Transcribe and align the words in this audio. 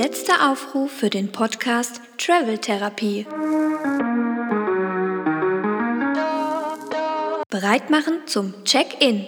Letzter 0.00 0.48
Aufruf 0.48 0.92
für 0.92 1.10
den 1.10 1.32
Podcast 1.32 2.00
Travel 2.18 2.56
Therapie. 2.58 3.26
Bereit 7.50 7.90
machen 7.90 8.20
zum 8.26 8.54
Check-in. 8.62 9.26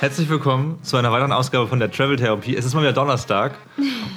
Herzlich 0.00 0.28
willkommen 0.28 0.82
zu 0.82 0.96
einer 0.96 1.12
weiteren 1.12 1.30
Ausgabe 1.30 1.68
von 1.68 1.78
der 1.78 1.92
Travel 1.92 2.16
Therapie. 2.16 2.56
Es 2.56 2.64
ist 2.64 2.74
mal 2.74 2.80
wieder 2.80 2.92
Donnerstag 2.92 3.54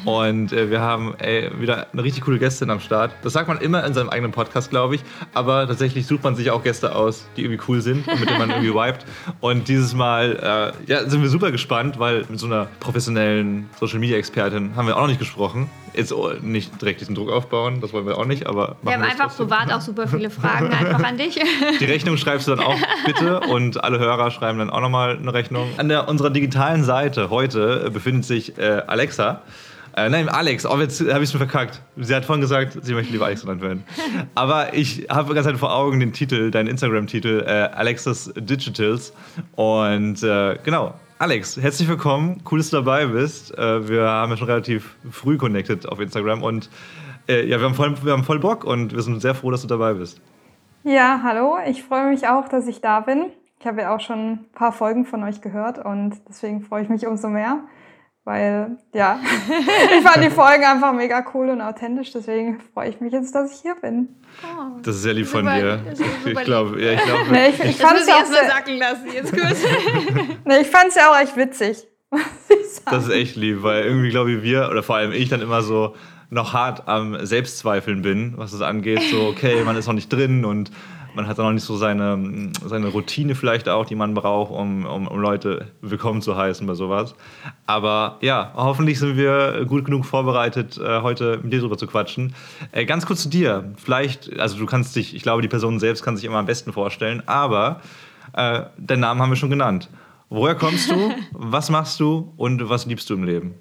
und 0.06 0.52
äh, 0.54 0.70
wir 0.70 0.82
haben 0.82 1.16
ey, 1.20 1.50
wieder 1.60 1.88
eine 1.92 2.04
richtig 2.04 2.24
coole 2.24 2.40
Gästin 2.40 2.70
am 2.70 2.80
Start. 2.80 3.12
Das 3.24 3.34
sagt 3.34 3.48
man 3.48 3.60
immer 3.60 3.86
in 3.86 3.94
seinem 3.94 4.10
eigenen 4.10 4.32
Podcast, 4.32 4.70
glaube 4.70 4.96
ich. 4.96 5.02
Aber 5.34 5.68
tatsächlich 5.68 6.08
sucht 6.08 6.24
man 6.24 6.36
sich 6.36 6.52
auch 6.52 6.64
Gäste 6.64 6.96
aus, 6.96 7.26
die 7.36 7.44
irgendwie 7.44 7.62
cool 7.68 7.82
sind 7.82 8.08
und 8.08 8.20
mit 8.20 8.30
denen 8.30 8.40
man 8.40 8.50
irgendwie 8.50 8.74
vibet. 8.74 9.06
Und 9.40 9.68
dieses 9.68 9.94
Mal 9.94 10.74
äh, 10.88 10.92
ja, 10.92 11.10
sind 11.10 11.22
wir 11.22 11.30
super 11.30 11.52
gespannt, 11.52 12.00
weil 12.00 12.26
mit 12.30 12.40
so 12.40 12.46
einer 12.46 12.68
professionellen 12.80 13.70
Social 13.80 14.00
Media 14.00 14.18
Expertin 14.18 14.76
haben 14.76 14.88
wir 14.88 14.96
auch 14.96 15.02
noch 15.02 15.08
nicht 15.08 15.20
gesprochen. 15.20 15.70
Jetzt 15.94 16.14
oh, 16.14 16.32
nicht 16.42 16.80
direkt 16.82 17.02
diesen 17.02 17.16
Druck 17.16 17.32
aufbauen, 17.32 17.82
das 17.82 17.94
wollen 17.94 18.06
wir 18.06 18.18
auch 18.18 18.26
nicht, 18.26 18.46
aber. 18.46 18.76
Wir 18.84 18.94
haben 18.94 19.02
einfach 19.02 19.26
trotzdem. 19.26 19.48
privat 19.48 19.74
auch 19.74 19.82
super 19.82 20.08
viele 20.08 20.30
Fragen 20.30 20.68
einfach 20.72 21.04
an 21.04 21.18
dich. 21.18 21.40
Die 21.80 21.86
Rechnung 21.86 22.18
schreibst 22.18 22.48
du 22.48 22.56
dann 22.56 22.64
auch 22.64 22.78
bitte 23.06 23.40
und 23.42 23.84
alle 23.84 24.00
Hörer 24.00 24.32
schreiben 24.32 24.60
dann 24.60 24.70
auch 24.70 24.82
nochmal 24.82 25.18
eine 25.18 25.34
Rechnung. 25.34 25.68
An 25.78 25.90
der, 25.90 26.08
unserer 26.08 26.30
digitalen 26.30 26.84
Seite 26.84 27.30
heute 27.30 27.90
befindet 27.92 28.26
sich 28.26 28.58
äh, 28.58 28.84
Alexa. 28.86 29.42
Äh, 29.96 30.10
nein, 30.10 30.30
Alex, 30.30 30.66
oh, 30.66 30.78
jetzt 30.78 31.00
habe 31.02 31.24
ich 31.24 31.30
es 31.30 31.34
mir 31.34 31.40
verkackt. 31.40 31.82
Sie 31.98 32.14
hat 32.14 32.26
vorhin 32.26 32.42
gesagt, 32.42 32.78
sie 32.82 32.94
möchte 32.94 33.12
lieber 33.12 33.26
Alex 33.26 33.42
genannt 33.42 33.62
werden. 33.62 33.84
Aber 34.36 34.74
ich 34.74 35.08
habe 35.10 35.34
ganz 35.34 35.50
vor 35.60 35.74
Augen 35.74 36.00
den 36.00 36.14
Titel, 36.14 36.52
deinen 36.52 36.68
Instagram-Titel, 36.68 37.44
äh, 37.46 37.50
Alexas 37.74 38.32
Digitals. 38.36 39.14
Und 39.56 40.24
äh, 40.24 40.58
genau, 40.64 40.94
Alex, 41.18 41.58
herzlich 41.58 41.90
willkommen. 41.90 42.42
Cool, 42.50 42.60
dass 42.60 42.70
du 42.70 42.78
dabei 42.78 43.06
bist. 43.08 43.58
Äh, 43.58 43.90
wir 43.90 44.04
haben 44.04 44.32
ja 44.32 44.38
schon 44.38 44.48
relativ 44.48 44.96
früh 45.12 45.38
connected 45.38 45.88
auf 45.88 46.00
Instagram 46.00 46.44
und 46.44 46.70
äh, 47.28 47.46
ja, 47.46 47.60
wir 47.60 47.66
haben, 47.66 47.76
voll, 47.76 47.96
wir 48.04 48.14
haben 48.14 48.24
voll 48.24 48.40
Bock 48.40 48.64
und 48.64 48.94
wir 48.94 49.02
sind 49.02 49.22
sehr 49.22 49.36
froh, 49.36 49.52
dass 49.52 49.62
du 49.62 49.68
dabei 49.68 49.94
bist. 49.94 50.22
Ja, 50.84 51.20
hallo. 51.24 51.58
Ich 51.68 51.84
freue 51.84 52.10
mich 52.10 52.28
auch, 52.28 52.48
dass 52.48 52.68
ich 52.68 52.80
da 52.82 53.02
bin. 53.02 53.26
Ich 53.60 53.68
habe 53.68 53.82
ja 53.82 53.94
auch 53.94 54.00
schon 54.00 54.32
ein 54.32 54.46
paar 54.54 54.72
Folgen 54.72 55.06
von 55.06 55.24
euch 55.24 55.42
gehört 55.42 55.84
und 55.84 56.16
deswegen 56.30 56.62
freue 56.62 56.84
ich 56.84 56.90
mich 56.90 57.06
umso 57.06 57.28
mehr 57.28 57.60
weil 58.30 58.78
ja, 58.94 59.20
ich 59.98 60.08
fand 60.08 60.24
die 60.24 60.30
Folgen 60.30 60.64
einfach 60.64 60.94
mega 60.94 61.26
cool 61.34 61.50
und 61.50 61.62
authentisch, 61.62 62.12
deswegen 62.12 62.60
freue 62.76 62.90
ich 62.90 63.02
mich 63.02 63.12
jetzt, 63.12 63.34
dass 63.34 63.52
ich 63.52 63.62
hier 63.62 63.74
bin. 63.74 64.08
Oh, 64.44 64.80
das 64.84 64.98
ist 64.98 65.02
sehr 65.02 65.16
lieb 65.16 65.26
von 65.26 65.46
dir. 65.46 65.82
Ich 66.28 66.36
glaube, 66.42 66.80
ja, 66.80 66.92
ich 66.92 67.02
glaube. 67.02 67.32
Nee, 67.32 67.50
ich, 67.50 67.60
ich 67.60 67.78
fand 67.78 68.00
es 68.00 68.08
ja 68.08 68.18
auch 68.18 68.26
sehr, 68.26 68.48
sacken 68.48 68.78
lassen, 68.78 69.08
jetzt 69.12 69.36
kurz. 69.36 69.64
nee, 70.46 70.60
ich 70.62 70.68
fand 70.68 70.90
es 70.90 70.96
ja 70.96 71.12
auch 71.12 71.20
echt 71.20 71.36
witzig. 71.38 71.88
Das 72.86 73.06
ist 73.06 73.12
echt 73.12 73.36
lieb, 73.36 73.62
weil 73.62 73.84
irgendwie 73.84 74.10
glaube 74.10 74.32
ich 74.32 74.44
wir 74.44 74.70
oder 74.70 74.84
vor 74.84 74.96
allem 74.96 75.12
ich 75.12 75.30
dann 75.30 75.42
immer 75.42 75.62
so 75.62 75.96
noch 76.30 76.54
hart 76.54 76.88
am 76.88 77.26
Selbstzweifeln 77.26 78.02
bin, 78.04 78.34
was 78.38 78.52
das 78.52 78.62
angeht. 78.62 79.02
So, 79.12 79.28
okay, 79.28 79.64
man 79.64 79.76
ist 79.76 79.88
noch 79.88 79.94
nicht 79.94 80.10
drin 80.10 80.46
und 80.46 80.72
man 81.14 81.28
hat 81.28 81.38
dann 81.38 81.46
noch 81.46 81.54
nicht 81.54 81.64
so 81.64 81.78
seine, 81.78 82.52
seine 82.66 82.88
Routine 82.88 83.36
vielleicht 83.36 83.68
auch, 83.68 83.86
die 83.86 83.96
man 83.96 84.14
braucht, 84.14 84.52
um, 84.52 84.86
um, 84.86 85.08
um 85.08 85.20
Leute 85.20 85.68
willkommen 85.82 86.22
zu 86.22 86.36
heißen 86.36 86.66
bei 86.66 86.74
sowas. 86.74 87.16
Aber 87.66 88.18
ja, 88.22 88.52
hoffentlich 88.56 89.00
sind 89.00 89.18
wir 89.18 89.66
gut 89.66 89.86
genug 89.86 90.06
vorbereitet, 90.06 90.78
äh, 90.78 91.02
heute 91.02 91.40
mit 91.42 91.54
dir 91.54 91.60
drüber 91.60 91.78
zu 91.78 91.88
quatschen. 91.88 92.36
Äh, 92.72 92.86
ganz 92.86 93.06
kurz 93.06 93.24
zu 93.24 93.30
dir. 93.30 93.74
Vielleicht, 93.78 94.40
also 94.40 94.58
du 94.58 94.66
kannst 94.66 94.96
dich, 94.96 95.16
ich 95.16 95.24
glaube, 95.24 95.42
die 95.42 95.48
Person 95.48 95.80
selbst 95.80 96.04
kann 96.04 96.16
sich 96.16 96.26
immer 96.26 96.38
am 96.38 96.46
besten 96.46 96.74
vorstellen, 96.74 97.24
aber 97.26 97.82
äh, 98.34 98.64
deinen 98.78 99.02
Namen 99.02 99.22
haben 99.22 99.30
wir 99.30 99.38
schon 99.38 99.50
genannt. 99.50 99.90
Woher 100.30 100.56
kommst 100.56 100.92
du? 100.92 101.12
was 101.32 101.70
machst 101.70 102.00
du 102.00 102.34
und 102.38 102.70
was 102.70 102.86
liebst 102.86 103.10
du 103.10 103.16
im 103.16 103.24
Leben? 103.24 103.56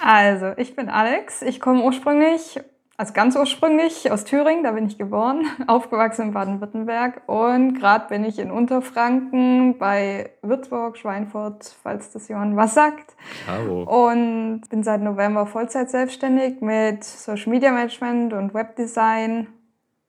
Also, 0.00 0.52
ich 0.56 0.74
bin 0.74 0.88
Alex. 0.88 1.42
Ich 1.42 1.60
komme 1.60 1.82
ursprünglich 1.82 2.60
also 2.96 3.12
ganz 3.12 3.34
ursprünglich 3.36 4.10
aus 4.10 4.24
Thüringen, 4.24 4.62
da 4.62 4.72
bin 4.72 4.86
ich 4.86 4.98
geboren, 4.98 5.46
aufgewachsen 5.66 6.28
in 6.28 6.32
Baden-Württemberg 6.32 7.22
und 7.26 7.74
gerade 7.74 8.06
bin 8.08 8.24
ich 8.24 8.38
in 8.38 8.50
Unterfranken 8.50 9.78
bei 9.78 10.30
Würzburg, 10.42 10.96
Schweinfurt, 10.96 11.74
falls 11.82 12.10
das 12.10 12.28
jemand 12.28 12.56
was 12.56 12.74
sagt. 12.74 13.16
Hallo. 13.48 13.82
Und 13.82 14.62
bin 14.70 14.82
seit 14.84 15.00
November 15.00 15.46
Vollzeit 15.46 15.90
selbstständig 15.90 16.60
mit 16.60 17.02
Social 17.02 17.50
Media 17.50 17.72
Management 17.72 18.32
und 18.32 18.54
Webdesign 18.54 19.48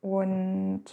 und 0.01 0.83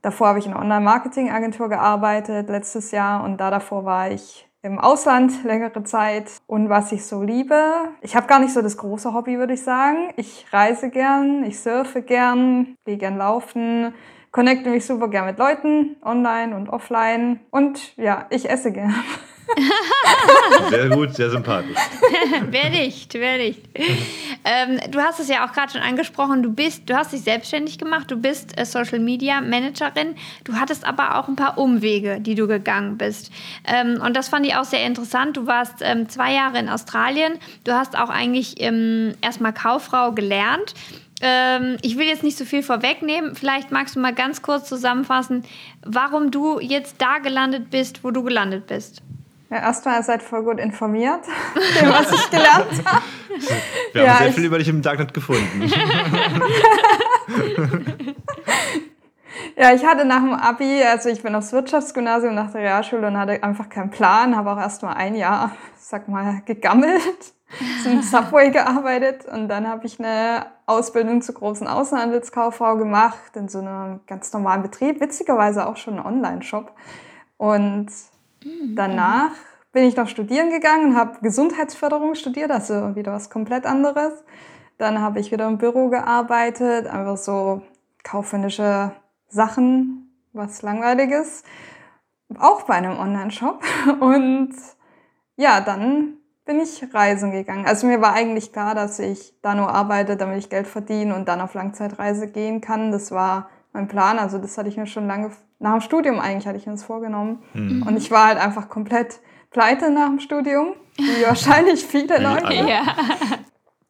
davor 0.00 0.28
habe 0.28 0.38
ich 0.38 0.46
in 0.46 0.52
einer 0.52 0.62
Online-Marketing-Agentur 0.62 1.68
gearbeitet 1.68 2.48
letztes 2.48 2.92
Jahr 2.92 3.22
und 3.22 3.38
da 3.38 3.50
davor 3.50 3.84
war 3.84 4.10
ich 4.10 4.48
im 4.62 4.78
Ausland 4.78 5.44
längere 5.44 5.82
Zeit. 5.84 6.30
Und 6.46 6.68
was 6.68 6.92
ich 6.92 7.04
so 7.04 7.22
liebe, 7.22 7.60
ich 8.00 8.16
habe 8.16 8.26
gar 8.26 8.40
nicht 8.40 8.52
so 8.52 8.62
das 8.62 8.76
große 8.76 9.14
Hobby, 9.14 9.38
würde 9.38 9.54
ich 9.54 9.62
sagen. 9.62 10.12
Ich 10.16 10.46
reise 10.52 10.90
gern, 10.90 11.44
ich 11.44 11.60
surfe 11.60 12.02
gern, 12.02 12.76
gehe 12.84 12.96
gern 12.96 13.18
laufen, 13.18 13.94
connecte 14.32 14.70
mich 14.70 14.84
super 14.84 15.08
gern 15.08 15.26
mit 15.26 15.38
Leuten, 15.38 15.96
online 16.02 16.56
und 16.56 16.68
offline. 16.68 17.40
Und 17.50 17.96
ja, 17.96 18.26
ich 18.30 18.50
esse 18.50 18.72
gern. 18.72 18.94
sehr 20.70 20.88
gut, 20.88 21.14
sehr 21.14 21.30
sympathisch. 21.30 21.76
wer 22.50 22.70
nicht, 22.70 23.14
wer 23.14 23.38
nicht. 23.38 23.60
Ähm, 24.44 24.80
du 24.90 25.00
hast 25.00 25.20
es 25.20 25.28
ja 25.28 25.46
auch 25.46 25.52
gerade 25.52 25.72
schon 25.72 25.80
angesprochen, 25.80 26.42
du 26.42 26.52
bist, 26.52 26.88
du 26.88 26.96
hast 26.96 27.12
dich 27.12 27.22
selbstständig 27.22 27.78
gemacht, 27.78 28.10
du 28.10 28.16
bist 28.16 28.58
äh, 28.58 28.64
Social 28.64 28.98
Media 28.98 29.40
Managerin, 29.40 30.14
du 30.44 30.54
hattest 30.54 30.84
aber 30.84 31.16
auch 31.16 31.28
ein 31.28 31.36
paar 31.36 31.58
Umwege, 31.58 32.20
die 32.20 32.34
du 32.34 32.46
gegangen 32.46 32.98
bist. 32.98 33.30
Ähm, 33.64 34.00
und 34.04 34.16
das 34.16 34.28
fand 34.28 34.46
ich 34.46 34.54
auch 34.56 34.64
sehr 34.64 34.84
interessant. 34.84 35.36
Du 35.36 35.46
warst 35.46 35.76
ähm, 35.80 36.08
zwei 36.08 36.32
Jahre 36.32 36.58
in 36.58 36.68
Australien, 36.68 37.34
du 37.64 37.72
hast 37.72 37.96
auch 37.96 38.10
eigentlich 38.10 38.60
ähm, 38.60 39.14
erstmal 39.20 39.52
Kauffrau 39.52 40.12
gelernt. 40.12 40.74
Ähm, 41.22 41.78
ich 41.82 41.96
will 41.96 42.06
jetzt 42.06 42.22
nicht 42.22 42.36
so 42.36 42.44
viel 42.44 42.62
vorwegnehmen. 42.62 43.34
Vielleicht 43.34 43.72
magst 43.72 43.96
du 43.96 44.00
mal 44.00 44.14
ganz 44.14 44.42
kurz 44.42 44.68
zusammenfassen, 44.68 45.44
warum 45.82 46.30
du 46.30 46.60
jetzt 46.60 46.96
da 46.98 47.18
gelandet 47.18 47.70
bist, 47.70 48.04
wo 48.04 48.10
du 48.10 48.22
gelandet 48.22 48.66
bist. 48.66 49.02
Ja, 49.48 49.58
erstmal, 49.58 50.00
ihr 50.00 50.02
seid 50.02 50.24
voll 50.24 50.42
gut 50.42 50.58
informiert, 50.58 51.20
dem, 51.80 51.88
was 51.88 52.10
ich 52.12 52.30
gelernt 52.30 52.84
habe. 52.84 53.04
Wir 53.92 54.02
ja, 54.02 54.14
haben 54.14 54.24
sehr 54.24 54.32
viel 54.32 54.46
über 54.46 54.58
dich 54.58 54.68
im 54.68 54.82
Darknet 54.82 55.14
gefunden. 55.14 55.62
ja, 59.56 59.72
ich 59.72 59.84
hatte 59.84 60.04
nach 60.04 60.20
dem 60.20 60.32
Abi, 60.32 60.82
also 60.82 61.08
ich 61.10 61.22
bin 61.22 61.34
aufs 61.36 61.52
Wirtschaftsgymnasium 61.52 62.34
nach 62.34 62.50
der 62.50 62.62
Realschule 62.62 63.06
und 63.06 63.16
hatte 63.16 63.40
einfach 63.42 63.68
keinen 63.68 63.90
Plan, 63.90 64.34
habe 64.36 64.50
auch 64.50 64.58
erst 64.58 64.82
mal 64.82 64.94
ein 64.94 65.14
Jahr, 65.14 65.52
sag 65.76 66.08
mal, 66.08 66.42
gegammelt, 66.44 67.34
zum 67.84 68.02
Subway 68.02 68.50
gearbeitet 68.50 69.26
und 69.26 69.48
dann 69.48 69.68
habe 69.68 69.86
ich 69.86 70.00
eine 70.00 70.46
Ausbildung 70.66 71.22
zur 71.22 71.36
großen 71.36 71.68
Außenhandelskauffrau 71.68 72.76
gemacht 72.76 73.36
in 73.36 73.48
so 73.48 73.60
einem 73.60 74.00
ganz 74.08 74.32
normalen 74.32 74.62
Betrieb, 74.62 75.00
witzigerweise 75.00 75.68
auch 75.68 75.76
schon 75.76 75.98
einen 75.98 76.06
Online-Shop. 76.06 76.72
Und 77.36 77.88
Danach 78.74 79.32
bin 79.72 79.84
ich 79.84 79.96
noch 79.96 80.08
studieren 80.08 80.50
gegangen 80.50 80.86
und 80.86 80.96
habe 80.96 81.18
Gesundheitsförderung 81.20 82.14
studiert, 82.14 82.50
also 82.50 82.96
wieder 82.96 83.12
was 83.12 83.30
komplett 83.30 83.66
anderes. 83.66 84.12
Dann 84.78 85.00
habe 85.00 85.20
ich 85.20 85.32
wieder 85.32 85.46
im 85.46 85.58
Büro 85.58 85.88
gearbeitet, 85.88 86.86
einfach 86.86 87.16
so 87.16 87.62
kaufmännische 88.02 88.92
Sachen, 89.28 90.10
was 90.32 90.62
langweiliges. 90.62 91.42
Auch 92.38 92.62
bei 92.62 92.74
einem 92.74 92.98
Online-Shop. 92.98 93.62
Und 94.00 94.54
ja, 95.36 95.60
dann 95.60 96.14
bin 96.44 96.60
ich 96.60 96.94
reisen 96.94 97.32
gegangen. 97.32 97.66
Also 97.66 97.86
mir 97.86 98.00
war 98.00 98.14
eigentlich 98.14 98.52
klar, 98.52 98.74
dass 98.74 98.98
ich 98.98 99.34
da 99.42 99.54
nur 99.54 99.68
arbeite, 99.68 100.16
damit 100.16 100.38
ich 100.38 100.48
Geld 100.48 100.66
verdiene 100.66 101.14
und 101.14 101.26
dann 101.26 101.40
auf 101.40 101.54
Langzeitreise 101.54 102.28
gehen 102.28 102.60
kann. 102.60 102.92
Das 102.92 103.10
war 103.10 103.50
mein 103.72 103.88
Plan. 103.88 104.18
Also 104.18 104.38
das 104.38 104.56
hatte 104.56 104.68
ich 104.68 104.76
mir 104.76 104.86
schon 104.86 105.06
lange 105.06 105.32
nach 105.58 105.72
dem 105.72 105.80
Studium 105.80 106.18
eigentlich 106.18 106.46
hatte 106.46 106.58
ich 106.58 106.66
mir 106.66 106.72
das 106.72 106.84
vorgenommen. 106.84 107.42
Mhm. 107.54 107.82
Und 107.86 107.96
ich 107.96 108.10
war 108.10 108.26
halt 108.26 108.38
einfach 108.38 108.68
komplett 108.68 109.20
pleite 109.50 109.90
nach 109.90 110.08
dem 110.08 110.20
Studium, 110.20 110.74
wie 110.96 111.26
wahrscheinlich 111.26 111.84
viele 111.84 112.18
Leute. 112.18 112.52
Ja. 112.52 112.82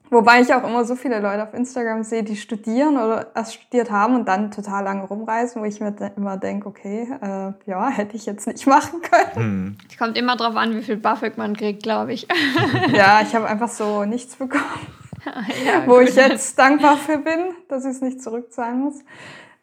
Wobei 0.09 0.41
ich 0.41 0.55
auch 0.55 0.63
immer 0.63 0.85
so 0.85 0.95
viele 0.95 1.19
Leute 1.19 1.43
auf 1.43 1.53
Instagram 1.53 2.05
sehe, 2.05 2.23
die 2.23 2.37
studieren 2.37 2.97
oder 2.97 3.33
erst 3.35 3.55
studiert 3.55 3.91
haben 3.91 4.15
und 4.15 4.29
dann 4.29 4.53
total 4.53 4.85
lange 4.85 5.03
rumreisen, 5.03 5.61
wo 5.61 5.65
ich 5.65 5.81
mir 5.81 5.95
immer 6.17 6.37
denke, 6.37 6.69
okay, 6.69 7.09
äh, 7.21 7.53
ja, 7.69 7.89
hätte 7.89 8.17
ich 8.17 8.25
jetzt 8.25 8.47
nicht 8.47 8.67
machen 8.69 9.01
können. 9.03 9.79
Es 9.91 9.99
kommt 9.99 10.17
immer 10.17 10.37
darauf 10.37 10.55
an, 10.55 10.77
wie 10.77 10.83
viel 10.83 10.97
BAföG 10.97 11.37
man 11.37 11.57
kriegt, 11.57 11.83
glaube 11.83 12.13
ich. 12.13 12.29
ja, 12.93 13.21
ich 13.23 13.35
habe 13.35 13.47
einfach 13.47 13.69
so 13.69 14.05
nichts 14.05 14.37
bekommen, 14.37 14.87
ja, 15.25 15.87
wo 15.87 15.99
ich 15.99 16.15
jetzt 16.15 16.57
dankbar 16.57 16.97
für 16.97 17.19
bin, 17.19 17.55
dass 17.69 17.85
ich 17.85 17.91
es 17.91 18.01
nicht 18.01 18.23
zurückzahlen 18.23 18.81
muss. 18.81 19.01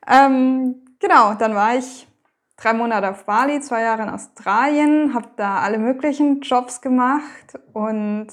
Ähm, 0.05 0.75
Genau, 1.03 1.33
dann 1.33 1.53
war 1.53 1.75
ich 1.75 2.07
drei 2.55 2.71
Monate 2.71 3.11
auf 3.11 3.25
Bali, 3.25 3.59
zwei 3.59 3.81
Jahre 3.81 4.03
in 4.03 4.09
Australien, 4.09 5.13
habe 5.13 5.27
da 5.35 5.59
alle 5.59 5.77
möglichen 5.77 6.39
Jobs 6.39 6.79
gemacht 6.79 7.59
und 7.73 8.27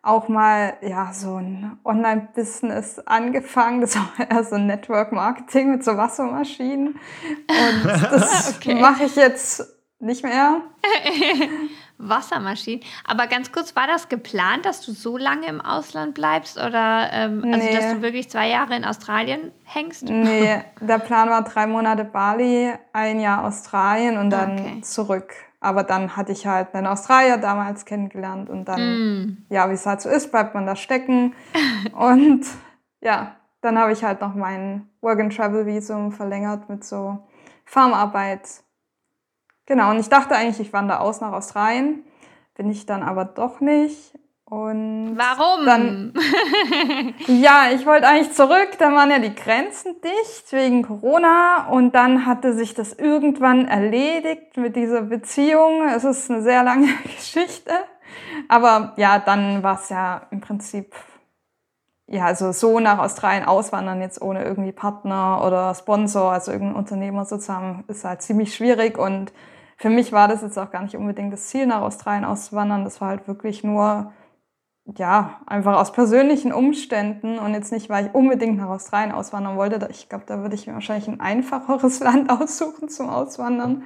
auch 0.00 0.28
mal 0.28 0.74
ja 0.80 1.12
so 1.12 1.34
ein 1.38 1.76
Online-Business 1.84 3.00
angefangen. 3.00 3.80
Das 3.80 3.96
war 3.96 4.12
eher 4.30 4.44
so 4.44 4.54
ein 4.54 4.68
Network-Marketing 4.68 5.72
mit 5.72 5.82
so 5.82 5.96
Wassermaschinen. 5.96 7.00
Und 7.48 7.84
das 7.84 8.58
okay. 8.58 8.80
mache 8.80 9.06
ich 9.06 9.16
jetzt 9.16 9.66
nicht 9.98 10.22
mehr. 10.22 10.60
Wassermaschinen. 11.98 12.82
Aber 13.04 13.26
ganz 13.26 13.52
kurz, 13.52 13.76
war 13.76 13.86
das 13.86 14.08
geplant, 14.08 14.66
dass 14.66 14.80
du 14.80 14.92
so 14.92 15.16
lange 15.16 15.46
im 15.46 15.60
Ausland 15.60 16.14
bleibst 16.14 16.56
oder 16.56 17.08
ähm, 17.12 17.40
nee. 17.40 17.54
also, 17.54 17.68
dass 17.72 17.92
du 17.94 18.02
wirklich 18.02 18.28
zwei 18.28 18.48
Jahre 18.48 18.76
in 18.76 18.84
Australien 18.84 19.52
hängst? 19.64 20.04
Nee, 20.04 20.62
der 20.80 20.98
Plan 20.98 21.30
war 21.30 21.42
drei 21.42 21.66
Monate 21.66 22.04
Bali, 22.04 22.72
ein 22.92 23.20
Jahr 23.20 23.44
Australien 23.44 24.18
und 24.18 24.30
dann 24.30 24.58
okay. 24.58 24.80
zurück. 24.82 25.32
Aber 25.60 25.82
dann 25.82 26.14
hatte 26.14 26.32
ich 26.32 26.46
halt 26.46 26.74
einen 26.74 26.86
Australier 26.86 27.38
damals 27.38 27.86
kennengelernt 27.86 28.50
und 28.50 28.66
dann, 28.66 28.80
mm. 28.80 29.46
ja, 29.48 29.70
wie 29.70 29.74
es 29.74 29.86
halt 29.86 30.02
so 30.02 30.10
ist, 30.10 30.30
bleibt 30.30 30.54
man 30.54 30.66
da 30.66 30.76
stecken. 30.76 31.34
und 31.98 32.44
ja, 33.00 33.36
dann 33.62 33.78
habe 33.78 33.92
ich 33.92 34.04
halt 34.04 34.20
noch 34.20 34.34
mein 34.34 34.90
Work-and-Travel-Visum 35.00 36.12
verlängert 36.12 36.68
mit 36.68 36.84
so 36.84 37.18
Farmarbeit. 37.64 38.63
Genau, 39.66 39.90
und 39.90 39.98
ich 39.98 40.08
dachte 40.08 40.34
eigentlich, 40.36 40.60
ich 40.60 40.72
wandere 40.72 41.00
aus 41.00 41.20
nach 41.20 41.32
Australien. 41.32 42.04
Bin 42.54 42.70
ich 42.70 42.86
dann 42.86 43.02
aber 43.02 43.24
doch 43.24 43.60
nicht. 43.60 44.14
Und 44.44 45.16
Warum? 45.16 45.64
Dann, 45.64 46.14
ja, 47.26 47.70
ich 47.74 47.86
wollte 47.86 48.06
eigentlich 48.06 48.32
zurück, 48.32 48.76
da 48.78 48.92
waren 48.92 49.10
ja 49.10 49.18
die 49.18 49.34
Grenzen 49.34 49.96
dicht 50.02 50.52
wegen 50.52 50.82
Corona 50.82 51.68
und 51.70 51.94
dann 51.94 52.26
hatte 52.26 52.52
sich 52.52 52.74
das 52.74 52.92
irgendwann 52.92 53.66
erledigt 53.66 54.56
mit 54.56 54.76
dieser 54.76 55.02
Beziehung. 55.02 55.88
Es 55.88 56.04
ist 56.04 56.30
eine 56.30 56.42
sehr 56.42 56.62
lange 56.62 56.86
Geschichte, 57.04 57.72
aber 58.48 58.92
ja, 58.96 59.18
dann 59.18 59.62
war 59.62 59.80
es 59.80 59.88
ja 59.88 60.26
im 60.30 60.42
Prinzip 60.42 60.94
ja, 62.06 62.26
also 62.26 62.52
so 62.52 62.80
nach 62.80 62.98
Australien 62.98 63.44
auswandern, 63.44 64.02
jetzt 64.02 64.20
ohne 64.20 64.44
irgendwie 64.44 64.72
Partner 64.72 65.42
oder 65.44 65.74
Sponsor, 65.74 66.32
also 66.32 66.52
irgendein 66.52 66.76
Unternehmer 66.76 67.24
sozusagen, 67.24 67.84
ist 67.88 68.04
halt 68.04 68.20
ziemlich 68.20 68.54
schwierig. 68.54 68.98
Und 68.98 69.32
für 69.76 69.90
mich 69.90 70.12
war 70.12 70.28
das 70.28 70.42
jetzt 70.42 70.58
auch 70.58 70.70
gar 70.70 70.82
nicht 70.82 70.96
unbedingt 70.96 71.32
das 71.32 71.48
Ziel, 71.48 71.66
nach 71.66 71.80
Australien 71.80 72.24
auszuwandern. 72.24 72.84
Das 72.84 73.00
war 73.00 73.08
halt 73.08 73.26
wirklich 73.26 73.64
nur, 73.64 74.12
ja, 74.96 75.40
einfach 75.46 75.76
aus 75.76 75.92
persönlichen 75.92 76.52
Umständen 76.52 77.38
und 77.38 77.54
jetzt 77.54 77.72
nicht, 77.72 77.88
weil 77.88 78.06
ich 78.06 78.14
unbedingt 78.14 78.58
nach 78.58 78.68
Australien 78.68 79.12
auswandern 79.12 79.56
wollte. 79.56 79.88
Ich 79.90 80.08
glaube, 80.08 80.24
da 80.26 80.40
würde 80.40 80.54
ich 80.54 80.66
mir 80.66 80.74
wahrscheinlich 80.74 81.08
ein 81.08 81.20
einfacheres 81.20 82.00
Land 82.00 82.30
aussuchen 82.30 82.88
zum 82.88 83.08
Auswandern. 83.08 83.82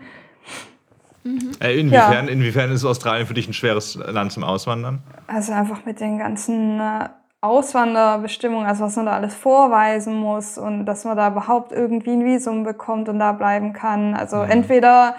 Mhm. 1.25 1.53
Äh, 1.61 1.79
inwiefern, 1.79 2.27
ja. 2.27 2.33
inwiefern 2.33 2.71
ist 2.71 2.85
Australien 2.85 3.27
für 3.27 3.35
dich 3.35 3.49
ein 3.49 3.53
schweres 3.53 3.97
Land 3.97 4.33
zum 4.33 4.45
Auswandern? 4.45 5.01
Also 5.27 5.53
einfach 5.53 5.85
mit 5.85 6.01
den 6.01 6.19
ganzen 6.19 6.81
äh, 6.81 7.09
Auswanderbestimmungen, 7.41 8.67
also 8.67 8.85
was 8.85 8.97
man 8.97 9.07
da 9.07 9.13
alles 9.13 9.35
vorweisen 9.35 10.17
muss 10.17 10.59
und 10.59 10.87
dass 10.87 11.05
man 11.05 11.17
da 11.17 11.29
überhaupt 11.29 11.73
irgendwie 11.73 12.11
ein 12.11 12.25
Visum 12.25 12.65
bekommt 12.65 13.09
und 13.09 13.19
da 13.19 13.33
bleiben 13.33 13.73
kann. 13.73 14.15
Also 14.15 14.39
mhm. 14.39 14.51
entweder 14.51 15.15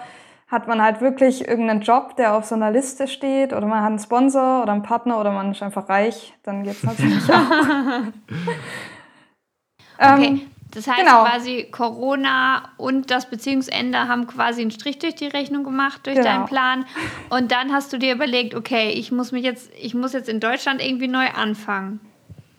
hat 0.50 0.66
man 0.66 0.82
halt 0.82 1.00
wirklich 1.00 1.46
irgendeinen 1.46 1.80
Job, 1.82 2.16
der 2.16 2.34
auf 2.34 2.44
so 2.44 2.56
einer 2.56 2.70
Liste 2.72 3.06
steht, 3.06 3.52
oder 3.52 3.66
man 3.66 3.80
hat 3.80 3.90
einen 3.90 3.98
Sponsor 4.00 4.62
oder 4.62 4.72
einen 4.72 4.82
Partner 4.82 5.20
oder 5.20 5.30
man 5.30 5.52
ist 5.52 5.62
einfach 5.62 5.88
reich, 5.88 6.34
dann 6.42 6.64
geht 6.64 6.74
es 6.74 6.82
natürlich 6.82 7.22
auch. 7.32 7.50
okay. 9.98 10.26
Ähm, 10.26 10.40
das 10.72 10.86
heißt 10.86 11.00
genau. 11.00 11.24
quasi 11.24 11.68
Corona 11.70 12.62
und 12.76 13.10
das 13.10 13.28
Beziehungsende 13.28 14.06
haben 14.06 14.26
quasi 14.26 14.60
einen 14.60 14.70
Strich 14.70 14.98
durch 14.98 15.16
die 15.16 15.26
Rechnung 15.26 15.64
gemacht 15.64 16.06
durch 16.06 16.16
genau. 16.16 16.28
deinen 16.28 16.46
Plan. 16.46 16.86
Und 17.28 17.50
dann 17.50 17.72
hast 17.72 17.92
du 17.92 17.98
dir 17.98 18.14
überlegt, 18.14 18.54
okay, 18.54 18.90
ich 18.90 19.10
muss 19.10 19.32
mich 19.32 19.42
jetzt, 19.42 19.70
ich 19.80 19.94
muss 19.94 20.12
jetzt 20.12 20.28
in 20.28 20.38
Deutschland 20.38 20.80
irgendwie 20.80 21.08
neu 21.08 21.26
anfangen. 21.28 22.00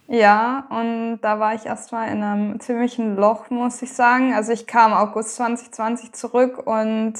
Ja, 0.07 0.65
und 0.69 1.19
da 1.21 1.39
war 1.39 1.55
ich 1.55 1.65
erstmal 1.65 2.09
in 2.09 2.21
einem 2.21 2.59
ziemlichen 2.59 3.15
Loch, 3.15 3.49
muss 3.49 3.81
ich 3.81 3.93
sagen. 3.93 4.33
Also 4.33 4.51
ich 4.51 4.67
kam 4.67 4.91
August 4.91 5.35
2020 5.35 6.11
zurück 6.11 6.67
und 6.67 7.13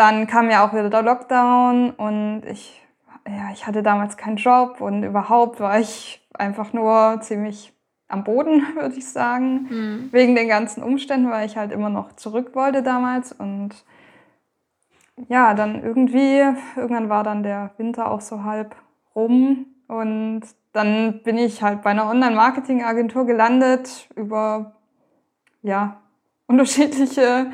dann 0.00 0.26
kam 0.26 0.50
ja 0.50 0.66
auch 0.66 0.72
wieder 0.72 0.88
der 0.88 1.02
Lockdown 1.02 1.90
und 1.90 2.44
ich, 2.50 2.80
ja, 3.28 3.52
ich 3.52 3.66
hatte 3.66 3.82
damals 3.82 4.16
keinen 4.16 4.38
Job 4.38 4.80
und 4.80 5.02
überhaupt 5.02 5.60
war 5.60 5.78
ich 5.78 6.26
einfach 6.32 6.72
nur 6.72 7.18
ziemlich 7.20 7.74
am 8.08 8.24
Boden, 8.24 8.62
würde 8.74 8.96
ich 8.96 9.06
sagen, 9.06 9.66
mhm. 9.68 10.08
wegen 10.10 10.34
den 10.34 10.48
ganzen 10.48 10.82
Umständen, 10.82 11.30
weil 11.30 11.46
ich 11.46 11.58
halt 11.58 11.70
immer 11.70 11.90
noch 11.90 12.14
zurück 12.14 12.54
wollte 12.54 12.82
damals 12.82 13.32
und 13.32 13.84
ja, 15.28 15.52
dann 15.52 15.84
irgendwie, 15.84 16.38
irgendwann 16.76 17.10
war 17.10 17.22
dann 17.22 17.42
der 17.42 17.72
Winter 17.76 18.10
auch 18.10 18.22
so 18.22 18.42
halb 18.44 18.74
rum 19.14 19.66
und 19.86 20.40
dann 20.72 21.20
bin 21.24 21.36
ich 21.36 21.62
halt 21.62 21.82
bei 21.82 21.90
einer 21.90 22.08
Online-Marketing-Agentur 22.08 23.26
gelandet 23.26 24.08
über 24.16 24.76
ja, 25.60 26.00
unterschiedliche 26.46 27.52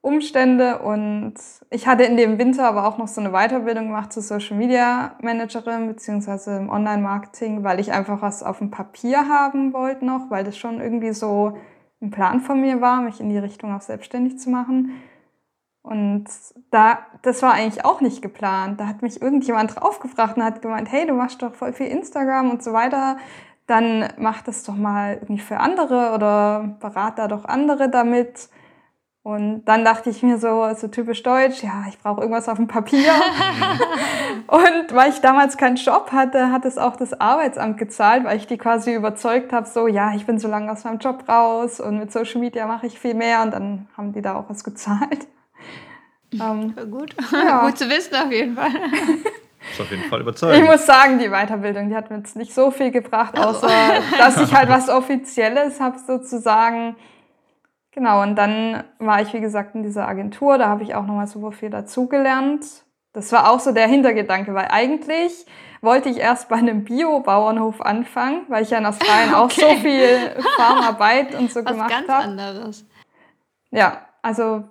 Umstände 0.00 0.78
und 0.78 1.34
ich 1.70 1.86
hatte 1.86 2.04
in 2.04 2.16
dem 2.16 2.38
Winter 2.38 2.66
aber 2.66 2.86
auch 2.86 2.98
noch 2.98 3.08
so 3.08 3.20
eine 3.20 3.30
Weiterbildung 3.30 3.86
gemacht 3.88 4.12
zur 4.12 4.22
Social 4.22 4.56
Media 4.56 5.16
Managerin 5.20 5.88
beziehungsweise 5.88 6.56
im 6.56 6.70
Online-Marketing, 6.70 7.64
weil 7.64 7.80
ich 7.80 7.92
einfach 7.92 8.22
was 8.22 8.42
auf 8.42 8.58
dem 8.58 8.70
Papier 8.70 9.28
haben 9.28 9.72
wollte 9.72 10.06
noch, 10.06 10.30
weil 10.30 10.44
das 10.44 10.56
schon 10.56 10.80
irgendwie 10.80 11.12
so 11.12 11.58
ein 12.00 12.10
Plan 12.10 12.40
von 12.40 12.60
mir 12.60 12.80
war, 12.80 13.02
mich 13.02 13.20
in 13.20 13.28
die 13.28 13.38
Richtung 13.38 13.74
auch 13.74 13.80
selbstständig 13.80 14.38
zu 14.38 14.50
machen. 14.50 14.92
Und 15.82 16.26
da, 16.70 16.98
das 17.22 17.42
war 17.42 17.54
eigentlich 17.54 17.84
auch 17.84 18.00
nicht 18.00 18.22
geplant. 18.22 18.78
Da 18.78 18.86
hat 18.86 19.02
mich 19.02 19.22
irgendjemand 19.22 19.74
draufgefragt 19.74 20.36
und 20.36 20.44
hat 20.44 20.62
gemeint, 20.62 20.92
hey, 20.92 21.06
du 21.06 21.14
machst 21.14 21.42
doch 21.42 21.54
voll 21.54 21.72
viel 21.72 21.86
Instagram 21.86 22.50
und 22.50 22.62
so 22.62 22.72
weiter. 22.72 23.16
Dann 23.66 24.08
mach 24.18 24.42
das 24.42 24.62
doch 24.64 24.76
mal 24.76 25.14
irgendwie 25.14 25.40
für 25.40 25.58
andere 25.58 26.12
oder 26.14 26.76
berat 26.78 27.18
da 27.18 27.26
doch 27.26 27.46
andere 27.46 27.88
damit. 27.88 28.48
Und 29.22 29.64
dann 29.64 29.84
dachte 29.84 30.08
ich 30.10 30.22
mir 30.22 30.38
so, 30.38 30.72
so 30.74 30.88
typisch 30.88 31.22
deutsch, 31.22 31.62
ja, 31.62 31.84
ich 31.88 31.98
brauche 31.98 32.20
irgendwas 32.20 32.48
auf 32.48 32.56
dem 32.56 32.66
Papier. 32.66 33.10
und 34.46 34.94
weil 34.94 35.10
ich 35.10 35.20
damals 35.20 35.56
keinen 35.58 35.76
Job 35.76 36.12
hatte, 36.12 36.50
hat 36.50 36.64
es 36.64 36.78
auch 36.78 36.96
das 36.96 37.20
Arbeitsamt 37.20 37.76
gezahlt, 37.78 38.24
weil 38.24 38.38
ich 38.38 38.46
die 38.46 38.56
quasi 38.56 38.94
überzeugt 38.94 39.52
habe, 39.52 39.66
so, 39.66 39.86
ja, 39.86 40.14
ich 40.14 40.24
bin 40.24 40.38
so 40.38 40.48
lange 40.48 40.72
aus 40.72 40.84
meinem 40.84 40.98
Job 40.98 41.28
raus 41.28 41.78
und 41.80 41.98
mit 41.98 42.10
Social 42.10 42.40
Media 42.40 42.66
mache 42.66 42.86
ich 42.86 42.98
viel 42.98 43.14
mehr 43.14 43.42
und 43.42 43.52
dann 43.52 43.88
haben 43.96 44.12
die 44.12 44.22
da 44.22 44.34
auch 44.36 44.48
was 44.48 44.64
gezahlt. 44.64 45.26
Ähm, 46.30 46.74
gut. 46.90 47.16
Ja. 47.32 47.64
gut 47.64 47.78
zu 47.78 47.88
wissen 47.88 48.14
auf 48.14 48.30
jeden 48.30 48.54
Fall. 48.54 48.68
Ist 49.72 49.80
auf 49.80 49.90
jeden 49.90 50.04
Fall 50.04 50.20
überzeugend. 50.20 50.62
Ich 50.62 50.70
muss 50.70 50.86
sagen, 50.86 51.18
die 51.18 51.30
Weiterbildung, 51.30 51.88
die 51.88 51.96
hat 51.96 52.10
mir 52.10 52.18
jetzt 52.18 52.36
nicht 52.36 52.54
so 52.54 52.70
viel 52.70 52.90
gebracht, 52.90 53.38
außer 53.38 53.70
dass 54.18 54.38
ich 54.38 54.54
halt 54.54 54.68
was 54.68 54.90
Offizielles 54.90 55.80
habe 55.80 55.98
sozusagen. 55.98 56.96
Genau, 57.92 58.22
und 58.22 58.36
dann 58.36 58.84
war 58.98 59.22
ich, 59.22 59.32
wie 59.32 59.40
gesagt, 59.40 59.74
in 59.74 59.82
dieser 59.82 60.06
Agentur, 60.06 60.58
da 60.58 60.68
habe 60.68 60.82
ich 60.82 60.94
auch 60.94 61.06
nochmal 61.06 61.26
super 61.26 61.52
viel 61.52 61.70
dazugelernt. 61.70 62.64
Das 63.12 63.32
war 63.32 63.50
auch 63.50 63.60
so 63.60 63.72
der 63.72 63.88
Hintergedanke, 63.88 64.54
weil 64.54 64.68
eigentlich 64.70 65.46
wollte 65.80 66.08
ich 66.08 66.18
erst 66.18 66.48
bei 66.48 66.56
einem 66.56 66.84
Bio-Bauernhof 66.84 67.80
anfangen, 67.80 68.42
weil 68.48 68.62
ich 68.62 68.70
ja 68.70 68.78
in 68.78 68.86
Australien 68.86 69.34
okay. 69.34 69.36
auch 69.36 69.50
so 69.50 69.68
viel 69.80 70.36
Farmarbeit 70.56 71.34
und 71.34 71.50
so 71.50 71.64
was 71.64 71.72
gemacht 71.72 71.94
habe. 71.94 72.06
ganz 72.06 72.24
anderes. 72.24 72.86
Ja, 73.70 74.02
also 74.22 74.64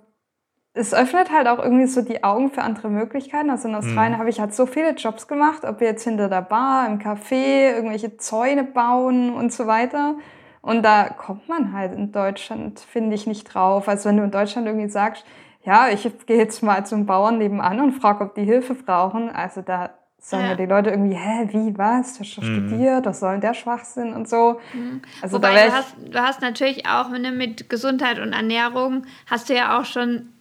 es 0.74 0.94
öffnet 0.94 1.32
halt 1.32 1.48
auch 1.48 1.58
irgendwie 1.58 1.86
so 1.86 2.02
die 2.02 2.22
Augen 2.22 2.50
für 2.50 2.62
andere 2.62 2.88
Möglichkeiten. 2.88 3.50
Also 3.50 3.68
in 3.68 3.74
Australien 3.74 4.12
mhm. 4.12 4.18
habe 4.18 4.30
ich 4.30 4.40
halt 4.40 4.54
so 4.54 4.66
viele 4.66 4.92
Jobs 4.92 5.26
gemacht, 5.26 5.64
ob 5.64 5.80
wir 5.80 5.88
jetzt 5.88 6.04
hinter 6.04 6.28
der 6.28 6.42
Bar, 6.42 6.86
im 6.86 6.98
Café, 7.00 7.74
irgendwelche 7.74 8.16
Zäune 8.16 8.64
bauen 8.64 9.34
und 9.34 9.52
so 9.52 9.66
weiter. 9.66 10.14
Und 10.60 10.82
da 10.82 11.08
kommt 11.08 11.48
man 11.48 11.72
halt 11.72 11.92
in 11.92 12.12
Deutschland, 12.12 12.80
finde 12.80 13.14
ich, 13.14 13.26
nicht 13.26 13.44
drauf. 13.44 13.88
Also 13.88 14.08
wenn 14.08 14.16
du 14.16 14.24
in 14.24 14.30
Deutschland 14.30 14.66
irgendwie 14.66 14.88
sagst, 14.88 15.24
ja, 15.64 15.88
ich 15.88 16.08
gehe 16.26 16.38
jetzt 16.38 16.62
mal 16.62 16.86
zum 16.86 17.06
Bauern 17.06 17.38
nebenan 17.38 17.80
und 17.80 17.92
frage, 17.92 18.24
ob 18.24 18.34
die 18.34 18.44
Hilfe 18.44 18.74
brauchen. 18.74 19.30
Also 19.30 19.62
da 19.62 19.90
sagen 20.18 20.44
ja. 20.44 20.54
die 20.54 20.66
Leute 20.66 20.90
irgendwie, 20.90 21.16
hä, 21.16 21.48
wie, 21.52 21.76
was? 21.78 22.14
Du 22.14 22.20
hast 22.20 22.32
schon 22.32 22.44
mhm. 22.44 22.68
studiert, 22.68 23.06
was 23.06 23.20
soll 23.20 23.32
denn 23.32 23.40
der 23.40 23.54
Schwachsinn 23.54 24.12
und 24.14 24.28
so. 24.28 24.60
Mhm. 24.72 25.02
Also 25.22 25.36
Wobei 25.36 25.54
da 25.54 25.66
du 25.66 25.72
hast, 25.72 25.96
du 26.10 26.18
hast 26.18 26.40
natürlich 26.42 26.86
auch 26.86 27.12
wenn 27.12 27.22
du 27.22 27.30
mit 27.30 27.70
Gesundheit 27.70 28.18
und 28.18 28.32
Ernährung 28.32 29.04
hast 29.26 29.48
du 29.48 29.54
ja 29.54 29.78
auch 29.78 29.84
schon 29.84 30.32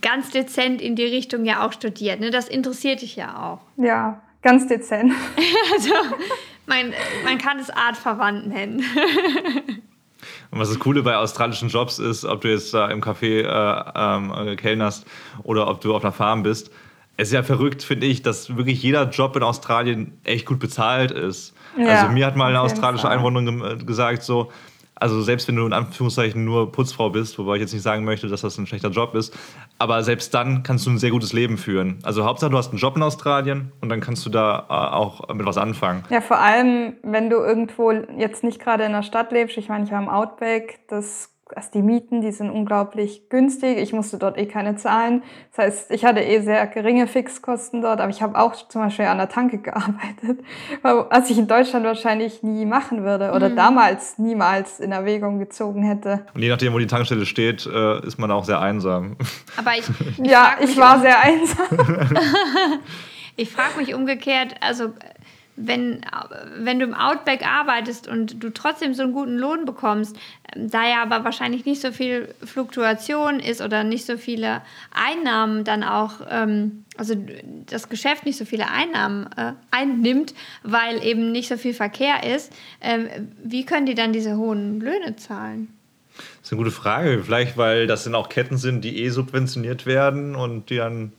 ganz 0.00 0.30
dezent 0.30 0.80
in 0.80 0.96
die 0.96 1.04
Richtung 1.04 1.44
ja 1.44 1.66
auch 1.66 1.72
studiert. 1.72 2.20
Ne? 2.20 2.30
Das 2.30 2.48
interessiert 2.48 3.02
dich 3.02 3.16
ja 3.16 3.42
auch. 3.42 3.82
Ja, 3.82 4.20
ganz 4.42 4.66
dezent. 4.66 5.12
also, 5.74 5.92
mein, 6.66 6.94
man 7.24 7.38
kann 7.38 7.58
es 7.58 7.70
artverwandt 7.70 8.48
nennen. 8.48 8.82
Und 10.50 10.60
was 10.60 10.68
das 10.68 10.78
Coole 10.78 11.02
bei 11.02 11.16
australischen 11.16 11.68
Jobs 11.68 11.98
ist, 11.98 12.24
ob 12.24 12.42
du 12.42 12.50
jetzt 12.50 12.72
da 12.72 12.88
im 12.88 13.02
Café 13.02 13.42
äh, 13.42 13.92
ähm, 13.94 14.56
kellnerst 14.56 15.06
oder 15.42 15.68
ob 15.68 15.80
du 15.80 15.94
auf 15.94 16.04
einer 16.04 16.12
Farm 16.12 16.42
bist, 16.42 16.70
es 17.16 17.28
ist 17.28 17.34
ja 17.34 17.42
verrückt, 17.42 17.82
finde 17.82 18.06
ich, 18.06 18.22
dass 18.22 18.56
wirklich 18.56 18.82
jeder 18.82 19.08
Job 19.10 19.36
in 19.36 19.42
Australien 19.42 20.18
echt 20.24 20.46
gut 20.46 20.58
bezahlt 20.58 21.10
ist. 21.10 21.54
Ja, 21.76 22.00
also 22.00 22.12
mir 22.12 22.26
hat 22.26 22.36
mal 22.36 22.48
eine 22.48 22.60
australische 22.60 23.08
Einwohnerin 23.08 23.86
gesagt, 23.86 24.22
so, 24.22 24.50
also 24.96 25.22
selbst 25.22 25.48
wenn 25.48 25.56
du 25.56 25.66
in 25.66 25.72
Anführungszeichen 25.72 26.44
nur 26.44 26.70
Putzfrau 26.70 27.10
bist, 27.10 27.38
wobei 27.38 27.56
ich 27.56 27.60
jetzt 27.60 27.72
nicht 27.72 27.82
sagen 27.82 28.04
möchte, 28.04 28.28
dass 28.28 28.42
das 28.42 28.58
ein 28.58 28.66
schlechter 28.66 28.90
Job 28.90 29.14
ist, 29.14 29.36
aber 29.78 30.02
selbst 30.02 30.32
dann 30.34 30.62
kannst 30.62 30.86
du 30.86 30.90
ein 30.90 30.98
sehr 30.98 31.10
gutes 31.10 31.32
Leben 31.32 31.58
führen. 31.58 31.98
Also 32.02 32.24
Hauptsache 32.24 32.50
du 32.50 32.56
hast 32.56 32.70
einen 32.70 32.78
Job 32.78 32.96
in 32.96 33.02
Australien 33.02 33.72
und 33.80 33.88
dann 33.88 34.00
kannst 34.00 34.24
du 34.24 34.30
da 34.30 34.66
äh, 34.68 34.94
auch 34.94 35.34
mit 35.34 35.46
was 35.46 35.58
anfangen. 35.58 36.04
Ja, 36.10 36.20
vor 36.20 36.38
allem, 36.38 36.94
wenn 37.02 37.28
du 37.28 37.36
irgendwo 37.36 37.90
jetzt 37.90 38.44
nicht 38.44 38.60
gerade 38.60 38.84
in 38.84 38.92
der 38.92 39.02
Stadt 39.02 39.32
lebst, 39.32 39.56
ich 39.56 39.68
meine, 39.68 39.84
ich 39.84 39.90
war 39.90 40.00
im 40.00 40.08
Outback, 40.08 40.80
das 40.88 41.33
also 41.54 41.68
die 41.74 41.82
Mieten, 41.82 42.20
die 42.22 42.32
sind 42.32 42.50
unglaublich 42.50 43.28
günstig. 43.28 43.78
Ich 43.78 43.92
musste 43.92 44.18
dort 44.18 44.38
eh 44.38 44.46
keine 44.46 44.76
zahlen. 44.76 45.22
Das 45.54 45.66
heißt, 45.66 45.90
ich 45.90 46.04
hatte 46.04 46.20
eh 46.20 46.40
sehr 46.40 46.66
geringe 46.66 47.06
Fixkosten 47.06 47.82
dort, 47.82 48.00
aber 48.00 48.10
ich 48.10 48.22
habe 48.22 48.38
auch 48.38 48.54
zum 48.68 48.82
Beispiel 48.82 49.04
an 49.06 49.18
der 49.18 49.28
Tanke 49.28 49.58
gearbeitet, 49.64 50.40
was 50.82 51.30
ich 51.30 51.38
in 51.38 51.46
Deutschland 51.46 51.84
wahrscheinlich 51.84 52.42
nie 52.42 52.64
machen 52.64 53.04
würde 53.04 53.32
oder 53.32 53.50
mhm. 53.50 53.56
damals 53.56 54.18
niemals 54.18 54.80
in 54.80 54.92
Erwägung 54.92 55.38
gezogen 55.38 55.82
hätte. 55.82 56.26
Und 56.34 56.42
je 56.42 56.48
nachdem, 56.48 56.72
wo 56.72 56.78
die 56.78 56.86
Tankstelle 56.86 57.26
steht, 57.26 57.66
äh, 57.66 58.04
ist 58.06 58.18
man 58.18 58.30
auch 58.30 58.44
sehr 58.44 58.60
einsam. 58.60 59.16
Aber 59.56 59.72
ich, 59.72 59.84
ich 60.18 60.26
ja, 60.26 60.56
ich 60.60 60.76
war 60.78 61.00
sehr 61.00 61.20
einsam. 61.20 61.66
ich 63.36 63.50
frage 63.50 63.78
mich 63.78 63.94
umgekehrt, 63.94 64.54
also 64.60 64.92
wenn, 65.56 66.00
wenn 66.58 66.78
du 66.78 66.86
im 66.86 66.94
Outback 66.94 67.46
arbeitest 67.46 68.08
und 68.08 68.42
du 68.42 68.50
trotzdem 68.50 68.94
so 68.94 69.02
einen 69.02 69.12
guten 69.12 69.36
Lohn 69.36 69.64
bekommst, 69.64 70.16
ähm, 70.54 70.70
da 70.70 70.88
ja 70.88 71.02
aber 71.02 71.24
wahrscheinlich 71.24 71.64
nicht 71.64 71.80
so 71.80 71.92
viel 71.92 72.34
Fluktuation 72.44 73.40
ist 73.40 73.60
oder 73.60 73.84
nicht 73.84 74.04
so 74.04 74.16
viele 74.16 74.62
Einnahmen 74.92 75.64
dann 75.64 75.84
auch, 75.84 76.14
ähm, 76.28 76.84
also 76.96 77.14
das 77.66 77.88
Geschäft 77.88 78.26
nicht 78.26 78.36
so 78.36 78.44
viele 78.44 78.68
Einnahmen 78.68 79.28
äh, 79.36 79.52
einnimmt, 79.70 80.34
weil 80.62 81.04
eben 81.04 81.30
nicht 81.30 81.48
so 81.48 81.56
viel 81.56 81.74
Verkehr 81.74 82.24
ist, 82.34 82.52
ähm, 82.80 83.08
wie 83.42 83.64
können 83.64 83.86
die 83.86 83.94
dann 83.94 84.12
diese 84.12 84.36
hohen 84.36 84.80
Löhne 84.80 85.16
zahlen? 85.16 85.68
Das 86.16 86.48
ist 86.48 86.52
eine 86.52 86.58
gute 86.58 86.70
Frage. 86.70 87.22
Vielleicht, 87.24 87.56
weil 87.56 87.86
das 87.86 88.04
dann 88.04 88.14
auch 88.14 88.28
Ketten 88.28 88.56
sind, 88.56 88.82
die 88.84 89.02
eh 89.02 89.08
subventioniert 89.08 89.86
werden 89.86 90.36
und 90.36 90.70
die 90.70 90.76
dann 90.76 91.12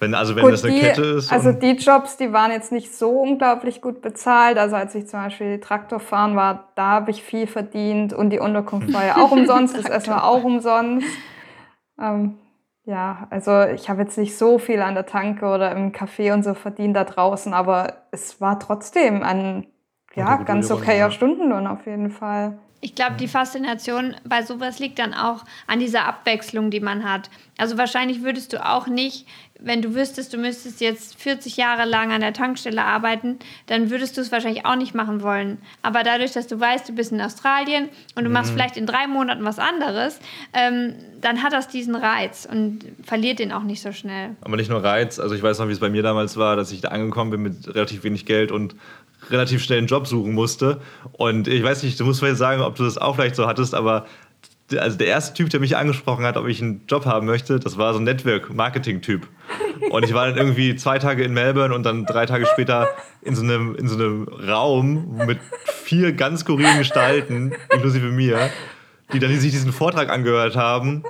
wenn, 0.00 0.14
also 0.14 0.34
wenn 0.36 0.42
gut, 0.42 0.52
das 0.52 0.64
eine 0.64 0.74
die, 0.74 0.80
Kette 0.80 1.02
ist. 1.02 1.32
Also 1.32 1.52
die 1.52 1.72
Jobs, 1.72 2.16
die 2.16 2.32
waren 2.32 2.50
jetzt 2.50 2.72
nicht 2.72 2.94
so 2.94 3.10
unglaublich 3.10 3.80
gut 3.80 4.02
bezahlt. 4.02 4.58
Also 4.58 4.76
als 4.76 4.94
ich 4.94 5.06
zum 5.06 5.20
Beispiel 5.20 5.60
Traktor 5.60 6.00
fahren 6.00 6.36
war, 6.36 6.68
da 6.74 6.90
habe 6.90 7.10
ich 7.10 7.22
viel 7.22 7.46
verdient 7.46 8.12
und 8.12 8.30
die 8.30 8.40
Unterkunft 8.40 8.92
war 8.92 9.04
ja 9.04 9.16
auch 9.16 9.30
umsonst, 9.32 9.76
das 9.76 9.86
Essen 9.86 10.12
war 10.12 10.24
auch 10.24 10.42
umsonst. 10.42 11.06
Ähm, 12.00 12.38
ja, 12.84 13.28
also 13.30 13.62
ich 13.62 13.88
habe 13.88 14.02
jetzt 14.02 14.18
nicht 14.18 14.36
so 14.36 14.58
viel 14.58 14.82
an 14.82 14.94
der 14.94 15.06
Tanke 15.06 15.46
oder 15.46 15.72
im 15.72 15.92
Café 15.92 16.34
und 16.34 16.42
so 16.42 16.54
verdient 16.54 16.96
da 16.96 17.04
draußen, 17.04 17.54
aber 17.54 17.94
es 18.10 18.40
war 18.40 18.58
trotzdem 18.58 19.22
ein 19.22 19.66
ja, 20.14 20.36
ganz 20.36 20.70
okayer 20.70 21.10
Stundenlohn 21.10 21.66
auf 21.66 21.86
jeden 21.86 22.10
Fall. 22.10 22.58
Ich 22.84 22.94
glaube, 22.94 23.16
die 23.18 23.28
Faszination 23.28 24.14
bei 24.24 24.42
sowas 24.42 24.78
liegt 24.78 24.98
dann 24.98 25.14
auch 25.14 25.46
an 25.66 25.78
dieser 25.78 26.04
Abwechslung, 26.04 26.70
die 26.70 26.80
man 26.80 27.10
hat. 27.10 27.30
Also 27.56 27.78
wahrscheinlich 27.78 28.22
würdest 28.22 28.52
du 28.52 28.62
auch 28.62 28.88
nicht 28.88 29.26
wenn 29.64 29.82
du 29.82 29.94
wüsstest, 29.94 30.32
du 30.32 30.36
müsstest 30.36 30.80
jetzt 30.80 31.20
40 31.20 31.56
Jahre 31.56 31.88
lang 31.88 32.12
an 32.12 32.20
der 32.20 32.32
Tankstelle 32.32 32.84
arbeiten, 32.84 33.38
dann 33.66 33.90
würdest 33.90 34.16
du 34.16 34.20
es 34.20 34.30
wahrscheinlich 34.30 34.66
auch 34.66 34.76
nicht 34.76 34.94
machen 34.94 35.22
wollen. 35.22 35.58
Aber 35.82 36.02
dadurch, 36.02 36.32
dass 36.32 36.46
du 36.46 36.58
weißt, 36.60 36.88
du 36.88 36.92
bist 36.92 37.12
in 37.12 37.20
Australien 37.20 37.88
und 38.14 38.24
du 38.24 38.28
mhm. 38.28 38.34
machst 38.34 38.52
vielleicht 38.52 38.76
in 38.76 38.86
drei 38.86 39.06
Monaten 39.06 39.44
was 39.44 39.58
anderes, 39.58 40.18
ähm, 40.52 40.94
dann 41.20 41.42
hat 41.42 41.52
das 41.52 41.68
diesen 41.68 41.94
Reiz 41.94 42.46
und 42.50 42.84
verliert 43.02 43.38
den 43.38 43.52
auch 43.52 43.62
nicht 43.62 43.80
so 43.80 43.92
schnell. 43.92 44.36
Aber 44.42 44.56
nicht 44.56 44.70
nur 44.70 44.82
Reiz, 44.82 45.18
also 45.18 45.34
ich 45.34 45.42
weiß 45.42 45.58
noch, 45.58 45.68
wie 45.68 45.72
es 45.72 45.80
bei 45.80 45.90
mir 45.90 46.02
damals 46.02 46.36
war, 46.36 46.56
dass 46.56 46.70
ich 46.72 46.80
da 46.80 46.88
angekommen 46.88 47.30
bin 47.30 47.42
mit 47.42 47.74
relativ 47.74 48.04
wenig 48.04 48.26
Geld 48.26 48.52
und 48.52 48.74
relativ 49.30 49.62
schnell 49.62 49.78
einen 49.78 49.86
Job 49.86 50.06
suchen 50.06 50.32
musste. 50.32 50.80
Und 51.12 51.48
ich 51.48 51.62
weiß 51.62 51.82
nicht, 51.82 51.98
du 51.98 52.04
musst 52.04 52.20
vielleicht 52.20 52.38
sagen, 52.38 52.62
ob 52.62 52.76
du 52.76 52.84
das 52.84 52.98
auch 52.98 53.16
vielleicht 53.16 53.36
so 53.36 53.46
hattest, 53.46 53.74
aber 53.74 54.06
also 54.76 54.96
der 54.96 55.06
erste 55.08 55.34
Typ, 55.34 55.50
der 55.50 55.60
mich 55.60 55.76
angesprochen 55.76 56.24
hat, 56.24 56.36
ob 56.36 56.46
ich 56.46 56.60
einen 56.62 56.82
Job 56.88 57.04
haben 57.04 57.26
möchte, 57.26 57.60
das 57.60 57.76
war 57.76 57.92
so 57.92 58.00
ein 58.00 58.04
Network-Marketing-Typ. 58.04 59.26
Und 59.90 60.04
ich 60.04 60.14
war 60.14 60.26
dann 60.26 60.38
irgendwie 60.38 60.74
zwei 60.76 60.98
Tage 60.98 61.22
in 61.22 61.34
Melbourne 61.34 61.74
und 61.74 61.84
dann 61.84 62.06
drei 62.06 62.26
Tage 62.26 62.46
später 62.46 62.88
in 63.22 63.34
so 63.34 63.42
einem, 63.42 63.74
in 63.76 63.88
so 63.88 63.96
einem 63.96 64.26
Raum 64.28 65.20
mit 65.26 65.38
vier 65.66 66.12
ganz 66.12 66.40
skurrilen 66.40 66.78
Gestalten, 66.78 67.52
inklusive 67.72 68.06
mir, 68.06 68.50
die 69.12 69.18
dann 69.18 69.38
sich 69.38 69.52
diesen 69.52 69.72
Vortrag 69.72 70.10
angehört 70.10 70.56
haben 70.56 71.04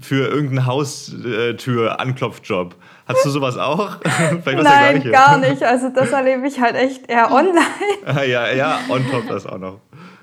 für 0.00 0.28
irgendeinen 0.28 0.66
Haustür-Anklopfjob. 0.66 2.76
Hast 3.06 3.24
du 3.24 3.30
sowas 3.30 3.56
auch? 3.56 3.96
Nein, 4.44 5.02
gar 5.10 5.38
nicht. 5.38 5.62
Also 5.62 5.88
das 5.88 6.10
erlebe 6.10 6.46
ich 6.46 6.60
halt 6.60 6.76
echt 6.76 7.10
eher 7.10 7.32
online. 7.32 8.26
ja, 8.26 8.50
ja, 8.52 8.80
on 8.88 9.04
top 9.10 9.28
das 9.28 9.46
auch 9.46 9.58
noch. 9.58 9.80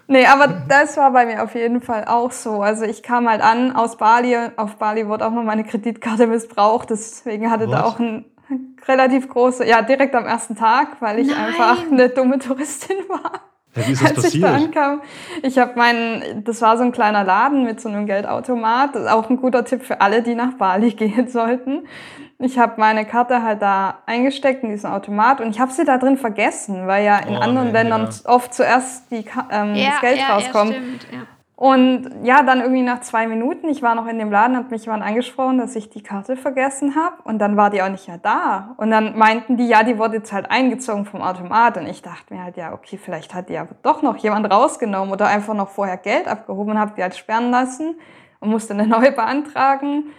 Nee, 0.07 0.27
aber 0.27 0.47
das 0.47 0.97
war 0.97 1.11
bei 1.11 1.25
mir 1.25 1.43
auf 1.43 1.55
jeden 1.55 1.81
Fall 1.81 2.05
auch 2.05 2.31
so. 2.31 2.61
Also 2.61 2.85
ich 2.85 3.01
kam 3.01 3.27
halt 3.27 3.41
an 3.41 3.75
aus 3.75 3.97
Bali. 3.97 4.37
Auf 4.55 4.75
Bali 4.75 5.07
wurde 5.07 5.25
auch 5.25 5.31
noch 5.31 5.43
meine 5.43 5.63
Kreditkarte 5.63 6.27
missbraucht. 6.27 6.91
Deswegen 6.91 7.49
hatte 7.49 7.67
Was? 7.67 7.71
da 7.71 7.83
auch 7.85 7.99
ein 7.99 8.25
relativ 8.87 9.27
große, 9.27 9.67
ja, 9.67 9.81
direkt 9.81 10.13
am 10.13 10.25
ersten 10.25 10.55
Tag, 10.55 10.97
weil 10.99 11.19
ich 11.19 11.29
Nein. 11.29 11.37
einfach 11.37 11.91
eine 11.91 12.09
dumme 12.09 12.37
Touristin 12.37 12.97
war. 13.09 13.41
Ja, 13.75 13.87
wie 13.87 13.91
ist 13.91 14.01
das 14.01 14.09
als 14.11 14.23
passiert? 14.23 14.33
ich 14.35 14.41
da 14.41 14.55
ankam. 14.55 15.01
Ich 15.43 15.57
habe 15.57 15.75
meinen, 15.75 16.43
das 16.43 16.61
war 16.61 16.77
so 16.77 16.83
ein 16.83 16.91
kleiner 16.91 17.23
Laden 17.23 17.63
mit 17.63 17.81
so 17.81 17.89
einem 17.89 18.05
Geldautomat. 18.05 18.95
Das 18.95 19.03
ist 19.03 19.11
auch 19.11 19.29
ein 19.29 19.37
guter 19.37 19.65
Tipp 19.65 19.83
für 19.83 20.01
alle, 20.01 20.21
die 20.21 20.35
nach 20.35 20.53
Bali 20.53 20.91
gehen 20.93 21.27
sollten. 21.27 21.87
Ich 22.37 22.59
habe 22.59 22.73
meine 22.77 23.05
Karte 23.05 23.43
halt 23.43 23.61
da 23.61 23.99
eingesteckt 24.05 24.63
in 24.63 24.69
diesen 24.69 24.89
Automat 24.89 25.39
und 25.39 25.51
ich 25.51 25.59
habe 25.59 25.71
sie 25.71 25.85
da 25.85 25.97
drin 25.97 26.17
vergessen, 26.17 26.85
weil 26.85 27.05
ja 27.05 27.17
in 27.19 27.37
oh, 27.37 27.39
anderen 27.39 27.67
nee, 27.67 27.73
Ländern 27.73 28.09
ja. 28.11 28.29
oft 28.29 28.53
zuerst 28.53 29.09
die, 29.09 29.25
ähm, 29.51 29.75
ja, 29.75 29.91
das 29.91 30.01
Geld 30.01 30.19
ja, 30.19 30.35
rauskommt. 30.35 30.71
Ja, 30.71 30.77
stimmt, 30.77 31.07
ja. 31.13 31.19
Und 31.57 32.09
ja, 32.23 32.43
dann 32.43 32.59
irgendwie 32.59 32.81
nach 32.81 32.99
zwei 32.99 33.27
Minuten, 33.27 33.69
ich 33.69 33.81
war 33.81 33.95
noch 33.95 34.07
in 34.07 34.19
dem 34.19 34.29
Laden, 34.29 34.57
hat 34.57 34.71
mich 34.71 34.83
jemand 34.85 35.03
angesprochen, 35.03 35.57
dass 35.57 35.73
ich 35.77 35.89
die 35.89 36.03
Karte 36.03 36.35
vergessen 36.35 36.95
habe 36.95 37.15
und 37.23 37.39
dann 37.39 37.55
war 37.55 37.69
die 37.69 37.81
auch 37.81 37.87
nicht 37.87 38.09
mehr 38.09 38.17
da. 38.17 38.73
Und 38.75 38.91
dann 38.91 39.17
meinten 39.17 39.55
die, 39.55 39.65
ja, 39.65 39.83
die 39.83 39.97
wurde 39.97 40.17
jetzt 40.17 40.33
halt 40.33 40.51
eingezogen 40.51 41.05
vom 41.05 41.21
Automat 41.21 41.77
und 41.77 41.87
ich 41.87 42.01
dachte 42.01 42.33
mir 42.33 42.43
halt, 42.43 42.57
ja, 42.57 42.73
okay, 42.73 42.97
vielleicht 43.01 43.33
hat 43.33 43.47
die 43.47 43.57
aber 43.57 43.73
doch 43.83 44.01
noch 44.01 44.17
jemand 44.17 44.51
rausgenommen 44.51 45.13
oder 45.13 45.27
einfach 45.27 45.53
noch 45.53 45.69
vorher 45.69 45.95
Geld 45.95 46.27
abgehoben 46.27 46.71
und 46.71 46.79
habe 46.79 46.91
die 46.97 47.01
halt 47.01 47.15
sperren 47.15 47.51
lassen 47.51 47.95
und 48.41 48.49
musste 48.49 48.73
eine 48.73 48.85
neue 48.85 49.13
beantragen. 49.13 50.11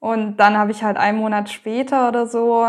Und 0.00 0.36
dann 0.36 0.56
habe 0.56 0.70
ich 0.70 0.84
halt 0.84 0.96
einen 0.96 1.18
Monat 1.18 1.50
später 1.50 2.08
oder 2.08 2.26
so 2.26 2.66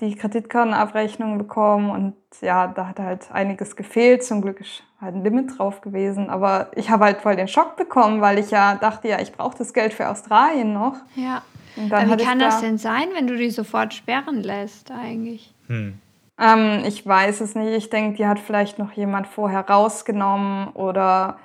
die 0.00 0.14
Kreditkartenabrechnung 0.14 1.38
bekommen 1.38 1.90
und 1.90 2.14
ja, 2.42 2.66
da 2.66 2.88
hat 2.88 2.98
halt 2.98 3.32
einiges 3.32 3.76
gefehlt. 3.76 4.22
Zum 4.22 4.42
Glück 4.42 4.60
ist 4.60 4.82
halt 5.00 5.14
ein 5.14 5.24
Limit 5.24 5.58
drauf 5.58 5.80
gewesen. 5.80 6.28
Aber 6.28 6.70
ich 6.74 6.90
habe 6.90 7.04
halt 7.04 7.22
voll 7.22 7.36
den 7.36 7.48
Schock 7.48 7.76
bekommen, 7.76 8.20
weil 8.20 8.38
ich 8.38 8.50
ja 8.50 8.74
dachte, 8.74 9.08
ja, 9.08 9.20
ich 9.20 9.32
brauche 9.32 9.56
das 9.56 9.72
Geld 9.72 9.94
für 9.94 10.08
Australien 10.08 10.74
noch. 10.74 10.96
Ja. 11.14 11.42
Und 11.76 11.90
dann 11.90 12.10
Aber 12.10 12.20
wie 12.20 12.24
kann 12.24 12.38
da 12.38 12.46
das 12.46 12.60
denn 12.60 12.76
sein, 12.76 13.08
wenn 13.14 13.26
du 13.26 13.36
die 13.36 13.50
sofort 13.50 13.94
sperren 13.94 14.42
lässt 14.42 14.90
eigentlich? 14.90 15.54
Hm. 15.68 15.98
Ähm, 16.38 16.82
ich 16.86 17.06
weiß 17.06 17.40
es 17.40 17.54
nicht. 17.54 17.72
Ich 17.72 17.88
denke, 17.88 18.18
die 18.18 18.26
hat 18.26 18.38
vielleicht 18.38 18.78
noch 18.78 18.92
jemand 18.92 19.26
vorher 19.26 19.60
rausgenommen 19.60 20.68
oder 20.68 21.38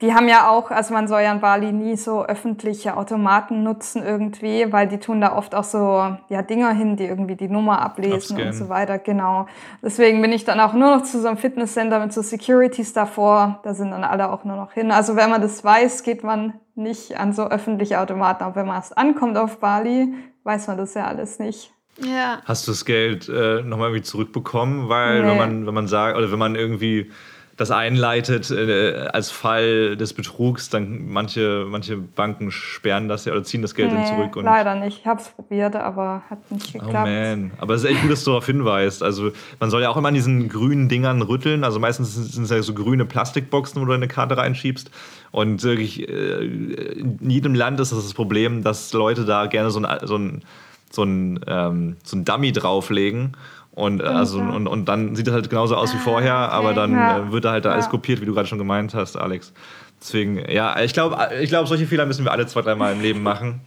die 0.00 0.14
haben 0.14 0.28
ja 0.28 0.48
auch, 0.48 0.70
also 0.70 0.94
man 0.94 1.08
soll 1.08 1.22
ja 1.22 1.32
in 1.32 1.40
Bali 1.40 1.72
nie 1.72 1.96
so 1.96 2.24
öffentliche 2.24 2.96
Automaten 2.96 3.64
nutzen 3.64 4.04
irgendwie, 4.04 4.72
weil 4.72 4.86
die 4.86 4.98
tun 4.98 5.20
da 5.20 5.36
oft 5.36 5.56
auch 5.56 5.64
so 5.64 6.16
ja, 6.28 6.42
Dinger 6.42 6.70
hin, 6.70 6.96
die 6.96 7.04
irgendwie 7.04 7.34
die 7.34 7.48
Nummer 7.48 7.82
ablesen 7.82 8.14
Abscannen. 8.14 8.46
und 8.46 8.52
so 8.52 8.68
weiter. 8.68 8.98
Genau. 8.98 9.46
Deswegen 9.82 10.22
bin 10.22 10.30
ich 10.30 10.44
dann 10.44 10.60
auch 10.60 10.72
nur 10.72 10.96
noch 10.96 11.02
zu 11.02 11.20
so 11.20 11.26
einem 11.26 11.36
Fitnesscenter 11.36 11.98
mit 11.98 12.12
so 12.12 12.22
Securities 12.22 12.92
davor. 12.92 13.58
Da 13.64 13.74
sind 13.74 13.90
dann 13.90 14.04
alle 14.04 14.30
auch 14.30 14.44
nur 14.44 14.56
noch 14.56 14.70
hin. 14.70 14.92
Also 14.92 15.16
wenn 15.16 15.30
man 15.30 15.42
das 15.42 15.64
weiß, 15.64 16.04
geht 16.04 16.22
man 16.22 16.54
nicht 16.76 17.18
an 17.18 17.32
so 17.32 17.48
öffentliche 17.48 17.98
Automaten. 17.98 18.44
Auch 18.44 18.54
wenn 18.54 18.66
man 18.66 18.76
erst 18.76 18.96
ankommt 18.96 19.36
auf 19.36 19.58
Bali, 19.58 20.14
weiß 20.44 20.68
man 20.68 20.76
das 20.76 20.94
ja 20.94 21.06
alles 21.06 21.40
nicht. 21.40 21.72
Ja. 22.00 22.40
Hast 22.44 22.68
du 22.68 22.70
das 22.70 22.84
Geld 22.84 23.28
äh, 23.28 23.62
nochmal 23.62 23.88
irgendwie 23.88 24.02
zurückbekommen? 24.02 24.88
Weil 24.88 25.22
nee. 25.22 25.28
wenn 25.28 25.36
man, 25.36 25.66
wenn 25.66 25.74
man 25.74 25.88
sagt, 25.88 26.16
oder 26.16 26.30
wenn 26.30 26.38
man 26.38 26.54
irgendwie 26.54 27.10
das 27.58 27.72
einleitet 27.72 28.52
äh, 28.52 29.08
als 29.12 29.32
Fall 29.32 29.96
des 29.96 30.14
Betrugs, 30.14 30.70
dann 30.70 31.08
manche, 31.08 31.66
manche 31.68 31.96
Banken 31.96 32.52
sperren 32.52 33.08
das 33.08 33.24
ja 33.24 33.32
oder 33.32 33.42
ziehen 33.42 33.62
das 33.62 33.74
Geld 33.74 33.92
nee, 33.92 33.98
dann 33.98 34.06
zurück. 34.06 34.36
Und 34.36 34.44
leider 34.44 34.76
nicht. 34.76 35.00
Ich 35.00 35.06
habe 35.06 35.20
es 35.20 35.28
probiert, 35.30 35.74
aber 35.74 36.22
hat 36.30 36.50
nicht 36.52 36.68
oh, 36.68 36.78
geklappt. 36.78 37.08
Oh 37.08 37.10
man. 37.10 37.50
Aber 37.58 37.74
es 37.74 37.82
ist 37.82 37.90
echt 37.90 38.00
gut, 38.02 38.12
dass 38.12 38.22
du 38.22 38.30
darauf 38.30 38.46
hinweist. 38.46 39.02
Also 39.02 39.32
man 39.58 39.70
soll 39.70 39.82
ja 39.82 39.90
auch 39.90 39.96
immer 39.96 40.06
an 40.06 40.14
diesen 40.14 40.48
grünen 40.48 40.88
Dingern 40.88 41.20
rütteln. 41.20 41.64
Also 41.64 41.80
meistens 41.80 42.14
sind 42.14 42.44
es 42.44 42.50
ja 42.50 42.62
so 42.62 42.74
grüne 42.74 43.04
Plastikboxen, 43.04 43.82
wo 43.82 43.86
du 43.86 43.92
eine 43.92 44.06
Karte 44.06 44.36
reinschiebst. 44.36 44.92
Und 45.32 45.64
wirklich, 45.64 46.08
äh, 46.08 46.44
in 46.44 47.28
jedem 47.28 47.56
Land 47.56 47.80
ist 47.80 47.90
das 47.90 48.04
das 48.04 48.14
Problem, 48.14 48.62
dass 48.62 48.92
Leute 48.92 49.24
da 49.24 49.46
gerne 49.46 49.72
so 49.72 49.80
ein, 49.80 50.06
so 50.06 50.16
ein, 50.16 50.42
so 50.92 51.02
ein, 51.02 51.40
ähm, 51.48 51.96
so 52.04 52.16
ein 52.16 52.24
Dummy 52.24 52.52
drauflegen 52.52 53.32
und, 53.78 54.02
also, 54.02 54.40
und, 54.40 54.66
und 54.66 54.86
dann 54.86 55.14
sieht 55.14 55.28
es 55.28 55.32
halt 55.32 55.48
genauso 55.48 55.76
aus 55.76 55.94
wie 55.94 55.98
vorher, 55.98 56.34
ah, 56.34 56.48
aber 56.48 56.74
dann. 56.74 56.94
Äh, 56.94 57.32
wird 57.32 57.44
da 57.44 57.52
halt 57.52 57.64
da 57.64 57.70
alles 57.70 57.88
kopiert, 57.88 58.20
wie 58.20 58.26
du 58.26 58.34
gerade 58.34 58.48
schon 58.48 58.58
gemeint 58.58 58.92
hast, 58.92 59.16
Alex. 59.16 59.52
Deswegen, 60.00 60.50
ja, 60.50 60.80
ich 60.80 60.92
glaube, 60.92 61.16
ich 61.40 61.48
glaub, 61.48 61.68
solche 61.68 61.86
Fehler 61.86 62.04
müssen 62.04 62.24
wir 62.24 62.32
alle 62.32 62.46
zwei, 62.46 62.62
dreimal 62.62 62.92
im 62.92 63.00
Leben 63.00 63.22
machen. 63.22 63.60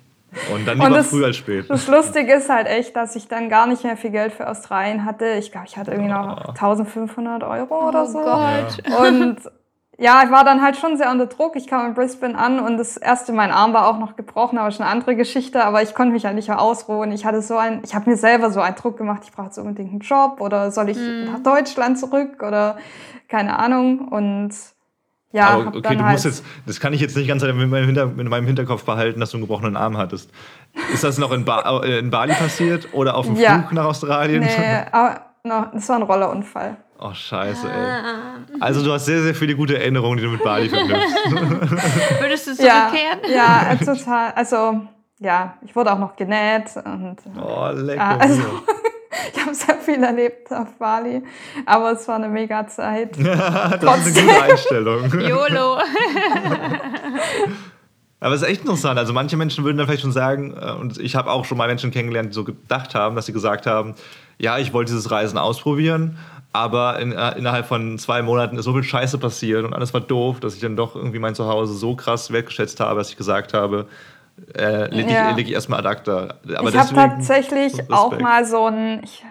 Und 0.53 0.65
dann 0.65 0.75
lieber 0.75 0.87
und 0.87 0.93
das, 0.95 1.09
früh 1.09 1.23
als 1.23 1.37
spät. 1.37 1.69
Das 1.69 1.87
Lustige 1.87 2.33
ist 2.33 2.49
halt 2.49 2.67
echt, 2.67 2.95
dass 2.95 3.15
ich 3.15 3.27
dann 3.27 3.49
gar 3.49 3.67
nicht 3.67 3.83
mehr 3.83 3.97
viel 3.97 4.11
Geld 4.11 4.33
für 4.33 4.49
Australien 4.49 5.05
hatte. 5.05 5.25
Ich 5.39 5.51
glaube, 5.51 5.67
ich 5.67 5.77
hatte 5.77 5.91
irgendwie 5.91 6.11
noch 6.11 6.49
1500 6.49 7.43
Euro 7.43 7.87
oder 7.87 8.05
so. 8.05 8.19
Oh 8.19 8.23
Gott. 8.23 8.99
Und 8.99 9.37
ja, 9.97 10.23
ich 10.23 10.31
war 10.31 10.43
dann 10.43 10.61
halt 10.61 10.77
schon 10.77 10.97
sehr 10.97 11.11
unter 11.11 11.27
Druck. 11.27 11.55
Ich 11.55 11.67
kam 11.67 11.85
in 11.85 11.93
Brisbane 11.93 12.37
an 12.37 12.59
und 12.59 12.77
das 12.77 12.97
erste, 12.97 13.33
mein 13.33 13.51
Arm 13.51 13.73
war 13.73 13.87
auch 13.87 13.99
noch 13.99 14.15
gebrochen, 14.15 14.57
aber 14.57 14.71
schon 14.71 14.83
eine 14.83 14.91
andere 14.91 15.15
Geschichte. 15.15 15.63
Aber 15.63 15.83
ich 15.83 15.93
konnte 15.93 16.13
mich 16.13 16.25
halt 16.25 16.35
nicht 16.35 16.47
mehr 16.47 16.59
ausruhen. 16.59 17.11
Ich 17.11 17.25
hatte 17.25 17.41
so 17.41 17.57
ein, 17.57 17.81
ich 17.83 17.93
habe 17.93 18.09
mir 18.09 18.17
selber 18.17 18.51
so 18.51 18.61
einen 18.61 18.75
Druck 18.75 18.97
gemacht. 18.97 19.21
Ich 19.25 19.31
brauche 19.31 19.47
jetzt 19.47 19.59
unbedingt 19.59 19.91
einen 19.91 19.99
Job 19.99 20.41
oder 20.41 20.71
soll 20.71 20.89
ich 20.89 20.97
mm. 20.97 21.25
nach 21.25 21.39
Deutschland 21.43 21.99
zurück 21.99 22.41
oder 22.41 22.77
keine 23.27 23.59
Ahnung. 23.59 24.07
Und 24.07 24.53
Ja, 25.33 25.49
aber 25.49 25.67
okay, 25.67 25.81
du 25.81 26.03
halt 26.03 26.13
musst 26.13 26.25
jetzt, 26.25 26.43
das 26.65 26.79
kann 26.79 26.93
ich 26.93 27.01
jetzt 27.01 27.15
nicht 27.15 27.27
ganz 27.27 27.43
in 27.43 27.55
meinem, 27.69 27.85
Hinter, 27.85 28.03
in 28.17 28.27
meinem 28.27 28.47
Hinterkopf 28.47 28.83
behalten, 28.85 29.19
dass 29.19 29.31
du 29.31 29.37
einen 29.37 29.43
gebrochenen 29.43 29.77
Arm 29.77 29.97
hattest. 29.97 30.31
Ist 30.91 31.03
das 31.03 31.19
noch 31.19 31.31
in, 31.31 31.45
ba 31.45 31.81
äh, 31.83 31.99
in 31.99 32.09
Bali 32.09 32.33
passiert 32.33 32.87
oder 32.93 33.15
auf 33.15 33.27
dem 33.27 33.35
Ja. 33.35 33.59
Flug 33.59 33.73
nach 33.73 33.85
Australien? 33.85 34.39
Nee, 34.39 34.85
aber 34.91 35.30
no, 35.43 35.65
das 35.73 35.87
war 35.89 35.95
ein 35.97 36.03
Rollerunfall. 36.03 36.77
Oh, 36.99 37.13
scheiße, 37.13 37.67
ey. 37.67 38.59
Also 38.59 38.83
du 38.83 38.91
hast 38.93 39.05
sehr, 39.05 39.21
sehr 39.23 39.33
viele 39.33 39.55
gute 39.55 39.77
Erinnerungen, 39.79 40.17
die 40.17 40.23
du 40.23 40.29
mit 40.29 40.43
Bali 40.43 40.69
verknüpfst. 40.69 41.15
Würdest 42.21 42.47
du 42.47 42.63
Ja, 42.63 42.89
zurückkehren? 42.89 43.19
ja, 43.35 43.71
äh, 43.71 43.77
total. 43.83 44.31
Also, 44.35 44.81
ja, 45.19 45.55
ich 45.65 45.75
wurde 45.75 45.93
auch 45.93 45.99
noch 45.99 46.15
genäht 46.15 46.65
und 46.85 47.17
Oh, 47.41 47.69
lecker. 47.73 47.95
Ja, 48.01 48.17
also- 48.17 48.43
ich 49.33 49.41
habe 49.41 49.55
sehr 49.55 49.75
viel 49.77 50.03
erlebt 50.03 50.51
auf 50.53 50.77
Bali, 50.77 51.23
aber 51.65 51.91
es 51.93 52.07
war 52.07 52.15
eine 52.17 52.29
mega 52.29 52.67
Zeit. 52.67 53.17
das 53.17 54.07
ist 54.07 54.17
eine 54.17 54.27
gute 54.27 54.43
Einstellung. 54.43 55.11
YOLO. 55.21 55.77
Aber 58.23 58.35
es 58.35 58.43
ist 58.43 58.47
echt 58.47 58.61
interessant. 58.61 58.99
Also 58.99 59.13
manche 59.13 59.35
Menschen 59.35 59.63
würden 59.63 59.77
dann 59.77 59.87
vielleicht 59.87 60.03
schon 60.03 60.11
sagen, 60.11 60.55
äh, 60.55 60.71
und 60.73 60.99
ich 60.99 61.15
habe 61.15 61.31
auch 61.31 61.43
schon 61.45 61.57
mal 61.57 61.67
Menschen 61.67 61.89
kennengelernt, 61.89 62.29
die 62.29 62.33
so 62.35 62.43
gedacht 62.43 62.93
haben, 62.93 63.15
dass 63.15 63.25
sie 63.25 63.33
gesagt 63.33 63.65
haben, 63.65 63.95
ja, 64.37 64.57
ich 64.57 64.73
wollte 64.73 64.91
dieses 64.91 65.11
Reisen 65.11 65.37
ausprobieren, 65.37 66.17
aber 66.53 66.99
in, 66.99 67.11
äh, 67.11 67.37
innerhalb 67.37 67.65
von 67.65 67.97
zwei 67.97 68.21
Monaten 68.21 68.57
ist 68.57 68.65
so 68.65 68.73
viel 68.73 68.83
Scheiße 68.83 69.17
passiert 69.17 69.63
und 69.65 69.73
alles 69.73 69.93
war 69.93 70.01
doof, 70.01 70.39
dass 70.39 70.55
ich 70.55 70.61
dann 70.61 70.75
doch 70.75 70.95
irgendwie 70.95 71.19
mein 71.19 71.35
Zuhause 71.35 71.73
so 71.73 71.95
krass 71.95 72.31
wertgeschätzt 72.31 72.79
habe, 72.79 72.99
dass 72.99 73.09
ich 73.09 73.17
gesagt 73.17 73.53
habe, 73.53 73.87
äh, 74.57 74.93
leg, 74.93 75.09
Ja. 75.09 75.29
ich, 75.29 75.35
leg 75.35 75.47
ich 75.47 75.53
erstmal 75.53 75.79
ad 75.79 75.87
acta. 75.87 76.35
Aber 76.55 76.69
ich 76.69 76.75
habe 76.77 76.93
tatsächlich 76.95 77.91
auch 77.91 78.17
mal 78.19 78.43
so 78.45 78.65
ein, 78.65 79.01
ich, 79.03 79.23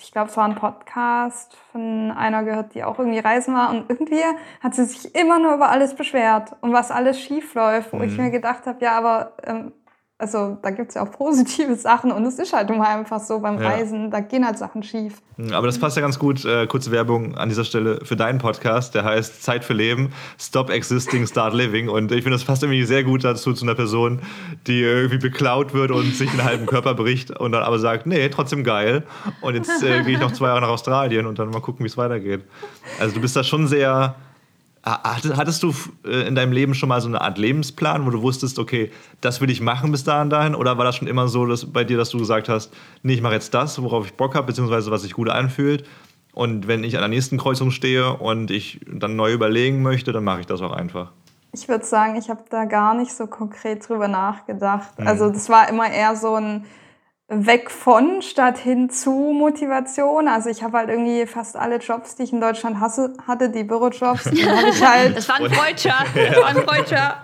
ich 0.00 0.12
glaube, 0.12 0.30
es 0.30 0.36
war 0.36 0.44
ein 0.44 0.54
Podcast 0.54 1.56
von 1.72 2.10
einer 2.12 2.44
gehört, 2.44 2.74
die 2.74 2.84
auch 2.84 2.98
irgendwie 2.98 3.18
reisen 3.18 3.54
war 3.54 3.70
und 3.70 3.86
irgendwie 3.90 4.20
hat 4.62 4.74
sie 4.74 4.84
sich 4.84 5.14
immer 5.14 5.38
nur 5.38 5.54
über 5.54 5.70
alles 5.70 5.94
beschwert 5.94 6.52
und 6.60 6.72
was 6.72 6.90
alles 6.90 7.18
schief 7.20 7.54
läuft, 7.54 7.92
wo 7.92 8.00
ich 8.02 8.16
Mhm. 8.16 8.24
mir 8.24 8.30
gedacht 8.30 8.66
habe, 8.66 8.82
ja, 8.84 8.96
aber 8.96 9.32
ähm, 9.44 9.72
also 10.18 10.56
da 10.62 10.70
gibt 10.70 10.90
es 10.90 10.94
ja 10.94 11.02
auch 11.02 11.10
positive 11.10 11.74
Sachen 11.76 12.12
und 12.12 12.24
es 12.24 12.38
ist 12.38 12.52
halt 12.52 12.70
immer 12.70 12.88
einfach 12.88 13.20
so 13.20 13.40
beim 13.40 13.60
Ja. 13.60 13.70
Reisen, 13.70 14.10
da 14.10 14.20
gehen 14.20 14.46
halt 14.46 14.56
Sachen 14.56 14.82
schief. 14.82 15.20
Aber 15.52 15.66
das 15.66 15.78
passt 15.78 15.96
ja 15.96 16.02
ganz 16.02 16.18
gut. 16.18 16.44
Äh, 16.44 16.66
kurze 16.68 16.92
Werbung 16.92 17.34
an 17.36 17.48
dieser 17.48 17.64
Stelle 17.64 17.98
für 18.04 18.14
deinen 18.14 18.38
Podcast, 18.38 18.94
der 18.94 19.02
heißt 19.04 19.42
Zeit 19.42 19.64
für 19.64 19.72
Leben, 19.72 20.12
Stop 20.38 20.70
Existing, 20.70 21.26
Start 21.26 21.54
Living. 21.54 21.88
Und 21.88 22.12
ich 22.12 22.22
finde, 22.22 22.36
das 22.36 22.44
passt 22.44 22.62
irgendwie 22.62 22.84
sehr 22.84 23.02
gut 23.02 23.24
dazu 23.24 23.52
zu 23.52 23.64
einer 23.64 23.74
Person, 23.74 24.20
die 24.68 24.80
irgendwie 24.80 25.18
beklaut 25.18 25.74
wird 25.74 25.90
und 25.90 26.14
sich 26.14 26.30
den 26.30 26.44
halben 26.44 26.66
Körper 26.66 26.94
bricht 26.94 27.30
und 27.32 27.50
dann 27.52 27.64
aber 27.64 27.80
sagt, 27.80 28.06
nee, 28.06 28.28
trotzdem 28.28 28.62
geil. 28.62 29.02
Und 29.40 29.56
jetzt 29.56 29.82
äh, 29.82 30.02
gehe 30.04 30.14
ich 30.14 30.20
noch 30.20 30.32
zwei 30.32 30.46
Jahre 30.48 30.60
nach 30.60 30.68
Australien 30.68 31.26
und 31.26 31.38
dann 31.40 31.50
mal 31.50 31.60
gucken, 31.60 31.82
wie 31.84 31.88
es 31.88 31.96
weitergeht. 31.96 32.44
Also 33.00 33.14
du 33.14 33.20
bist 33.20 33.34
da 33.34 33.42
schon 33.42 33.66
sehr. 33.66 34.14
Ha- 34.84 35.00
Hattest 35.36 35.62
du 35.62 35.72
äh, 36.04 36.26
in 36.26 36.34
deinem 36.34 36.52
Leben 36.52 36.74
schon 36.74 36.88
mal 36.88 37.00
so 37.00 37.08
eine 37.08 37.20
Art 37.20 37.38
Lebensplan, 37.38 38.04
wo 38.04 38.10
du 38.10 38.20
wusstest, 38.22 38.58
okay, 38.58 38.90
das 39.20 39.40
will 39.40 39.50
ich 39.50 39.60
machen 39.60 39.92
bis 39.92 40.02
dahin 40.04 40.28
dahin? 40.30 40.54
Oder 40.54 40.76
war 40.78 40.84
das 40.84 40.96
schon 40.96 41.06
immer 41.08 41.28
so 41.28 41.46
dass 41.46 41.66
bei 41.72 41.84
dir, 41.84 41.96
dass 41.96 42.10
du 42.10 42.18
gesagt 42.18 42.48
hast, 42.48 42.72
nee, 43.02 43.14
ich 43.14 43.22
mache 43.22 43.34
jetzt 43.34 43.54
das, 43.54 43.80
worauf 43.80 44.06
ich 44.06 44.14
Bock 44.14 44.34
habe, 44.34 44.48
beziehungsweise 44.48 44.90
was 44.90 45.02
sich 45.02 45.12
gut 45.12 45.28
anfühlt? 45.28 45.84
Und 46.34 46.66
wenn 46.66 46.82
ich 46.82 46.96
an 46.96 47.02
der 47.02 47.08
nächsten 47.08 47.36
Kreuzung 47.38 47.70
stehe 47.70 48.14
und 48.14 48.50
ich 48.50 48.80
dann 48.90 49.16
neu 49.16 49.32
überlegen 49.32 49.82
möchte, 49.82 50.12
dann 50.12 50.24
mache 50.24 50.40
ich 50.40 50.46
das 50.46 50.62
auch 50.62 50.72
einfach. 50.72 51.12
Ich 51.52 51.68
würde 51.68 51.84
sagen, 51.84 52.16
ich 52.16 52.30
habe 52.30 52.42
da 52.48 52.64
gar 52.64 52.94
nicht 52.94 53.12
so 53.12 53.26
konkret 53.26 53.86
drüber 53.86 54.08
nachgedacht. 54.08 54.88
Also 54.96 55.28
das 55.30 55.50
war 55.50 55.68
immer 55.68 55.90
eher 55.92 56.16
so 56.16 56.34
ein 56.36 56.64
Weg 57.34 57.70
von 57.70 58.20
statt 58.20 58.58
hin 58.58 58.90
zu 58.90 59.10
Motivation. 59.10 60.28
Also 60.28 60.50
ich 60.50 60.62
habe 60.62 60.78
halt 60.78 60.90
irgendwie 60.90 61.26
fast 61.26 61.56
alle 61.56 61.76
Jobs, 61.78 62.14
die 62.14 62.24
ich 62.24 62.32
in 62.32 62.40
Deutschland 62.40 62.78
hasse, 62.78 63.14
hatte, 63.26 63.48
die 63.48 63.64
Bürojobs, 63.64 64.24
die 64.24 64.46
habe 64.48 64.68
ich 64.68 64.86
halt, 64.86 65.16
Das 65.16 65.28
war 65.28 65.40
ein 65.40 65.50
Freudscher. 65.50 65.94
Das 66.14 66.36
war 66.36 66.46
ein 66.48 66.56
Freudscher. 66.56 67.22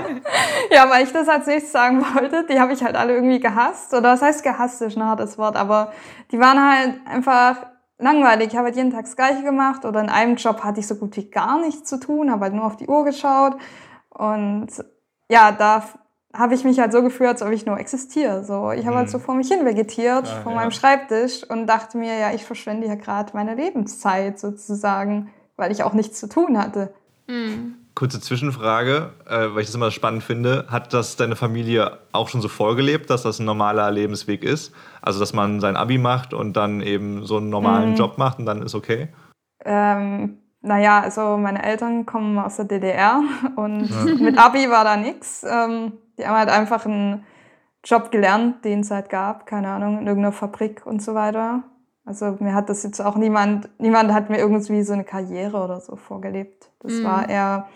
ja, 0.70 0.90
weil 0.90 1.04
ich 1.04 1.12
das 1.12 1.28
als 1.28 1.46
nächstes 1.46 1.72
sagen 1.72 2.04
wollte, 2.14 2.46
die 2.50 2.58
habe 2.58 2.72
ich 2.72 2.82
halt 2.82 2.96
alle 2.96 3.14
irgendwie 3.14 3.38
gehasst. 3.38 3.94
Oder 3.94 4.12
was 4.12 4.22
heißt 4.22 4.42
gehasst, 4.42 4.82
ist 4.82 4.96
ein 4.96 5.04
hartes 5.04 5.38
Wort, 5.38 5.56
aber 5.56 5.92
die 6.32 6.40
waren 6.40 6.60
halt 6.60 6.94
einfach 7.06 7.58
langweilig. 7.98 8.48
Ich 8.48 8.56
habe 8.56 8.66
halt 8.66 8.76
jeden 8.76 8.90
Tag 8.90 9.04
das 9.04 9.16
Gleiche 9.16 9.42
gemacht 9.42 9.84
oder 9.84 10.00
in 10.00 10.08
einem 10.08 10.36
Job 10.36 10.64
hatte 10.64 10.80
ich 10.80 10.86
so 10.86 10.96
gut 10.96 11.16
wie 11.16 11.30
gar 11.30 11.60
nichts 11.60 11.88
zu 11.88 11.98
tun, 11.98 12.30
habe 12.30 12.44
halt 12.44 12.54
nur 12.54 12.64
auf 12.64 12.76
die 12.76 12.88
Uhr 12.88 13.04
geschaut. 13.04 13.56
Und 14.10 14.68
ja, 15.30 15.52
da 15.52 15.84
habe 16.38 16.54
ich 16.54 16.64
mich 16.64 16.78
halt 16.78 16.92
so 16.92 17.02
gefühlt, 17.02 17.28
als 17.28 17.42
ob 17.42 17.50
ich 17.50 17.66
nur 17.66 17.78
existiere. 17.78 18.44
So, 18.44 18.70
ich 18.70 18.86
habe 18.86 18.96
halt 18.96 19.10
so 19.10 19.18
vor 19.18 19.34
mich 19.34 19.48
hin 19.48 19.64
vegetiert, 19.66 20.24
Ah, 20.26 20.40
vor 20.42 20.52
ja. 20.52 20.58
meinem 20.58 20.70
Schreibtisch 20.70 21.42
und 21.48 21.66
dachte 21.66 21.98
mir, 21.98 22.16
ja, 22.18 22.32
ich 22.32 22.44
verschwende 22.44 22.86
hier 22.86 22.96
gerade 22.96 23.32
meine 23.34 23.54
Lebenszeit 23.54 24.38
sozusagen, 24.38 25.30
weil 25.56 25.72
ich 25.72 25.82
auch 25.82 25.94
nichts 25.94 26.20
zu 26.20 26.28
tun 26.28 26.56
hatte. 26.58 26.92
Kurze 27.94 28.20
Zwischenfrage, 28.20 29.10
äh, 29.28 29.48
weil 29.52 29.60
ich 29.60 29.66
das 29.66 29.74
immer 29.74 29.90
spannend 29.90 30.22
finde. 30.22 30.66
Hat 30.68 30.94
das 30.94 31.16
deine 31.16 31.34
Familie 31.36 31.98
auch 32.12 32.28
schon 32.28 32.40
so 32.40 32.48
vorgelebt, 32.48 33.10
dass 33.10 33.22
das 33.24 33.38
ein 33.40 33.44
normaler 33.44 33.90
Lebensweg 33.90 34.44
ist? 34.44 34.72
Also, 35.02 35.18
dass 35.20 35.32
man 35.34 35.60
sein 35.60 35.76
Abi 35.76 35.98
macht 35.98 36.32
und 36.32 36.56
dann 36.56 36.80
eben 36.80 37.26
so 37.26 37.36
einen 37.38 37.50
normalen 37.50 37.90
Mhm. 37.90 37.96
Job 37.96 38.16
macht 38.16 38.38
und 38.38 38.46
dann 38.46 38.62
ist 38.62 38.74
okay? 38.74 39.08
Ähm, 39.64 40.38
naja, 40.62 41.00
also 41.00 41.36
meine 41.36 41.62
Eltern 41.64 42.06
kommen 42.06 42.38
aus 42.38 42.56
der 42.56 42.64
DDR 42.66 43.20
und 43.56 43.90
mit 44.20 44.38
Abi 44.38 44.70
war 44.70 44.84
da 44.84 44.96
nix. 44.96 45.44
Ähm, 45.48 45.92
die 46.18 46.26
haben 46.26 46.36
halt 46.36 46.50
einfach 46.50 46.84
einen 46.84 47.24
Job 47.84 48.10
gelernt, 48.10 48.64
den 48.64 48.80
es 48.80 48.90
halt 48.90 49.08
gab, 49.08 49.46
keine 49.46 49.68
Ahnung, 49.70 50.00
in 50.00 50.06
irgendeiner 50.06 50.32
Fabrik 50.32 50.84
und 50.84 51.00
so 51.02 51.14
weiter. 51.14 51.62
Also 52.04 52.36
mir 52.40 52.54
hat 52.54 52.68
das 52.68 52.82
jetzt 52.82 53.00
auch 53.00 53.16
niemand, 53.16 53.68
niemand 53.78 54.12
hat 54.12 54.30
mir 54.30 54.38
irgendwie 54.38 54.82
so 54.82 54.92
eine 54.94 55.04
Karriere 55.04 55.62
oder 55.62 55.80
so 55.80 55.96
vorgelebt. 55.96 56.70
Das 56.80 56.92
Mhm. 56.92 57.04
war 57.04 57.28
eher, 57.28 57.68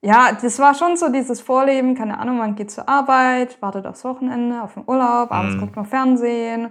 ja, 0.00 0.32
das 0.40 0.58
war 0.58 0.74
schon 0.74 0.96
so 0.96 1.10
dieses 1.10 1.40
Vorleben, 1.40 1.94
keine 1.94 2.18
Ahnung, 2.18 2.38
man 2.38 2.54
geht 2.54 2.70
zur 2.70 2.88
Arbeit, 2.88 3.60
wartet 3.62 3.86
aufs 3.86 4.04
Wochenende, 4.04 4.62
auf 4.62 4.74
den 4.74 4.84
Urlaub, 4.86 5.30
abends 5.32 5.54
Mhm. 5.56 5.60
guckt 5.60 5.76
man 5.76 5.84
Fernsehen 5.84 6.70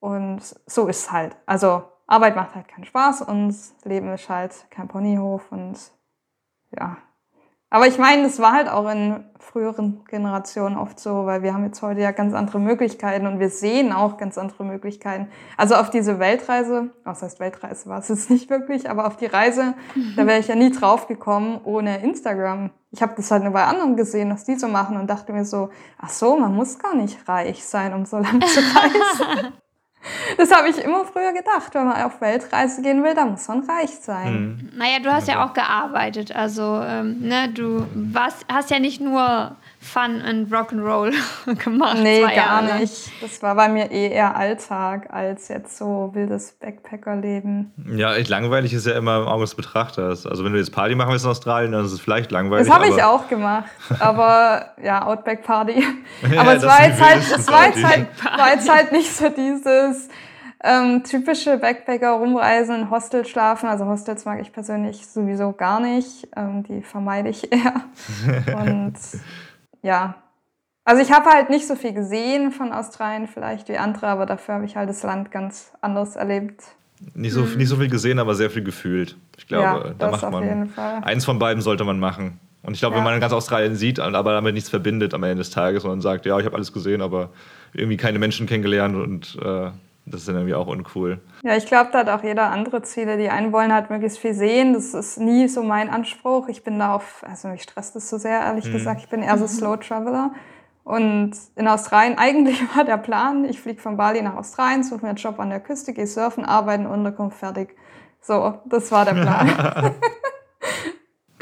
und 0.00 0.40
so 0.66 0.86
ist 0.88 1.06
es 1.06 1.12
halt. 1.12 1.36
Also 1.46 1.82
Arbeit 2.06 2.36
macht 2.36 2.54
halt 2.54 2.68
keinen 2.68 2.84
Spaß 2.84 3.22
und 3.22 3.48
das 3.48 3.74
Leben 3.84 4.12
ist 4.12 4.28
halt 4.28 4.66
kein 4.70 4.88
Ponyhof 4.88 5.50
und 5.50 5.78
ja. 6.78 6.96
Aber 7.74 7.88
ich 7.88 7.98
meine, 7.98 8.22
das 8.22 8.38
war 8.38 8.52
halt 8.52 8.68
auch 8.68 8.88
in 8.88 9.24
früheren 9.40 10.04
Generationen 10.04 10.76
oft 10.76 11.00
so, 11.00 11.26
weil 11.26 11.42
wir 11.42 11.52
haben 11.52 11.64
jetzt 11.64 11.82
heute 11.82 12.02
ja 12.02 12.12
ganz 12.12 12.32
andere 12.32 12.60
Möglichkeiten 12.60 13.26
und 13.26 13.40
wir 13.40 13.50
sehen 13.50 13.92
auch 13.92 14.16
ganz 14.16 14.38
andere 14.38 14.62
Möglichkeiten. 14.62 15.26
Also 15.56 15.74
auf 15.74 15.90
diese 15.90 16.20
Weltreise, 16.20 16.90
was 17.02 17.22
heißt 17.22 17.40
Weltreise 17.40 17.88
war 17.88 17.98
es 17.98 18.06
jetzt 18.06 18.30
nicht 18.30 18.48
wirklich, 18.48 18.88
aber 18.88 19.08
auf 19.08 19.16
die 19.16 19.26
Reise, 19.26 19.74
da 20.14 20.24
wäre 20.24 20.38
ich 20.38 20.46
ja 20.46 20.54
nie 20.54 20.70
drauf 20.70 21.08
gekommen 21.08 21.60
ohne 21.64 22.00
Instagram. 22.00 22.70
Ich 22.92 23.02
habe 23.02 23.14
das 23.16 23.32
halt 23.32 23.42
nur 23.42 23.52
bei 23.52 23.64
anderen 23.64 23.96
gesehen, 23.96 24.30
was 24.30 24.44
die 24.44 24.54
so 24.54 24.68
machen 24.68 24.96
und 24.96 25.10
dachte 25.10 25.32
mir 25.32 25.44
so, 25.44 25.70
ach 25.98 26.10
so, 26.10 26.36
man 26.36 26.54
muss 26.54 26.78
gar 26.78 26.94
nicht 26.94 27.28
reich 27.28 27.64
sein, 27.64 27.92
um 27.92 28.06
so 28.06 28.18
lange 28.18 28.38
zu 28.38 28.60
reisen. 29.20 29.52
Das 30.36 30.50
habe 30.50 30.68
ich 30.68 30.78
immer 30.78 31.04
früher 31.04 31.32
gedacht. 31.32 31.74
Wenn 31.74 31.86
man 31.86 32.02
auf 32.02 32.20
Weltreise 32.20 32.82
gehen 32.82 33.02
will, 33.02 33.14
dann 33.14 33.32
muss 33.32 33.48
man 33.48 33.60
reich 33.68 33.90
sein. 33.90 34.32
Mhm. 34.72 34.78
Naja, 34.78 34.98
du 35.02 35.12
hast 35.12 35.28
ja 35.28 35.44
auch 35.44 35.52
gearbeitet. 35.54 36.34
Also, 36.34 36.80
ähm, 36.84 37.20
ne, 37.20 37.48
du 37.48 37.86
warst, 37.94 38.44
hast 38.52 38.70
ja 38.70 38.78
nicht 38.78 39.00
nur 39.00 39.56
Fun 39.84 40.22
und 40.22 40.50
Rock'n'Roll 40.52 41.12
gemacht. 41.64 41.98
Nee, 42.02 42.22
gar 42.22 42.32
Jahre. 42.34 42.78
nicht. 42.80 43.12
Das 43.22 43.42
war 43.42 43.54
bei 43.54 43.68
mir 43.68 43.90
eh 43.90 44.08
eher 44.08 44.34
Alltag 44.34 45.12
als 45.12 45.48
jetzt 45.48 45.76
so 45.76 46.10
wildes 46.14 46.52
Backpackerleben. 46.52 47.72
Ja, 47.94 48.14
echt 48.14 48.30
langweilig 48.30 48.72
ist 48.72 48.86
ja 48.86 48.96
immer 48.96 49.18
im 49.18 49.28
Auge 49.28 49.42
des 49.42 49.54
Betrachters. 49.54 50.26
Also 50.26 50.44
wenn 50.44 50.52
du 50.52 50.58
jetzt 50.58 50.72
Party 50.72 50.94
machen 50.94 51.12
willst 51.12 51.24
in 51.26 51.30
Australien, 51.30 51.72
dann 51.72 51.84
ist 51.84 51.92
es 51.92 52.00
vielleicht 52.00 52.30
langweilig. 52.32 52.66
Das 52.66 52.74
habe 52.74 52.88
ich 52.88 53.02
auch 53.02 53.28
gemacht. 53.28 53.66
Aber 54.00 54.70
ja, 54.82 55.06
Outback 55.06 55.44
Party. 55.44 55.84
Ja, 56.32 56.40
Aber 56.40 56.54
es 56.54 56.62
das 56.62 56.70
war 56.70 56.76
sind 56.78 56.88
jetzt, 56.88 56.98
die 56.98 57.04
halt, 57.04 57.38
es 57.38 57.48
war 57.52 57.66
jetzt, 57.66 57.84
halt, 57.84 58.38
war 58.38 58.50
jetzt 58.54 58.70
halt 58.70 58.92
nicht 58.92 59.14
so 59.14 59.28
dieses 59.28 60.08
ähm, 60.62 61.02
typische 61.04 61.58
Backpacker 61.58 62.12
rumreisen, 62.12 62.74
in 62.76 62.90
Hostel 62.90 63.26
schlafen. 63.26 63.68
Also 63.68 63.84
Hostels 63.84 64.24
mag 64.24 64.40
ich 64.40 64.52
persönlich 64.52 65.06
sowieso 65.06 65.52
gar 65.52 65.80
nicht. 65.80 66.26
Ähm, 66.36 66.62
die 66.62 66.82
vermeide 66.82 67.28
ich 67.28 67.52
eher. 67.52 67.82
Und 68.56 68.94
ja. 69.84 70.16
Also 70.86 71.00
ich 71.00 71.12
habe 71.12 71.30
halt 71.30 71.48
nicht 71.48 71.66
so 71.66 71.76
viel 71.76 71.94
gesehen 71.94 72.50
von 72.50 72.72
Australien 72.72 73.26
vielleicht 73.26 73.68
wie 73.68 73.78
andere, 73.78 74.08
aber 74.08 74.26
dafür 74.26 74.56
habe 74.56 74.64
ich 74.66 74.76
halt 74.76 74.88
das 74.88 75.02
Land 75.02 75.30
ganz 75.30 75.72
anders 75.80 76.14
erlebt. 76.16 76.62
Nicht 77.14 77.32
so, 77.32 77.40
nicht 77.42 77.68
so 77.68 77.76
viel 77.76 77.88
gesehen, 77.88 78.18
aber 78.18 78.34
sehr 78.34 78.50
viel 78.50 78.62
gefühlt. 78.64 79.16
Ich 79.38 79.46
glaube, 79.46 79.64
ja, 79.64 79.78
da 79.84 79.92
das 79.94 80.10
macht 80.12 80.24
auf 80.24 80.30
man. 80.32 80.42
jeden 80.44 80.68
Fall. 80.68 81.02
Eins 81.04 81.24
von 81.24 81.38
beiden 81.38 81.62
sollte 81.62 81.84
man 81.84 81.98
machen. 81.98 82.38
Und 82.62 82.74
ich 82.74 82.80
glaube, 82.80 82.94
Ja. 82.96 82.98
wenn 82.98 83.04
man 83.10 83.20
ganz 83.20 83.32
Australien 83.32 83.76
sieht, 83.76 83.98
aber 84.00 84.32
damit 84.32 84.54
nichts 84.54 84.68
verbindet 84.70 85.14
am 85.14 85.22
Ende 85.22 85.36
des 85.36 85.50
Tages 85.50 85.84
und 85.84 86.00
sagt, 86.02 86.26
ja, 86.26 86.38
ich 86.38 86.44
habe 86.44 86.54
alles 86.56 86.72
gesehen, 86.72 87.00
aber 87.02 87.30
irgendwie 87.72 87.96
keine 87.96 88.18
Menschen 88.18 88.46
kennengelernt 88.46 88.94
und 88.96 89.38
äh, 89.42 89.70
das 90.06 90.20
ist 90.20 90.28
dann 90.28 90.36
irgendwie 90.36 90.54
auch 90.54 90.66
uncool. 90.66 91.20
Ja, 91.42 91.56
ich 91.56 91.66
glaube, 91.66 91.90
da 91.92 92.00
hat 92.00 92.08
auch 92.10 92.22
jeder 92.22 92.50
andere 92.50 92.82
Ziele. 92.82 93.16
Die 93.16 93.30
einen 93.30 93.52
wollen 93.52 93.72
halt 93.72 93.88
möglichst 93.88 94.18
viel 94.18 94.34
sehen. 94.34 94.74
Das 94.74 94.92
ist 94.92 95.18
nie 95.18 95.48
so 95.48 95.62
mein 95.62 95.88
Anspruch. 95.88 96.48
Ich 96.48 96.62
bin 96.62 96.78
da 96.78 96.94
auf, 96.94 97.24
also 97.26 97.48
mich 97.48 97.62
stresst 97.62 97.96
das 97.96 98.10
so 98.10 98.18
sehr, 98.18 98.40
ehrlich 98.40 98.70
gesagt. 98.70 99.00
Ich 99.00 99.08
bin 99.08 99.22
eher 99.22 99.38
so 99.38 99.46
Slow 99.48 99.76
Traveler. 99.78 100.32
Und 100.84 101.32
in 101.56 101.66
Australien, 101.66 102.14
eigentlich 102.18 102.62
war 102.76 102.84
der 102.84 102.98
Plan, 102.98 103.44
ich 103.44 103.60
fliege 103.60 103.80
von 103.80 103.96
Bali 103.96 104.20
nach 104.20 104.36
Australien, 104.36 104.84
suche 104.84 105.02
mir 105.02 105.08
einen 105.08 105.16
Job 105.16 105.40
an 105.40 105.48
der 105.48 105.60
Küste, 105.60 105.94
gehe 105.94 106.06
surfen, 106.06 106.44
arbeiten, 106.44 106.86
Unterkunft, 106.86 107.38
fertig. 107.38 107.74
So, 108.20 108.58
das 108.66 108.92
war 108.92 109.04
der 109.04 109.12
Plan. 109.12 109.94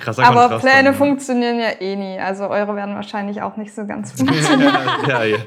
Krasser 0.03 0.25
Aber 0.25 0.41
Kontrast 0.49 0.65
Pläne 0.67 0.85
dann, 0.91 0.95
funktionieren 0.95 1.59
ja 1.59 1.81
eh 1.81 1.97
nie. 1.97 2.19
Also 2.19 2.49
eure 2.49 2.77
werden 2.77 2.95
wahrscheinlich 2.95 3.41
auch 3.41 3.57
nicht 3.57 3.75
so 3.75 3.87
ganz 3.87 4.13
funktionieren. 4.19 4.75
ja, 5.09 5.25
ja. 5.25 5.39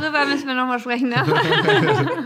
Darüber 0.00 0.26
müssen 0.26 0.46
wir 0.48 0.54
nochmal 0.54 0.80
sprechen. 0.80 1.10
Ne? 1.10 1.16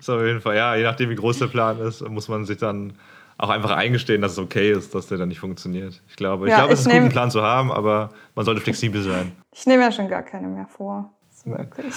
So, 0.00 0.14
auf 0.16 0.22
jeden 0.22 0.40
Fall, 0.40 0.56
ja, 0.56 0.76
je 0.76 0.84
nachdem, 0.84 1.10
wie 1.10 1.16
groß 1.16 1.40
der 1.40 1.48
Plan 1.48 1.80
ist, 1.80 2.08
muss 2.08 2.28
man 2.28 2.44
sich 2.44 2.58
dann 2.58 2.92
auch 3.36 3.48
einfach 3.50 3.72
eingestehen, 3.72 4.22
dass 4.22 4.32
es 4.32 4.38
okay 4.38 4.70
ist, 4.70 4.94
dass 4.94 5.08
der 5.08 5.18
dann 5.18 5.28
nicht 5.28 5.40
funktioniert. 5.40 6.00
Ich 6.08 6.16
glaube, 6.16 6.46
ich 6.46 6.50
Ja, 6.50 6.58
glaube, 6.58 6.72
es 6.74 6.80
ich 6.80 6.86
ist 6.86 6.92
gut, 6.92 7.00
einen 7.00 7.08
Plan 7.10 7.30
zu 7.30 7.42
haben, 7.42 7.72
aber 7.72 8.10
man 8.34 8.44
sollte 8.44 8.60
flexibel 8.60 9.02
sein. 9.02 9.32
Ich 9.52 9.66
nehme 9.66 9.82
ja 9.82 9.90
schon 9.92 10.08
gar 10.08 10.22
keine 10.22 10.46
mehr 10.48 10.66
vor. 10.66 11.10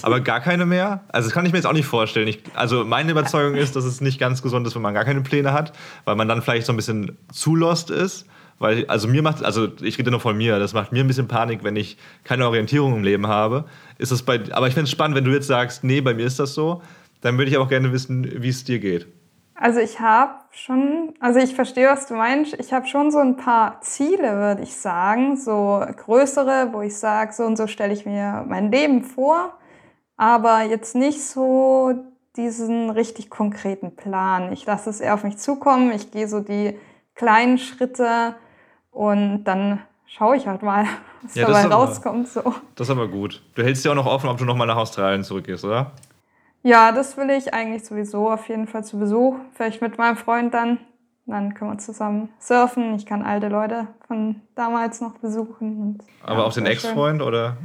Aber 0.03 0.19
gar 0.21 0.39
keine 0.39 0.65
mehr? 0.65 1.01
Also 1.09 1.27
das 1.27 1.33
kann 1.33 1.45
ich 1.45 1.51
mir 1.51 1.57
jetzt 1.57 1.65
auch 1.65 1.73
nicht 1.73 1.85
vorstellen. 1.87 2.27
Ich, 2.27 2.41
also 2.53 2.85
meine 2.85 3.11
Überzeugung 3.11 3.55
ist, 3.55 3.75
dass 3.75 3.83
es 3.85 3.99
nicht 4.01 4.19
ganz 4.19 4.41
gesund 4.41 4.65
ist, 4.67 4.75
wenn 4.75 4.81
man 4.81 4.93
gar 4.93 5.03
keine 5.03 5.21
Pläne 5.21 5.51
hat, 5.51 5.73
weil 6.05 6.15
man 6.15 6.27
dann 6.27 6.41
vielleicht 6.41 6.67
so 6.67 6.73
ein 6.73 6.75
bisschen 6.75 7.17
zu 7.31 7.55
lost 7.55 7.89
ist. 7.89 8.25
Weil, 8.61 8.85
also 8.85 9.07
mir 9.07 9.23
macht, 9.23 9.43
also 9.43 9.69
ich 9.81 9.97
rede 9.97 10.11
nur 10.11 10.19
von 10.19 10.37
mir, 10.37 10.59
das 10.59 10.73
macht 10.73 10.91
mir 10.91 11.03
ein 11.03 11.07
bisschen 11.07 11.27
Panik, 11.27 11.63
wenn 11.63 11.75
ich 11.75 11.97
keine 12.23 12.45
Orientierung 12.45 12.95
im 12.95 13.03
Leben 13.03 13.25
habe. 13.25 13.65
Ist 13.97 14.11
das 14.11 14.21
bei, 14.21 14.39
aber 14.51 14.67
ich 14.67 14.75
finde 14.75 14.85
es 14.85 14.91
spannend, 14.91 15.17
wenn 15.17 15.23
du 15.23 15.31
jetzt 15.31 15.47
sagst, 15.47 15.83
nee, 15.83 15.99
bei 15.99 16.13
mir 16.13 16.27
ist 16.27 16.37
das 16.37 16.53
so, 16.53 16.83
dann 17.21 17.39
würde 17.39 17.49
ich 17.49 17.57
auch 17.57 17.67
gerne 17.67 17.91
wissen, 17.91 18.43
wie 18.43 18.49
es 18.49 18.63
dir 18.63 18.77
geht. 18.77 19.07
Also 19.55 19.79
ich 19.79 19.99
habe 19.99 20.33
schon, 20.51 21.15
also 21.19 21.39
ich 21.39 21.55
verstehe, 21.55 21.87
was 21.87 22.05
du 22.05 22.13
meinst. 22.13 22.53
Ich 22.59 22.71
habe 22.71 22.85
schon 22.85 23.09
so 23.09 23.17
ein 23.17 23.35
paar 23.35 23.81
Ziele, 23.81 24.35
würde 24.37 24.61
ich 24.61 24.75
sagen, 24.75 25.37
so 25.37 25.83
größere, 25.97 26.69
wo 26.71 26.81
ich 26.81 26.95
sage, 26.95 27.33
so 27.33 27.43
und 27.43 27.57
so 27.57 27.65
stelle 27.65 27.93
ich 27.93 28.05
mir 28.05 28.45
mein 28.47 28.71
Leben 28.71 29.03
vor, 29.03 29.57
aber 30.17 30.61
jetzt 30.61 30.95
nicht 30.95 31.23
so 31.23 31.95
diesen 32.35 32.91
richtig 32.91 33.31
konkreten 33.31 33.95
Plan. 33.95 34.53
Ich 34.53 34.67
lasse 34.67 34.91
es 34.91 35.01
eher 35.01 35.15
auf 35.15 35.23
mich 35.23 35.37
zukommen, 35.37 35.91
ich 35.91 36.11
gehe 36.11 36.27
so 36.27 36.41
die 36.41 36.77
kleinen 37.15 37.57
Schritte 37.57 38.35
und 38.91 39.43
dann 39.45 39.79
schaue 40.05 40.35
ich 40.35 40.47
halt 40.47 40.61
mal, 40.61 40.85
was 41.23 41.35
Ja, 41.35 41.47
dabei 41.47 41.65
rauskommt. 41.67 42.27
So. 42.27 42.41
Das 42.75 42.87
ist 42.87 42.91
aber 42.91 43.07
gut. 43.07 43.41
Du 43.55 43.63
hältst 43.63 43.83
dir 43.85 43.91
auch 43.91 43.95
noch 43.95 44.05
offen, 44.05 44.29
ob 44.29 44.37
du 44.37 44.45
nochmal 44.45 44.67
nach 44.67 44.77
Australien 44.77 45.23
zurückgehst, 45.23 45.65
oder? 45.65 45.91
Ja, 46.63 46.91
das 46.91 47.17
will 47.17 47.29
ich 47.31 47.53
eigentlich 47.53 47.85
sowieso 47.85 48.29
auf 48.29 48.47
jeden 48.47 48.67
Fall 48.67 48.83
zu 48.83 48.99
Besuch. 48.99 49.35
Vielleicht 49.53 49.81
mit 49.81 49.97
meinem 49.97 50.17
Freund 50.17 50.53
dann. 50.53 50.77
Dann 51.27 51.53
können 51.53 51.71
wir 51.71 51.77
zusammen 51.77 52.29
surfen. 52.39 52.95
Ich 52.95 53.05
kann 53.05 53.23
alte 53.23 53.47
Leute 53.47 53.87
von 54.07 54.41
damals 54.55 55.01
noch 55.01 55.17
besuchen. 55.19 55.79
Und, 55.79 55.99
Aber 56.23 56.41
ja, 56.41 56.45
auch 56.45 56.53
den. 56.53 56.65
Ex-Freund 56.65 57.21
oder 57.21 57.57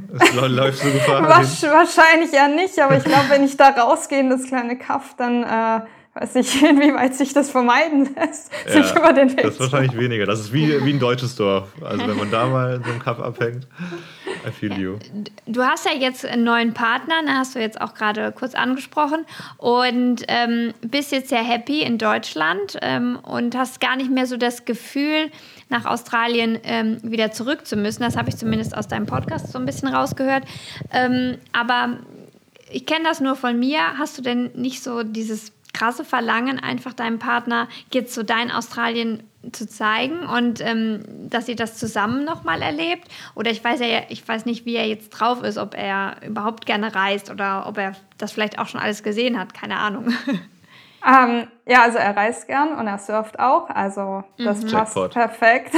läufst 0.47 0.83
du 0.83 0.91
Gefahr? 0.93 1.23
Wahrscheinlich 1.27 2.31
ja 2.31 2.47
nicht, 2.47 2.79
aber 2.79 2.97
ich 2.97 3.03
glaube, 3.03 3.29
wenn 3.29 3.43
ich 3.43 3.57
da 3.57 3.69
rausgehe 3.69 4.19
in 4.19 4.29
das 4.29 4.45
kleine 4.45 4.77
Kaff, 4.77 5.15
dann 5.17 5.43
äh, 5.43 5.81
weiß 6.19 6.35
ich, 6.35 6.63
inwieweit 6.69 7.15
sich 7.15 7.33
das 7.33 7.49
vermeiden 7.49 8.09
lässt, 8.15 8.51
sich 8.67 8.95
über 8.95 9.13
den 9.13 9.29
Weg 9.31 9.43
Das 9.43 9.51
ist 9.51 9.57
zu 9.57 9.63
wahrscheinlich 9.63 9.97
weniger. 9.97 10.25
Das 10.25 10.39
ist 10.39 10.53
wie, 10.53 10.83
wie 10.85 10.93
ein 10.93 10.99
deutsches 10.99 11.35
Dorf. 11.35 11.69
Also 11.81 12.07
wenn 12.07 12.17
man 12.17 12.31
da 12.31 12.47
mal 12.47 12.75
in 12.75 12.83
so 12.83 12.89
einem 12.89 12.99
Kaff 12.99 13.19
abhängt, 13.19 13.67
I 14.47 14.51
feel 14.51 14.77
you. 14.77 14.97
Du 15.45 15.63
hast 15.63 15.85
ja 15.85 15.93
jetzt 15.93 16.25
einen 16.25 16.43
neuen 16.43 16.73
Partner, 16.73 17.21
ne, 17.21 17.37
hast 17.37 17.55
du 17.55 17.59
jetzt 17.59 17.79
auch 17.79 17.93
gerade 17.93 18.31
kurz 18.31 18.55
angesprochen, 18.55 19.25
und 19.57 20.23
ähm, 20.27 20.73
bist 20.81 21.11
jetzt 21.11 21.29
sehr 21.29 21.43
happy 21.43 21.81
in 21.81 21.97
Deutschland 21.97 22.77
ähm, 22.81 23.19
und 23.21 23.55
hast 23.55 23.79
gar 23.79 23.95
nicht 23.95 24.11
mehr 24.11 24.25
so 24.25 24.37
das 24.37 24.65
Gefühl, 24.65 25.31
nach 25.69 25.85
Australien 25.85 26.59
ähm, 26.63 26.99
wieder 27.03 27.31
zurück 27.31 27.67
zu 27.67 27.75
müssen. 27.75 28.01
Das 28.01 28.15
habe 28.15 28.29
ich 28.29 28.37
zumindest 28.37 28.75
aus 28.75 28.87
deinem 28.87 29.05
Podcast 29.05 29.51
so 29.51 29.59
ein 29.59 29.65
bisschen 29.65 29.89
rausgehört. 29.89 30.45
Ähm, 30.93 31.37
aber 31.51 31.97
ich 32.69 32.85
kenne 32.85 33.05
das 33.05 33.19
nur 33.19 33.35
von 33.35 33.57
mir. 33.59 33.79
Hast 33.97 34.17
du 34.17 34.21
denn 34.21 34.51
nicht 34.55 34.83
so 34.83 35.03
dieses 35.03 35.51
krasse 35.77 36.03
Verlangen, 36.05 36.59
einfach 36.59 36.93
deinem 36.93 37.19
Partner 37.19 37.67
jetzt 37.93 38.13
so 38.13 38.23
dein 38.23 38.51
Australien 38.51 39.23
zu 39.51 39.67
zeigen 39.67 40.25
und 40.25 40.59
ähm, 40.61 41.03
dass 41.29 41.47
ihr 41.47 41.55
das 41.55 41.77
zusammen 41.77 42.25
nochmal 42.25 42.61
erlebt? 42.61 43.07
Oder 43.35 43.51
ich 43.51 43.63
weiß 43.63 43.79
ja, 43.79 44.01
ich 44.09 44.27
weiß 44.27 44.45
nicht, 44.45 44.65
wie 44.65 44.75
er 44.75 44.87
jetzt 44.87 45.09
drauf 45.09 45.43
ist, 45.43 45.57
ob 45.57 45.75
er 45.75 46.17
überhaupt 46.25 46.65
gerne 46.65 46.93
reist 46.95 47.29
oder 47.29 47.65
ob 47.67 47.77
er 47.77 47.93
das 48.17 48.31
vielleicht 48.31 48.59
auch 48.59 48.67
schon 48.67 48.81
alles 48.81 49.03
gesehen 49.03 49.39
hat, 49.39 49.53
keine 49.53 49.77
Ahnung. 49.77 50.13
Ähm, 51.05 51.47
ja, 51.65 51.83
also 51.83 51.99
er 51.99 52.17
reist 52.17 52.47
gern 52.47 52.75
und 52.75 52.87
er 52.87 52.97
surft 52.97 53.39
auch. 53.39 53.69
Also 53.69 54.23
das 54.37 54.61
passt 54.65 54.95
Jackpot. 54.95 55.11
perfekt. 55.13 55.73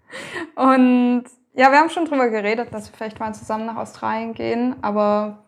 Und 0.56 1.24
ja, 1.54 1.70
wir 1.70 1.78
haben 1.78 1.90
schon 1.90 2.06
drüber 2.06 2.30
geredet, 2.30 2.72
dass 2.72 2.90
wir 2.90 2.96
vielleicht 2.96 3.20
mal 3.20 3.32
zusammen 3.32 3.66
nach 3.66 3.76
Australien 3.76 4.34
gehen. 4.34 4.74
Aber 4.82 5.38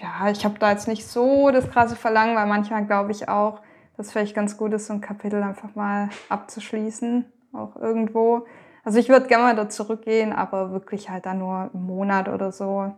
ja, 0.00 0.30
ich 0.30 0.44
habe 0.44 0.58
da 0.58 0.70
jetzt 0.70 0.88
nicht 0.88 1.06
so 1.06 1.50
das 1.50 1.70
krasse 1.70 1.96
Verlangen, 1.96 2.36
weil 2.36 2.46
manchmal 2.46 2.84
glaube 2.86 3.12
ich 3.12 3.28
auch, 3.28 3.60
dass 3.96 4.06
es 4.06 4.12
vielleicht 4.12 4.34
ganz 4.34 4.56
gut 4.56 4.72
ist, 4.72 4.86
so 4.86 4.92
ein 4.92 5.00
Kapitel 5.00 5.42
einfach 5.42 5.74
mal 5.74 6.10
abzuschließen. 6.28 7.24
Auch 7.52 7.76
irgendwo. 7.76 8.46
Also 8.84 8.98
ich 8.98 9.08
würde 9.08 9.26
gerne 9.26 9.44
mal 9.44 9.56
da 9.56 9.68
zurückgehen, 9.68 10.32
aber 10.32 10.72
wirklich 10.72 11.08
halt 11.08 11.26
dann 11.26 11.38
nur 11.38 11.70
einen 11.72 11.86
Monat 11.86 12.28
oder 12.28 12.52
so. 12.52 12.92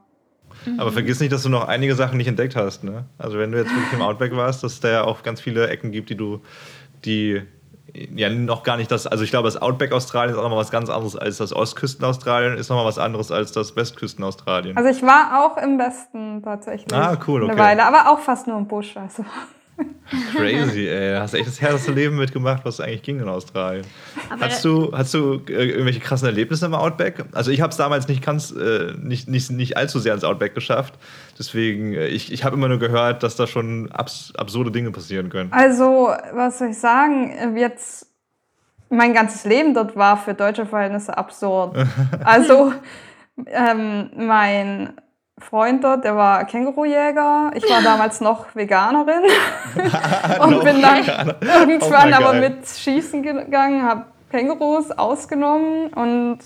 Aber 0.77 0.93
vergiss 0.93 1.21
nicht, 1.21 1.33
dass 1.33 1.43
du 1.43 1.49
noch 1.49 1.69
einige 1.69 1.95
Sachen 1.95 2.17
nicht 2.17 2.27
entdeckt 2.27 2.57
hast. 2.57 2.83
Ne? 2.83 3.05
Also 3.19 3.39
wenn 3.39 3.53
du 3.53 3.59
jetzt 3.59 3.71
wirklich 3.71 3.93
im 3.93 4.03
Outback 4.03 4.35
warst, 4.35 4.65
dass 4.65 4.75
es 4.75 4.81
da 4.81 4.89
ja 4.89 5.05
auch 5.05 5.23
ganz 5.23 5.41
viele 5.41 5.69
Ecken 5.69 5.91
gibt, 5.91 6.11
die 6.11 6.17
du, 6.17 6.41
die 7.05 7.43
ja 7.95 8.29
noch 8.29 8.63
gar 8.63 8.77
nicht 8.77 8.91
das, 8.91 9.07
also 9.07 9.25
ich 9.25 9.31
glaube, 9.31 9.49
das 9.49 9.61
Outback 9.61 9.93
Australien 9.93 10.33
ist 10.35 10.39
auch 10.39 10.43
nochmal 10.43 10.59
was 10.59 10.71
ganz 10.71 10.91
anderes 10.91 11.17
als 11.17 11.39
das 11.39 11.53
Ostküsten 11.53 12.05
Australien, 12.05 12.57
ist 12.57 12.69
nochmal 12.69 12.85
was 12.85 12.99
anderes 12.99 13.31
als 13.31 13.53
das 13.53 13.77
Westküsten 13.77 14.25
Australien. 14.25 14.77
Also 14.77 14.91
ich 14.91 15.03
war 15.03 15.45
auch 15.45 15.57
im 15.63 15.79
Westen 15.79 16.43
tatsächlich. 16.43 16.93
Ah, 16.93 17.17
cool, 17.27 17.43
Eine 17.45 17.53
okay. 17.53 17.63
Weile, 17.63 17.85
aber 17.85 18.11
auch 18.11 18.21
fast 18.21 18.47
nur 18.47 18.59
im 18.59 18.67
Busch. 18.67 18.97
Also. 18.97 19.25
Crazy, 20.35 20.89
ey. 20.89 21.19
Hast 21.19 21.35
echt 21.35 21.47
das 21.47 21.61
härteste 21.61 21.93
Leben 21.93 22.17
mitgemacht, 22.17 22.65
was 22.65 22.81
eigentlich 22.81 23.03
ging 23.03 23.21
in 23.21 23.29
Australien. 23.29 23.85
Aber 24.31 24.47
Hast 24.47 24.65
du, 24.65 24.93
hast 24.93 25.15
du 25.15 25.41
äh, 25.49 25.71
irgendwelche 25.71 26.01
krassen 26.01 26.27
Erlebnisse 26.27 26.67
im 26.67 26.75
Outback? 26.75 27.25
Also 27.33 27.51
ich 27.51 27.61
habe 27.61 27.71
es 27.71 27.77
damals 27.77 28.09
nicht, 28.09 28.25
ganz, 28.25 28.51
äh, 28.51 28.95
nicht, 28.99 29.29
nicht, 29.29 29.51
nicht 29.51 29.77
allzu 29.77 29.99
sehr 29.99 30.15
ins 30.15 30.25
Outback 30.25 30.55
geschafft. 30.55 30.95
Deswegen, 31.39 31.95
äh, 31.95 32.09
ich, 32.09 32.33
ich 32.33 32.45
habe 32.45 32.57
immer 32.57 32.69
nur 32.69 32.79
gehört, 32.79 33.23
dass 33.23 33.37
da 33.37 33.47
schon 33.47 33.91
abs 33.93 34.33
absurde 34.37 34.71
Dinge 34.71 34.91
passieren 34.91 35.29
können. 35.29 35.53
Also, 35.53 36.11
was 36.33 36.59
soll 36.59 36.71
ich 36.71 36.79
sagen? 36.79 37.57
Jetzt, 37.57 38.07
mein 38.89 39.13
ganzes 39.15 39.45
Leben 39.45 39.75
dort 39.75 39.97
war 39.97 40.17
für 40.17 40.35
deutsche 40.35 40.67
Verhältnisse 40.67 41.17
absurd. 41.17 41.77
Also, 42.25 42.73
ähm, 43.47 44.11
mein 44.17 44.95
Freund 45.41 45.85
dort, 45.85 46.05
der 46.05 46.17
war 46.17 46.45
Kängurujäger. 46.45 47.51
Ich 47.55 47.65
war 47.69 47.83
damals 47.85 48.21
noch 48.21 48.47
Veganerin 48.55 49.23
und 50.41 50.51
Noch 50.51 50.65
bin 50.65 50.83
dann 50.83 51.07
Veganer. 51.07 51.35
irgendwann 51.43 51.83
Auch 51.83 51.91
mal 51.91 52.15
aber 52.15 52.33
geil. 52.41 52.51
mit 52.51 52.67
Schießen 52.69 53.23
gegangen, 53.23 53.83
habe 53.83 54.07
Kängurus 54.31 54.91
ausgenommen 54.91 55.89
und 55.95 56.39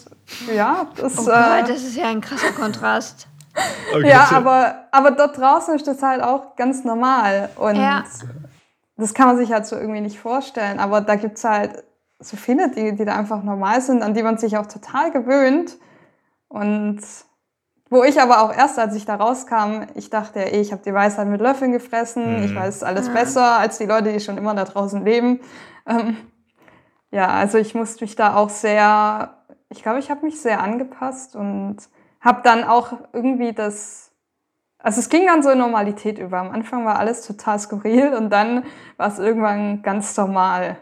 ja, 0.54 0.86
das. 0.96 1.18
Oh 1.18 1.30
äh, 1.30 1.34
Gott, 1.34 1.68
das 1.70 1.82
ist 1.82 1.96
ja 1.96 2.06
ein 2.08 2.20
krasser 2.20 2.52
Kontrast. 2.52 3.28
Okay, 3.94 4.08
ja, 4.08 4.28
aber, 4.32 4.86
aber 4.92 5.10
dort 5.10 5.36
draußen 5.36 5.74
ist 5.76 5.86
das 5.86 6.02
halt 6.02 6.22
auch 6.22 6.56
ganz 6.56 6.84
normal. 6.84 7.50
Und 7.56 7.76
Ja. 7.76 8.02
das 8.96 9.12
kann 9.12 9.26
man 9.26 9.36
sich 9.36 9.52
halt 9.52 9.66
so 9.66 9.76
irgendwie 9.76 10.00
nicht 10.00 10.18
vorstellen. 10.18 10.80
Aber 10.80 11.02
da 11.02 11.16
gibt 11.16 11.36
es 11.36 11.44
halt 11.44 11.84
so 12.18 12.38
viele 12.38 12.70
Dinge, 12.70 12.94
die 12.94 13.04
da 13.04 13.14
einfach 13.14 13.42
normal 13.42 13.82
sind, 13.82 14.02
an 14.02 14.14
die 14.14 14.22
man 14.22 14.38
sich 14.38 14.56
auch 14.56 14.64
total 14.64 15.10
gewöhnt. 15.10 15.76
Und 16.48 17.00
wo 17.92 18.04
ich 18.04 18.18
aber 18.22 18.40
auch 18.40 18.56
erst, 18.56 18.78
als 18.78 18.96
ich 18.96 19.04
da 19.04 19.16
rauskam, 19.16 19.82
ich 19.94 20.08
dachte, 20.08 20.50
ey, 20.50 20.62
ich 20.62 20.72
habe 20.72 20.82
die 20.82 20.94
Weisheit 20.94 21.28
mit 21.28 21.42
Löffeln 21.42 21.72
gefressen, 21.72 22.42
ich 22.42 22.54
weiß 22.54 22.84
alles 22.84 23.10
besser 23.10 23.58
als 23.58 23.76
die 23.76 23.84
Leute, 23.84 24.10
die 24.10 24.20
schon 24.20 24.38
immer 24.38 24.54
da 24.54 24.64
draußen 24.64 25.04
leben. 25.04 25.40
Ähm, 25.86 26.16
ja, 27.10 27.28
also 27.28 27.58
ich 27.58 27.74
musste 27.74 28.02
mich 28.02 28.16
da 28.16 28.34
auch 28.34 28.48
sehr, 28.48 29.34
ich 29.68 29.82
glaube, 29.82 29.98
ich 29.98 30.10
habe 30.10 30.24
mich 30.24 30.40
sehr 30.40 30.62
angepasst 30.62 31.36
und 31.36 31.76
habe 32.22 32.40
dann 32.42 32.64
auch 32.64 32.94
irgendwie 33.12 33.52
das, 33.52 34.10
also 34.78 34.98
es 34.98 35.10
ging 35.10 35.26
dann 35.26 35.42
so 35.42 35.50
in 35.50 35.58
Normalität 35.58 36.18
über. 36.18 36.38
Am 36.38 36.50
Anfang 36.50 36.86
war 36.86 36.98
alles 36.98 37.26
total 37.26 37.58
skurril 37.58 38.14
und 38.14 38.30
dann 38.30 38.64
war 38.96 39.08
es 39.08 39.18
irgendwann 39.18 39.82
ganz 39.82 40.16
normal. 40.16 40.78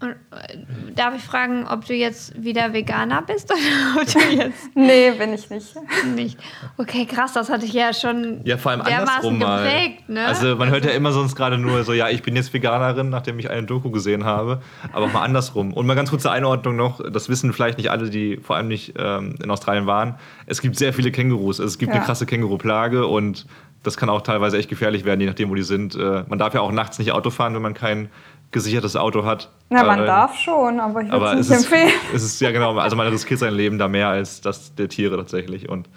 Und, 0.00 0.10
äh, 0.10 0.58
darf 0.94 1.14
ich 1.16 1.22
fragen, 1.22 1.66
ob 1.66 1.86
du 1.86 1.94
jetzt 1.94 2.34
wieder 2.42 2.72
Veganer 2.72 3.22
bist 3.22 3.50
oder 3.50 3.60
ob 4.02 4.06
du 4.12 4.18
jetzt 4.36 4.68
Nee, 4.74 5.12
bin 5.12 5.32
ich 5.32 5.48
nicht. 5.48 5.74
nicht? 6.14 6.38
Okay, 6.76 7.06
krass, 7.06 7.32
das 7.32 7.48
hatte 7.48 7.64
ich 7.64 7.72
ja 7.72 7.92
schon 7.94 8.40
Ja, 8.44 8.58
vor 8.58 8.72
allem 8.72 8.82
dermaßen 8.82 9.08
andersrum 9.08 9.38
mal. 9.38 9.62
geprägt, 9.62 10.08
ne? 10.08 10.26
Also 10.26 10.56
man 10.56 10.68
hört 10.70 10.84
ja 10.84 10.90
immer 10.90 11.12
sonst 11.12 11.36
gerade 11.36 11.58
nur 11.58 11.84
so, 11.84 11.92
ja, 11.92 12.08
ich 12.10 12.22
bin 12.22 12.34
jetzt 12.36 12.52
Veganerin, 12.52 13.08
nachdem 13.08 13.38
ich 13.38 13.48
eine 13.50 13.66
Doku 13.66 13.90
gesehen 13.90 14.24
habe, 14.24 14.60
aber 14.92 15.06
auch 15.06 15.12
mal 15.12 15.22
andersrum. 15.22 15.72
Und 15.72 15.86
mal 15.86 15.94
ganz 15.94 16.10
kurze 16.10 16.30
Einordnung 16.30 16.76
noch, 16.76 17.00
das 17.10 17.28
wissen 17.28 17.52
vielleicht 17.52 17.78
nicht 17.78 17.90
alle, 17.90 18.10
die 18.10 18.36
vor 18.38 18.56
allem 18.56 18.68
nicht 18.68 18.94
ähm, 18.98 19.36
in 19.42 19.50
Australien 19.50 19.86
waren. 19.86 20.16
Es 20.46 20.60
gibt 20.60 20.76
sehr 20.76 20.92
viele 20.92 21.12
Kängurus, 21.12 21.60
also 21.60 21.68
es 21.68 21.78
gibt 21.78 21.92
Ja. 21.92 21.96
eine 22.00 22.04
krasse 22.04 22.26
Känguruplage 22.26 23.06
und 23.06 23.46
das 23.84 23.96
kann 23.96 24.08
auch 24.08 24.22
teilweise 24.22 24.56
echt 24.58 24.68
gefährlich 24.70 25.04
werden, 25.04 25.20
je 25.20 25.26
nachdem, 25.26 25.50
wo 25.50 25.54
die 25.54 25.62
sind. 25.62 25.94
Äh, 25.94 26.24
man 26.26 26.38
darf 26.38 26.52
ja 26.54 26.60
auch 26.62 26.72
nachts 26.72 26.98
nicht 26.98 27.12
Auto 27.12 27.28
fahren, 27.30 27.54
wenn 27.54 27.60
man 27.62 27.74
kein, 27.74 28.08
gesichertes 28.54 28.96
Auto 28.96 29.24
hat. 29.26 29.50
Na, 29.68 29.82
man 29.82 30.00
äh, 30.00 30.06
darf 30.06 30.36
schon, 30.38 30.80
aber 30.80 31.02
ich 31.02 31.12
würde 31.12 31.40
es 31.40 31.50
nicht 31.50 31.58
ist, 31.60 31.64
empfehlen. 31.70 31.92
es 32.14 32.22
ist 32.22 32.40
ja 32.40 32.50
genau, 32.50 32.76
also 32.78 32.96
man 32.96 33.08
riskiert 33.08 33.40
sein 33.40 33.52
Leben 33.52 33.76
da 33.78 33.88
mehr 33.88 34.08
als 34.08 34.40
das 34.40 34.74
der 34.74 34.88
Tiere 34.88 35.16
tatsächlich. 35.18 35.68
Und 35.68 35.88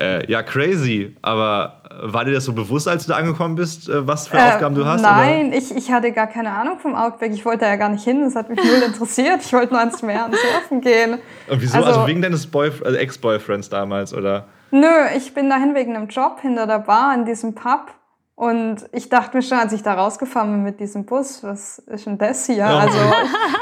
äh, 0.00 0.30
ja, 0.30 0.42
crazy. 0.42 1.14
Aber 1.20 1.82
war 2.02 2.24
dir 2.24 2.32
das 2.32 2.44
so 2.44 2.52
bewusst, 2.52 2.88
als 2.88 3.04
du 3.06 3.12
da 3.12 3.18
angekommen 3.18 3.56
bist, 3.56 3.88
äh, 3.88 4.06
was 4.06 4.28
für 4.28 4.38
Aufgaben 4.42 4.74
du 4.74 4.86
hast? 4.86 5.02
Nein, 5.02 5.52
ich, 5.52 5.74
ich 5.74 5.90
hatte 5.90 6.12
gar 6.12 6.26
keine 6.28 6.52
Ahnung 6.52 6.78
vom 6.78 6.94
Outback. 6.94 7.32
Ich 7.32 7.44
wollte 7.44 7.60
da 7.60 7.68
ja 7.68 7.76
gar 7.76 7.88
nicht 7.88 8.04
hin. 8.04 8.22
Das 8.22 8.34
hat 8.36 8.48
mich 8.48 8.58
null 8.58 8.82
interessiert. 8.86 9.40
Ich 9.42 9.52
wollte 9.52 9.72
nur 9.72 9.80
ans 9.80 10.02
Meer 10.02 10.26
und 10.26 10.34
surfen 10.36 10.80
gehen. 10.80 11.14
Oder? 11.14 11.52
Und 11.54 11.62
wieso? 11.62 11.76
Also, 11.76 11.88
Also- 11.88 12.06
wegen 12.06 12.22
deines 12.22 12.46
Boyf 12.46 12.82
also 12.82 12.96
Ex-Boyfriends 12.96 13.68
damals, 13.68 14.14
oder? 14.14 14.46
Nö, 14.70 14.86
ich 15.16 15.34
bin 15.34 15.48
dahin 15.50 15.74
wegen 15.74 15.96
einem 15.96 16.08
Job 16.08 16.38
hinter 16.40 16.66
der 16.66 16.80
Bar 16.80 17.14
in 17.14 17.24
diesem 17.24 17.54
Pub. 17.54 17.92
Und 18.38 18.84
ich 18.92 19.08
dachte 19.08 19.34
mir 19.34 19.42
schon, 19.42 19.56
als 19.56 19.72
ich 19.72 19.82
da 19.82 19.94
rausgefahren 19.94 20.52
bin 20.52 20.62
mit 20.62 20.78
diesem 20.78 21.06
Bus, 21.06 21.42
was 21.42 21.78
ist 21.78 22.04
denn 22.04 22.18
das 22.18 22.44
hier? 22.44 22.66
Also 22.66 22.98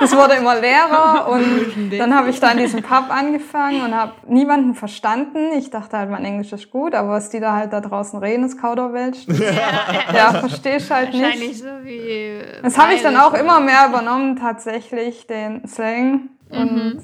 es 0.03 0.17
wurde 0.17 0.35
immer 0.35 0.57
leerer 0.57 1.29
und 1.31 1.97
dann 1.97 2.13
habe 2.13 2.31
ich 2.31 2.41
da 2.41 2.51
in 2.51 2.59
diesem 2.59 2.83
Pub 2.83 3.05
angefangen 3.09 3.83
und 3.83 3.95
habe 3.95 4.15
niemanden 4.27 4.75
verstanden. 4.75 5.53
Ich 5.57 5.71
dachte 5.71 5.97
halt, 5.97 6.11
mein 6.11 6.25
Englisch 6.25 6.53
ist 6.53 6.73
gut, 6.73 6.97
aber 6.97 7.11
was 7.11 7.31
die 7.31 7.39
da 7.39 7.53
halt 7.53 7.73
da 7.73 7.81
draußen 7.81 8.19
reden, 8.19 8.45
ist 8.45 8.61
Kauderwelsch. 8.61 9.27
Ja, 10.15 10.33
verstehe 10.33 10.77
ich 10.79 10.91
halt 10.91 11.13
nicht. 11.13 11.23
Wahrscheinlich 11.23 11.59
so 11.59 11.67
wie. 11.83 12.41
Das 12.63 12.77
habe 12.77 12.95
ich 12.95 13.03
dann 13.03 13.17
auch 13.17 13.35
immer 13.35 13.61
mehr 13.61 13.87
übernommen, 13.89 14.37
tatsächlich, 14.37 15.27
den 15.27 15.67
Slang. 15.67 16.31
Mhm. 16.51 16.59
Und 16.59 17.03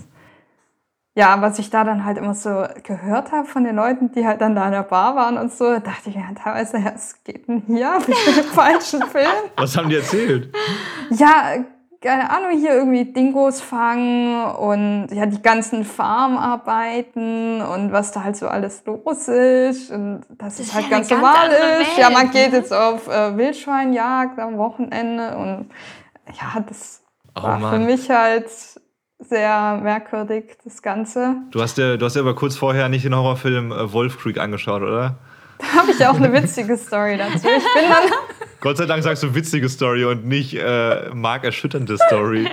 ja, 1.20 1.42
was 1.42 1.58
ich 1.58 1.68
da 1.68 1.84
dann 1.84 2.06
halt 2.06 2.16
immer 2.16 2.32
so 2.32 2.64
gehört 2.82 3.30
habe 3.30 3.46
von 3.46 3.62
den 3.62 3.76
Leuten, 3.76 4.10
die 4.12 4.26
halt 4.26 4.40
dann 4.40 4.54
da 4.54 4.64
in 4.64 4.72
der 4.72 4.84
Bar 4.84 5.14
waren 5.16 5.36
und 5.36 5.52
so, 5.52 5.78
dachte 5.78 6.08
ich 6.08 6.16
mir 6.16 6.22
ja, 6.22 6.32
teilweise, 6.34 6.78
ja, 6.78 6.94
was 6.94 7.22
geht 7.24 7.46
denn 7.46 7.62
hier? 7.66 7.92
Bin 8.06 8.14
ich 8.14 8.42
falschen 8.54 9.02
Film? 9.02 9.28
Was 9.56 9.76
haben 9.76 9.90
die 9.90 9.96
erzählt? 9.96 10.50
Ja, 11.10 11.56
keine 12.00 12.30
Ahnung, 12.30 12.58
hier 12.58 12.72
irgendwie 12.72 13.04
Dingos 13.04 13.60
fangen 13.60 14.42
und 14.54 15.08
ja, 15.12 15.26
die 15.26 15.42
ganzen 15.42 15.84
Farmarbeiten 15.84 17.60
und 17.60 17.92
was 17.92 18.12
da 18.12 18.24
halt 18.24 18.36
so 18.38 18.48
alles 18.48 18.82
los 18.86 19.28
ist 19.28 19.90
und 19.90 20.22
dass 20.38 20.54
es 20.54 20.68
ist 20.68 20.74
halt 20.74 20.86
ja 20.86 20.90
ganz 20.90 21.08
ganz 21.10 21.20
normal 21.20 21.50
ist. 21.82 21.98
Ja, 21.98 22.08
man 22.08 22.22
Welt, 22.22 22.32
geht 22.32 22.52
ne? 22.52 22.58
jetzt 22.60 22.72
auf 22.72 23.08
äh, 23.08 23.36
Wildschweinjagd 23.36 24.38
am 24.38 24.56
Wochenende 24.56 25.36
und 25.36 25.68
ja, 26.40 26.60
das 26.66 27.02
Oh 27.36 27.42
war 27.42 27.58
für 27.58 27.64
Mann. 27.66 27.84
mich 27.84 28.08
halt 28.10 28.48
sehr 29.20 29.78
merkwürdig, 29.82 30.56
das 30.64 30.82
Ganze. 30.82 31.36
Du 31.50 31.60
hast 31.60 31.78
ja, 31.78 31.96
du 31.96 32.04
hast 32.06 32.16
ja 32.16 32.22
aber 32.22 32.34
kurz 32.34 32.56
vorher 32.56 32.88
nicht 32.88 33.04
den 33.04 33.14
Horrorfilm 33.14 33.72
äh, 33.72 33.92
Wolf 33.92 34.18
Creek 34.18 34.38
angeschaut, 34.38 34.82
oder? 34.82 35.16
Da 35.58 35.66
habe 35.80 35.90
ich 35.90 36.06
auch 36.06 36.14
eine 36.16 36.32
witzige 36.32 36.76
Story 36.78 37.18
dazu. 37.18 37.34
Ich 37.36 37.42
bin 37.74 37.90
dann 37.90 38.10
Gott 38.60 38.76
sei 38.78 38.86
Dank 38.86 39.02
sagst 39.02 39.22
du 39.22 39.34
witzige 39.34 39.68
Story 39.68 40.04
und 40.04 40.26
nicht 40.26 40.54
äh, 40.54 41.10
markerschütternde 41.14 41.96
Story. 41.98 42.48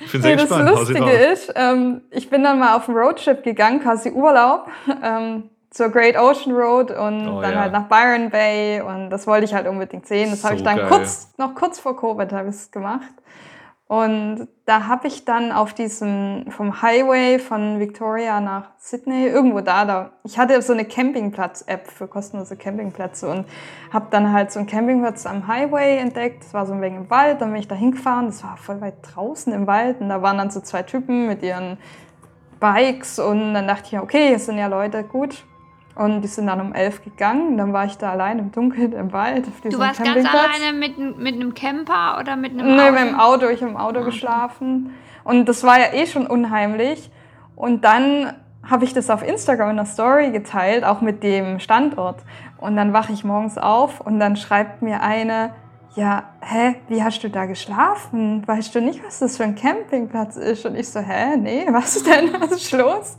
Ich 0.00 0.10
bin 0.12 0.22
sehr 0.22 0.32
Nee, 0.36 0.36
das 0.42 0.48
gespannt. 0.48 0.86
Sie 0.86 0.92
Lustige 0.94 1.10
ist, 1.10 1.52
ähm, 1.56 2.02
ich 2.10 2.30
bin 2.30 2.42
dann 2.42 2.58
mal 2.58 2.74
auf 2.76 2.88
einen 2.88 2.96
Roadtrip 2.98 3.42
gegangen, 3.44 3.80
quasi 3.80 4.10
Urlaub, 4.10 4.68
ähm, 5.04 5.50
zur 5.70 5.88
Great 5.90 6.16
Ocean 6.18 6.52
Road 6.54 6.90
und 6.90 7.28
Oh, 7.28 7.40
dann 7.42 7.52
ja. 7.52 7.60
halt 7.60 7.72
nach 7.72 7.84
Byron 7.88 8.30
Bay 8.30 8.80
und 8.80 9.10
das 9.10 9.26
wollte 9.28 9.44
ich 9.44 9.54
halt 9.54 9.68
unbedingt 9.68 10.06
sehen. 10.06 10.30
Das 10.30 10.42
habe 10.42 10.54
So 10.54 10.58
ich 10.58 10.64
dann 10.64 10.78
geil. 10.78 10.86
kurz, 10.88 11.32
noch 11.38 11.54
kurz 11.54 11.78
vor 11.78 11.96
Covid 11.96 12.32
habe 12.32 12.48
ich 12.48 12.56
es 12.56 12.70
gemacht. 12.72 13.02
Und 13.90 14.46
da 14.66 14.86
habe 14.86 15.08
ich 15.08 15.24
dann 15.24 15.50
auf 15.50 15.74
diesem, 15.74 16.44
vom 16.50 16.80
Highway 16.80 17.40
von 17.40 17.80
Victoria 17.80 18.40
nach 18.40 18.70
Sydney, 18.78 19.26
irgendwo 19.26 19.62
da, 19.62 19.84
da, 19.84 20.12
ich 20.22 20.38
hatte 20.38 20.62
so 20.62 20.72
eine 20.72 20.84
Campingplatz-App 20.84 21.90
für 21.90 22.06
kostenlose 22.06 22.56
Campingplätze 22.56 23.28
und 23.28 23.46
habe 23.92 24.06
dann 24.12 24.32
halt 24.32 24.52
so 24.52 24.60
einen 24.60 24.68
Campingplatz 24.68 25.26
am 25.26 25.48
Highway 25.48 25.98
entdeckt. 25.98 26.44
Das 26.44 26.54
war 26.54 26.66
so 26.66 26.72
ein 26.72 26.80
wenig 26.82 26.98
im 27.00 27.10
Wald, 27.10 27.40
dann 27.40 27.50
bin 27.50 27.58
ich 27.58 27.66
da 27.66 27.74
hingefahren, 27.74 28.26
das 28.26 28.44
war 28.44 28.56
voll 28.56 28.80
weit 28.80 28.94
draußen 29.02 29.52
im 29.52 29.66
Wald 29.66 30.00
und 30.00 30.08
da 30.08 30.22
waren 30.22 30.38
dann 30.38 30.52
so 30.52 30.60
zwei 30.60 30.84
Typen 30.84 31.26
mit 31.26 31.42
ihren 31.42 31.76
Bikes 32.60 33.18
und 33.18 33.54
dann 33.54 33.66
dachte 33.66 33.88
ich, 33.90 33.98
okay, 33.98 34.28
hier 34.28 34.38
sind 34.38 34.58
ja 34.58 34.68
Leute, 34.68 35.02
gut. 35.02 35.44
Und 36.00 36.22
die 36.22 36.28
sind 36.28 36.46
dann 36.46 36.62
um 36.62 36.72
elf 36.72 37.04
gegangen, 37.04 37.58
dann 37.58 37.74
war 37.74 37.84
ich 37.84 37.98
da 37.98 38.12
allein 38.12 38.38
im 38.38 38.52
Dunkeln 38.52 38.94
im 38.94 39.12
Wald 39.12 39.46
auf 39.46 39.60
diesem 39.60 39.72
Du 39.72 39.78
warst 39.78 40.02
ganz 40.02 40.26
alleine 40.26 40.72
mit, 40.72 40.96
mit 41.18 41.34
einem 41.34 41.52
Camper 41.52 42.16
oder 42.18 42.36
mit 42.36 42.52
einem 42.52 42.74
Nee, 42.74 42.80
Auto? 42.84 42.92
mit 42.92 43.00
dem 43.02 43.20
Auto, 43.20 43.48
ich 43.48 43.60
habe 43.60 43.72
im 43.72 43.76
Auto 43.76 44.02
geschlafen. 44.02 44.94
Und 45.24 45.46
das 45.46 45.62
war 45.62 45.78
ja 45.78 45.92
eh 45.92 46.06
schon 46.06 46.26
unheimlich. 46.26 47.10
Und 47.54 47.84
dann 47.84 48.32
habe 48.66 48.84
ich 48.84 48.94
das 48.94 49.10
auf 49.10 49.22
Instagram 49.22 49.72
in 49.72 49.76
der 49.76 49.84
Story 49.84 50.30
geteilt, 50.30 50.84
auch 50.84 51.02
mit 51.02 51.22
dem 51.22 51.58
Standort. 51.60 52.20
Und 52.56 52.76
dann 52.76 52.94
wache 52.94 53.12
ich 53.12 53.22
morgens 53.22 53.58
auf 53.58 54.00
und 54.00 54.20
dann 54.20 54.36
schreibt 54.36 54.80
mir 54.80 55.02
eine, 55.02 55.52
ja, 55.96 56.22
hä, 56.40 56.76
wie 56.88 57.02
hast 57.02 57.22
du 57.22 57.28
da 57.28 57.46
geschlafen? 57.46 58.46
Weißt 58.46 58.74
du 58.74 58.80
nicht, 58.80 59.04
was 59.04 59.18
das 59.18 59.36
für 59.36 59.44
ein 59.44 59.56
Campingplatz 59.56 60.36
ist? 60.36 60.64
Und 60.64 60.76
ich 60.76 60.88
so, 60.88 61.00
hä, 61.00 61.36
nee, 61.36 61.66
was 61.70 62.02
denn? 62.02 62.32
Was 62.40 62.52
ist 62.52 62.72
los? 62.72 63.16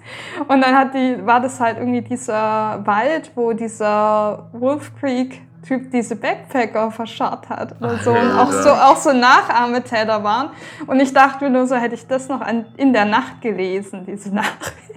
Und 0.47 0.61
dann 0.61 0.75
hat 0.75 0.93
die, 0.93 1.25
war 1.25 1.41
das 1.41 1.59
halt 1.59 1.77
irgendwie 1.77 2.01
dieser 2.01 2.81
Wald, 2.85 3.31
wo 3.35 3.53
dieser 3.53 4.49
Wolf 4.53 4.91
Creek 4.99 5.41
Typ 5.67 5.91
diese 5.91 6.15
Backpacker 6.15 6.89
verscharrt 6.89 7.47
hat 7.47 7.79
oder 7.79 7.97
so. 7.99 8.11
Und 8.11 8.31
auch 8.31 8.51
so, 8.51 8.69
auch 8.71 8.95
so 8.95 9.13
Nachahmetäter 9.13 10.23
waren. 10.23 10.49
Und 10.87 10.99
ich 10.99 11.13
dachte 11.13 11.43
mir 11.43 11.51
nur 11.51 11.67
so, 11.67 11.75
hätte 11.75 11.93
ich 11.93 12.07
das 12.07 12.27
noch 12.29 12.41
an, 12.41 12.65
in 12.77 12.93
der 12.93 13.05
Nacht 13.05 13.41
gelesen, 13.41 14.03
diese 14.07 14.33
Nachricht. 14.33 14.95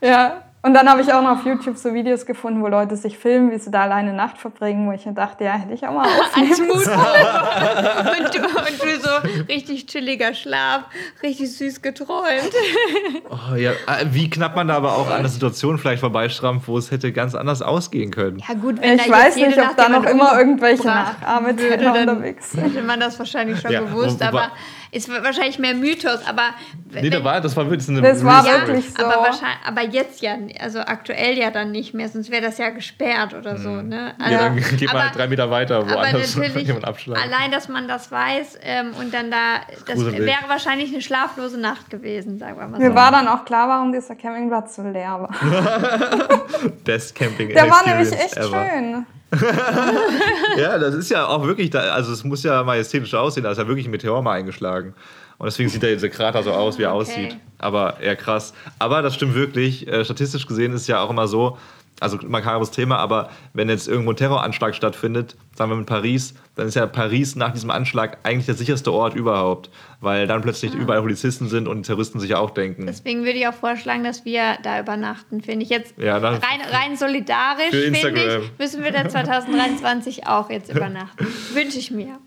Ja. 0.00 0.42
Und 0.62 0.74
dann 0.74 0.90
habe 0.90 1.00
ich 1.00 1.10
auch 1.10 1.22
noch 1.22 1.38
auf 1.38 1.46
YouTube 1.46 1.78
so 1.78 1.94
Videos 1.94 2.26
gefunden, 2.26 2.62
wo 2.62 2.68
Leute 2.68 2.94
sich 2.94 3.16
filmen, 3.16 3.50
wie 3.50 3.58
sie 3.58 3.70
da 3.70 3.82
alleine 3.84 4.12
Nacht 4.12 4.36
verbringen, 4.36 4.86
wo 4.86 4.92
ich 4.92 5.06
mir 5.06 5.14
dachte, 5.14 5.44
ja, 5.44 5.52
hätte 5.52 5.72
ich 5.72 5.86
auch 5.86 5.94
mal 5.94 6.06
aufnehmen 6.20 6.70
und, 6.70 6.84
du, 8.34 8.40
und 8.42 8.82
du 8.82 9.00
so 9.00 9.44
richtig 9.48 9.86
chilliger 9.86 10.34
Schlaf, 10.34 10.82
richtig 11.22 11.56
süß 11.56 11.80
geträumt. 11.80 12.50
Oh, 13.30 13.54
ja. 13.54 13.70
äh, 13.72 14.04
Wie 14.10 14.28
knapp 14.28 14.54
man 14.54 14.68
da 14.68 14.76
aber 14.76 14.96
auch 14.96 15.10
an 15.10 15.22
der 15.22 15.30
Situation 15.30 15.78
vielleicht 15.78 16.00
vorbeischrammt, 16.00 16.68
wo 16.68 16.76
es 16.76 16.90
hätte 16.90 17.10
ganz 17.12 17.34
anders 17.34 17.62
ausgehen 17.62 18.10
können. 18.10 18.42
Ja 18.46 18.54
gut, 18.54 18.82
wenn 18.82 18.98
Ich 18.98 19.06
da 19.06 19.12
weiß 19.12 19.36
nicht, 19.36 19.48
ob 19.58 19.64
Nacht 19.64 19.78
da 19.78 19.88
noch 19.88 20.04
immer 20.04 20.38
irgendwelche 20.38 20.86
Nachahmetäter 20.86 21.94
unterwegs 21.94 22.52
sind. 22.52 22.64
Hätte 22.64 22.82
man 22.82 23.00
das 23.00 23.18
wahrscheinlich 23.18 23.60
schon 23.60 23.72
Ja, 23.72 23.80
gewusst, 23.80 24.20
wo- 24.20 24.24
aber 24.26 24.50
ist 24.92 25.08
wahrscheinlich 25.08 25.58
mehr 25.58 25.74
Mythos. 25.74 26.20
Aber 26.26 26.50
Nee, 26.92 27.10
da 27.10 27.22
war, 27.22 27.40
das 27.40 27.56
war 27.56 27.70
wirklich 27.70 27.88
eine 27.88 28.02
Das 28.02 28.24
war 28.24 28.44
wirklich 28.44 28.92
so. 28.92 29.04
aber 29.04 29.16
wahrscheinlich, 29.22 29.58
aber 29.64 29.82
jetzt 29.82 30.22
ja, 30.22 30.36
also 30.60 30.80
aktuell 30.80 31.38
ja 31.38 31.50
dann 31.50 31.70
nicht 31.70 31.94
mehr, 31.94 32.08
sonst 32.08 32.30
wäre 32.30 32.42
das 32.42 32.58
ja 32.58 32.70
gesperrt 32.70 33.34
oder 33.34 33.56
so. 33.58 33.68
Ne? 33.82 34.14
Also, 34.18 34.32
Ja, 34.34 34.40
dann 34.48 34.56
geht 34.56 34.80
man 34.82 34.88
aber- 34.96 35.02
halt 35.04 35.16
drei 35.16 35.26
Meter 35.28 35.50
weiter, 35.50 35.88
woanders 35.88 36.34
jemand 36.56 36.84
abschlagen. 36.84 37.22
allein, 37.22 37.50
dass 37.52 37.68
man 37.68 37.86
das 37.88 38.10
weiß 38.10 38.58
und 38.98 39.10
und 39.10 39.14
dann 39.14 39.30
da, 39.30 39.60
das 39.86 39.94
Gruselig. 39.96 40.20
wäre 40.20 40.48
wahrscheinlich 40.48 40.92
eine 40.92 41.02
schlaflose 41.02 41.58
Nacht 41.58 41.90
gewesen, 41.90 42.38
sagen 42.38 42.58
wir 42.58 42.68
mal 42.68 42.78
Mir 42.78 42.90
so. 42.90 42.94
war 42.94 43.10
dann 43.10 43.26
auch 43.28 43.44
klar, 43.44 43.68
warum 43.68 43.92
dieser 43.92 44.14
Campingplatz 44.14 44.76
so 44.76 44.82
leer 44.82 45.20
war. 45.28 45.30
Best 46.84 47.14
Camping 47.14 47.48
Der 47.50 47.68
war 47.70 47.86
nämlich 47.86 48.12
echt 48.12 48.36
ever. 48.36 48.68
schön. 48.68 49.06
Ja, 50.56 50.78
das 50.78 50.94
ist 50.94 51.10
ja 51.10 51.26
auch 51.26 51.46
wirklich, 51.46 51.70
da, 51.70 51.80
also 51.92 52.12
es 52.12 52.24
muss 52.24 52.42
ja 52.42 52.62
majestätisch 52.64 53.14
aussehen, 53.14 53.44
da 53.44 53.52
ist 53.52 53.58
ja 53.58 53.66
wirklich 53.68 53.86
ein 53.86 53.90
Meteor 53.90 54.22
mal 54.22 54.32
eingeschlagen. 54.34 54.94
Und 55.38 55.46
deswegen 55.46 55.70
sieht 55.70 55.82
der 55.82 55.92
dieser 55.94 56.10
Krater 56.10 56.42
so 56.42 56.52
aus, 56.52 56.78
wie 56.78 56.82
er 56.82 56.90
Okay. 56.94 57.00
aussieht. 57.00 57.36
Aber 57.58 57.98
eher 58.00 58.16
krass. 58.16 58.52
Aber 58.78 59.00
das 59.00 59.14
stimmt 59.14 59.34
wirklich. 59.34 59.88
Äh, 59.88 60.04
statistisch 60.04 60.46
gesehen 60.46 60.74
ist 60.74 60.86
ja 60.86 61.00
auch 61.00 61.08
immer 61.10 61.28
so, 61.28 61.56
also 62.00 62.18
makabres 62.26 62.70
Thema, 62.70 62.96
aber 62.98 63.30
wenn 63.52 63.68
jetzt 63.68 63.86
irgendwo 63.86 64.10
ein 64.10 64.16
Terroranschlag 64.16 64.74
stattfindet, 64.74 65.36
sagen 65.54 65.70
wir 65.70 65.76
mit 65.76 65.86
Paris, 65.86 66.34
dann 66.56 66.66
ist 66.66 66.74
ja 66.74 66.86
Paris 66.86 67.36
nach 67.36 67.52
diesem 67.52 67.70
Anschlag 67.70 68.18
eigentlich 68.22 68.46
der 68.46 68.54
sicherste 68.54 68.92
Ort 68.92 69.14
überhaupt. 69.14 69.70
Weil 70.02 70.26
dann 70.26 70.40
plötzlich 70.40 70.74
überall 70.74 71.02
Polizisten 71.02 71.48
sind 71.48 71.68
und 71.68 71.78
die 71.78 71.82
Terroristen 71.82 72.20
sich 72.20 72.34
auch 72.34 72.50
denken. 72.50 72.86
Deswegen 72.86 73.20
würde 73.20 73.38
ich 73.38 73.46
auch 73.46 73.54
vorschlagen, 73.54 74.02
dass 74.02 74.24
wir 74.24 74.56
da 74.62 74.80
übernachten. 74.80 75.42
Finde 75.42 75.62
ich 75.62 75.68
jetzt 75.68 75.94
Ja, 75.98 76.16
rein, 76.16 76.40
rein 76.40 76.96
solidarisch, 76.96 77.70
finde 77.70 77.98
ich, 77.98 78.58
müssen 78.58 78.82
wir 78.82 78.92
da 78.92 79.06
2023 79.06 80.26
auch 80.26 80.48
jetzt 80.48 80.70
übernachten. 80.74 81.26
Wünsche 81.52 81.78
ich 81.78 81.90
mir. 81.90 82.18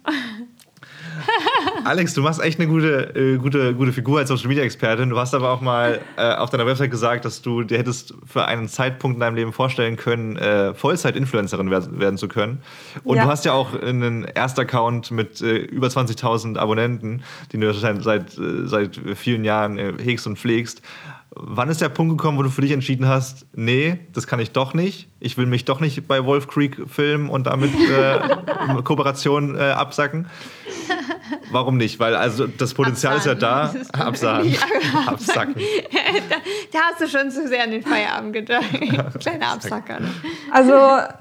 Alex, 1.86 2.14
du 2.14 2.22
machst 2.22 2.42
echt 2.42 2.60
eine 2.60 2.68
gute, 2.68 3.16
äh, 3.16 3.38
gute, 3.38 3.74
gute 3.76 3.92
Figur 3.94 4.20
als 4.20 4.30
Social 4.30 4.48
Media 4.48 4.64
Expertin. 4.64 5.10
Du 5.10 5.18
hast 5.20 5.34
aber 5.34 5.52
auch 5.52 5.62
mal 5.62 6.00
äh, 6.18 6.34
auf 6.36 6.50
deiner 6.50 6.66
Website 6.66 6.92
gesagt, 6.92 7.26
dass 7.26 7.42
du 7.42 7.64
dir 7.64 7.78
hättest 7.78 8.14
für 8.26 8.46
einen 8.46 8.68
Zeitpunkt 8.70 9.16
in 9.16 9.20
deinem 9.20 9.36
Leben 9.36 9.54
vorstellen 9.54 9.96
können, 9.98 10.38
äh, 10.38 10.74
Vollzeit-Influencerin 10.74 11.70
werden, 11.70 12.00
werden 12.00 12.18
zu 12.18 12.28
können. 12.28 12.62
Und 13.04 13.18
Ja. 13.18 13.24
du 13.24 13.30
hast 13.30 13.46
ja 13.46 13.54
auch 13.54 13.74
einen 13.82 14.24
Erstaccount 14.26 15.12
mit 15.12 15.42
äh, 15.42 15.58
über 15.58 15.88
20.000 15.88 16.58
Abonnenten, 16.58 17.24
den 17.52 17.62
du 17.62 17.74
seit, 17.74 18.02
seit, 18.04 18.38
äh, 18.38 18.66
seit 18.68 19.00
vielen 19.16 19.44
Jahren 19.44 19.78
äh, 19.78 19.94
hegst 20.02 20.26
und 20.28 20.38
pflegst. 20.40 20.82
Wann 21.36 21.70
ist 21.70 21.82
der 21.82 21.90
Punkt 21.90 22.16
gekommen, 22.18 22.38
wo 22.38 22.44
du 22.44 22.50
für 22.50 22.62
dich 22.62 22.72
entschieden 22.72 23.08
hast, 23.08 23.48
nee, 23.54 24.00
das 24.14 24.28
kann 24.28 24.40
ich 24.40 24.52
doch 24.52 24.74
nicht. 24.76 25.10
Ich 25.20 25.36
will 25.38 25.48
mich 25.48 25.66
doch 25.66 25.80
nicht 25.80 26.08
bei 26.08 26.26
Wolf 26.26 26.48
Creek 26.48 26.88
filmen 26.88 27.30
und 27.30 27.48
damit 27.48 27.72
äh, 27.74 28.20
Kooperation 28.84 29.56
äh, 29.56 29.72
absacken. 29.72 30.28
Warum 31.52 31.78
nicht? 31.78 32.00
Weil 32.00 32.16
also 32.16 32.46
das 32.46 32.74
Potenzial 32.76 33.18
ist 33.18 33.26
ja 33.26 33.34
da. 33.34 33.74
Absagen. 33.94 34.56
Absacken. 35.08 35.56
da, 36.30 36.36
da 36.72 36.80
hast 36.92 37.02
du 37.02 37.08
schon 37.08 37.32
zu 37.32 37.48
sehr 37.48 37.64
an 37.64 37.72
den 37.72 37.82
Feierabend 37.82 38.34
gedacht. 38.34 38.66
Kleiner 39.20 39.54
Absacker. 39.54 40.00
Also 40.52 40.74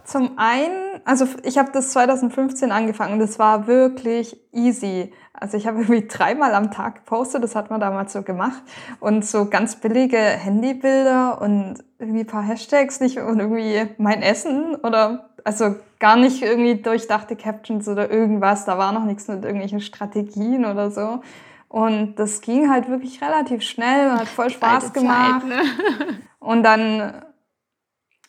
zum 0.04 0.36
einen 0.36 0.92
also 1.04 1.26
ich 1.42 1.58
habe 1.58 1.70
das 1.72 1.92
2015 1.92 2.70
angefangen 2.70 3.14
und 3.14 3.18
das 3.18 3.38
war 3.38 3.66
wirklich 3.66 4.36
easy. 4.52 5.12
Also 5.42 5.56
ich 5.56 5.66
habe 5.66 5.78
irgendwie 5.82 6.06
dreimal 6.06 6.54
am 6.54 6.70
Tag 6.70 6.94
gepostet, 6.94 7.42
das 7.42 7.56
hat 7.56 7.68
man 7.68 7.80
damals 7.80 8.12
so 8.12 8.22
gemacht. 8.22 8.62
Und 9.00 9.26
so 9.26 9.46
ganz 9.50 9.76
billige 9.76 10.16
Handybilder 10.16 11.42
und 11.42 11.82
irgendwie 11.98 12.20
ein 12.20 12.26
paar 12.26 12.44
Hashtags 12.44 13.00
nicht 13.00 13.18
und 13.18 13.40
irgendwie 13.40 13.88
mein 13.98 14.22
Essen 14.22 14.76
oder 14.76 15.30
also 15.44 15.74
gar 15.98 16.16
nicht 16.16 16.42
irgendwie 16.42 16.76
durchdachte 16.76 17.34
Captions 17.34 17.88
oder 17.88 18.10
irgendwas. 18.10 18.64
Da 18.64 18.78
war 18.78 18.92
noch 18.92 19.04
nichts 19.04 19.26
mit 19.26 19.44
irgendwelchen 19.44 19.80
Strategien 19.80 20.64
oder 20.64 20.90
so. 20.90 21.20
Und 21.68 22.16
das 22.16 22.40
ging 22.42 22.70
halt 22.70 22.88
wirklich 22.88 23.20
relativ 23.22 23.62
schnell 23.62 24.10
und 24.10 24.20
hat 24.20 24.28
voll 24.28 24.50
Spaß 24.50 24.92
gemacht. 24.92 25.42
Zeit, 25.42 25.48
ne? 25.48 26.18
Und 26.38 26.64
dann, 26.64 27.22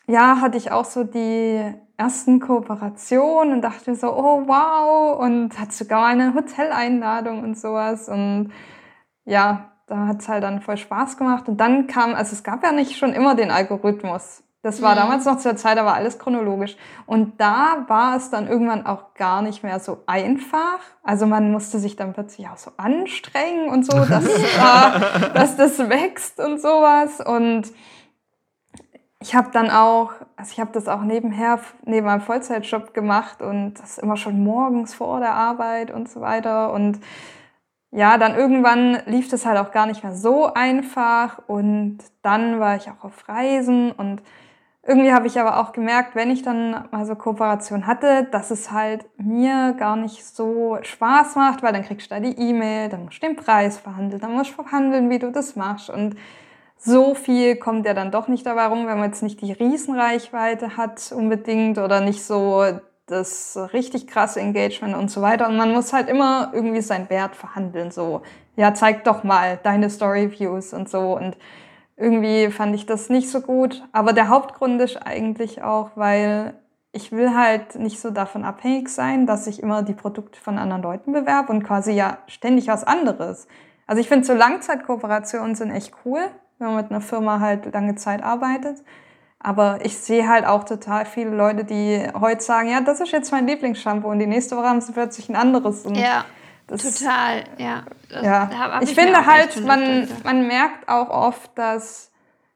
ja, 0.07 0.39
hatte 0.39 0.57
ich 0.57 0.71
auch 0.71 0.85
so 0.85 1.03
die 1.03 1.73
ersten 1.97 2.39
Kooperationen 2.39 3.53
und 3.53 3.61
dachte 3.61 3.95
so, 3.95 4.11
oh 4.13 4.43
wow, 4.47 5.19
und 5.19 5.59
hatte 5.59 5.73
sogar 5.73 6.05
eine 6.07 6.33
Hoteleinladung 6.33 7.43
und 7.43 7.57
sowas. 7.57 8.09
Und 8.09 8.51
ja, 9.25 9.71
da 9.87 10.07
hat 10.07 10.21
es 10.21 10.29
halt 10.29 10.43
dann 10.43 10.61
voll 10.61 10.77
Spaß 10.77 11.17
gemacht. 11.17 11.47
Und 11.47 11.57
dann 11.57 11.87
kam, 11.87 12.15
also 12.15 12.33
es 12.33 12.43
gab 12.43 12.63
ja 12.63 12.71
nicht 12.71 12.97
schon 12.97 13.13
immer 13.13 13.35
den 13.35 13.51
Algorithmus. 13.51 14.43
Das 14.63 14.81
war 14.81 14.93
mhm. 14.93 14.99
damals 14.99 15.25
noch 15.25 15.37
zur 15.39 15.57
Zeit, 15.57 15.77
da 15.77 15.85
war 15.85 15.95
alles 15.95 16.17
chronologisch. 16.17 16.77
Und 17.05 17.39
da 17.39 17.83
war 17.87 18.15
es 18.15 18.29
dann 18.29 18.47
irgendwann 18.47 18.85
auch 18.85 19.13
gar 19.13 19.41
nicht 19.41 19.61
mehr 19.61 19.79
so 19.79 20.03
einfach. 20.07 20.79
Also 21.03 21.27
man 21.27 21.51
musste 21.51 21.79
sich 21.79 21.97
dann 21.97 22.13
plötzlich 22.13 22.47
auch 22.47 22.57
so 22.57 22.71
anstrengen 22.77 23.69
und 23.69 23.85
so, 23.85 23.99
dass, 24.05 24.25
äh, 24.27 25.33
dass 25.33 25.57
das 25.57 25.77
wächst 25.89 26.39
und 26.39 26.61
sowas. 26.61 27.19
Und 27.19 27.73
ich 29.23 29.33
habe 29.33 29.51
dann 29.53 29.69
auch, 29.69 30.11
also 30.35 30.51
ich 30.51 30.59
habe 30.59 30.71
das 30.73 30.89
auch 30.89 31.01
nebenher, 31.01 31.57
neben 31.85 32.05
meinem 32.05 32.19
Vollzeitjob 32.19 32.93
gemacht 32.93 33.41
und 33.41 33.75
das 33.75 33.97
immer 33.97 34.17
schon 34.17 34.43
morgens 34.43 34.93
vor 34.93 35.21
der 35.21 35.33
Arbeit 35.33 35.91
und 35.91 36.09
so 36.09 36.19
weiter. 36.19 36.73
Und 36.73 36.99
ja, 37.91 38.17
dann 38.17 38.35
irgendwann 38.35 38.97
lief 39.05 39.29
das 39.29 39.45
halt 39.45 39.57
auch 39.57 39.71
gar 39.71 39.85
nicht 39.85 40.03
mehr 40.03 40.13
so 40.13 40.53
einfach. 40.53 41.39
Und 41.47 41.99
dann 42.21 42.59
war 42.59 42.75
ich 42.75 42.89
auch 42.89 43.05
auf 43.05 43.29
Reisen. 43.29 43.93
Und 43.93 44.21
irgendwie 44.85 45.13
habe 45.13 45.27
ich 45.27 45.39
aber 45.39 45.61
auch 45.61 45.71
gemerkt, 45.71 46.15
wenn 46.15 46.29
ich 46.29 46.41
dann 46.41 46.89
mal 46.91 47.05
so 47.05 47.15
Kooperation 47.15 47.87
hatte, 47.87 48.25
dass 48.29 48.51
es 48.51 48.71
halt 48.71 49.05
mir 49.17 49.73
gar 49.79 49.95
nicht 49.95 50.25
so 50.25 50.79
Spaß 50.81 51.35
macht, 51.37 51.63
weil 51.63 51.71
dann 51.71 51.85
kriegst 51.85 52.11
du 52.11 52.15
da 52.15 52.19
die 52.19 52.37
E-Mail, 52.37 52.89
dann 52.89 53.05
musst 53.05 53.23
du 53.23 53.27
den 53.27 53.37
Preis 53.37 53.77
verhandeln, 53.77 54.19
dann 54.19 54.33
musst 54.33 54.51
du 54.51 54.63
verhandeln, 54.63 55.09
wie 55.09 55.19
du 55.19 55.31
das 55.31 55.55
machst. 55.55 55.89
Und 55.89 56.17
so 56.85 57.15
viel 57.15 57.55
kommt 57.55 57.85
ja 57.85 57.93
dann 57.93 58.11
doch 58.11 58.27
nicht 58.27 58.45
dabei 58.45 58.65
rum, 58.65 58.87
wenn 58.87 58.97
man 58.97 59.09
jetzt 59.09 59.23
nicht 59.23 59.41
die 59.41 59.53
Riesenreichweite 59.53 60.75
hat 60.75 61.13
unbedingt 61.15 61.77
oder 61.77 62.01
nicht 62.01 62.23
so 62.23 62.65
das 63.05 63.57
richtig 63.73 64.07
krasse 64.07 64.41
Engagement 64.41 64.95
und 64.95 65.09
so 65.09 65.21
weiter. 65.21 65.47
Und 65.47 65.55
man 65.55 65.71
muss 65.71 65.93
halt 65.93 66.09
immer 66.09 66.51
irgendwie 66.53 66.81
seinen 66.81 67.09
Wert 67.09 67.35
verhandeln, 67.35 67.91
so, 67.91 68.21
ja, 68.55 68.73
zeig 68.73 69.05
doch 69.05 69.23
mal 69.23 69.59
deine 69.63 69.89
Story-Views 69.89 70.73
und 70.73 70.89
so. 70.89 71.15
Und 71.15 71.37
irgendwie 71.95 72.49
fand 72.51 72.75
ich 72.75 72.85
das 72.85 73.09
nicht 73.09 73.29
so 73.29 73.39
gut. 73.39 73.83
Aber 73.93 74.11
der 74.11 74.27
Hauptgrund 74.27 74.81
ist 74.81 74.97
eigentlich 74.97 75.63
auch, 75.63 75.91
weil 75.95 76.53
ich 76.91 77.11
will 77.11 77.33
halt 77.33 77.75
nicht 77.75 77.99
so 77.99 78.11
davon 78.11 78.43
abhängig 78.43 78.89
sein, 78.89 79.25
dass 79.25 79.47
ich 79.47 79.63
immer 79.63 79.83
die 79.83 79.93
Produkte 79.93 80.39
von 80.39 80.57
anderen 80.57 80.83
Leuten 80.83 81.13
bewerbe 81.13 81.51
und 81.51 81.63
quasi 81.63 81.93
ja 81.93 82.17
ständig 82.27 82.67
was 82.67 82.83
anderes. 82.83 83.47
Also 83.87 84.01
ich 84.01 84.07
finde 84.07 84.25
so 84.25 84.33
Langzeitkooperationen 84.33 85.55
sind 85.55 85.71
echt 85.71 85.93
cool, 86.05 86.21
wenn 86.59 86.67
man 86.67 86.77
mit 86.77 86.91
einer 86.91 87.01
Firma 87.01 87.39
halt 87.39 87.71
lange 87.73 87.95
Zeit 87.95 88.23
arbeitet. 88.23 88.83
Aber 89.39 89.79
ich 89.83 89.97
sehe 89.97 90.27
halt 90.27 90.45
auch 90.45 90.63
total 90.63 91.05
viele 91.05 91.31
Leute, 91.31 91.65
die 91.65 92.01
heute 92.17 92.41
sagen, 92.41 92.69
ja, 92.69 92.79
das 92.79 93.01
ist 93.01 93.11
jetzt 93.11 93.31
mein 93.31 93.45
Lieblingsshampoo 93.45 94.09
und 94.09 94.19
die 94.19 94.27
nächste 94.27 94.55
Woche 94.55 94.69
haben 94.69 94.79
sie 94.79 94.93
plötzlich 94.93 95.27
ein 95.27 95.35
anderes. 95.35 95.85
Und 95.85 95.95
ja, 95.95 96.23
das, 96.67 96.97
total, 96.97 97.43
ja. 97.57 97.83
Das 98.09 98.25
ja. 98.25 98.79
ich, 98.81 98.89
ich 98.89 98.95
finde 98.95 99.25
halt, 99.25 99.65
man, 99.65 100.07
man 100.23 100.47
merkt 100.47 100.87
auch 100.87 101.09
oft, 101.09 101.51
dass 101.57 102.11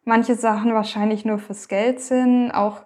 manche 0.05 0.35
Sachen 0.35 0.73
wahrscheinlich 0.73 1.25
nur 1.25 1.39
fürs 1.39 1.67
Geld 1.67 1.99
sind, 1.99 2.51
auch 2.51 2.81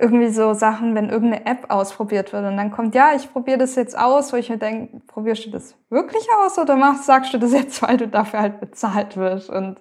irgendwie 0.00 0.28
so 0.28 0.54
Sachen, 0.54 0.94
wenn 0.94 1.10
irgendeine 1.10 1.44
App 1.44 1.66
ausprobiert 1.70 2.32
wird 2.32 2.44
und 2.44 2.56
dann 2.56 2.70
kommt, 2.70 2.94
ja, 2.94 3.10
ich 3.16 3.32
probiere 3.32 3.58
das 3.58 3.74
jetzt 3.74 3.98
aus, 3.98 4.32
wo 4.32 4.36
ich 4.36 4.48
mir 4.48 4.56
denke, 4.56 5.00
probierst 5.08 5.46
du 5.46 5.50
das 5.50 5.74
wirklich 5.90 6.24
aus 6.40 6.56
oder 6.56 6.76
machst, 6.76 7.04
sagst 7.04 7.34
du 7.34 7.38
das 7.38 7.52
jetzt, 7.52 7.82
weil 7.82 7.96
du 7.96 8.06
dafür 8.06 8.40
halt 8.40 8.60
bezahlt 8.60 9.16
wirst? 9.16 9.50
Und 9.50 9.80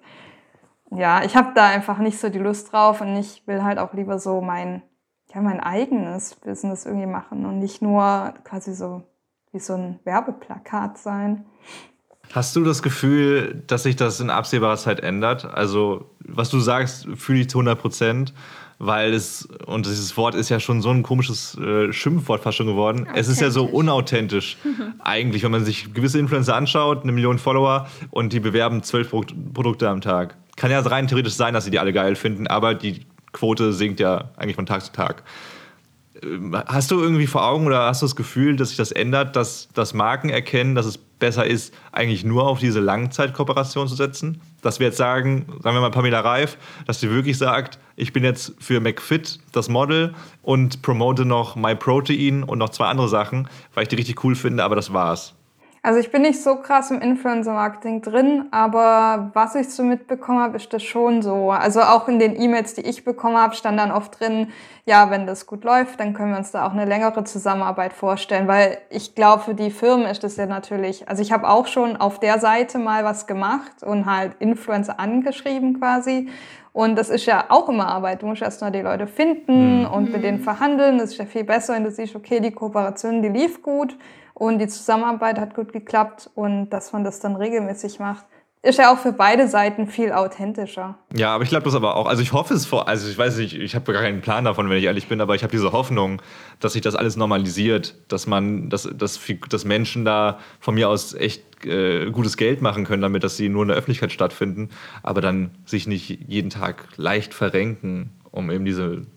ja, 0.90 1.24
ich 1.24 1.36
habe 1.36 1.52
da 1.54 1.68
einfach 1.68 2.00
nicht 2.00 2.18
so 2.20 2.30
die 2.30 2.40
Lust 2.40 2.74
drauf 2.74 3.00
und 3.02 3.16
ich 3.16 3.46
will 3.46 3.64
halt 3.64 3.78
auch 3.78 3.94
lieber 3.94 4.18
so 4.18 4.42
mein, 4.42 4.82
ja, 5.34 5.42
mein 5.42 5.60
eigenes 5.60 6.34
Business 6.34 6.88
irgendwie 6.88 7.06
machen 7.06 7.46
und 7.46 7.60
nicht 7.60 7.84
nur 7.84 8.34
quasi 8.44 8.74
so 8.74 9.04
wie 9.52 9.60
so 9.60 9.74
ein 9.74 10.00
Werbeplakat 10.04 10.98
sein. 10.98 11.46
Hast 12.34 12.56
du 12.56 12.64
das 12.64 12.82
Gefühl, 12.82 13.64
dass 13.68 13.84
sich 13.84 13.96
das 13.96 14.20
in 14.20 14.30
absehbarer 14.32 14.78
Zeit 14.78 15.00
ändert? 15.00 15.46
Also, 15.46 16.10
was 16.20 16.50
du 16.50 16.60
sagst, 16.60 17.08
fühle 17.16 17.42
ich 17.42 17.50
zu 17.50 17.60
100 17.60 17.80
Prozent 17.80 18.34
weil 18.80 19.14
es, 19.14 19.48
und 19.66 19.86
dieses 19.86 20.16
Wort 20.18 20.36
ist 20.36 20.50
ja 20.50 20.60
schon 20.60 20.82
so 20.82 20.90
ein 20.90 21.02
komisches 21.02 21.58
äh, 21.58 21.92
Schimpfwort 21.92 22.44
fast 22.44 22.58
schon 22.58 22.68
geworden. 22.68 23.08
Es 23.16 23.28
ist 23.28 23.42
ja 23.42 23.50
so 23.50 23.66
unauthentisch 23.66 24.58
eigentlich, 25.00 25.44
wenn 25.44 25.52
man 25.52 25.66
sich 25.66 25.94
gewisse 25.94 26.20
Influencer 26.20 26.56
anschaut, 26.56 27.04
eine 27.04 27.12
Million 27.12 27.40
Follower 27.40 27.88
und 28.12 28.34
die 28.34 28.40
bewerben 28.40 28.84
zwölf 28.84 29.10
Pro 29.10 29.24
Produkte 29.54 29.90
am 29.90 30.02
Tag. 30.02 30.38
Kann 30.56 30.72
ja 30.72 30.80
rein 30.80 31.08
theoretisch 31.08 31.34
sein, 31.34 31.54
dass 31.54 31.66
sie 31.66 31.72
die 31.72 31.80
alle 31.80 31.94
geil 31.94 32.16
finden, 32.16 32.48
aber 32.48 32.76
die 32.76 33.06
Quote 33.32 33.74
sinkt 33.74 34.00
ja 34.00 34.32
eigentlich 34.38 34.56
von 34.56 34.66
Tag 34.66 34.84
zu 34.84 34.92
Tag. 34.92 35.24
Ähm, 36.24 36.56
hast 36.68 36.92
du 36.92 37.00
irgendwie 37.00 37.28
vor 37.28 37.46
Augen 37.48 37.66
oder 37.66 37.86
hast 37.86 38.02
du 38.02 38.06
das 38.06 38.16
Gefühl, 38.16 38.56
dass 38.56 38.70
sich 38.70 38.78
das 38.78 38.92
ändert, 38.92 39.36
dass, 39.36 39.70
dass 39.74 39.94
Marken 39.94 40.30
erkennen, 40.30 40.76
dass 40.76 40.86
es 40.86 41.00
besser 41.20 41.46
ist, 41.46 41.74
eigentlich 41.92 42.24
nur 42.24 42.48
auf 42.48 42.60
diese 42.60 42.80
Langzeitkooperation 42.80 43.88
zu 43.88 43.96
setzen? 43.96 44.42
Dass 44.62 44.80
wir 44.80 44.88
jetzt 44.88 44.98
sagen, 44.98 45.46
sagen 45.62 45.76
wir 45.76 45.82
mal 45.82 45.92
Pamela 45.92 46.20
Reif, 46.20 46.58
dass 46.86 47.00
sie 47.00 47.10
wirklich 47.10 47.38
sagt, 47.38 47.80
ich 47.96 48.14
bin 48.14 48.24
jetzt 48.24 48.54
für 48.60 48.80
McFit 48.80 49.40
das 49.52 49.70
Model 49.70 50.14
und 50.42 50.82
promote 50.82 51.26
noch 51.26 51.56
MyProtein 51.56 52.44
und 52.44 52.60
noch 52.60 52.70
zwei 52.70 52.88
andere 52.88 53.10
Sachen, 53.10 53.48
weil 53.74 53.84
ich 53.84 53.90
die 53.90 53.96
richtig 53.96 54.24
cool 54.24 54.36
finde, 54.36 54.64
aber 54.64 54.76
das 54.76 54.94
war's. 54.94 55.37
Also 55.84 56.00
ich 56.00 56.12
bin 56.12 56.24
nicht 56.24 56.42
so 56.42 56.56
krass 56.56 56.92
im 56.92 57.00
Influencer-Marketing 57.00 58.02
drin, 58.02 58.48
aber 58.52 59.32
was 59.34 59.56
ich 59.56 59.70
so 59.70 59.84
mitbekommen 59.84 60.40
habe, 60.40 60.58
ist 60.58 60.74
das 60.74 60.84
schon 60.84 61.22
so. 61.22 61.52
Also 61.52 61.82
auch 61.82 62.08
in 62.08 62.20
den 62.20 62.40
E-Mails, 62.40 62.74
die 62.74 62.82
ich 62.82 63.04
bekommen 63.04 63.38
habe, 63.38 63.56
stand 63.56 63.80
dann 63.80 63.92
oft 63.92 64.20
drin, 64.20 64.50
ja, 64.86 65.12
wenn 65.12 65.28
das 65.28 65.46
gut 65.46 65.64
läuft, 65.64 66.00
dann 66.00 66.14
können 66.14 66.32
wir 66.32 66.38
uns 66.38 66.52
da 66.52 66.66
auch 66.66 66.72
eine 66.72 66.86
längere 66.86 67.24
Zusammenarbeit 67.24 67.94
vorstellen, 67.94 68.48
weil 68.48 68.78
ich 68.90 69.16
glaube, 69.16 69.44
für 69.44 69.54
die 69.54 69.70
Firmen 69.70 70.08
ist 70.08 70.24
das 70.24 70.38
ja 70.38 70.46
natürlich, 70.46 71.08
also 71.08 71.22
ich 71.22 71.32
habe 71.32 71.48
auch 71.48 71.68
schon 71.68 71.98
auf 71.98 72.20
der 72.20 72.40
Seite 72.40 72.80
mal 72.80 73.04
was 73.04 73.28
gemacht 73.28 73.84
und 73.84 74.06
halt 74.06 74.36
Influencer 74.40 75.00
angeschrieben 75.00 75.80
quasi. 75.80 76.30
Und 76.74 76.96
das 76.96 77.10
ist 77.10 77.26
ja 77.26 77.46
auch 77.50 77.70
immer 77.70 77.88
Arbeit. 77.88 78.22
Du 78.22 78.28
musst 78.28 78.44
erst 78.44 78.62
mal 78.62 78.70
die 78.70 78.82
Leute 78.82 79.08
finden 79.08 79.80
mhm. 79.80 79.88
und 79.88 80.12
mit 80.12 80.24
denen 80.24 80.40
verhandeln. 80.40 81.00
Das 81.00 81.10
ist 81.10 81.18
ja 81.18 81.26
viel 81.26 81.44
besser, 81.44 81.74
wenn 81.74 81.84
du 81.84 81.90
siehst, 81.90 82.16
okay, 82.16 82.40
die 82.40 82.52
Kooperation, 82.52 83.24
die 83.24 83.30
lief 83.30 83.64
gut 83.64 83.98
und 84.38 84.60
die 84.60 84.68
Zusammenarbeit 84.68 85.40
hat 85.40 85.56
gut 85.56 85.74
geklappt 85.74 86.30
und 86.36 86.70
dass 86.70 86.94
man 86.94 87.04
das 87.04 87.20
dann 87.20 87.36
regelmäßig 87.36 88.00
macht, 88.00 88.24
ist 88.62 88.78
ja 88.78 88.94
auch 88.94 89.00
für 89.00 89.12
beide 89.12 89.48
Seiten 89.48 89.88
viel 89.88 90.12
authentischer. 90.12 90.98
Ja, 91.16 91.34
aber 91.34 91.44
ich 91.44 91.50
glaube 91.50 91.64
das 91.64 91.74
aber 91.74 91.96
auch. 91.96 92.06
Also 92.06 92.22
ich 92.22 92.34
hoffe 92.34 92.54
es 92.54 92.66
vor, 92.66 92.88
also 92.88 93.10
ich 93.10 93.18
weiß 93.18 93.38
nicht, 93.38 93.56
ich 93.56 93.74
habe 93.74 93.94
gar 93.94 94.04
keinen 94.04 94.22
Plan 94.22 94.46
davon, 94.46 94.70
wenn 94.70 94.78
ich 94.78 94.84
ehrlich 94.84 95.08
bin, 95.08 95.22
aber 95.22 95.34
ich 95.34 95.42
habe 95.42 95.52
diese 95.52 95.72
Hoffnung, 95.72 96.22
dass 96.60 96.74
sich 96.74 96.82
das 96.84 96.94
alles 96.94 97.16
normalisiert, 97.16 97.96
dass 98.10 98.28
man, 98.28 98.70
dass, 98.70 98.88
dass, 98.94 99.20
dass 99.50 99.66
Menschen 99.66 100.06
da 100.06 100.38
von 100.60 100.76
mir 100.76 100.90
aus 100.90 101.16
echt 101.16 101.66
äh, 101.66 102.12
gutes 102.12 102.38
Geld 102.38 102.62
machen 102.62 102.84
können, 102.84 103.02
damit 103.02 103.24
dass 103.24 103.38
sie 103.38 103.50
nur 103.50 103.64
in 103.64 103.70
der 103.70 103.78
Öffentlichkeit 103.78 104.12
stattfinden, 104.12 104.70
aber 105.02 105.22
dann 105.22 105.52
sich 105.66 105.88
nicht 105.88 106.10
jeden 106.28 106.52
Tag 106.52 106.90
leicht 106.98 107.34
verrenken, 107.34 108.12
um 108.32 108.52
eben 108.52 108.66
diese 108.66 109.08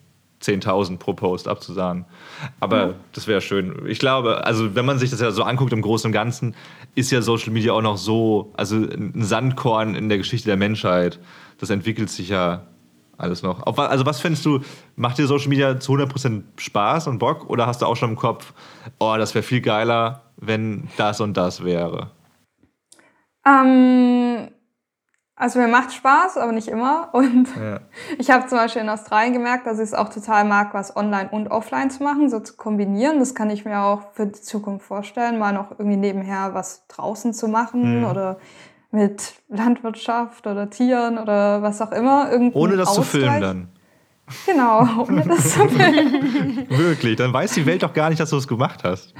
10.000 0.42 0.98
pro 0.98 1.12
Post 1.12 1.48
abzusahnen. 1.48 2.07
Aber 2.61 2.76
ja. 2.79 2.94
das 3.12 3.26
wäre 3.26 3.40
schön. 3.40 3.87
Ich 3.87 3.98
glaube, 3.98 4.46
also 4.46 4.74
wenn 4.74 4.87
man 4.87 4.98
sich 4.98 5.11
das 5.11 5.20
ja 5.20 5.31
so 5.31 5.42
anguckt 5.42 5.72
im 5.72 5.83
Großen 5.83 6.09
und 6.09 6.12
Ganzen, 6.12 6.55
ist 6.94 7.11
ja 7.11 7.22
Social 7.22 7.53
Media 7.53 7.72
auch 7.72 7.83
noch 7.83 7.98
so, 7.98 8.53
also 8.57 8.76
ein 8.76 9.22
Sandkorn 9.22 9.94
in 9.94 10.09
der 10.09 10.18
Geschichte 10.18 10.46
der 10.46 10.57
Menschheit. 10.57 11.20
Das 11.59 11.70
entwickelt 11.70 12.09
sich 12.11 12.31
ja 12.31 12.66
alles 13.18 13.42
noch. 13.42 13.66
Also 13.66 14.07
was 14.07 14.20
findest 14.20 14.46
du, 14.46 14.61
macht 14.96 15.18
dir 15.18 15.26
Social 15.26 15.48
Media 15.48 15.79
zu 15.79 15.92
100% 15.92 16.42
Spaß 16.57 17.07
und 17.07 17.18
Bock 17.18 17.48
oder 17.50 17.66
hast 17.66 17.83
du 17.83 17.87
auch 17.87 17.96
schon 17.96 18.11
im 18.11 18.16
Kopf, 18.16 18.55
oh, 18.98 19.14
das 19.18 19.35
wäre 19.35 19.42
viel 19.42 19.61
geiler, 19.61 20.22
wenn 20.37 20.88
das 20.96 21.20
und 21.20 21.37
das 21.37 21.62
wäre? 21.62 22.11
Ähm, 23.46 24.48
also 25.40 25.59
mir 25.59 25.68
macht 25.68 25.94
Spaß, 25.94 26.37
aber 26.37 26.53
nicht 26.53 26.68
immer. 26.68 27.09
Und 27.12 27.48
ja. 27.57 27.81
ich 28.19 28.31
habe 28.31 28.46
zum 28.46 28.58
Beispiel 28.58 28.83
in 28.83 28.90
Australien 28.90 29.33
gemerkt, 29.33 29.67
dass 29.67 29.79
ich 29.79 29.85
es 29.85 29.94
auch 29.94 30.10
total 30.10 30.44
mag, 30.44 30.75
was 30.75 30.94
online 30.94 31.31
und 31.31 31.50
offline 31.50 31.90
zu 31.90 32.02
machen, 32.02 32.29
so 32.29 32.40
zu 32.40 32.56
kombinieren. 32.56 33.19
Das 33.19 33.35
kann 33.35 33.48
ich 33.48 33.64
mir 33.64 33.81
auch 33.81 34.02
für 34.12 34.27
die 34.27 34.40
Zukunft 34.40 34.85
vorstellen, 34.85 35.38
mal 35.38 35.54
noch 35.54 35.71
irgendwie 35.71 35.96
nebenher 35.96 36.52
was 36.52 36.87
draußen 36.88 37.33
zu 37.33 37.48
machen 37.48 38.00
mhm. 38.00 38.04
oder 38.04 38.38
mit 38.90 39.33
Landwirtschaft 39.48 40.46
oder 40.46 40.69
Tieren 40.69 41.17
oder 41.17 41.62
was 41.62 41.81
auch 41.81 41.92
immer. 41.92 42.29
Ohne 42.52 42.77
das 42.77 42.88
Ausgleich. 42.88 43.06
zu 43.06 43.19
filmen 43.19 43.40
dann. 43.40 43.69
Genau, 44.44 44.87
ohne 45.08 45.25
das 45.27 45.54
zu 45.54 45.69
filmen. 45.69 46.67
Wirklich, 46.69 47.17
dann 47.17 47.33
weiß 47.33 47.52
die 47.52 47.64
Welt 47.64 47.83
doch 47.83 47.94
gar 47.94 48.10
nicht, 48.10 48.21
dass 48.21 48.29
du 48.29 48.37
es 48.37 48.46
gemacht 48.46 48.85
hast. 48.85 49.14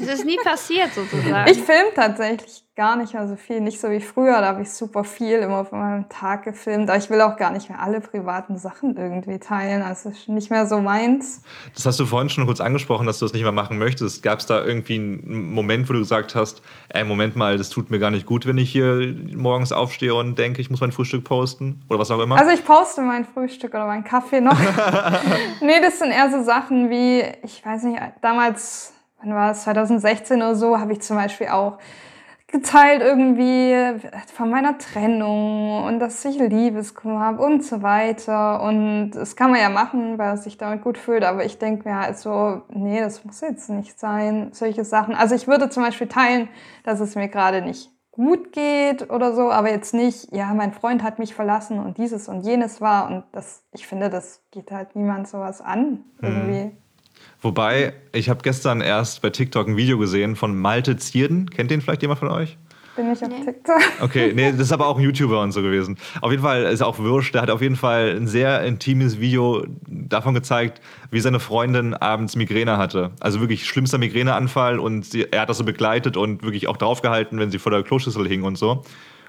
Das 0.00 0.08
ist 0.08 0.24
nie 0.24 0.38
passiert 0.42 0.94
sozusagen. 0.94 1.50
Ich 1.50 1.60
filme 1.60 1.92
tatsächlich 1.94 2.65
gar 2.76 2.96
nicht 2.96 3.14
mehr 3.14 3.26
so 3.26 3.36
viel, 3.36 3.62
nicht 3.62 3.80
so 3.80 3.90
wie 3.90 4.00
früher, 4.00 4.38
da 4.42 4.48
habe 4.48 4.60
ich 4.60 4.70
super 4.70 5.02
viel 5.02 5.38
immer 5.38 5.56
auf 5.56 5.72
meinem 5.72 6.10
Tag 6.10 6.42
gefilmt, 6.42 6.90
aber 6.90 6.98
ich 6.98 7.08
will 7.08 7.22
auch 7.22 7.38
gar 7.38 7.50
nicht 7.50 7.70
mehr 7.70 7.80
alle 7.80 8.02
privaten 8.02 8.58
Sachen 8.58 8.98
irgendwie 8.98 9.38
teilen, 9.38 9.80
also 9.80 10.10
ist 10.10 10.28
nicht 10.28 10.50
mehr 10.50 10.66
so 10.66 10.80
meins. 10.80 11.40
Das 11.74 11.86
hast 11.86 11.98
du 11.98 12.04
vorhin 12.04 12.28
schon 12.28 12.44
kurz 12.44 12.60
angesprochen, 12.60 13.06
dass 13.06 13.18
du 13.18 13.24
das 13.24 13.32
nicht 13.32 13.44
mehr 13.44 13.52
machen 13.52 13.78
möchtest. 13.78 14.22
Gab 14.22 14.40
es 14.40 14.46
da 14.46 14.62
irgendwie 14.62 14.96
einen 14.96 15.54
Moment, 15.54 15.88
wo 15.88 15.94
du 15.94 16.00
gesagt 16.00 16.34
hast, 16.34 16.60
ey, 16.90 17.02
Moment 17.02 17.34
mal, 17.34 17.56
das 17.56 17.70
tut 17.70 17.90
mir 17.90 17.98
gar 17.98 18.10
nicht 18.10 18.26
gut, 18.26 18.46
wenn 18.46 18.58
ich 18.58 18.70
hier 18.70 19.16
morgens 19.34 19.72
aufstehe 19.72 20.14
und 20.14 20.38
denke, 20.38 20.60
ich 20.60 20.68
muss 20.68 20.82
mein 20.82 20.92
Frühstück 20.92 21.24
posten 21.24 21.82
oder 21.88 21.98
was 21.98 22.10
auch 22.10 22.20
immer? 22.20 22.36
Also 22.38 22.50
ich 22.50 22.62
poste 22.62 23.00
mein 23.00 23.24
Frühstück 23.24 23.72
oder 23.72 23.86
meinen 23.86 24.04
Kaffee 24.04 24.42
noch. 24.42 24.58
nee, 25.62 25.80
das 25.80 25.98
sind 25.98 26.10
eher 26.10 26.30
so 26.30 26.42
Sachen 26.42 26.90
wie, 26.90 27.24
ich 27.42 27.64
weiß 27.64 27.84
nicht, 27.84 28.02
damals, 28.20 28.92
wann 29.22 29.32
war 29.32 29.52
es, 29.52 29.62
2016 29.62 30.36
oder 30.36 30.54
so, 30.54 30.78
habe 30.78 30.92
ich 30.92 31.00
zum 31.00 31.16
Beispiel 31.16 31.48
auch 31.48 31.78
geteilt 32.48 33.02
irgendwie 33.02 33.74
von 34.32 34.50
meiner 34.50 34.78
Trennung 34.78 35.84
und 35.84 35.98
dass 35.98 36.24
ich 36.24 36.38
Liebeskummer 36.38 37.20
habe 37.20 37.42
und 37.42 37.64
so 37.64 37.82
weiter. 37.82 38.62
Und 38.62 39.10
das 39.12 39.34
kann 39.34 39.50
man 39.50 39.60
ja 39.60 39.68
machen, 39.68 40.16
weil 40.18 40.34
es 40.34 40.44
sich 40.44 40.56
damit 40.56 40.82
gut 40.82 40.96
fühlt. 40.96 41.24
Aber 41.24 41.44
ich 41.44 41.58
denke 41.58 41.88
mir 41.88 41.98
halt 41.98 42.18
so, 42.18 42.62
nee, 42.68 43.00
das 43.00 43.24
muss 43.24 43.40
jetzt 43.40 43.68
nicht 43.68 43.98
sein, 43.98 44.50
solche 44.52 44.84
Sachen. 44.84 45.14
Also 45.14 45.34
ich 45.34 45.48
würde 45.48 45.70
zum 45.70 45.82
Beispiel 45.82 46.06
teilen, 46.06 46.48
dass 46.84 47.00
es 47.00 47.16
mir 47.16 47.28
gerade 47.28 47.62
nicht 47.62 47.90
gut 48.12 48.52
geht 48.52 49.10
oder 49.10 49.34
so, 49.34 49.50
aber 49.50 49.70
jetzt 49.70 49.92
nicht, 49.92 50.32
ja, 50.34 50.54
mein 50.54 50.72
Freund 50.72 51.02
hat 51.02 51.18
mich 51.18 51.34
verlassen 51.34 51.78
und 51.78 51.98
dieses 51.98 52.28
und 52.28 52.40
jenes 52.40 52.80
war. 52.80 53.08
Und 53.08 53.24
das, 53.32 53.64
ich 53.72 53.86
finde, 53.86 54.08
das 54.08 54.42
geht 54.52 54.70
halt 54.70 54.96
niemand 54.96 55.28
sowas 55.28 55.60
an 55.60 56.04
irgendwie. 56.22 56.64
Mhm. 56.64 56.76
Wobei, 57.46 57.92
ich 58.10 58.28
habe 58.28 58.40
gestern 58.42 58.80
erst 58.80 59.22
bei 59.22 59.30
TikTok 59.30 59.68
ein 59.68 59.76
Video 59.76 59.98
gesehen 59.98 60.34
von 60.34 60.58
Malte 60.58 60.96
Zierden. 60.96 61.48
Kennt 61.48 61.70
den 61.70 61.80
vielleicht 61.80 62.02
jemand 62.02 62.18
von 62.18 62.28
euch? 62.28 62.58
Bin 62.96 63.12
ich 63.12 63.22
auf 63.22 63.28
nee. 63.28 63.44
TikTok. 63.44 63.76
Okay, 64.00 64.32
nee, 64.34 64.50
das 64.50 64.62
ist 64.62 64.72
aber 64.72 64.88
auch 64.88 64.98
ein 64.98 65.04
YouTuber 65.04 65.40
und 65.40 65.52
so 65.52 65.62
gewesen. 65.62 65.96
Auf 66.22 66.32
jeden 66.32 66.42
Fall 66.42 66.64
ist 66.64 66.82
auch 66.82 66.98
wurscht. 66.98 67.34
Der 67.34 67.42
hat 67.42 67.50
auf 67.50 67.62
jeden 67.62 67.76
Fall 67.76 68.16
ein 68.16 68.26
sehr 68.26 68.64
intimes 68.64 69.20
Video 69.20 69.64
davon 69.86 70.34
gezeigt, 70.34 70.80
wie 71.12 71.20
seine 71.20 71.38
Freundin 71.38 71.94
abends 71.94 72.34
Migräne 72.34 72.78
hatte. 72.78 73.12
Also 73.20 73.38
wirklich 73.38 73.64
schlimmster 73.64 73.98
Migräneanfall 73.98 74.80
und 74.80 75.04
sie, 75.04 75.30
er 75.30 75.42
hat 75.42 75.48
das 75.48 75.58
so 75.58 75.64
begleitet 75.64 76.16
und 76.16 76.42
wirklich 76.42 76.66
auch 76.66 76.78
draufgehalten, 76.78 77.38
wenn 77.38 77.52
sie 77.52 77.60
vor 77.60 77.70
der 77.70 77.84
Kloschüssel 77.84 78.26
hing 78.26 78.42
und 78.42 78.58
so. 78.58 78.82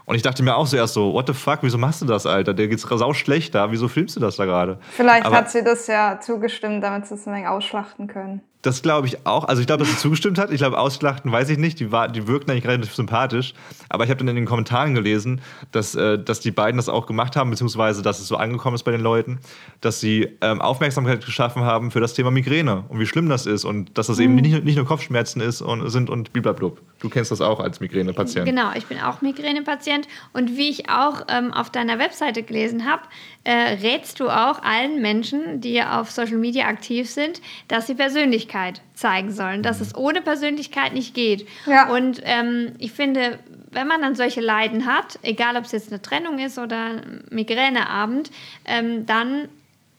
Und 0.08 0.16
ich 0.16 0.22
dachte 0.22 0.42
mir 0.42 0.56
auch 0.56 0.66
zuerst 0.66 0.94
so, 0.94 1.14
what 1.14 1.28
the 1.28 1.34
fuck, 1.34 1.60
wieso 1.64 1.78
machst 1.78 2.02
du 2.02 2.06
das, 2.06 2.26
Alter? 2.26 2.54
Der 2.54 2.70
geht's 2.70 2.84
sau 2.84 3.14
schlecht 3.14 3.54
da, 3.54 3.72
wieso 3.72 3.90
filmst 3.90 4.16
du 4.16 4.22
das 4.22 4.38
da 4.38 4.46
gerade? 4.46 4.80
Vielleicht 4.92 5.26
Aber 5.26 5.36
hat 5.36 5.52
sie 5.52 5.66
das 5.66 5.86
ja 5.88 6.22
zugestimmt, 6.22 6.82
damit 6.82 7.06
sie 7.06 7.16
es 7.16 7.28
ein 7.28 7.34
wenig 7.34 7.48
ausschlachten 7.48 8.08
können. 8.08 8.42
Das 8.68 8.82
glaube 8.82 9.08
ich 9.08 9.26
auch. 9.26 9.46
Also 9.46 9.62
ich 9.62 9.66
glaube, 9.66 9.86
dass 9.86 9.94
sie 9.94 9.98
zugestimmt 9.98 10.38
hat. 10.38 10.52
Ich 10.52 10.58
glaube, 10.58 10.78
ausschlachten 10.78 11.32
weiß 11.32 11.48
ich 11.48 11.58
nicht. 11.58 11.80
Die, 11.80 11.94
war, 11.94 12.10
die 12.10 12.28
wirkten 12.28 12.52
eigentlich 12.52 12.68
relativ 12.68 12.94
sympathisch. 12.94 13.54
Aber 13.88 14.04
ich 14.04 14.10
habe 14.10 14.18
dann 14.18 14.28
in 14.28 14.36
den 14.36 14.44
Kommentaren 14.44 14.94
gelesen, 14.94 15.40
dass, 15.72 15.96
äh, 15.96 16.20
dass 16.20 16.42
die 16.42 16.52
beiden 16.52 16.76
das 16.76 16.90
auch 16.90 17.06
gemacht 17.06 17.38
haben, 17.38 17.50
beziehungsweise 17.50 18.02
dass 18.02 18.20
es 18.20 18.28
so 18.28 18.36
angekommen 18.36 18.76
ist 18.76 18.84
bei 18.84 18.92
den 18.92 19.00
Leuten, 19.00 19.40
dass 19.80 20.02
sie 20.02 20.28
ähm, 20.42 20.60
Aufmerksamkeit 20.60 21.24
geschaffen 21.24 21.62
haben 21.62 21.92
für 21.92 22.02
das 22.02 22.14
Thema 22.14 22.30
Migräne 22.30 22.84
und 22.90 23.00
wie 23.00 23.06
schlimm 23.06 23.30
das 23.30 23.46
ist 23.46 23.64
und 23.64 23.98
dass 23.98 24.08
das 24.08 24.18
mhm. 24.18 24.24
eben 24.24 24.36
nicht, 24.36 24.66
nicht 24.66 24.76
nur 24.76 24.86
Kopfschmerzen 24.86 25.40
ist 25.40 25.62
und, 25.62 25.90
sind 25.90 26.10
und 26.10 26.34
blablabla. 26.34 26.72
Du 27.00 27.08
kennst 27.08 27.32
das 27.32 27.40
auch 27.40 27.62
als 27.62 27.80
Migränepatient. 27.80 28.46
Genau, 28.46 28.72
ich 28.76 28.88
bin 28.88 29.00
auch 29.00 29.22
Migränepatient. 29.22 30.10
Und 30.34 30.58
wie 30.58 30.70
ich 30.70 30.90
auch 30.90 31.22
ähm, 31.30 31.54
auf 31.54 31.70
deiner 31.70 32.00
Webseite 32.00 32.44
gelesen 32.44 32.86
habe, 32.86 33.04
äh, 33.46 33.78
rätst 33.82 34.20
du 34.20 34.30
auch 34.30 34.62
allen 34.62 35.02
Menschen, 35.02 35.62
die 35.62 35.82
auf 35.82 36.12
Social 36.12 36.38
Media 36.38 36.68
aktiv 36.68 37.10
sind, 37.10 37.42
dass 37.70 37.88
sie 37.88 37.96
Persönlichkeit 37.96 38.57
zeigen 38.94 39.32
sollen, 39.32 39.64
dass 39.64 39.82
es 39.82 39.96
ohne 39.96 40.22
Persönlichkeit 40.22 40.94
nicht 40.94 41.14
geht. 41.14 41.48
Ja. 41.66 41.90
Und 41.90 42.22
ähm, 42.24 42.74
ich 42.78 42.92
finde, 42.92 43.40
wenn 43.72 43.88
man 43.88 44.02
dann 44.02 44.16
solche 44.16 44.42
Leiden 44.42 44.86
hat, 44.86 45.20
egal 45.24 45.58
ob 45.58 45.66
es 45.66 45.72
jetzt 45.72 45.92
eine 45.92 46.02
Trennung 46.02 46.40
ist 46.40 46.58
oder 46.58 46.78
ein 46.78 47.24
Migräneabend, 47.30 48.32
ähm, 48.66 49.06
dann 49.06 49.50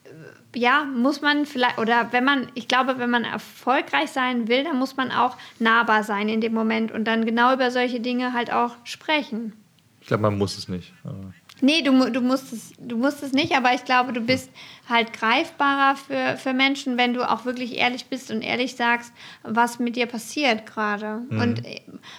äh, 0.04 0.58
ja, 0.58 0.84
muss 0.84 1.20
man 1.20 1.46
vielleicht, 1.46 1.78
oder 1.78 2.12
wenn 2.12 2.24
man, 2.24 2.48
ich 2.54 2.68
glaube, 2.68 2.98
wenn 2.98 3.10
man 3.10 3.24
erfolgreich 3.24 4.10
sein 4.10 4.48
will, 4.48 4.64
dann 4.64 4.78
muss 4.78 4.96
man 4.96 5.12
auch 5.12 5.36
nahbar 5.58 6.02
sein 6.02 6.28
in 6.28 6.40
dem 6.40 6.54
Moment 6.54 6.92
und 6.92 7.04
dann 7.04 7.24
genau 7.24 7.52
über 7.52 7.70
solche 7.70 8.00
Dinge 8.00 8.32
halt 8.32 8.52
auch 8.52 8.76
sprechen. 8.84 9.52
Ich 10.00 10.08
glaube, 10.08 10.22
man 10.22 10.38
muss 10.38 10.56
es 10.56 10.68
nicht. 10.68 10.92
Aber 11.04 11.32
Nee, 11.60 11.82
du, 11.82 12.10
du, 12.10 12.20
musst 12.20 12.52
es, 12.52 12.72
du 12.78 12.96
musst 12.96 13.22
es 13.22 13.32
nicht, 13.32 13.56
aber 13.56 13.74
ich 13.74 13.84
glaube, 13.84 14.12
du 14.12 14.20
bist 14.20 14.50
halt 14.88 15.12
greifbarer 15.12 15.96
für, 15.96 16.36
für 16.36 16.52
Menschen, 16.52 16.96
wenn 16.96 17.14
du 17.14 17.28
auch 17.28 17.44
wirklich 17.44 17.76
ehrlich 17.76 18.06
bist 18.06 18.30
und 18.30 18.42
ehrlich 18.42 18.76
sagst, 18.76 19.12
was 19.42 19.78
mit 19.78 19.96
dir 19.96 20.06
passiert 20.06 20.66
gerade. 20.66 21.22
Mhm. 21.28 21.40
Und 21.40 21.62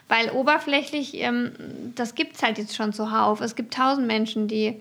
weil 0.07 0.29
oberflächlich, 0.31 1.15
ähm, 1.15 1.51
das 1.95 2.15
gibt 2.15 2.35
es 2.35 2.43
halt 2.43 2.57
jetzt 2.57 2.75
schon 2.75 2.91
zuhauf. 2.91 3.39
Es 3.39 3.55
gibt 3.55 3.73
tausend 3.73 4.07
Menschen, 4.07 4.47
die 4.47 4.79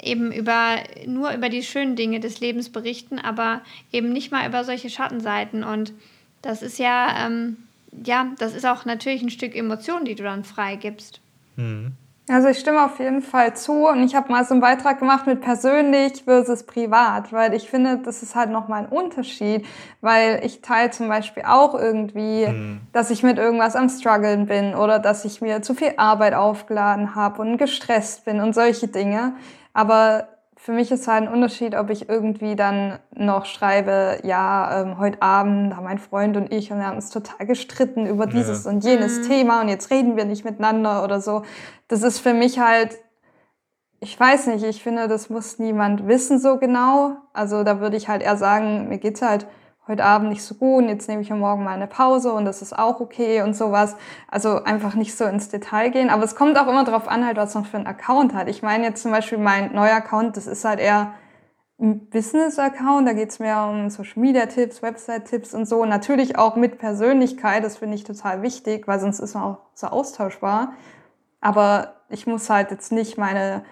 eben 0.00 0.32
über, 0.32 0.76
nur 1.06 1.32
über 1.32 1.48
die 1.48 1.62
schönen 1.62 1.96
Dinge 1.96 2.20
des 2.20 2.40
Lebens 2.40 2.70
berichten, 2.70 3.18
aber 3.18 3.60
eben 3.92 4.12
nicht 4.12 4.30
mal 4.32 4.48
über 4.48 4.64
solche 4.64 4.90
Schattenseiten. 4.90 5.64
Und 5.64 5.92
das 6.40 6.62
ist 6.62 6.78
ja, 6.78 7.26
ähm, 7.26 7.56
ja, 8.04 8.32
das 8.38 8.54
ist 8.54 8.64
auch 8.64 8.84
natürlich 8.84 9.22
ein 9.22 9.30
Stück 9.30 9.54
Emotion, 9.54 10.04
die 10.04 10.14
du 10.14 10.22
dann 10.22 10.44
freigibst. 10.44 11.20
Mhm. 11.56 11.92
Also 12.30 12.48
ich 12.48 12.58
stimme 12.58 12.84
auf 12.84 12.98
jeden 12.98 13.22
Fall 13.22 13.56
zu 13.56 13.88
und 13.88 14.02
ich 14.02 14.14
habe 14.14 14.30
mal 14.30 14.44
so 14.44 14.52
einen 14.52 14.60
Beitrag 14.60 14.98
gemacht 14.98 15.26
mit 15.26 15.40
persönlich 15.40 16.24
versus 16.24 16.64
privat, 16.64 17.32
weil 17.32 17.54
ich 17.54 17.70
finde, 17.70 17.98
das 17.98 18.22
ist 18.22 18.34
halt 18.34 18.50
nochmal 18.50 18.84
ein 18.84 18.88
Unterschied, 18.88 19.64
weil 20.00 20.40
ich 20.44 20.60
teile 20.60 20.90
zum 20.90 21.08
Beispiel 21.08 21.44
auch 21.46 21.74
irgendwie, 21.74 22.46
mhm. 22.46 22.80
dass 22.92 23.10
ich 23.10 23.22
mit 23.22 23.38
irgendwas 23.38 23.76
am 23.76 23.88
struggeln 23.88 24.46
bin 24.46 24.74
oder 24.74 24.98
dass 24.98 25.24
ich 25.24 25.40
mir 25.40 25.62
zu 25.62 25.74
viel 25.74 25.94
Arbeit 25.96 26.34
aufgeladen 26.34 27.14
habe 27.14 27.40
und 27.40 27.56
gestresst 27.56 28.24
bin 28.24 28.40
und 28.40 28.54
solche 28.54 28.88
Dinge. 28.88 29.32
Aber 29.72 30.28
für 30.60 30.72
mich 30.72 30.90
ist 30.90 31.06
halt 31.06 31.22
ein 31.22 31.32
Unterschied, 31.32 31.76
ob 31.76 31.88
ich 31.88 32.08
irgendwie 32.08 32.56
dann 32.56 32.98
noch 33.14 33.46
schreibe, 33.46 34.18
ja, 34.24 34.82
ähm, 34.82 34.98
heute 34.98 35.22
Abend 35.22 35.74
haben 35.76 35.84
mein 35.84 35.98
Freund 35.98 36.36
und 36.36 36.52
ich 36.52 36.72
und 36.72 36.78
wir 36.78 36.86
haben 36.86 36.96
uns 36.96 37.10
total 37.10 37.46
gestritten 37.46 38.06
über 38.06 38.26
dieses 38.26 38.64
ja. 38.64 38.70
und 38.72 38.84
jenes 38.84 39.20
mhm. 39.20 39.28
Thema 39.28 39.60
und 39.60 39.68
jetzt 39.68 39.90
reden 39.90 40.16
wir 40.16 40.24
nicht 40.24 40.44
miteinander 40.44 41.04
oder 41.04 41.20
so. 41.20 41.42
Das 41.86 42.02
ist 42.02 42.18
für 42.18 42.34
mich 42.34 42.58
halt, 42.58 42.98
ich 44.00 44.18
weiß 44.18 44.48
nicht, 44.48 44.64
ich 44.64 44.82
finde, 44.82 45.06
das 45.06 45.30
muss 45.30 45.60
niemand 45.60 46.08
wissen 46.08 46.40
so 46.40 46.58
genau. 46.58 47.16
Also 47.32 47.62
da 47.62 47.78
würde 47.78 47.96
ich 47.96 48.08
halt 48.08 48.22
eher 48.22 48.36
sagen, 48.36 48.88
mir 48.88 48.98
geht's 48.98 49.22
halt 49.22 49.46
heute 49.88 50.04
Abend 50.04 50.28
nicht 50.28 50.42
so 50.42 50.54
gut 50.54 50.84
und 50.84 50.88
jetzt 50.88 51.08
nehme 51.08 51.22
ich 51.22 51.30
mir 51.30 51.36
morgen 51.36 51.64
mal 51.64 51.74
eine 51.74 51.86
Pause 51.86 52.32
und 52.32 52.44
das 52.44 52.62
ist 52.62 52.78
auch 52.78 53.00
okay 53.00 53.42
und 53.42 53.54
sowas. 53.54 53.96
Also 54.30 54.62
einfach 54.62 54.94
nicht 54.94 55.16
so 55.16 55.24
ins 55.24 55.48
Detail 55.48 55.90
gehen. 55.90 56.10
Aber 56.10 56.24
es 56.24 56.36
kommt 56.36 56.58
auch 56.58 56.68
immer 56.68 56.84
darauf 56.84 57.08
an, 57.08 57.26
halt, 57.26 57.36
was 57.36 57.54
man 57.54 57.64
für 57.64 57.78
einen 57.78 57.86
Account 57.86 58.34
hat. 58.34 58.48
Ich 58.48 58.62
meine 58.62 58.84
jetzt 58.84 59.02
zum 59.02 59.10
Beispiel 59.10 59.38
mein 59.38 59.72
neuer 59.74 59.96
Account, 59.96 60.36
das 60.36 60.46
ist 60.46 60.64
halt 60.64 60.80
eher 60.80 61.14
ein 61.80 62.08
Business-Account, 62.10 63.06
da 63.06 63.12
geht 63.12 63.30
es 63.30 63.38
mehr 63.38 63.64
um 63.64 63.88
Social-Media-Tipps, 63.88 64.82
Website-Tipps 64.82 65.54
und 65.54 65.66
so. 65.66 65.84
Natürlich 65.84 66.36
auch 66.36 66.56
mit 66.56 66.78
Persönlichkeit, 66.78 67.64
das 67.64 67.78
finde 67.78 67.94
ich 67.94 68.04
total 68.04 68.42
wichtig, 68.42 68.88
weil 68.88 68.98
sonst 68.98 69.20
ist 69.20 69.34
man 69.34 69.44
auch 69.44 69.58
so 69.74 69.86
austauschbar. 69.86 70.72
Aber 71.40 71.94
ich 72.08 72.26
muss 72.26 72.50
halt 72.50 72.72
jetzt 72.72 72.90
nicht 72.90 73.16
meine 73.16 73.64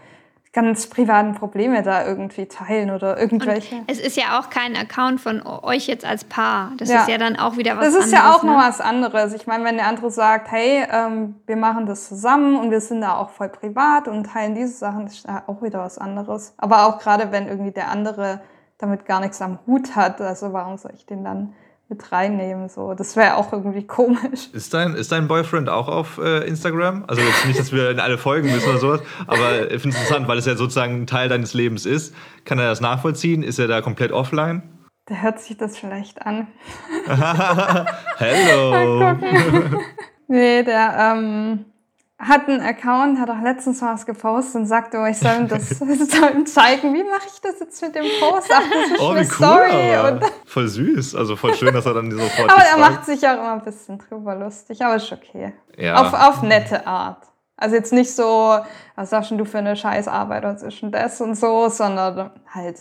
ganz 0.56 0.86
privaten 0.86 1.34
Probleme 1.34 1.82
da 1.82 2.06
irgendwie 2.06 2.46
teilen 2.46 2.90
oder 2.90 3.20
irgendwelche. 3.20 3.76
Und 3.76 3.90
es 3.90 4.00
ist 4.00 4.16
ja 4.16 4.40
auch 4.40 4.48
kein 4.48 4.74
Account 4.74 5.20
von 5.20 5.46
euch 5.46 5.86
jetzt 5.86 6.06
als 6.06 6.24
Paar. 6.24 6.72
Das 6.78 6.88
ja. 6.88 7.02
ist 7.02 7.08
ja 7.08 7.18
dann 7.18 7.36
auch 7.36 7.58
wieder 7.58 7.76
was 7.76 7.84
anderes. 7.84 7.94
Das 7.94 8.06
ist 8.06 8.14
anderes, 8.14 8.32
ja 8.32 8.38
auch 8.38 8.42
ne? 8.42 8.50
noch 8.52 8.58
was 8.58 8.80
anderes. 8.80 9.34
Ich 9.34 9.46
meine, 9.46 9.64
wenn 9.64 9.76
der 9.76 9.86
andere 9.86 10.10
sagt, 10.10 10.50
hey, 10.50 10.82
ähm, 10.90 11.34
wir 11.46 11.56
machen 11.56 11.84
das 11.84 12.08
zusammen 12.08 12.58
und 12.58 12.70
wir 12.70 12.80
sind 12.80 13.02
da 13.02 13.18
auch 13.18 13.28
voll 13.28 13.50
privat 13.50 14.08
und 14.08 14.24
teilen 14.24 14.54
diese 14.54 14.72
Sachen, 14.72 15.04
das 15.04 15.16
ist 15.16 15.26
ja 15.28 15.42
auch 15.46 15.60
wieder 15.60 15.80
was 15.80 15.98
anderes. 15.98 16.54
Aber 16.56 16.86
auch 16.86 17.00
gerade 17.00 17.30
wenn 17.32 17.48
irgendwie 17.48 17.72
der 17.72 17.90
andere 17.90 18.40
damit 18.78 19.04
gar 19.04 19.20
nichts 19.20 19.42
am 19.42 19.58
Hut 19.66 19.94
hat, 19.94 20.22
also 20.22 20.54
warum 20.54 20.78
soll 20.78 20.92
ich 20.94 21.04
den 21.04 21.22
dann 21.22 21.52
mit 21.88 22.12
reinnehmen. 22.12 22.68
So. 22.68 22.94
Das 22.94 23.16
wäre 23.16 23.36
auch 23.36 23.52
irgendwie 23.52 23.86
komisch. 23.86 24.48
Ist 24.52 24.74
dein, 24.74 24.94
ist 24.94 25.12
dein 25.12 25.28
Boyfriend 25.28 25.68
auch 25.68 25.88
auf 25.88 26.18
äh, 26.18 26.46
Instagram? 26.46 27.04
Also 27.06 27.22
jetzt 27.22 27.46
nicht, 27.46 27.58
dass 27.58 27.72
wir 27.72 27.90
in 27.90 28.00
alle 28.00 28.18
Folgen 28.18 28.50
müssen 28.50 28.68
oder 28.68 28.78
sowas, 28.78 29.00
aber 29.26 29.70
ich 29.70 29.80
finde 29.80 29.96
es 29.96 30.02
interessant, 30.02 30.28
weil 30.28 30.38
es 30.38 30.46
ja 30.46 30.56
sozusagen 30.56 31.02
ein 31.02 31.06
Teil 31.06 31.28
deines 31.28 31.54
Lebens 31.54 31.86
ist. 31.86 32.14
Kann 32.44 32.58
er 32.58 32.68
das 32.68 32.80
nachvollziehen? 32.80 33.42
Ist 33.42 33.58
er 33.58 33.68
da 33.68 33.80
komplett 33.82 34.12
offline? 34.12 34.62
Der 35.08 35.22
hört 35.22 35.38
sich 35.38 35.56
das 35.56 35.78
schlecht 35.78 36.22
an. 36.22 36.48
Hello! 38.16 39.14
nee, 40.26 40.64
der, 40.64 41.14
ähm, 41.16 41.64
hat 42.18 42.48
einen 42.48 42.62
Account, 42.62 43.20
hat 43.20 43.28
auch 43.28 43.42
letztens 43.42 43.82
was 43.82 44.06
gepostet 44.06 44.56
und 44.56 44.66
sagte, 44.66 44.98
oh, 44.98 45.04
ich 45.04 45.18
soll 45.18 45.36
ihm 45.36 45.48
das 45.48 45.68
soll 45.78 46.30
ihm 46.34 46.46
zeigen. 46.46 46.94
Wie 46.94 47.04
mache 47.04 47.26
ich 47.26 47.40
das 47.42 47.60
jetzt 47.60 47.82
mit 47.82 47.94
dem 47.94 48.06
Post? 48.20 48.50
Ach, 48.54 48.62
das 48.62 48.90
ist 48.90 49.00
oh, 49.00 49.10
eine 49.10 49.20
cool, 49.20 49.24
Story. 49.24 50.08
Und 50.08 50.32
voll 50.46 50.68
süß. 50.68 51.14
Also 51.14 51.36
voll 51.36 51.54
schön, 51.54 51.74
dass 51.74 51.84
er 51.84 51.94
dann 51.94 52.10
sofort. 52.10 52.50
aber 52.50 52.62
er 52.62 52.78
macht 52.78 53.04
sich 53.04 53.26
auch 53.26 53.34
immer 53.34 53.52
ein 53.52 53.62
bisschen 53.62 53.98
drüber 53.98 54.34
lustig, 54.34 54.82
aber 54.82 54.96
ist 54.96 55.12
okay. 55.12 55.52
Ja. 55.76 56.00
Auf, 56.00 56.14
auf 56.14 56.42
nette 56.42 56.86
Art. 56.86 57.22
Also 57.58 57.76
jetzt 57.76 57.92
nicht 57.92 58.14
so, 58.14 58.58
was 58.96 59.10
sagst 59.10 59.30
du 59.30 59.44
für 59.44 59.58
eine 59.58 59.76
Scheißarbeit 59.76 60.44
oder 60.44 60.56
zwischen 60.56 60.90
das 60.92 61.20
und 61.20 61.34
so, 61.34 61.68
sondern 61.68 62.30
halt 62.52 62.78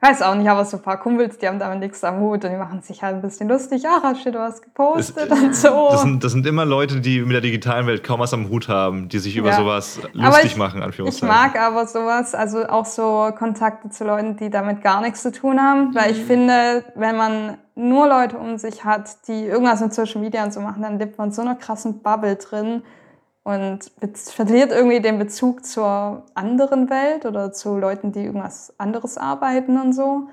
weiß 0.00 0.20
auch 0.22 0.34
nicht, 0.34 0.48
aber 0.48 0.64
so 0.64 0.76
ein 0.76 0.82
paar 0.82 0.98
Kumpels, 1.00 1.38
die 1.38 1.48
haben 1.48 1.58
damit 1.58 1.80
nichts 1.80 2.04
am 2.04 2.20
Hut 2.20 2.44
und 2.44 2.50
die 2.50 2.56
machen 2.56 2.82
sich 2.82 3.02
halt 3.02 3.16
ein 3.16 3.22
bisschen 3.22 3.48
lustig. 3.48 3.82
Ach, 3.88 4.02
hast 4.02 4.26
du 4.26 4.34
was 4.34 4.60
gepostet 4.60 5.30
Es- 5.30 5.40
und 5.42 5.54
so. 5.56 5.88
Das 5.90 6.02
sind, 6.02 6.22
das 6.22 6.32
sind 6.32 6.46
immer 6.46 6.64
Leute, 6.66 7.00
die 7.00 7.20
mit 7.22 7.32
der 7.32 7.40
digitalen 7.40 7.86
Welt 7.86 8.04
kaum 8.04 8.20
was 8.20 8.34
am 8.34 8.48
Hut 8.50 8.68
haben, 8.68 9.08
die 9.08 9.18
sich 9.18 9.36
über 9.36 9.50
Ja. 9.50 9.56
sowas 9.56 10.00
lustig 10.12 10.44
ich, 10.52 10.56
machen, 10.58 10.78
Ich 10.80 10.84
Anführungszeichen. 10.84 11.28
mag 11.28 11.58
aber 11.58 11.86
sowas, 11.86 12.34
also 12.34 12.66
auch 12.68 12.84
so 12.84 13.30
Kontakte 13.36 13.88
zu 13.88 14.04
Leuten, 14.04 14.36
die 14.36 14.50
damit 14.50 14.82
gar 14.82 15.00
nichts 15.00 15.22
zu 15.22 15.32
tun 15.32 15.58
haben, 15.60 15.94
weil 15.94 16.12
ich 16.12 16.22
finde, 16.24 16.84
wenn 16.94 17.16
man 17.16 17.56
nur 17.74 18.06
Leute 18.08 18.36
um 18.38 18.58
sich 18.58 18.84
hat, 18.84 19.26
die 19.28 19.44
irgendwas 19.46 19.80
mit 19.80 19.92
Social 19.94 20.20
Media 20.20 20.44
und 20.44 20.52
so 20.52 20.60
machen, 20.60 20.82
dann 20.82 20.98
lebt 20.98 21.18
man 21.18 21.28
in 21.28 21.32
so 21.32 21.42
einer 21.42 21.54
krassen 21.56 22.00
Bubble 22.02 22.36
drin 22.36 22.82
und 23.46 23.92
verliert 24.12 24.72
irgendwie 24.72 24.98
den 24.98 25.20
Bezug 25.20 25.64
zur 25.64 26.24
anderen 26.34 26.90
Welt 26.90 27.24
oder 27.26 27.52
zu 27.52 27.78
Leuten, 27.78 28.10
die 28.10 28.24
irgendwas 28.24 28.74
anderes 28.76 29.18
arbeiten 29.18 29.80
und 29.80 29.92
so. 29.92 30.26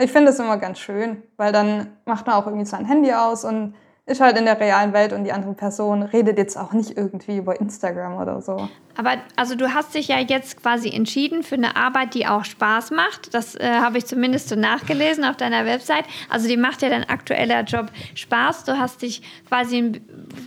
Ich 0.00 0.10
finde 0.10 0.30
das 0.30 0.40
immer 0.40 0.56
ganz 0.56 0.78
schön, 0.78 1.22
weil 1.36 1.52
dann 1.52 1.88
macht 2.06 2.26
man 2.26 2.36
auch 2.36 2.46
irgendwie 2.46 2.64
sein 2.64 2.86
Handy 2.86 3.12
aus 3.12 3.44
und 3.44 3.74
ist 4.06 4.20
halt 4.20 4.36
in 4.36 4.44
der 4.44 4.60
realen 4.60 4.92
Welt 4.92 5.14
und 5.14 5.24
die 5.24 5.32
andere 5.32 5.54
Person 5.54 6.02
redet 6.02 6.36
jetzt 6.36 6.58
auch 6.58 6.72
nicht 6.72 6.96
irgendwie 6.96 7.38
über 7.38 7.58
Instagram 7.58 8.18
oder 8.20 8.42
so. 8.42 8.68
Aber 8.96 9.16
also 9.34 9.54
du 9.54 9.74
hast 9.74 9.94
dich 9.94 10.08
ja 10.08 10.18
jetzt 10.20 10.62
quasi 10.62 10.90
entschieden 10.90 11.42
für 11.42 11.56
eine 11.56 11.74
Arbeit, 11.74 12.14
die 12.14 12.26
auch 12.26 12.44
Spaß 12.44 12.90
macht. 12.92 13.34
Das 13.34 13.54
äh, 13.56 13.66
habe 13.66 13.98
ich 13.98 14.06
zumindest 14.06 14.48
so 14.48 14.56
nachgelesen 14.56 15.24
auf 15.24 15.36
deiner 15.36 15.64
Website. 15.64 16.04
Also 16.28 16.48
die 16.48 16.56
macht 16.56 16.82
ja 16.82 16.90
dein 16.90 17.08
aktueller 17.08 17.62
Job 17.62 17.86
Spaß. 18.14 18.64
Du 18.64 18.78
hast 18.78 19.02
dich 19.02 19.22
quasi 19.48 20.00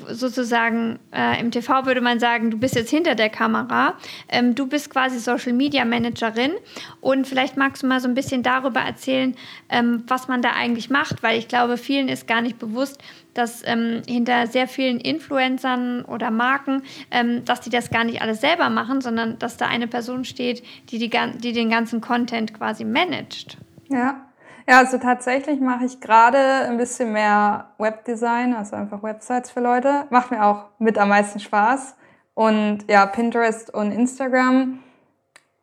sozusagen 0.08 1.00
äh, 1.12 1.40
im 1.40 1.52
TV 1.52 1.86
würde 1.86 2.02
man 2.02 2.20
sagen, 2.20 2.52
du 2.52 2.58
bist 2.58 2.76
jetzt 2.76 2.90
hinter 2.90 3.16
der 3.16 3.30
Kamera. 3.30 3.96
Ähm, 4.30 4.56
du 4.56 4.68
bist 4.68 4.92
quasi 4.92 5.20
Social 5.20 5.54
Media 5.54 5.84
Managerin 5.84 6.54
und 7.02 7.28
vielleicht 7.28 7.58
magst 7.58 7.84
du 7.84 7.88
mal 7.88 8.00
so 8.00 8.08
ein 8.08 8.14
bisschen 8.14 8.44
darüber 8.44 8.82
erzählen, 8.82 9.36
ähm, 9.70 10.04
was 10.08 10.28
man 10.28 10.42
da 10.42 10.52
eigentlich 10.52 10.90
macht, 10.90 11.22
weil 11.22 11.38
ich 11.38 11.48
glaube, 11.48 11.78
vielen 11.78 12.08
ist 12.08 12.28
gar 12.28 12.42
nicht 12.42 12.60
bewusst, 12.60 13.02
dass 13.38 13.62
ähm, 13.66 14.02
hinter 14.08 14.48
sehr 14.48 14.68
vielen 14.68 15.00
Influencern 15.00 16.04
oder 16.06 16.32
Marken, 16.32 16.84
ähm, 17.12 17.46
dass 17.46 17.62
die 17.62 17.70
das 17.70 17.90
gar 17.90 18.04
nicht 18.04 18.22
alles 18.22 18.42
selber 18.42 18.70
machen, 18.70 19.02
sondern 19.02 19.40
dass 19.40 19.58
da 19.58 19.68
eine 19.68 19.88
Person 19.88 20.26
steht, 20.26 20.64
die, 20.90 21.00
die, 21.00 21.10
die 21.10 21.54
den 21.54 21.70
ganzen 21.70 22.02
Content 22.02 22.54
quasi 22.54 22.84
managt. 22.84 23.58
Ja. 23.90 24.24
Ja, 24.70 24.80
also 24.80 24.98
tatsächlich 24.98 25.62
mache 25.62 25.86
ich 25.86 26.02
gerade 26.02 26.38
ein 26.38 26.76
bisschen 26.76 27.14
mehr 27.14 27.70
Webdesign, 27.78 28.54
also 28.54 28.76
einfach 28.76 29.02
Websites 29.02 29.50
für 29.50 29.62
Leute. 29.62 30.08
Macht 30.10 30.30
mir 30.30 30.44
auch 30.44 30.66
mit 30.78 30.98
am 30.98 31.08
meisten 31.08 31.40
Spaß. 31.40 31.96
Und 32.34 32.80
ja, 32.90 33.06
Pinterest 33.06 33.74
und 33.74 33.94
Instagram. 33.94 34.80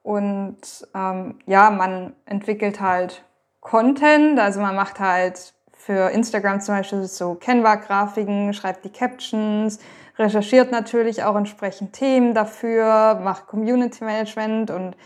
Und 0.03 0.59
ähm, 0.95 1.39
ja, 1.47 1.71
man 1.71 2.15
entwickelt 2.25 2.81
halt 2.81 3.25
Content, 3.61 4.39
also 4.39 4.61
man 4.61 4.77
macht 4.77 5.01
halt 5.01 5.54
für 5.85 6.11
Instagram 6.11 6.63
zum 6.63 6.77
Beispiel 6.77 7.05
so 7.05 7.35
Canva-Grafiken, 7.35 8.55
schreibt 8.55 8.87
die 8.87 8.89
Captions, 8.89 9.79
recherchiert 10.19 10.71
natürlich 10.71 11.25
auch 11.25 11.37
entsprechend 11.37 11.93
Themen 11.93 12.33
dafür, 12.33 13.21
macht 13.23 13.47
Community 13.49 14.03
Management 14.03 14.71
und 14.71 14.97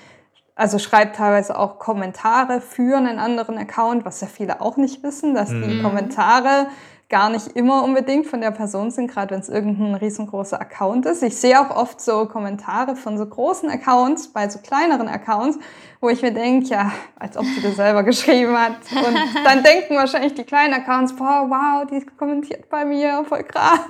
also 0.54 0.78
schreibt 0.78 1.16
teilweise 1.16 1.58
auch 1.58 1.80
Kommentare 1.80 2.60
für 2.60 2.96
einen 2.96 3.18
anderen 3.18 3.58
Account, 3.58 4.04
was 4.04 4.20
ja 4.20 4.28
viele 4.28 4.60
auch 4.60 4.76
nicht 4.76 5.02
wissen, 5.02 5.34
dass 5.34 5.50
die 5.50 5.82
Kommentare 5.82 6.68
gar 7.10 7.30
nicht 7.30 7.46
immer 7.56 7.84
unbedingt 7.84 8.26
von 8.26 8.42
der 8.42 8.50
Person 8.50 8.90
sind, 8.90 9.10
gerade 9.10 9.30
wenn 9.30 9.40
es 9.40 9.48
irgendein 9.48 9.94
riesengroßer 9.94 10.60
Account 10.60 11.06
ist. 11.06 11.22
Ich 11.22 11.38
sehe 11.38 11.58
auch 11.58 11.74
oft 11.74 12.02
so 12.02 12.26
Kommentare 12.26 12.96
von 12.96 13.16
so 13.16 13.24
großen 13.24 13.70
Accounts 13.70 14.28
bei 14.28 14.46
so 14.50 14.58
kleineren 14.58 15.08
Accounts, 15.08 15.58
wo 16.02 16.10
ich 16.10 16.20
mir 16.20 16.32
denke, 16.32 16.68
ja, 16.68 16.92
als 17.18 17.38
ob 17.38 17.46
sie 17.46 17.62
das 17.62 17.76
selber 17.76 18.02
geschrieben 18.04 18.54
hat. 18.58 18.72
Und 18.94 19.16
dann 19.42 19.62
denken 19.62 19.96
wahrscheinlich 19.96 20.34
die 20.34 20.44
kleinen 20.44 20.74
Accounts, 20.74 21.16
boah, 21.16 21.46
wow, 21.48 21.86
die 21.90 22.04
kommentiert 22.18 22.68
bei 22.68 22.84
mir, 22.84 23.24
voll 23.26 23.42
krass. 23.44 23.80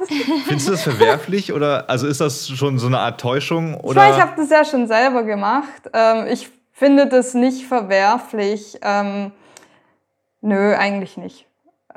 Findest 0.47 0.69
du 0.69 0.73
das 0.73 0.83
verwerflich 0.83 1.53
oder 1.53 1.91
also 1.91 2.07
ist 2.07 2.21
das 2.21 2.49
schon 2.49 2.79
so 2.79 2.87
eine 2.87 3.01
Art 3.01 3.21
Täuschung? 3.21 3.75
Ich 3.79 3.85
Oder? 3.85 4.03
meine, 4.03 4.15
ich 4.15 4.23
habe 4.23 4.33
das 4.37 4.49
ja 4.49 4.65
schon 4.65 4.87
selber 4.87 5.25
gemacht. 5.25 5.91
Ähm, 5.93 6.27
ich 6.31 6.49
finde 6.73 7.09
das 7.09 7.35
nicht 7.35 7.67
verwerflich. 7.67 8.79
Ähm, 8.83 9.33
nö, 10.41 10.77
eigentlich 10.77 11.17
nicht. 11.17 11.48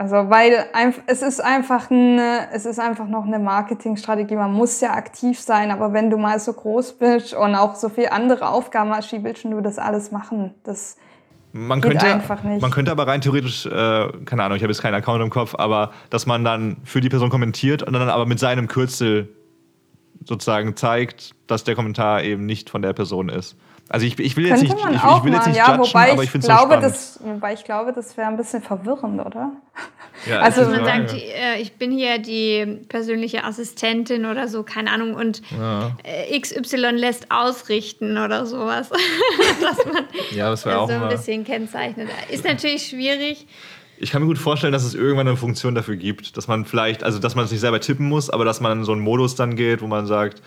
Also, 0.02 0.32
weil 0.32 0.66
es 1.06 1.22
ist 1.22 1.44
einfach 1.44 1.92
eine, 1.92 2.48
es 2.52 2.66
ist 2.66 2.80
einfach 2.80 3.08
noch 3.08 3.24
eine 3.24 3.38
Marketingstrategie. 3.38 4.34
Man 4.36 4.52
muss 4.52 4.82
ja 4.82 4.96
aktiv 4.96 5.40
sein, 5.40 5.70
aber 5.70 5.94
wenn 5.94 6.10
du 6.10 6.18
mal 6.18 6.40
so 6.40 6.54
groß 6.54 6.94
bist 6.94 7.36
und 7.36 7.54
auch 7.54 7.76
so 7.76 7.88
viel 7.88 8.08
andere 8.10 8.50
Aufgaben 8.50 8.90
hast, 8.90 9.12
wie 9.12 9.24
willst 9.24 9.44
du 9.44 9.62
das 9.62 9.78
alles 9.78 10.12
machen? 10.12 10.56
Das, 10.64 10.98
Man 11.52 11.82
Geht 11.82 11.92
könnte, 11.92 12.08
einfach 12.08 12.42
nicht. 12.42 12.64
man 12.64 12.72
könnte 12.72 12.90
aber 12.90 13.06
rein 13.06 13.22
theoretisch, 13.22 13.68
äh, 13.68 13.70
keine 14.26 14.42
Ahnung, 14.42 14.56
ich 14.56 14.64
habe 14.64 14.74
jetzt 14.74 14.82
keinen 14.82 14.96
Account 14.96 15.22
im 15.22 15.30
Kopf, 15.30 15.54
aber 15.54 15.92
dass 16.10 16.26
man 16.26 16.44
dann 16.44 16.78
für 16.84 17.00
die 17.00 17.10
Person 17.10 17.30
kommentiert 17.30 17.84
und 17.84 17.94
dann 17.94 18.10
aber 18.10 18.26
mit 18.26 18.40
seinem 18.40 18.68
Kürzel 18.68 19.30
sozusagen 20.26 20.76
zeigt, 20.76 21.36
dass 21.46 21.64
der 21.64 21.76
Kommentar 21.76 22.24
eben 22.24 22.48
nicht 22.48 22.72
von 22.72 22.82
der 22.82 22.94
Person 22.94 23.30
ist. 23.30 23.56
Also 23.94 24.06
ich, 24.06 24.18
ich 24.20 24.38
will 24.38 24.48
jetzt 24.48 24.62
nicht, 24.62 24.74
man 24.82 24.94
ich, 24.94 25.04
ich 25.04 25.24
will 25.26 25.34
jetzt 25.34 25.48
nicht 25.48 25.58
ja, 25.58 25.72
judgen, 25.72 25.86
wobei 25.86 26.14
aber 26.14 26.24
ich 26.24 26.32
finde 26.32 26.48
es 26.48 26.54
so 26.54 26.66
spannend. 26.66 26.84
das, 26.84 27.20
wobei 27.22 27.54
ich 27.54 27.66
glaube, 27.66 27.92
das 27.92 28.16
wäre 28.16 28.30
ein 28.30 28.38
bisschen 28.38 28.62
verwirrend, 28.62 29.20
oder? 29.20 29.52
ja, 30.30 30.40
also 30.40 30.62
Man 30.62 30.86
sagt, 30.86 31.14
äh, 31.14 31.60
ich 31.60 31.74
bin 31.74 31.92
hier 31.92 32.18
die 32.18 32.86
persönliche 32.88 33.44
Assistentin 33.44 34.26
oder 34.26 34.48
so, 34.48 34.64
keine 34.64 34.92
Ahnung, 34.92 35.16
und 35.16 35.42
ja. 35.52 35.92
äh, 36.04 36.40
XY 36.40 36.92
lässt 36.92 37.32
ausrichten 37.32 38.18
oder 38.18 38.46
sowas. 38.46 38.90
ja, 40.32 40.50
das 40.50 40.66
wäre 40.66 40.80
auch 40.80 40.88
so 40.88 40.96
ein 40.96 41.10
bisschen 41.10 41.44
kennzeichnet. 41.44 42.08
Ist 42.30 42.46
natürlich 42.46 42.88
schwierig. 42.88 43.46
Ich 43.98 44.12
kann 44.12 44.22
mir 44.22 44.28
gut 44.30 44.38
vorstellen, 44.38 44.72
dass 44.72 44.86
es 44.86 44.96
irgendwann 44.96 45.28
eine 45.28 45.36
Funktion 45.36 45.76
dafür 45.76 45.98
gibt, 45.98 46.38
dass 46.38 46.48
man 46.48 46.64
vielleicht, 46.64 47.04
also 47.04 47.20
dass 47.20 47.36
man 47.36 47.44
es 47.44 47.52
nicht 47.52 47.60
selber 47.60 47.82
tippen 47.82 48.08
muss, 48.08 48.30
aber 48.30 48.46
dass 48.46 48.62
man 48.62 48.80
in 48.80 48.84
so 48.86 48.94
einen 48.94 49.02
Modus 49.02 49.36
dann 49.36 49.58
geht, 49.58 49.82
wo 49.82 49.88
man 49.88 50.08
sagt, 50.08 50.42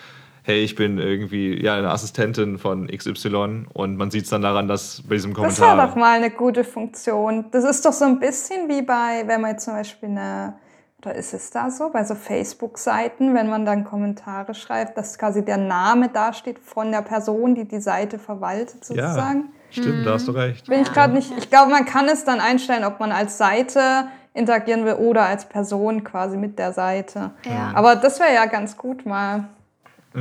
hey, 0.46 0.62
ich 0.62 0.74
bin 0.74 0.98
irgendwie 0.98 1.60
ja 1.60 1.74
eine 1.74 1.90
Assistentin 1.90 2.58
von 2.58 2.86
XY 2.86 3.66
und 3.72 3.96
man 3.96 4.10
sieht 4.10 4.24
es 4.24 4.30
dann 4.30 4.42
daran, 4.42 4.68
dass 4.68 5.02
bei 5.08 5.14
diesem 5.14 5.32
Das 5.32 5.38
Kommentar. 5.38 5.78
wäre 5.78 5.88
doch 5.88 5.96
mal 5.96 6.16
eine 6.16 6.30
gute 6.30 6.64
Funktion. 6.64 7.46
Das 7.50 7.64
ist 7.64 7.84
doch 7.84 7.94
so 7.94 8.04
ein 8.04 8.20
bisschen 8.20 8.68
wie 8.68 8.82
bei, 8.82 9.24
wenn 9.26 9.40
man 9.40 9.52
jetzt 9.52 9.64
zum 9.64 9.72
Beispiel 9.72 10.10
eine, 10.10 10.54
oder 11.00 11.14
ist 11.14 11.32
es 11.32 11.50
da 11.50 11.70
so, 11.70 11.88
bei 11.88 12.04
so 12.04 12.14
Facebook-Seiten, 12.14 13.34
wenn 13.34 13.48
man 13.48 13.64
dann 13.64 13.84
Kommentare 13.84 14.52
schreibt, 14.54 14.98
dass 14.98 15.18
quasi 15.18 15.42
der 15.42 15.56
Name 15.56 16.10
dasteht 16.10 16.58
von 16.58 16.92
der 16.92 17.00
Person, 17.00 17.54
die 17.54 17.64
die 17.66 17.80
Seite 17.80 18.18
verwaltet 18.18 18.86
ja, 18.90 19.08
sozusagen. 19.08 19.44
stimmt, 19.70 20.06
da 20.06 20.12
hast 20.12 20.28
du 20.28 20.32
recht. 20.32 20.66
Bin 20.68 20.82
ich 20.82 20.92
gerade 20.92 21.14
nicht, 21.14 21.32
ich 21.38 21.48
glaube, 21.48 21.70
man 21.70 21.86
kann 21.86 22.06
es 22.06 22.24
dann 22.24 22.40
einstellen, 22.40 22.84
ob 22.84 23.00
man 23.00 23.12
als 23.12 23.38
Seite 23.38 24.08
interagieren 24.34 24.84
will 24.84 24.94
oder 24.94 25.24
als 25.24 25.46
Person 25.46 26.04
quasi 26.04 26.36
mit 26.36 26.58
der 26.58 26.74
Seite. 26.74 27.30
Ja. 27.46 27.72
Aber 27.74 27.96
das 27.96 28.20
wäre 28.20 28.34
ja 28.34 28.44
ganz 28.44 28.76
gut 28.76 29.06
mal. 29.06 29.44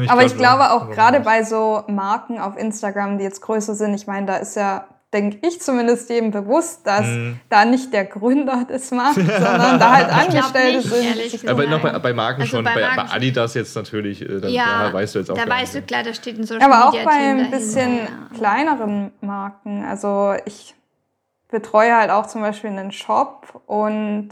Aber 0.08 0.24
ich 0.26 0.36
glaube 0.38 0.72
auch 0.72 0.90
gerade 0.90 1.20
bei 1.20 1.44
so 1.44 1.84
Marken 1.88 2.40
auf 2.40 2.58
Instagram, 2.58 3.18
die 3.18 3.24
jetzt 3.24 3.42
größer 3.42 3.76
sind, 3.76 3.94
ich 3.94 4.08
meine, 4.08 4.26
da 4.26 4.38
ist 4.38 4.56
ja, 4.56 4.86
denke 5.14 5.38
ich 5.48 5.62
zumindest 5.62 6.10
jedem 6.10 6.32
bewusst, 6.32 6.88
dass 6.88 7.06
Mhm. 7.06 7.40
da 7.50 7.66
nicht 7.66 7.94
der 7.94 8.06
Gründer 8.06 8.66
das 8.68 8.90
macht, 8.90 9.14
sondern 9.16 9.80
da 9.80 9.94
halt 9.96 10.08
Ich 10.08 10.14
Angestellte 10.36 10.78
nicht, 11.16 11.40
sind. 11.40 11.48
Aber 11.50 11.68
noch 11.68 11.82
bei, 11.82 12.00
bei 12.00 12.14
Marken 12.14 12.42
Also 12.42 12.56
schon, 12.58 12.64
bei 12.66 12.74
bei, 12.74 12.82
bei, 12.82 12.88
Marken 12.96 13.08
schon. 13.10 13.18
Adidas 13.18 13.54
jetzt 13.54 13.76
natürlich, 13.76 14.22
äh, 14.28 14.40
da, 14.42 14.48
Ja, 14.48 14.88
da 14.88 14.94
weißt 14.94 15.14
du 15.14 15.20
jetzt 15.20 15.30
auch 15.30 15.36
da 15.38 15.48
weißt 15.48 15.76
du 15.76 15.78
nicht. 15.80 15.88
klar, 15.88 16.02
da 16.02 16.14
steht 16.16 16.40
ein 16.40 16.46
Social 16.46 16.64
Aber 16.64 16.90
auch 16.90 17.04
bei 17.06 17.12
ein 17.12 17.52
bisschen 17.52 17.98
ja. 17.98 18.08
kleineren 18.36 19.12
Marken. 19.22 19.86
Also 19.86 20.34
ich 20.46 20.74
betreue 21.50 21.96
halt 21.96 22.10
auch 22.10 22.26
zum 22.26 22.42
Beispiel 22.42 22.72
einen 22.72 22.92
Shop 22.92 23.62
und 23.68 24.30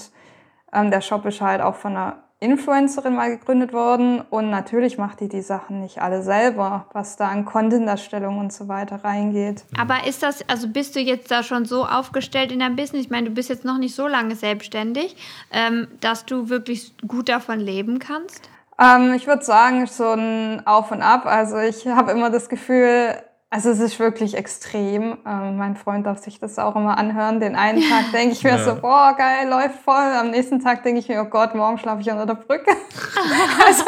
ähm, 0.74 0.90
der 0.90 1.02
Shop 1.02 1.24
ist 1.28 1.40
halt 1.42 1.62
auch 1.62 1.76
von 1.76 1.92
einer 1.96 2.24
Influencerin 2.42 3.16
mal 3.16 3.30
gegründet 3.30 3.72
worden 3.72 4.22
und 4.32 4.50
natürlich 4.50 4.98
macht 4.98 5.20
die 5.20 5.30
die 5.30 5.44
Sachen 5.44 5.80
nicht 5.80 6.02
alle 6.02 6.24
selber, 6.24 6.88
was 6.92 7.16
da 7.16 7.28
an 7.28 7.46
Content-Erstellung 7.46 8.40
und 8.40 8.52
so 8.52 8.68
weiter 8.68 9.04
reingeht. 9.04 9.64
Aber 9.80 10.08
ist 10.08 10.24
das, 10.24 10.44
also 10.50 10.68
bist 10.68 10.96
du 10.96 11.00
jetzt 11.00 11.30
da 11.30 11.44
schon 11.44 11.66
so 11.66 11.86
aufgestellt 11.86 12.52
in 12.52 12.60
deinem 12.60 12.76
Business? 12.76 13.04
Ich 13.04 13.12
meine, 13.12 13.30
du 13.30 13.36
bist 13.36 13.50
jetzt 13.50 13.64
noch 13.64 13.78
nicht 13.78 13.94
so 13.94 14.08
lange 14.08 14.36
selbstständig, 14.36 15.16
ähm, 15.52 15.88
dass 16.00 16.26
du 16.26 16.50
wirklich 16.50 16.96
gut 17.08 17.30
davon 17.30 17.60
leben 17.60 18.00
kannst? 18.00 18.50
Ähm, 18.80 19.14
ich 19.14 19.28
würde 19.28 19.44
sagen, 19.44 19.86
so 19.86 20.10
ein 20.10 20.66
Auf 20.66 20.92
und 20.92 21.04
Ab. 21.04 21.28
Also 21.28 21.60
ich 21.60 21.86
habe 21.86 22.12
immer 22.12 22.32
das 22.32 22.50
Gefühl, 22.50 23.22
also 23.54 23.70
es 23.70 23.82
ist 23.82 24.00
wirklich 24.00 24.36
extrem. 24.38 25.18
Ähm, 25.28 25.58
mein 25.58 25.76
Freund 25.76 26.06
darf 26.06 26.20
sich 26.20 26.40
das 26.40 26.58
auch 26.58 26.76
immer 26.78 26.98
anhören. 26.98 27.42
Den 27.42 27.56
einen 27.58 27.82
Tag 27.82 28.12
denke 28.14 28.32
ich 28.32 28.44
mir 28.44 28.52
Ja. 28.52 28.64
so, 28.64 28.76
boah, 28.76 29.14
geil, 29.18 29.50
läuft 29.50 29.82
voll. 29.82 29.94
Am 29.96 30.32
nächsten 30.32 30.62
Tag 30.62 30.84
denke 30.84 31.02
ich 31.02 31.10
mir, 31.10 31.22
oh 31.22 31.30
Gott, 31.30 31.54
morgen 31.54 31.78
schlafe 31.78 32.00
ich 32.02 32.10
unter 32.10 32.26
der 32.26 32.36
Brücke. 32.36 32.72
also 33.68 33.84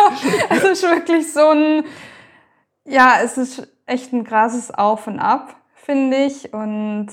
es 0.49 0.63
ist 0.65 0.83
wirklich 0.83 1.31
so 1.31 1.49
ein, 1.49 1.85
ja, 2.83 3.15
es 3.23 3.37
ist 3.37 3.65
echt 3.85 4.11
ein 4.11 4.25
krasses 4.25 4.69
Auf 4.69 5.07
und 5.07 5.19
Ab, 5.19 5.55
finde 5.75 6.17
ich. 6.17 6.53
Und 6.53 7.07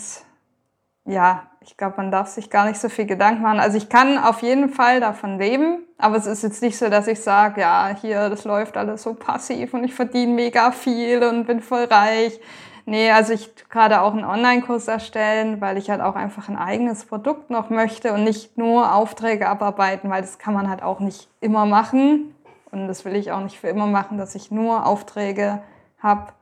ja, 1.05 1.50
ich 1.63 1.77
glaube, 1.77 1.95
man 1.99 2.11
darf 2.11 2.29
sich 2.29 2.49
gar 2.49 2.67
nicht 2.67 2.81
so 2.81 2.89
viel 2.89 3.07
Gedanken 3.07 3.43
machen. 3.43 3.61
Also 3.61 3.77
ich 3.77 3.89
kann 3.89 4.17
auf 4.19 4.41
jeden 4.43 4.71
Fall 4.71 5.01
davon 5.01 5.39
leben, 5.39 5.83
aber 5.99 6.17
es 6.17 6.27
ist 6.27 6.43
jetzt 6.43 6.63
nicht 6.63 6.79
so, 6.79 6.89
dass 6.89 7.07
ich 7.07 7.21
sage, 7.21 7.61
ja, 7.61 7.95
hier, 8.01 8.31
das 8.31 8.45
läuft 8.45 8.77
alles 8.77 9.03
so 9.03 9.15
passiv 9.15 9.75
und 9.75 9.85
ich 9.85 9.95
verdiene 9.95 10.33
mega 10.33 10.73
viel 10.73 11.23
und 11.23 11.47
bin 11.47 11.61
voll 11.61 11.85
reich. 11.85 12.41
Nee, 12.87 13.11
also 13.11 13.35
ich 13.35 13.51
gerade 13.69 14.01
auch 14.01 14.15
einen 14.15 14.25
Online-Kurs 14.25 14.89
erstellen, 14.89 15.61
weil 15.61 15.77
ich 15.77 15.91
halt 15.91 16.01
auch 16.01 16.17
einfach 16.17 16.49
ein 16.49 16.57
eigenes 16.57 17.05
Produkt 17.05 17.51
noch 17.51 17.69
möchte 17.69 18.15
und 18.15 18.25
nicht 18.25 18.57
nur 18.57 18.95
Aufträge 18.95 19.49
abarbeiten, 19.49 20.09
weil 20.09 20.23
das 20.23 20.39
kann 20.39 20.55
man 20.55 20.69
halt 20.69 20.83
auch 20.83 20.99
nicht 20.99 21.29
immer 21.41 21.67
machen. 21.67 22.35
Und 22.73 22.89
das 22.89 23.05
will 23.05 23.17
ich 23.17 23.33
auch 23.33 23.41
nicht 23.41 23.61
für 23.61 23.69
immer 23.69 23.87
machen, 23.87 24.17
dass 24.17 24.35
ich 24.35 24.51
nur 24.51 24.87
Aufträge 24.87 25.63
habe. 25.99 26.33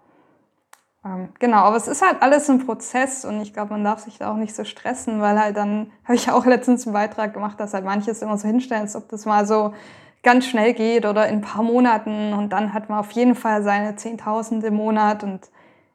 Ähm, 1.05 1.29
genau, 1.39 1.59
aber 1.59 1.77
es 1.77 1.87
ist 1.87 2.03
halt 2.03 2.23
alles 2.23 2.51
ein 2.51 2.65
Prozess 2.67 3.25
und 3.25 3.41
ich 3.41 3.53
glaube, 3.53 3.71
man 3.71 3.85
darf 3.85 4.01
sich 4.01 4.19
da 4.19 4.33
auch 4.33 4.37
nicht 4.37 4.55
so 4.55 4.65
stressen, 4.65 5.21
weil 5.21 5.39
halt 5.39 5.57
dann, 5.57 5.93
habe 6.05 6.15
ich 6.17 6.31
auch 6.31 6.45
letztens 6.47 6.87
einen 6.87 6.95
Beitrag 6.95 7.35
gemacht, 7.35 7.61
dass 7.61 7.75
halt 7.75 7.85
manches 7.85 8.23
immer 8.23 8.37
so 8.39 8.49
hinstellen, 8.49 8.83
als 8.83 8.97
ob 8.97 9.09
das 9.09 9.25
mal 9.25 9.47
so 9.47 9.73
ganz 10.23 10.47
schnell 10.47 10.75
geht 10.75 11.07
oder 11.07 11.29
in 11.29 11.37
ein 11.37 11.41
paar 11.43 11.63
Monaten 11.63 12.33
und 12.33 12.51
dann 12.51 12.75
hat 12.75 12.89
man 12.89 12.99
auf 12.99 13.13
jeden 13.13 13.37
Fall 13.37 13.63
seine 13.63 13.93
10.000 13.97 14.65
im 14.65 14.75
Monat 14.75 15.23
und 15.23 15.49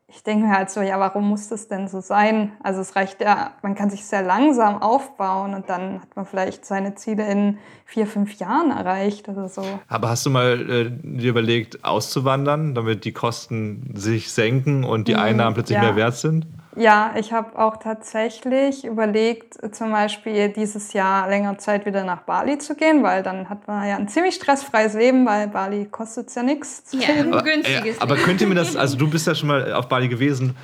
ich 0.07 0.21
denke 0.21 0.45
mir 0.45 0.55
halt 0.55 0.69
so, 0.69 0.81
ja, 0.81 0.99
warum 0.99 1.27
muss 1.29 1.49
das 1.49 1.67
denn 1.67 1.87
so 1.87 1.99
sein? 1.99 2.51
Also 2.61 2.81
es 2.81 2.95
reicht 2.95 3.21
ja, 3.21 3.53
man 3.61 3.73
kann 3.73 3.89
sich 3.89 4.05
sehr 4.05 4.21
langsam 4.21 4.81
aufbauen 4.81 5.53
und 5.53 5.69
dann 5.69 6.01
hat 6.01 6.15
man 6.15 6.25
vielleicht 6.25 6.65
seine 6.65 6.95
Ziele 6.95 7.29
in 7.29 7.57
vier, 7.85 8.05
fünf 8.05 8.35
Jahren 8.35 8.71
erreicht 8.71 9.27
oder 9.29 9.49
so. 9.49 9.63
Aber 9.87 10.09
hast 10.09 10.25
du 10.25 10.29
mal 10.29 10.69
äh, 10.69 10.91
dir 10.91 11.29
überlegt, 11.29 11.83
auszuwandern, 11.83 12.75
damit 12.75 13.05
die 13.05 13.13
Kosten 13.13 13.93
sich 13.95 14.31
senken 14.31 14.83
und 14.83 15.07
die 15.07 15.13
mhm, 15.13 15.19
Einnahmen 15.19 15.53
plötzlich 15.55 15.77
ja. 15.77 15.83
mehr 15.83 15.95
wert 15.95 16.15
sind? 16.15 16.47
Ja, 16.75 17.13
ich 17.17 17.31
habe 17.31 17.57
auch 17.59 17.77
tatsächlich 17.77 18.83
überlegt, 18.83 19.57
zum 19.75 19.91
Beispiel 19.91 20.49
dieses 20.49 20.93
Jahr 20.93 21.29
länger 21.29 21.57
Zeit 21.57 21.85
wieder 21.85 22.03
nach 22.03 22.21
Bali 22.21 22.57
zu 22.57 22.75
gehen, 22.75 23.03
weil 23.03 23.21
dann 23.21 23.49
hat 23.49 23.67
man 23.67 23.87
ja 23.87 23.97
ein 23.97 24.07
ziemlich 24.07 24.35
stressfreies 24.35 24.93
Leben, 24.93 25.25
weil 25.25 25.47
Bali 25.47 25.85
kostet 25.85 26.33
ja 26.33 26.41
nichts. 26.41 26.83
Ja, 26.93 27.09
ein 27.09 27.31
günstiges. 27.43 27.97
Äh, 27.97 28.01
aber 28.01 28.15
könnt 28.15 28.41
ihr 28.41 28.47
mir 28.47 28.55
das, 28.55 28.75
also 28.75 28.97
du 28.97 29.09
bist 29.09 29.27
ja 29.27 29.35
schon 29.35 29.49
mal 29.49 29.73
auf 29.73 29.87
Bali 29.87 30.07
gewesen, 30.07 30.55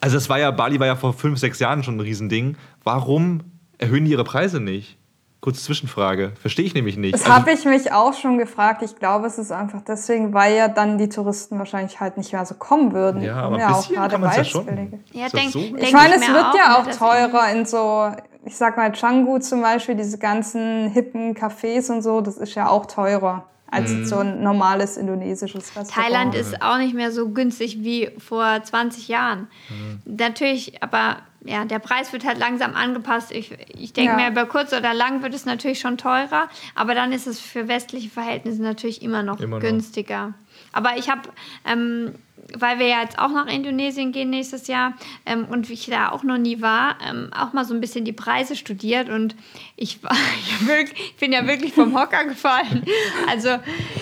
also 0.00 0.18
es 0.18 0.28
war 0.28 0.38
ja, 0.38 0.50
Bali 0.50 0.78
war 0.80 0.86
ja 0.86 0.96
vor 0.96 1.14
fünf, 1.14 1.38
sechs 1.38 1.60
Jahren 1.60 1.82
schon 1.82 1.96
ein 1.96 2.00
Riesending. 2.00 2.56
Warum 2.82 3.40
erhöhen 3.78 4.04
die 4.04 4.10
ihre 4.10 4.24
Preise 4.24 4.60
nicht? 4.60 4.98
Kurze 5.44 5.60
Zwischenfrage. 5.60 6.32
Verstehe 6.40 6.64
ich 6.64 6.72
nämlich 6.72 6.96
nicht. 6.96 7.12
Das 7.12 7.24
also, 7.24 7.34
habe 7.34 7.52
ich 7.52 7.66
mich 7.66 7.92
auch 7.92 8.14
schon 8.14 8.38
gefragt. 8.38 8.80
Ich 8.80 8.96
glaube, 8.96 9.26
es 9.26 9.36
ist 9.36 9.52
einfach 9.52 9.82
deswegen, 9.86 10.32
weil 10.32 10.56
ja 10.56 10.68
dann 10.68 10.96
die 10.96 11.10
Touristen 11.10 11.58
wahrscheinlich 11.58 12.00
halt 12.00 12.16
nicht 12.16 12.32
mehr 12.32 12.46
so 12.46 12.54
kommen 12.54 12.94
würden. 12.94 13.20
Ja, 13.20 13.42
aber 13.42 13.58
ja 13.58 13.74
auch 13.74 13.86
gerade 13.86 14.16
ja 14.18 14.42
schon. 14.42 15.02
Ja, 15.12 15.28
denk, 15.28 15.50
so? 15.50 15.58
denk 15.58 15.82
ich 15.82 15.92
meine, 15.92 16.14
es 16.14 16.26
wird 16.26 16.46
auch, 16.46 16.54
ja 16.54 16.78
auch 16.78 16.86
teurer 16.86 17.52
in 17.52 17.66
so, 17.66 18.10
ich 18.46 18.56
sag 18.56 18.78
mal, 18.78 18.90
Canggu 18.90 19.38
zum 19.38 19.60
Beispiel, 19.60 19.96
diese 19.96 20.16
ganzen 20.16 20.88
hippen 20.88 21.34
Cafés 21.34 21.92
und 21.92 22.00
so, 22.00 22.22
das 22.22 22.38
ist 22.38 22.54
ja 22.54 22.70
auch 22.70 22.86
teurer 22.86 23.44
als 23.74 23.90
mm. 23.90 24.04
so 24.04 24.18
ein 24.18 24.42
normales 24.42 24.96
indonesisches 24.96 25.76
Restaurant. 25.76 25.90
Thailand 25.90 26.34
ist 26.34 26.62
auch 26.62 26.78
nicht 26.78 26.94
mehr 26.94 27.10
so 27.10 27.28
günstig 27.28 27.82
wie 27.82 28.10
vor 28.18 28.62
20 28.62 29.08
Jahren. 29.08 29.48
Mm. 29.68 30.16
Natürlich, 30.16 30.82
aber 30.82 31.18
ja, 31.44 31.64
der 31.64 31.78
Preis 31.78 32.12
wird 32.12 32.24
halt 32.24 32.38
langsam 32.38 32.74
angepasst. 32.74 33.30
Ich, 33.30 33.52
ich 33.76 33.92
denke 33.92 34.12
ja. 34.12 34.16
mir, 34.16 34.30
über 34.30 34.46
kurz 34.46 34.72
oder 34.72 34.94
lang 34.94 35.22
wird 35.22 35.34
es 35.34 35.44
natürlich 35.44 35.80
schon 35.80 35.98
teurer, 35.98 36.48
aber 36.74 36.94
dann 36.94 37.12
ist 37.12 37.26
es 37.26 37.38
für 37.38 37.68
westliche 37.68 38.08
Verhältnisse 38.08 38.62
natürlich 38.62 39.02
immer 39.02 39.22
noch 39.22 39.40
immer 39.40 39.58
günstiger. 39.58 40.28
Noch. 40.28 40.34
Aber 40.72 40.96
ich 40.96 41.10
habe 41.10 41.28
ähm, 41.66 42.14
weil 42.56 42.78
wir 42.78 42.86
ja 42.86 43.02
jetzt 43.02 43.18
auch 43.18 43.30
nach 43.30 43.46
Indonesien 43.46 44.12
gehen 44.12 44.30
nächstes 44.30 44.66
Jahr 44.66 44.94
ähm, 45.26 45.46
und 45.50 45.70
ich 45.70 45.86
da 45.86 46.10
auch 46.10 46.22
noch 46.22 46.38
nie 46.38 46.60
war, 46.60 46.96
ähm, 47.08 47.30
auch 47.36 47.52
mal 47.52 47.64
so 47.64 47.74
ein 47.74 47.80
bisschen 47.80 48.04
die 48.04 48.12
Preise 48.12 48.56
studiert 48.56 49.08
und 49.08 49.34
ich, 49.76 50.02
war, 50.02 50.12
ich, 50.96 51.16
bin 51.16 51.32
ja 51.32 51.46
wirklich 51.46 51.74
vom 51.74 51.98
Hocker 51.98 52.24
gefallen. 52.24 52.84
Also 53.28 53.50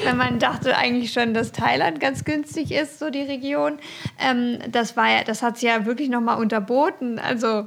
wenn 0.05 0.17
man 0.17 0.39
dachte 0.39 0.77
eigentlich 0.77 1.13
schon, 1.13 1.35
dass 1.35 1.53
Thailand 1.53 2.01
ganz 2.01 2.25
günstig 2.25 2.73
ist, 2.73 2.99
so 2.99 3.11
die 3.11 3.23
Region, 3.23 3.79
ähm, 4.19 4.59
das 4.71 4.97
war 4.97 5.11
ja, 5.11 5.25
das 5.25 5.43
hat 5.43 5.59
sie 5.59 5.67
ja 5.67 5.87
wirklich 5.87 6.09
noch 6.09 6.21
mal 6.21 6.35
unterboten. 6.35 7.19
Also 7.19 7.67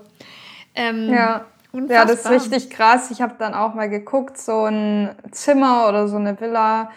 ähm, 0.76 1.13
ja. 1.13 1.45
Unfassbar. 1.71 1.97
Ja, 1.97 2.05
das 2.05 2.19
ist 2.21 2.32
richtig 2.32 2.69
krass. 2.69 3.11
Ich 3.11 3.21
habe 3.21 3.36
dann 3.38 3.53
auch 3.53 3.73
mal 3.73 3.89
geguckt, 3.89 4.38
so 4.38 4.63
ein 4.63 5.13
Zimmer 5.32 5.89
oder 5.89 6.07
so 6.07 6.15
eine 6.15 6.39
Villa 6.39 6.89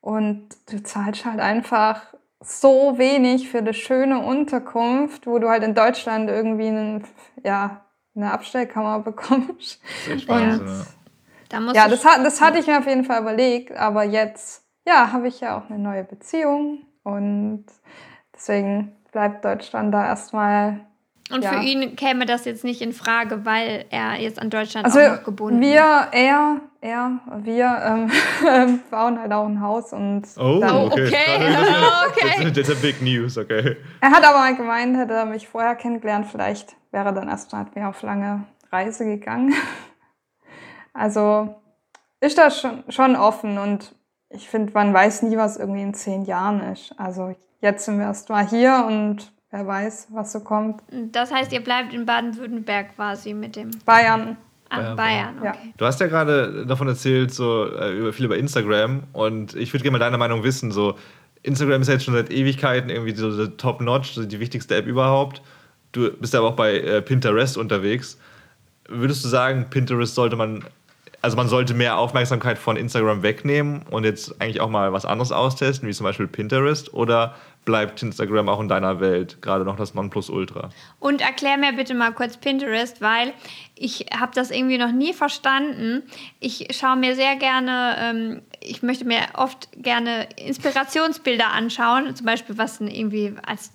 und 0.00 0.46
du 0.70 0.80
zahlst 0.84 1.24
halt 1.24 1.40
einfach 1.40 2.02
so 2.40 2.96
wenig 2.98 3.50
für 3.50 3.58
eine 3.58 3.74
schöne 3.74 4.20
Unterkunft, 4.20 5.26
wo 5.26 5.38
du 5.38 5.48
halt 5.48 5.62
in 5.62 5.74
Deutschland 5.74 6.30
irgendwie 6.30 6.68
einen, 6.68 7.04
ja, 7.44 7.84
eine 8.14 8.32
Abstellkammer 8.32 8.98
bekommst. 9.04 9.80
Das 10.08 10.24
und, 10.24 10.86
da 11.48 11.72
ja, 11.72 11.88
das, 11.88 12.04
hat, 12.04 12.24
das 12.24 12.40
hatte 12.40 12.58
ich 12.58 12.66
mir 12.66 12.78
auf 12.78 12.86
jeden 12.86 13.04
Fall 13.04 13.20
überlegt, 13.20 13.72
aber 13.76 14.04
jetzt, 14.04 14.64
ja, 14.86 15.12
habe 15.12 15.28
ich 15.28 15.40
ja 15.40 15.58
auch 15.58 15.68
eine 15.68 15.78
neue 15.78 16.04
Beziehung 16.04 16.86
und 17.02 17.66
deswegen 18.34 18.96
bleibt 19.10 19.44
Deutschland 19.44 19.92
da 19.92 20.06
erstmal 20.06 20.86
und 21.32 21.44
ja. 21.44 21.52
für 21.52 21.64
ihn 21.64 21.96
käme 21.96 22.26
das 22.26 22.44
jetzt 22.44 22.64
nicht 22.64 22.80
in 22.80 22.92
Frage, 22.92 23.44
weil 23.44 23.84
er 23.90 24.20
jetzt 24.20 24.40
an 24.40 24.50
Deutschland 24.50 24.86
also 24.86 24.98
auch 24.98 25.16
noch 25.16 25.24
gebunden 25.24 25.60
wir, 25.60 26.08
ist. 26.10 26.18
Er, 26.18 26.60
er, 26.80 27.20
wir 27.42 28.10
ähm, 28.48 28.80
bauen 28.90 29.20
halt 29.20 29.32
auch 29.32 29.46
ein 29.46 29.60
Haus 29.60 29.92
und. 29.92 30.24
Oh, 30.38 30.58
dann, 30.60 30.76
okay. 30.76 31.06
okay. 31.06 31.56
okay. 32.08 32.50
Das 32.50 32.68
ist 32.68 32.76
a 32.76 32.80
big 32.80 33.00
news, 33.02 33.38
okay. 33.38 33.76
Er 34.00 34.10
hat 34.10 34.24
aber 34.24 34.38
mal 34.38 34.56
gemeint, 34.56 34.96
hätte 34.96 35.14
er 35.14 35.26
mich 35.26 35.48
vorher 35.48 35.76
kennengelernt, 35.76 36.26
vielleicht 36.30 36.76
wäre 36.90 37.06
er 37.06 37.12
dann 37.12 37.28
erstmal 37.28 37.64
mit 37.64 37.76
mir 37.76 37.88
auf 37.88 38.02
lange 38.02 38.44
Reise 38.70 39.04
gegangen. 39.04 39.54
Also 40.92 41.54
ist 42.18 42.36
das 42.36 42.60
schon, 42.60 42.82
schon 42.88 43.14
offen 43.14 43.58
und 43.58 43.94
ich 44.28 44.48
finde, 44.48 44.72
man 44.72 44.92
weiß 44.92 45.22
nie, 45.22 45.36
was 45.36 45.56
irgendwie 45.56 45.82
in 45.82 45.94
zehn 45.94 46.24
Jahren 46.24 46.60
ist. 46.72 46.92
Also 46.98 47.36
jetzt 47.60 47.84
sind 47.84 47.98
wir 47.98 48.06
erst 48.06 48.28
mal 48.28 48.46
hier 48.46 48.84
und 48.86 49.32
Wer 49.50 49.66
weiß, 49.66 50.08
was 50.10 50.32
so 50.32 50.40
kommt. 50.40 50.82
Das 51.12 51.32
heißt, 51.32 51.52
ihr 51.52 51.60
bleibt 51.60 51.92
in 51.92 52.06
Baden-Württemberg 52.06 52.94
quasi 52.94 53.34
mit 53.34 53.56
dem. 53.56 53.70
Bayern. 53.84 54.36
Ah, 54.68 54.94
Bayern, 54.94 55.38
okay. 55.38 55.46
Ja. 55.46 55.54
Du 55.76 55.84
hast 55.84 56.00
ja 56.00 56.06
gerade 56.06 56.64
davon 56.64 56.86
erzählt, 56.86 57.34
so 57.34 57.66
äh, 57.66 57.92
über, 57.98 58.12
viel 58.12 58.26
über 58.26 58.38
Instagram. 58.38 59.02
Und 59.12 59.56
ich 59.56 59.72
würde 59.72 59.82
gerne 59.82 59.98
mal 59.98 60.04
deine 60.04 60.18
Meinung 60.18 60.44
wissen. 60.44 60.70
So, 60.70 60.94
Instagram 61.42 61.82
ist 61.82 61.88
ja 61.88 61.94
jetzt 61.94 62.04
schon 62.04 62.14
seit 62.14 62.30
Ewigkeiten 62.30 62.88
irgendwie 62.88 63.14
so 63.14 63.46
Top-Notch, 63.48 64.12
so 64.12 64.24
die 64.24 64.38
wichtigste 64.38 64.76
App 64.76 64.86
überhaupt. 64.86 65.42
Du 65.90 66.12
bist 66.12 66.34
aber 66.36 66.48
auch 66.48 66.56
bei 66.56 66.78
äh, 66.78 67.02
Pinterest 67.02 67.56
unterwegs. 67.56 68.18
Würdest 68.88 69.24
du 69.24 69.28
sagen, 69.28 69.66
Pinterest 69.70 70.14
sollte 70.14 70.36
man, 70.36 70.64
also 71.20 71.36
man 71.36 71.48
sollte 71.48 71.74
mehr 71.74 71.98
Aufmerksamkeit 71.98 72.56
von 72.56 72.76
Instagram 72.76 73.24
wegnehmen 73.24 73.82
und 73.90 74.04
jetzt 74.04 74.40
eigentlich 74.40 74.60
auch 74.60 74.70
mal 74.70 74.92
was 74.92 75.04
anderes 75.04 75.32
austesten, 75.32 75.88
wie 75.88 75.92
zum 75.92 76.04
Beispiel 76.04 76.28
Pinterest? 76.28 76.94
Oder 76.94 77.34
bleibt 77.64 78.02
Instagram 78.02 78.48
auch 78.48 78.60
in 78.60 78.68
deiner 78.68 79.00
Welt 79.00 79.42
gerade 79.42 79.64
noch 79.64 79.76
das 79.76 79.94
Nonplusultra. 79.94 80.70
Und 80.98 81.20
erklär 81.20 81.56
mir 81.56 81.72
bitte 81.72 81.94
mal 81.94 82.12
kurz 82.12 82.36
Pinterest, 82.36 83.00
weil 83.00 83.32
ich 83.74 84.06
habe 84.18 84.32
das 84.34 84.50
irgendwie 84.50 84.78
noch 84.78 84.92
nie 84.92 85.12
verstanden. 85.12 86.02
Ich 86.40 86.68
schaue 86.70 86.96
mir 86.96 87.14
sehr 87.14 87.36
gerne, 87.36 87.96
ähm, 87.98 88.42
ich 88.60 88.82
möchte 88.82 89.04
mir 89.04 89.20
oft 89.34 89.68
gerne 89.76 90.28
Inspirationsbilder 90.36 91.48
anschauen, 91.50 92.14
zum 92.16 92.26
Beispiel 92.26 92.58
was 92.58 92.80
irgendwie 92.80 93.34
als 93.46 93.72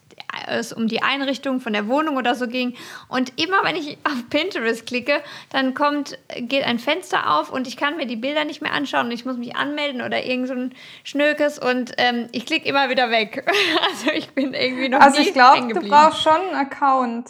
es 0.47 0.73
um 0.73 0.87
die 0.87 1.01
Einrichtung 1.01 1.59
von 1.59 1.73
der 1.73 1.87
Wohnung 1.87 2.17
oder 2.17 2.35
so 2.35 2.47
ging. 2.47 2.75
Und 3.07 3.39
immer 3.39 3.63
wenn 3.63 3.75
ich 3.75 3.97
auf 4.03 4.29
Pinterest 4.29 4.85
klicke, 4.85 5.21
dann 5.51 5.73
kommt, 5.73 6.17
geht 6.37 6.63
ein 6.63 6.79
Fenster 6.79 7.31
auf 7.33 7.51
und 7.51 7.67
ich 7.67 7.77
kann 7.77 7.97
mir 7.97 8.05
die 8.05 8.15
Bilder 8.15 8.45
nicht 8.45 8.61
mehr 8.61 8.73
anschauen 8.73 9.07
und 9.07 9.11
ich 9.11 9.25
muss 9.25 9.37
mich 9.37 9.55
anmelden 9.55 10.01
oder 10.01 10.23
irgend 10.25 10.47
so 10.47 10.53
ein 10.53 10.75
Schnökes 11.03 11.59
und 11.59 11.93
ähm, 11.97 12.27
ich 12.31 12.45
klicke 12.45 12.67
immer 12.67 12.89
wieder 12.89 13.09
weg. 13.09 13.45
Also 13.87 14.11
ich 14.11 14.29
bin 14.31 14.53
irgendwie 14.53 14.89
noch 14.89 14.99
Also 14.99 15.19
ich 15.21 15.33
glaube, 15.33 15.73
du 15.73 15.87
brauchst 15.87 16.21
schon 16.23 16.33
einen 16.33 16.55
Account. 16.55 17.29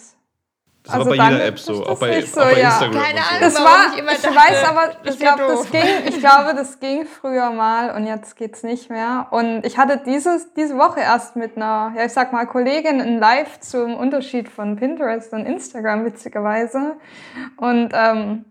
Das 0.85 0.93
also 0.93 1.09
aber 1.09 1.17
bei 1.17 1.29
jeder 1.31 1.45
App 1.45 1.57
so, 1.57 1.83
auch 1.83 1.97
bei, 1.97 2.21
so, 2.21 2.39
auch 2.39 2.45
bei 2.45 2.59
ja. 2.59 2.67
Instagram. 2.67 3.01
Keine 3.01 3.19
Ahnung, 3.19 3.41
das 3.41 3.55
war, 3.55 3.91
ich, 3.91 3.99
immer 3.99 4.11
ich 4.11 4.21
dachte, 4.21 4.35
weiß 4.35 4.63
aber, 4.65 4.91
ich, 5.03 5.19
glaub, 5.19 5.37
das 5.37 5.71
ging, 5.71 5.81
ich 6.07 6.19
glaube, 6.19 6.53
das 6.55 6.79
ging 6.79 7.05
früher 7.07 7.49
mal 7.49 7.95
und 7.95 8.05
jetzt 8.05 8.35
geht's 8.35 8.61
nicht 8.61 8.91
mehr. 8.91 9.27
Und 9.31 9.65
ich 9.65 9.79
hatte 9.79 9.99
dieses, 10.05 10.53
diese 10.53 10.77
Woche 10.77 10.99
erst 10.99 11.35
mit 11.35 11.57
einer, 11.57 11.93
ja, 11.97 12.05
ich 12.05 12.13
sag 12.13 12.33
mal, 12.33 12.45
Kollegin 12.45 13.01
ein 13.01 13.19
Live 13.19 13.59
zum 13.61 13.95
Unterschied 13.95 14.47
von 14.47 14.75
Pinterest 14.75 15.33
und 15.33 15.47
Instagram, 15.47 16.05
witzigerweise. 16.05 16.97
Und 17.57 17.89
ähm, 17.93 18.45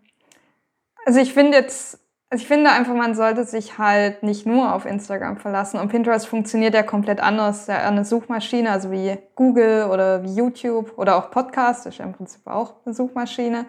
also 1.07 1.21
ich 1.21 1.33
finde 1.33 1.59
jetzt, 1.59 2.01
also 2.35 2.43
ich 2.43 2.49
finde 2.49 2.71
einfach, 2.73 2.95
man 2.95 3.15
sollte 3.15 3.45
sich 3.45 3.79
halt 3.79 4.25
nicht 4.25 4.45
nur 4.45 4.75
auf 4.75 4.87
Instagram 4.87 5.37
verlassen. 5.37 5.79
Und 5.79 5.89
Pinterest 5.89 6.27
funktioniert 6.27 6.75
ja 6.75 6.83
komplett 6.83 7.21
anders. 7.21 7.69
Ja, 7.69 7.77
eine 7.77 8.05
Suchmaschine, 8.05 8.73
also 8.73 8.91
wie 8.91 9.17
Google 9.37 9.85
oder 9.85 10.25
wie 10.25 10.35
YouTube 10.35 10.99
oder 10.99 11.15
auch 11.15 11.31
Podcast, 11.31 11.87
ist 11.87 11.99
ja 11.99 12.05
im 12.05 12.13
Prinzip 12.13 12.45
auch 12.49 12.75
eine 12.85 12.93
Suchmaschine. 12.93 13.67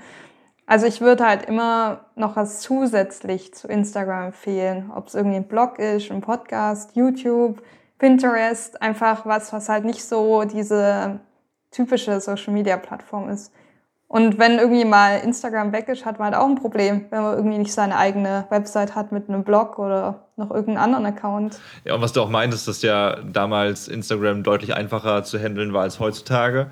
Also 0.65 0.87
ich 0.87 0.99
würde 0.99 1.27
halt 1.27 1.45
immer 1.45 2.05
noch 2.15 2.37
was 2.37 2.61
zusätzlich 2.61 3.53
zu 3.53 3.67
Instagram 3.67 4.25
empfehlen. 4.29 4.91
Ob 4.95 5.09
es 5.09 5.13
irgendwie 5.13 5.35
ein 5.35 5.47
Blog 5.47 5.77
ist, 5.77 6.09
ein 6.09 6.21
Podcast, 6.21 6.95
YouTube, 6.95 7.61
Pinterest, 7.99 8.81
einfach 8.81 9.27
was, 9.27 9.53
was 9.53 9.69
halt 9.69 9.85
nicht 9.85 10.03
so 10.03 10.43
diese 10.43 11.19
typische 11.69 12.19
Social 12.19 12.51
Media 12.51 12.77
Plattform 12.77 13.29
ist. 13.29 13.53
Und 14.07 14.37
wenn 14.37 14.59
irgendwie 14.59 14.85
mal 14.85 15.17
Instagram 15.17 15.71
weg 15.71 15.87
ist, 15.89 16.05
hat 16.05 16.19
man 16.19 16.27
halt 16.27 16.35
auch 16.35 16.47
ein 16.47 16.55
Problem, 16.55 17.05
wenn 17.09 17.23
man 17.23 17.37
irgendwie 17.37 17.57
nicht 17.57 17.73
seine 17.73 17.97
eigene 17.97 18.45
Website 18.49 18.95
hat 18.95 19.11
mit 19.11 19.27
einem 19.27 19.43
Blog 19.43 19.79
oder 19.79 20.27
noch 20.35 20.51
irgendeinen 20.51 20.77
anderen 20.77 21.05
Account. 21.07 21.59
Ja, 21.85 21.95
und 21.95 22.01
was 22.01 22.13
du 22.13 22.21
auch 22.21 22.29
meintest, 22.29 22.67
dass 22.67 22.81
ja 22.81 23.15
damals 23.23 23.87
Instagram 23.87 24.43
deutlich 24.43 24.75
einfacher 24.75 25.23
zu 25.23 25.39
handeln 25.39 25.73
war 25.73 25.81
als 25.81 25.99
heutzutage. 25.99 26.67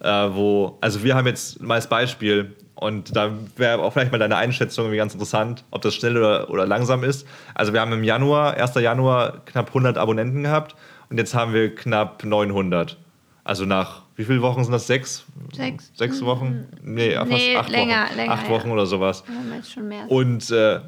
Äh, 0.00 0.08
wo, 0.08 0.78
also 0.80 1.02
wir 1.02 1.16
haben 1.16 1.26
jetzt 1.26 1.60
mal 1.60 1.74
als 1.74 1.88
Beispiel, 1.88 2.54
und 2.76 3.16
da 3.16 3.30
wäre 3.56 3.80
auch 3.80 3.94
vielleicht 3.94 4.12
mal 4.12 4.18
deine 4.18 4.36
Einschätzung 4.36 4.84
irgendwie 4.84 4.98
ganz 4.98 5.14
interessant, 5.14 5.64
ob 5.70 5.80
das 5.80 5.94
schnell 5.94 6.16
oder, 6.16 6.50
oder 6.50 6.66
langsam 6.66 7.04
ist. 7.04 7.26
Also 7.54 7.72
wir 7.72 7.80
haben 7.80 7.92
im 7.92 8.04
Januar, 8.04 8.54
1. 8.54 8.74
Januar, 8.74 9.44
knapp 9.46 9.68
100 9.68 9.96
Abonnenten 9.96 10.42
gehabt 10.42 10.76
und 11.08 11.16
jetzt 11.16 11.34
haben 11.34 11.54
wir 11.54 11.74
knapp 11.74 12.22
900. 12.22 12.98
Also 13.44 13.64
nach, 13.64 14.02
wie 14.16 14.24
viele 14.24 14.42
Wochen 14.42 14.64
sind 14.64 14.72
das? 14.72 14.86
Sechs? 14.86 15.24
Sechs. 15.54 15.92
Sechs 15.94 16.22
Wochen? 16.24 16.66
Nee, 16.82 17.14
fast 17.14 17.28
Nee, 17.30 17.56
acht 17.56 17.68
länger, 17.70 18.04
Wochen. 18.06 18.16
länger, 18.16 18.32
acht 18.32 18.48
Wochen 18.48 18.66
ja. 18.68 18.72
oder 18.72 18.86
sowas. 18.86 19.22
Wir 19.26 19.36
haben 19.36 19.52
jetzt 19.54 19.72
schon 19.72 19.88
mehr. 19.88 20.10
Und 20.10 20.50
äh, 20.50 20.80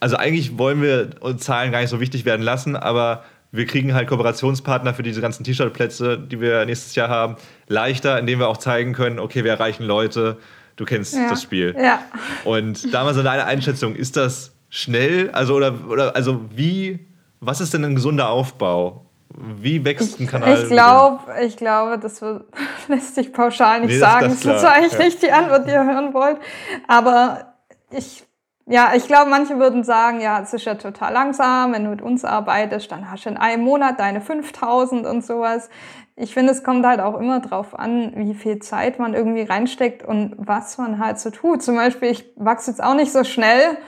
also 0.00 0.16
eigentlich 0.16 0.58
wollen 0.58 0.80
wir 0.82 1.10
uns 1.20 1.42
Zahlen 1.44 1.72
gar 1.72 1.80
nicht 1.80 1.90
so 1.90 2.00
wichtig 2.00 2.24
werden 2.24 2.42
lassen, 2.42 2.74
aber 2.76 3.22
wir 3.52 3.66
kriegen 3.66 3.94
halt 3.94 4.08
Kooperationspartner 4.08 4.94
für 4.94 5.02
diese 5.02 5.20
ganzen 5.20 5.44
T-Shirt-Plätze, 5.44 6.18
die 6.18 6.40
wir 6.40 6.64
nächstes 6.64 6.94
Jahr 6.94 7.08
haben, 7.08 7.36
leichter, 7.68 8.18
indem 8.18 8.38
wir 8.38 8.48
auch 8.48 8.56
zeigen 8.58 8.92
können, 8.92 9.18
okay, 9.18 9.44
wir 9.44 9.50
erreichen 9.50 9.84
Leute, 9.84 10.38
du 10.76 10.84
kennst 10.84 11.14
Ja. 11.14 11.28
das 11.28 11.42
Spiel. 11.42 11.74
Ja. 11.78 12.00
Und 12.44 12.94
damals 12.94 13.16
in 13.18 13.24
deiner 13.24 13.46
Einschätzung, 13.46 13.94
ist 13.96 14.16
das 14.16 14.52
schnell? 14.70 15.30
Also, 15.32 15.54
oder, 15.54 15.74
oder 15.88 16.14
also 16.16 16.44
wie, 16.54 17.00
was 17.40 17.60
ist 17.60 17.74
denn 17.74 17.84
ein 17.84 17.96
gesunder 17.96 18.30
Aufbau? 18.30 19.09
Wie 19.36 19.84
wächst 19.84 20.18
ein 20.20 20.26
Kanal? 20.26 20.62
Ich 20.62 20.68
glaube, 20.68 21.20
ich 21.42 21.56
glaube, 21.56 21.98
das 21.98 22.20
wird, 22.20 22.44
lässt 22.88 23.14
sich 23.14 23.32
pauschal 23.32 23.80
nicht 23.80 23.90
Nee, 23.94 24.00
das- 24.00 24.10
sagen. 24.10 24.28
das 24.28 24.40
Das, 24.40 24.40
ist 24.40 24.42
klar, 24.42 24.56
ist 24.56 24.64
eigentlich 24.64 24.92
ja. 24.98 25.04
nicht 25.04 25.22
die 25.22 25.32
Antwort, 25.32 25.66
die 25.66 25.70
ihr 25.72 25.84
hören 25.84 26.12
wollt. 26.14 26.38
Aber 26.88 27.54
ich, 27.90 28.24
ja, 28.66 28.92
ich 28.94 29.06
glaube, 29.06 29.30
manche 29.30 29.58
würden 29.58 29.84
sagen, 29.84 30.20
ja, 30.20 30.40
es 30.40 30.52
ist 30.52 30.64
ja 30.64 30.74
total 30.74 31.12
langsam. 31.12 31.72
Wenn 31.72 31.84
du 31.84 31.90
mit 31.90 32.02
uns 32.02 32.24
arbeitest, 32.24 32.90
dann 32.90 33.10
hast 33.10 33.24
du 33.24 33.30
in 33.30 33.36
einem 33.36 33.62
Monat 33.62 34.00
deine 34.00 34.20
5000 34.20 35.06
und 35.06 35.24
sowas. 35.24 35.70
Ich 36.16 36.34
finde, 36.34 36.52
es 36.52 36.62
kommt 36.64 36.84
halt 36.84 37.00
auch 37.00 37.18
immer 37.18 37.40
drauf 37.40 37.78
an, 37.78 38.12
wie 38.16 38.34
viel 38.34 38.58
Zeit 38.58 38.98
man 38.98 39.14
irgendwie 39.14 39.42
reinsteckt 39.42 40.02
und 40.04 40.34
was 40.38 40.76
man 40.76 40.98
halt 40.98 41.18
so 41.18 41.30
tut. 41.30 41.62
Zum 41.62 41.76
Beispiel, 41.76 42.10
ich 42.10 42.26
wachse 42.36 42.70
jetzt 42.72 42.82
auch 42.82 42.94
nicht 42.94 43.10
so 43.12 43.24
schnell, 43.24 43.78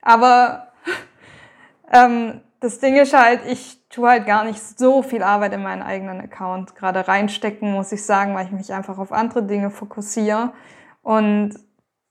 aber 0.00 0.68
ähm, 1.92 2.40
das 2.62 2.78
Ding 2.78 2.96
ist 2.96 3.12
halt, 3.12 3.40
ich 3.46 3.80
tue 3.88 4.08
halt 4.08 4.24
gar 4.24 4.44
nicht 4.44 4.60
so 4.78 5.02
viel 5.02 5.22
Arbeit 5.22 5.52
in 5.52 5.62
meinen 5.62 5.82
eigenen 5.82 6.20
Account 6.20 6.76
gerade 6.76 7.06
reinstecken, 7.06 7.72
muss 7.72 7.90
ich 7.90 8.04
sagen, 8.04 8.34
weil 8.34 8.46
ich 8.46 8.52
mich 8.52 8.72
einfach 8.72 8.98
auf 8.98 9.12
andere 9.12 9.42
Dinge 9.42 9.70
fokussiere. 9.70 10.52
Und 11.02 11.54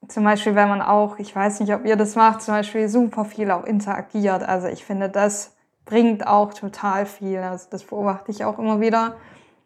zum 0.09 0.25
Beispiel, 0.25 0.53
wenn 0.55 0.67
man 0.67 0.81
auch, 0.81 1.19
ich 1.19 1.33
weiß 1.33 1.61
nicht, 1.61 1.73
ob 1.73 1.85
ihr 1.85 1.95
das 1.95 2.15
macht, 2.15 2.41
zum 2.41 2.53
Beispiel 2.53 2.89
super 2.89 3.23
viel 3.23 3.49
auch 3.49 3.63
interagiert. 3.63 4.43
Also 4.43 4.67
ich 4.67 4.83
finde, 4.83 5.07
das 5.07 5.55
bringt 5.85 6.27
auch 6.27 6.53
total 6.53 7.05
viel. 7.05 7.39
Also 7.39 7.67
das 7.71 7.85
beobachte 7.85 8.31
ich 8.31 8.43
auch 8.43 8.59
immer 8.59 8.81
wieder. 8.81 9.15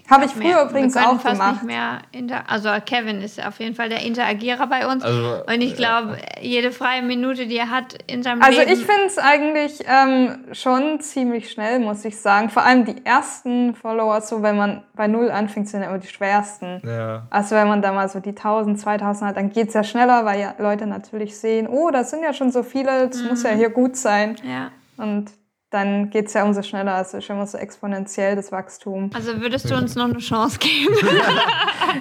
Habe 0.09 0.25
ich 0.25 0.35
mehr. 0.35 0.57
früher 0.57 0.69
übrigens 0.69 0.93
wir 0.95 1.01
können 1.01 1.17
auch 1.17 1.21
fast 1.21 1.39
gemacht. 1.39 1.53
nicht 1.55 1.63
mehr 1.63 1.99
inter 2.11 2.43
also 2.47 2.69
Kevin 2.85 3.21
ist 3.21 3.43
auf 3.45 3.59
jeden 3.59 3.75
Fall 3.75 3.89
der 3.89 4.03
Interagierer 4.03 4.67
bei 4.67 4.87
uns. 4.87 5.03
Also, 5.03 5.43
und 5.47 5.61
ich 5.61 5.75
glaube, 5.75 6.17
jede 6.39 6.71
freie 6.71 7.01
Minute, 7.01 7.47
die 7.47 7.57
er 7.57 7.69
hat 7.71 7.97
in 8.07 8.21
seinem 8.23 8.41
Also 8.41 8.59
Leben. 8.59 8.71
ich 8.71 8.85
finde 8.85 9.05
es 9.07 9.17
eigentlich 9.17 9.79
ähm, 9.87 10.45
schon 10.51 10.99
ziemlich 10.99 11.49
schnell, 11.51 11.79
muss 11.79 12.05
ich 12.05 12.17
sagen. 12.19 12.49
Vor 12.49 12.63
allem 12.63 12.85
die 12.85 13.03
ersten 13.05 13.73
Follower, 13.75 14.21
so 14.21 14.41
wenn 14.43 14.57
man 14.57 14.83
bei 14.93 15.07
Null 15.07 15.31
anfängt, 15.31 15.69
sind 15.69 15.81
ja 15.81 15.89
immer 15.89 15.97
die 15.99 16.07
schwersten. 16.07 16.81
Ja. 16.85 17.23
Also 17.29 17.55
wenn 17.55 17.67
man 17.67 17.81
da 17.81 17.91
mal 17.91 18.07
so 18.07 18.19
die 18.19 18.29
1000, 18.29 18.79
2000 18.79 19.29
hat, 19.29 19.37
dann 19.37 19.49
geht's 19.49 19.73
ja 19.73 19.83
schneller, 19.83 20.23
weil 20.25 20.39
ja 20.39 20.53
Leute 20.59 20.85
natürlich 20.85 21.37
sehen, 21.37 21.67
oh, 21.67 21.89
das 21.91 22.11
sind 22.11 22.21
ja 22.23 22.33
schon 22.33 22.51
so 22.51 22.63
viele, 22.63 23.07
das 23.07 23.23
muss 23.23 23.43
ja 23.43 23.51
hier 23.51 23.69
gut 23.69 23.95
sein. 23.97 24.35
ja. 24.43 24.69
Und 24.97 25.31
dann 25.75 26.09
geht's 26.09 26.33
ja 26.33 26.43
umso 26.43 26.63
schneller. 26.63 26.99
Es 27.01 27.13
ist 27.13 27.29
immer 27.29 27.45
so 27.45 27.57
exponentiell, 27.57 28.35
das 28.35 28.51
Wachstum. 28.51 29.11
Also 29.13 29.39
würdest 29.41 29.69
du 29.69 29.75
uns 29.75 29.95
noch 29.95 30.05
eine 30.05 30.17
Chance 30.19 30.57
geben? 30.59 30.95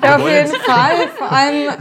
Ja, 0.03 0.17
auf 0.17 0.29
jeden 0.29 0.49
Fall. 0.61 1.09
Vor 1.17 1.31
allem, 1.31 1.73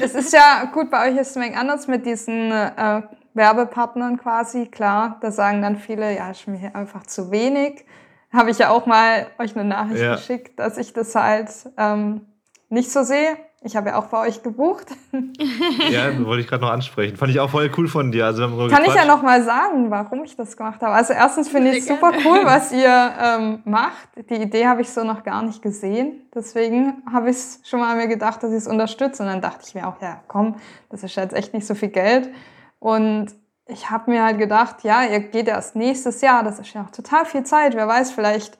es 0.00 0.14
ist 0.14 0.32
ja 0.32 0.64
gut, 0.72 0.90
bei 0.90 1.08
euch 1.10 1.16
ist 1.18 1.30
es 1.30 1.36
ein 1.36 1.42
wenig 1.42 1.56
anders 1.56 1.86
mit 1.86 2.06
diesen 2.06 2.50
äh, 2.50 3.02
Werbepartnern 3.34 4.16
quasi. 4.18 4.66
Klar, 4.66 5.18
da 5.20 5.30
sagen 5.30 5.60
dann 5.60 5.76
viele, 5.76 6.16
ja, 6.16 6.30
ist 6.30 6.46
mir 6.48 6.56
hier 6.56 6.74
einfach 6.74 7.04
zu 7.06 7.30
wenig. 7.30 7.84
Habe 8.32 8.50
ich 8.50 8.58
ja 8.58 8.70
auch 8.70 8.86
mal 8.86 9.26
euch 9.38 9.54
eine 9.54 9.68
Nachricht 9.68 10.00
Ja. 10.02 10.14
geschickt, 10.14 10.58
dass 10.58 10.78
ich 10.78 10.92
das 10.94 11.14
halt 11.14 11.50
ähm, 11.76 12.22
nicht 12.70 12.90
so 12.90 13.02
sehe. 13.02 13.36
Ich 13.60 13.74
habe 13.76 13.88
ja 13.88 13.98
auch 13.98 14.06
bei 14.06 14.28
euch 14.28 14.44
gebucht. 14.44 14.86
ja, 15.90 16.24
wollte 16.24 16.42
ich 16.42 16.46
gerade 16.46 16.62
noch 16.62 16.70
ansprechen. 16.70 17.16
Fand 17.16 17.32
ich 17.32 17.40
auch 17.40 17.50
voll 17.50 17.68
cool 17.76 17.88
von 17.88 18.12
dir. 18.12 18.26
Also, 18.26 18.42
Kann 18.42 18.54
ich 18.56 18.68
ja 18.68 18.76
gequatscht. 18.76 19.08
noch 19.08 19.22
mal 19.22 19.42
sagen, 19.42 19.90
warum 19.90 20.22
ich 20.22 20.36
das 20.36 20.56
gemacht 20.56 20.80
habe. 20.80 20.94
Also 20.94 21.12
erstens 21.12 21.48
finde 21.48 21.72
ich 21.72 21.78
es 21.78 21.88
super 21.88 22.12
cool, 22.24 22.42
was 22.44 22.70
ihr 22.72 23.12
ähm, 23.20 23.62
macht. 23.64 24.08
Die 24.30 24.36
Idee 24.36 24.68
habe 24.68 24.82
ich 24.82 24.90
so 24.90 25.02
noch 25.02 25.24
gar 25.24 25.42
nicht 25.42 25.60
gesehen. 25.60 26.28
Deswegen 26.32 27.02
habe 27.12 27.30
ich 27.30 27.36
es 27.36 27.60
schon 27.64 27.80
mal 27.80 27.96
mir 27.96 28.06
gedacht, 28.06 28.42
dass 28.44 28.52
ich 28.52 28.58
es 28.58 28.68
unterstütze. 28.68 29.24
Und 29.24 29.28
dann 29.28 29.40
dachte 29.40 29.64
ich 29.66 29.74
mir 29.74 29.88
auch, 29.88 30.00
ja 30.00 30.20
komm, 30.28 30.54
das 30.90 31.02
ist 31.02 31.16
jetzt 31.16 31.34
echt 31.34 31.52
nicht 31.52 31.66
so 31.66 31.74
viel 31.74 31.88
Geld. 31.88 32.30
Und 32.78 33.34
ich 33.66 33.90
habe 33.90 34.10
mir 34.10 34.22
halt 34.22 34.38
gedacht, 34.38 34.84
ja, 34.84 35.02
ihr 35.02 35.18
geht 35.18 35.48
erst 35.48 35.74
nächstes 35.74 36.20
Jahr. 36.20 36.44
Das 36.44 36.60
ist 36.60 36.72
ja 36.72 36.84
auch 36.84 36.90
total 36.90 37.26
viel 37.26 37.42
Zeit. 37.42 37.74
Wer 37.74 37.88
weiß, 37.88 38.12
vielleicht 38.12 38.56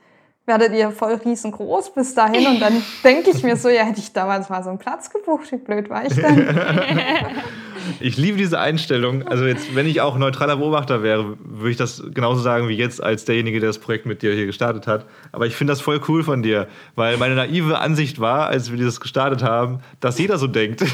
werdet 0.49 0.73
ihr 0.73 0.91
voll 0.91 1.15
riesengroß 1.15 1.91
bis 1.91 2.15
dahin. 2.15 2.47
Und 2.49 2.61
dann 2.61 2.83
denke 3.05 3.31
ich 3.31 3.43
mir 3.45 3.57
so, 3.57 3.69
ja, 3.69 3.85
hätte 3.85 4.01
ich 4.01 4.13
damals 4.13 4.49
mal 4.49 4.65
so 4.65 4.71
einen 4.71 4.79
Platz 4.79 5.11
gebucht. 5.11 5.53
Wie 5.53 5.57
blöd 5.57 5.89
war 5.89 6.05
ich 6.05 6.15
denn? 6.15 6.49
Ich 8.01 8.17
liebe 8.17 8.37
diese 8.37 8.59
Einstellung. 8.59 9.27
Also 9.27 9.45
jetzt, 9.45 9.75
wenn 9.75 9.87
ich 9.87 10.01
auch 10.01 10.19
neutraler 10.19 10.57
Beobachter 10.57 11.03
wäre, 11.03 11.37
würde 11.45 11.71
ich 11.71 11.77
das 11.77 12.03
genauso 12.13 12.41
sagen 12.41 12.69
wie 12.69 12.75
jetzt 12.75 13.03
als 13.03 13.25
derjenige, 13.25 13.61
der 13.61 13.71
das 13.71 13.79
Projekt 13.79 14.07
mit 14.07 14.23
dir 14.23 14.33
hier 14.35 14.47
gestartet 14.47 14.87
hat. 14.87 15.07
Aber 15.33 15.47
ich 15.47 15.55
finde 15.55 15.73
das 15.73 15.81
voll 15.81 16.01
cool 16.09 16.23
von 16.23 16.43
dir, 16.43 16.69
weil 16.95 17.17
meine 17.17 17.35
naive 17.35 17.79
Ansicht 17.79 18.21
war, 18.21 18.49
als 18.49 18.71
wir 18.71 18.79
dieses 18.79 19.01
gestartet 19.01 19.43
haben, 19.43 19.81
dass 20.01 20.19
jeder 20.19 20.39
so 20.39 20.47
denkt. 20.47 20.85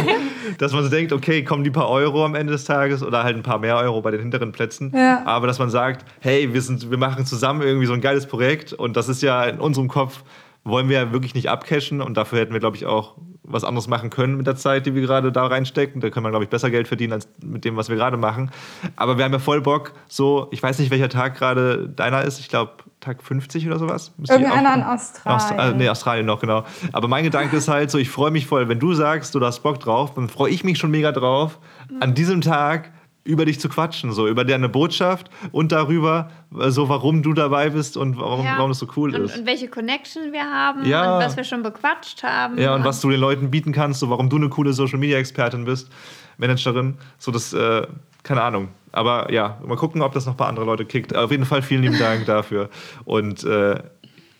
dass 0.58 0.72
man 0.72 0.82
so 0.82 0.90
denkt, 0.90 1.12
okay, 1.12 1.44
kommen 1.44 1.64
die 1.64 1.70
paar 1.70 1.88
Euro 1.88 2.24
am 2.24 2.34
Ende 2.34 2.52
des 2.52 2.64
Tages 2.64 3.02
oder 3.02 3.24
halt 3.24 3.36
ein 3.36 3.42
paar 3.42 3.58
mehr 3.58 3.76
Euro 3.76 4.00
bei 4.00 4.10
den 4.10 4.20
hinteren 4.20 4.52
Plätzen. 4.52 4.92
Ja. 4.94 5.22
Aber 5.26 5.46
dass 5.46 5.58
man 5.58 5.70
sagt, 5.70 6.04
hey, 6.20 6.52
wir, 6.52 6.62
sind, 6.62 6.90
wir 6.90 6.98
machen 6.98 7.26
zusammen 7.26 7.62
irgendwie 7.62 7.86
so 7.86 7.92
ein 7.92 8.00
geiles 8.00 8.26
Projekt 8.26 8.72
und 8.72 8.96
das 8.96 9.08
ist 9.08 9.22
ja 9.22 9.44
in 9.44 9.60
unserem 9.60 9.88
Kopf, 9.88 10.22
wollen 10.64 10.88
wir 10.88 10.98
ja 11.00 11.12
wirklich 11.12 11.34
nicht 11.34 11.48
abcashen 11.48 12.00
und 12.00 12.16
dafür 12.16 12.40
hätten 12.40 12.52
wir, 12.52 12.60
glaube 12.60 12.76
ich, 12.76 12.84
auch 12.86 13.14
was 13.50 13.64
anderes 13.64 13.88
machen 13.88 14.10
können 14.10 14.36
mit 14.36 14.46
der 14.46 14.56
Zeit, 14.56 14.84
die 14.84 14.94
wir 14.94 15.00
gerade 15.00 15.32
da 15.32 15.46
reinstecken. 15.46 16.02
Da 16.02 16.10
können 16.10 16.26
wir, 16.26 16.30
glaube 16.30 16.44
ich, 16.44 16.50
besser 16.50 16.70
Geld 16.70 16.86
verdienen 16.86 17.14
als 17.14 17.26
mit 17.42 17.64
dem, 17.64 17.76
was 17.76 17.88
wir 17.88 17.96
gerade 17.96 18.18
machen. 18.18 18.50
Aber 18.96 19.16
wir 19.16 19.24
haben 19.24 19.32
ja 19.32 19.38
voll 19.38 19.62
Bock, 19.62 19.94
so, 20.06 20.48
ich 20.50 20.62
weiß 20.62 20.78
nicht, 20.80 20.90
welcher 20.90 21.08
Tag 21.08 21.36
gerade 21.38 21.88
deiner 21.88 22.22
ist. 22.22 22.40
Ich 22.40 22.50
glaube, 22.50 22.72
Tag 23.00 23.22
50 23.22 23.66
oder 23.66 23.78
sowas. 23.78 24.12
Irgendeiner 24.28 24.74
in 24.74 24.82
Australien. 24.82 25.40
Austra- 25.60 25.70
äh, 25.70 25.74
nee, 25.74 25.88
Australien 25.88 26.26
noch, 26.26 26.40
genau. 26.40 26.64
Aber 26.92 27.08
mein 27.08 27.24
Gedanke 27.24 27.56
ist 27.56 27.68
halt 27.68 27.90
so, 27.90 27.96
ich 27.96 28.10
freue 28.10 28.30
mich 28.30 28.46
voll, 28.46 28.68
wenn 28.68 28.80
du 28.80 28.92
sagst, 28.92 29.34
du 29.34 29.40
hast 29.40 29.60
Bock 29.60 29.80
drauf, 29.80 30.12
dann 30.14 30.28
freue 30.28 30.50
ich 30.50 30.62
mich 30.64 30.76
schon 30.76 30.90
mega 30.90 31.12
drauf, 31.12 31.58
an 32.00 32.12
diesem 32.14 32.42
Tag 32.42 32.90
über 33.28 33.44
dich 33.44 33.60
zu 33.60 33.68
quatschen, 33.68 34.10
so 34.12 34.26
über 34.26 34.42
deine 34.44 34.70
Botschaft 34.70 35.28
und 35.52 35.70
darüber, 35.70 36.30
äh, 36.58 36.70
so 36.70 36.88
warum 36.88 37.22
du 37.22 37.34
dabei 37.34 37.68
bist 37.68 37.98
und 37.98 38.18
warum, 38.18 38.44
Ja. 38.46 38.54
warum 38.56 38.70
es 38.70 38.78
so 38.78 38.86
cool 38.96 39.14
und, 39.14 39.22
ist. 39.26 39.36
und 39.38 39.46
welche 39.46 39.68
Connection 39.68 40.32
wir 40.32 40.44
haben 40.44 40.84
Ja. 40.86 41.16
und 41.18 41.24
was 41.24 41.36
wir 41.36 41.44
schon 41.44 41.62
bequatscht 41.62 42.22
haben. 42.22 42.56
Ja, 42.58 42.74
und 42.74 42.84
was 42.84 43.00
du 43.02 43.10
den 43.10 43.20
Leuten 43.20 43.50
bieten 43.50 43.72
kannst, 43.72 44.00
so 44.00 44.08
warum 44.08 44.30
du 44.30 44.36
eine 44.36 44.48
coole 44.48 44.72
Social 44.72 44.98
Media 44.98 45.18
Expertin 45.18 45.66
bist, 45.66 45.90
Managerin, 46.38 46.96
so 47.18 47.30
das, 47.30 47.52
äh, 47.52 47.86
keine 48.22 48.42
Ahnung. 48.42 48.68
Aber 48.92 49.30
ja, 49.30 49.58
mal 49.62 49.76
gucken, 49.76 50.00
ob 50.00 50.14
das 50.14 50.24
noch 50.24 50.32
ein 50.32 50.36
paar 50.38 50.48
andere 50.48 50.64
Leute 50.64 50.86
kickt. 50.86 51.14
Auf 51.14 51.30
jeden 51.30 51.44
Fall 51.44 51.60
vielen 51.60 51.82
lieben 51.82 51.98
Dank 51.98 52.24
dafür. 52.24 52.70
Und 53.04 53.44
äh, 53.44 53.78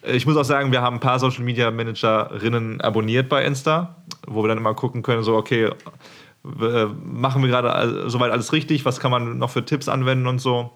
ich 0.02 0.24
muss 0.24 0.36
auch 0.38 0.44
sagen, 0.44 0.72
wir 0.72 0.80
haben 0.80 0.96
ein 0.96 1.00
paar 1.00 1.18
Social 1.18 1.44
Media 1.44 1.70
Managerinnen 1.70 2.80
abonniert 2.80 3.28
bei 3.28 3.44
Insta, 3.44 3.96
wo 4.26 4.42
wir 4.42 4.48
dann 4.48 4.56
immer 4.58 4.72
gucken 4.72 5.02
können, 5.02 5.22
so, 5.22 5.36
okay, 5.36 5.70
äh, 6.60 6.86
machen 7.04 7.42
wir 7.42 7.48
gerade 7.48 8.08
soweit 8.10 8.30
alles 8.32 8.52
richtig, 8.52 8.84
was 8.84 9.00
kann 9.00 9.10
man 9.10 9.38
noch 9.38 9.50
für 9.50 9.64
Tipps 9.64 9.88
anwenden 9.88 10.26
und 10.26 10.38
so. 10.40 10.70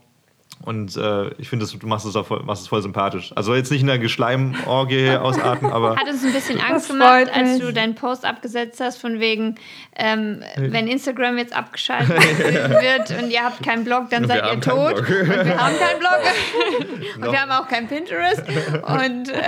Und 0.64 0.96
äh, 0.96 1.30
ich 1.38 1.48
finde, 1.48 1.64
das- 1.64 1.76
du 1.76 1.86
machst 1.88 2.06
es, 2.06 2.14
auch 2.14 2.26
voll, 2.26 2.42
machst 2.44 2.62
es 2.62 2.68
voll 2.68 2.82
sympathisch. 2.82 3.32
Also 3.34 3.52
jetzt 3.52 3.72
nicht 3.72 3.80
in 3.80 3.88
der 3.88 3.98
Geschleimorgie 3.98 5.10
ausarten, 5.16 5.68
aber 5.72 5.96
Hat 5.96 6.06
uns 6.08 6.24
ein 6.24 6.32
bisschen 6.32 6.60
Angst 6.60 6.88
gemacht, 6.88 7.26
als 7.34 7.58
du 7.58 7.72
deinen 7.72 7.96
Post 7.96 8.24
abgesetzt 8.24 8.80
hast, 8.80 8.98
von 9.00 9.18
wegen, 9.18 9.56
ähm, 9.96 10.40
wenn 10.56 10.86
Instagram 10.86 11.38
jetzt 11.38 11.56
abgeschaltet 11.56 12.16
wird 12.38 13.10
und 13.20 13.30
ihr 13.30 13.42
habt 13.42 13.60
keinen 13.64 13.82
Blog, 13.82 14.10
dann 14.10 14.22
Und 14.22 14.28
seid 14.28 14.36
ihr 14.44 14.48
keinen 14.50 14.60
tot. 14.60 14.94
Blog. 14.94 15.08
Und 15.08 15.44
wir 15.46 15.58
haben 15.58 15.74
keinen 15.78 15.98
Blog. 15.98 17.16
und 17.26 17.32
wir 17.32 17.40
haben 17.42 17.50
auch 17.50 17.66
kein 17.66 17.88
Pinterest. 17.88 18.42
Und 18.46 19.30
äh, 19.30 19.42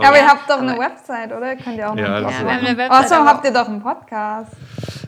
Ja, 0.00 0.08
aber 0.08 0.16
ihr 0.16 0.26
habt 0.26 0.50
doch 0.50 0.58
eine 0.60 0.76
Website, 0.76 1.30
oder? 1.32 1.54
Könnt 1.54 1.76
ihr 1.76 1.88
auch 1.88 1.96
Ja, 1.96 2.16
einen 2.16 2.24
das 2.24 2.32
ja, 2.32 2.38
ist 2.38 2.44
wir 2.46 2.52
haben 2.56 2.66
eine 2.66 2.76
Website. 2.78 3.04
Außerdem 3.04 3.24
habt 3.26 3.44
ihr 3.44 3.52
doch 3.52 3.68
einen 3.68 3.82
Podcast. 3.82 4.52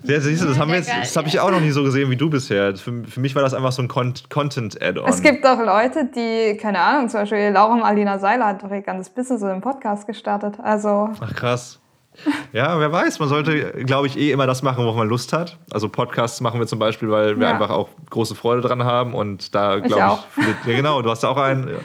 Ja, 0.07 0.21
siehst 0.21 0.43
du, 0.43 0.49
das, 0.49 0.59
haben 0.59 0.69
wir 0.71 0.77
jetzt, 0.77 0.91
das 0.91 1.17
habe 1.17 1.29
ich 1.29 1.41
auch 1.41 1.51
noch 1.51 1.61
nie 1.61 1.71
so 1.71 1.83
gesehen 1.83 2.11
wie 2.11 2.17
du 2.17 2.29
bisher. 2.29 2.77
Für, 2.77 3.05
für 3.05 3.21
mich 3.21 3.35
war 3.35 3.43
das 3.43 3.55
einfach 3.55 3.73
so 3.73 3.81
ein 3.83 3.89
Con 3.89 4.13
Content-Add-on. 4.29 5.09
Es 5.09 5.23
gibt 5.23 5.45
doch 5.45 5.59
Leute, 5.59 6.09
die, 6.15 6.57
keine 6.59 6.79
Ahnung, 6.79 7.09
zum 7.09 7.21
Beispiel 7.21 7.51
Laura 7.51 7.75
Marlina 7.77 8.19
Seiler 8.19 8.47
hat 8.47 8.63
doch 8.63 8.71
ihr 8.71 8.83
ganzes 8.83 9.09
Business 9.13 9.41
so 9.41 9.49
im 9.49 9.61
Podcast 9.63 10.07
gestartet. 10.07 10.57
Also, 10.63 11.11
Ach 11.21 11.35
krass. 11.35 11.81
Ja, 12.53 12.79
wer 12.79 12.93
weiß. 12.93 13.19
Man 13.19 13.29
sollte, 13.29 13.73
glaube 13.85 14.07
ich, 14.07 14.17
eh 14.17 14.31
immer 14.31 14.47
das 14.47 14.63
machen, 14.63 14.85
worauf 14.85 14.97
man 14.97 15.09
Lust 15.09 15.33
hat. 15.33 15.59
Also 15.73 15.89
Podcasts 15.89 16.41
machen 16.41 16.61
wir 16.61 16.67
zum 16.67 16.79
Beispiel, 16.79 17.11
weil 17.11 17.41
wir 17.41 17.47
Ja. 17.49 17.53
einfach 17.55 17.71
auch 17.71 17.89
große 18.11 18.35
Freude 18.37 18.61
dran 18.61 18.85
haben 18.85 19.15
und 19.15 19.55
da 19.55 19.81
glaube 19.81 20.07
auch. 20.07 20.27
ich, 20.37 20.45
viele, 20.45 20.55
ja 20.67 20.77
genau, 20.77 21.03
du 21.03 21.11
hast 21.11 21.25
auch 21.25 21.37
einen. 21.37 21.71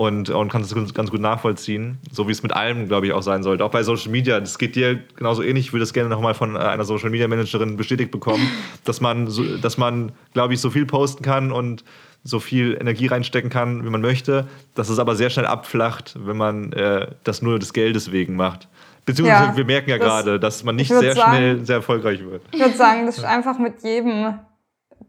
und, 0.00 0.30
und 0.30 0.50
kannst 0.50 0.74
es 0.74 0.94
ganz- 0.94 1.10
gut 1.10 1.20
nachvollziehen, 1.20 1.98
so 2.10 2.26
wie 2.26 2.32
es 2.32 2.42
mit 2.42 2.52
allem, 2.54 2.88
glaube 2.88 3.06
ich, 3.06 3.12
auch 3.12 3.20
sein 3.22 3.42
sollte. 3.42 3.64
Auch 3.64 3.70
bei 3.70 3.82
Social 3.82 4.10
Media, 4.10 4.40
das 4.40 4.58
geht 4.58 4.74
dir 4.74 4.98
genauso 5.16 5.42
ähnlich. 5.42 5.66
Ich 5.66 5.72
würde 5.74 5.82
das 5.82 5.92
gerne 5.92 6.08
nochmal 6.08 6.32
von 6.32 6.56
äh, 6.56 6.58
einer 6.58 6.84
Social 6.84 7.10
Media 7.10 7.28
Managerin 7.28 7.76
bestätigt 7.76 8.10
bekommen, 8.10 8.48
dass 8.84 9.02
man, 9.02 9.26
so, 9.26 9.44
dass 9.58 9.76
man, 9.76 10.12
glaube 10.32 10.54
ich, 10.54 10.60
so 10.60 10.70
viel 10.70 10.86
posten 10.86 11.22
kann 11.22 11.52
und 11.52 11.84
so 12.24 12.40
viel 12.40 12.78
Energie 12.80 13.08
reinstecken 13.08 13.50
kann, 13.50 13.84
wie 13.84 13.90
man 13.90 14.00
möchte, 14.00 14.46
dass 14.74 14.88
es 14.88 14.98
aber 14.98 15.16
sehr 15.16 15.28
schnell 15.30 15.46
abflacht, 15.46 16.16
wenn 16.24 16.36
man 16.36 16.72
äh, 16.72 17.08
das 17.24 17.42
nur 17.42 17.58
des 17.58 17.72
Geldes 17.74 18.10
wegen 18.10 18.36
macht. 18.36 18.68
Beziehungsweise 19.04 19.44
Ja, 19.50 19.56
wir 19.56 19.64
merken 19.66 19.90
ja 19.90 19.98
das- 19.98 20.06
gerade, 20.06 20.40
dass 20.40 20.64
man 20.64 20.76
nicht 20.76 20.88
sehr 20.88 21.14
sagen- 21.14 21.30
schnell 21.36 21.64
sehr 21.66 21.76
erfolgreich 21.76 22.20
wird. 22.24 22.42
Ich 22.52 22.60
würde 22.60 22.76
sagen, 22.76 23.04
das 23.06 23.18
ist 23.18 23.24
einfach 23.24 23.58
mit 23.58 23.82
jedem 23.82 24.34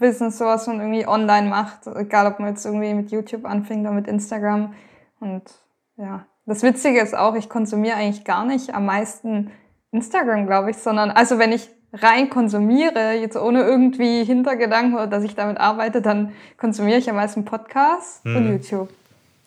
Business, 0.02 0.38
so 0.38 0.46
was 0.46 0.68
man 0.68 0.82
irgendwie 0.82 1.08
online 1.08 1.48
macht. 1.48 1.88
Egal, 1.88 2.28
ob 2.28 2.40
man 2.40 2.50
jetzt 2.50 2.66
irgendwie 2.66 2.94
mit 2.94 3.12
YouTube 3.12 3.46
anfängt 3.46 3.82
oder 3.82 3.94
mit 3.94 4.08
Instagram. 4.08 4.74
Und 5.22 5.44
ja, 5.96 6.26
das 6.46 6.64
Witzige 6.64 7.00
ist 7.00 7.16
auch, 7.16 7.36
ich 7.36 7.48
konsumiere 7.48 7.96
eigentlich 7.96 8.26
gar 8.26 8.44
nicht 8.44 8.76
am 8.76 8.86
meisten 8.86 9.52
Instagram, 9.92 10.46
glaube 10.48 10.72
ich, 10.72 10.78
sondern 10.78 11.12
also 11.12 11.40
wenn 11.40 11.54
ich 11.54 11.70
rein 11.94 12.30
konsumiere, 12.30 13.14
jetzt 13.14 13.38
ohne 13.38 13.62
irgendwie 13.64 14.24
Hintergedanken 14.24 14.96
oder 14.96 15.08
dass 15.08 15.24
ich 15.24 15.36
damit 15.36 15.60
arbeite, 15.60 16.02
dann 16.02 16.34
konsumiere 16.58 16.98
ich 16.98 17.10
am 17.10 17.16
meisten 17.16 17.46
Podcasts 17.46 18.22
und 18.26 18.46
Mhm. 18.46 18.52
YouTube. 18.54 18.90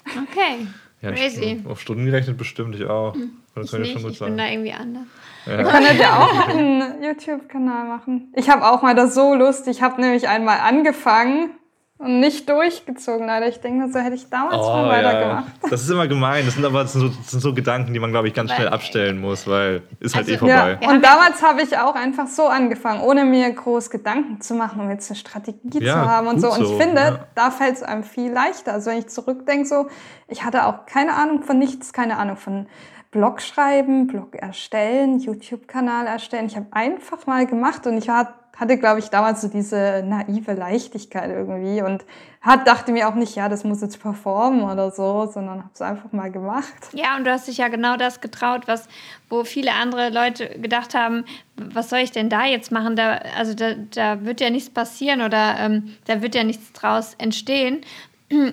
Okay. 0.07 0.66
Ja, 1.05 1.12
Crazy. 1.12 1.62
Auf 1.68 1.80
Stunden 1.80 2.07
gerechnet 2.07 2.36
bestimmt, 2.38 2.74
ich 2.76 2.84
auch. 2.86 3.14
Das 3.55 3.66
Ich 3.66 3.70
kann 3.70 3.82
ich 3.82 3.88
nicht, 3.88 3.92
schon 3.92 4.02
gut 4.02 4.12
ich 4.12 4.18
bin 4.18 4.26
sagen. 4.28 4.38
da 4.38 4.46
irgendwie 4.48 4.72
anders. 4.72 5.05
Ihr 5.46 5.62
könntet 5.64 6.00
ja 6.00 6.18
auch 6.18 6.48
einen 6.48 7.02
YouTube-Kanal 7.02 7.86
machen. 7.86 8.32
Ich 8.34 8.48
habe 8.48 8.66
auch 8.66 8.82
mal 8.82 8.94
das 8.94 9.14
so 9.14 9.34
Lust. 9.34 9.68
Ich 9.68 9.82
habe 9.82 10.00
nämlich 10.00 10.26
einmal 10.28 10.59
angefangen 10.61 11.50
und 11.99 12.18
nicht 12.20 12.49
durchgezogen. 12.49 13.26
Leider, 13.26 13.47
ich 13.47 13.61
denke, 13.61 13.88
so 13.92 13.99
hätte 14.01 14.16
ich 14.16 14.28
damals 14.28 14.57
mal 14.66 14.84
Oh, 14.84 14.88
weitergemacht. 14.88 15.45
ja. 15.62 15.68
Das 15.70 15.82
ist 15.82 15.90
immer 15.90 16.09
gemein. 16.09 16.45
Das 16.45 16.55
sind 16.55 16.64
aber 16.64 16.82
das 16.82 16.92
sind 16.92 17.03
so, 17.03 17.09
das 17.09 17.30
sind 17.30 17.40
so 17.40 17.55
Gedanken, 17.55 17.92
die 17.95 18.01
man, 18.01 18.11
glaube 18.11 18.26
ich, 18.28 18.34
ganz 18.34 18.51
Weil- 18.51 18.57
schnell 18.57 18.68
abstellen 18.68 19.20
muss, 19.20 19.47
weil 19.47 19.82
ist 20.01 20.14
halt 20.14 20.24
Also- 20.24 20.34
eh 20.34 20.38
vorbei. 20.38 20.78
Ja, 20.80 20.90
und 20.90 21.05
damals 21.05 21.40
habe 21.42 21.62
ich 21.62 21.78
auch 21.78 21.95
einfach 21.95 22.26
so 22.26 22.47
angefangen, 22.49 23.01
ohne 23.01 23.24
mir 23.24 23.49
groß 23.51 23.90
Gedanken 23.90 24.40
zu 24.40 24.55
machen, 24.55 24.80
um 24.80 24.90
jetzt 24.90 25.09
eine 25.11 25.16
Strategie 25.16 25.82
Ja, 25.84 25.95
zu 25.95 26.11
haben 26.11 26.26
und 26.26 26.40
so. 26.40 26.51
Und 26.53 26.64
so, 26.66 26.72
ich 26.76 26.82
finde, 26.82 27.01
ja. 27.01 27.18
da 27.36 27.51
fällt 27.51 27.76
es 27.76 27.82
einem 27.82 28.03
viel 28.03 28.32
leichter. 28.32 28.72
Also 28.72 28.90
wenn 28.90 28.99
ich 28.99 29.09
zurückdenke, 29.09 29.66
so, 29.66 29.86
ich 30.28 30.45
hatte 30.45 30.66
auch 30.66 30.86
keine 30.86 31.14
Ahnung 31.14 31.42
von 31.42 31.59
nichts, 31.59 31.92
keine 31.92 32.18
Ahnung 32.18 32.36
von 32.36 32.66
Blog 33.12 33.40
schreiben, 33.40 34.09
Blog 34.09 34.34
erstellen, 34.34 35.20
YouTube-Kanal 35.20 36.09
erstellen. 36.09 36.47
Ich 36.47 36.57
habe 36.57 36.66
einfach 36.72 37.26
mal 37.28 37.47
gemacht 37.47 37.86
und 37.86 37.97
ich 37.99 38.09
war, 38.09 38.34
hatte, 38.57 38.78
glaube 38.78 39.00
ich, 39.00 39.11
damals 39.11 39.40
so 39.40 39.48
diese 39.48 40.02
naive 40.07 40.52
Leichtigkeit 40.52 41.30
irgendwie 41.30 41.82
und 41.82 42.05
hat, 42.40 42.66
dachte 42.66 42.92
mir 42.92 43.09
auch 43.09 43.14
nicht, 43.14 43.34
ja, 43.36 43.48
das 43.48 43.64
muss 43.64 43.80
jetzt 43.80 44.00
performen 44.00 44.62
oder 44.62 44.90
so, 44.90 45.26
sondern 45.26 45.61
habe 45.61 45.70
es 45.72 45.80
einfach 45.80 46.12
mal 46.12 46.30
gemacht. 46.30 46.72
Ja, 46.92 47.16
und 47.16 47.24
du 47.24 47.30
hast 47.30 47.48
dich 47.48 47.59
ja 47.59 47.68
genau 47.68 47.96
das 47.96 48.20
getraut, 48.20 48.62
was, 48.66 48.86
wo 49.28 49.44
viele 49.44 49.72
andere 49.72 50.11
Leute 50.11 50.48
gedacht 50.61 50.94
haben, 50.94 51.24
was 51.57 51.90
soll 51.90 52.00
ich 52.00 52.12
denn 52.12 52.28
da 52.28 52.44
jetzt 52.44 52.70
machen? 52.70 52.96
Da, 52.96 53.20
also 53.36 53.55
da, 53.55 53.74
da 53.94 54.24
wird 54.24 54.40
ja 54.40 54.50
nichts 54.50 54.70
passieren 54.70 55.22
oder 55.22 55.57
ähm, 55.59 55.96
da 56.07 56.22
wird 56.22 56.34
ja 56.34 56.44
nichts 56.44 56.72
draus 56.72 57.14
entstehen. 57.18 57.80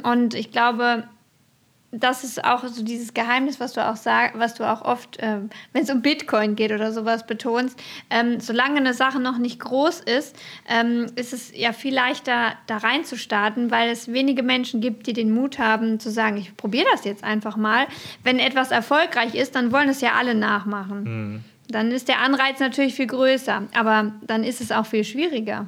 Und 0.04 0.34
ich 0.34 0.52
glaube, 0.52 1.04
das 1.92 2.24
ist 2.24 2.44
auch 2.44 2.66
so 2.66 2.84
dieses 2.84 3.14
Geheimnis, 3.14 3.60
was 3.60 3.74
du 3.74 3.86
auch 3.86 3.98
sag, 3.98 4.39
was 4.39 4.54
du 4.54 4.64
auch 4.64 4.82
oft, 4.82 5.18
ähm, 5.20 5.50
wenn 5.74 5.84
es 5.84 5.89
um 5.89 6.02
Bitcoin 6.02 6.56
geht 6.56 6.72
oder 6.72 6.92
sowas 6.94 7.28
betonst. 7.28 7.78
Ähm, 8.10 8.39
solange 8.39 8.78
eine 8.78 8.94
Sache 8.94 9.20
noch 9.20 9.38
nicht 9.38 9.60
groß 9.60 10.00
ist, 10.02 10.36
ähm, 10.70 11.08
ist 11.16 11.34
es 11.34 11.52
ja 11.56 11.74
viel 11.74 11.94
leichter, 11.94 12.54
da 12.68 12.78
reinzustarten, 12.78 13.72
weil 13.72 13.89
es 13.89 14.12
wenige 14.12 14.42
Menschen 14.42 14.80
gibt, 14.80 15.08
die 15.08 15.14
den 15.14 15.34
Mut 15.34 15.60
haben 15.60 16.00
zu 16.00 16.10
sagen, 16.10 16.38
ich 16.38 16.56
probiere 16.56 16.86
das 16.92 17.04
jetzt 17.04 17.24
einfach 17.24 17.58
mal. 17.58 17.88
Wenn 18.24 18.39
etwas 18.39 18.72
erfolgreich 18.72 19.36
ist, 19.36 19.56
dann 19.56 19.72
wollen 19.72 19.89
es 19.89 20.00
ja 20.00 20.14
alle 20.18 20.34
nachmachen. 20.34 21.44
Dann 21.68 21.92
ist 21.92 22.08
der 22.08 22.20
Anreiz 22.20 22.60
natürlich 22.60 22.96
viel 22.96 23.08
größer, 23.08 23.64
aber 23.74 24.12
dann 24.22 24.44
ist 24.44 24.62
es 24.62 24.72
auch 24.72 24.86
viel 24.86 25.04
schwieriger. 25.04 25.68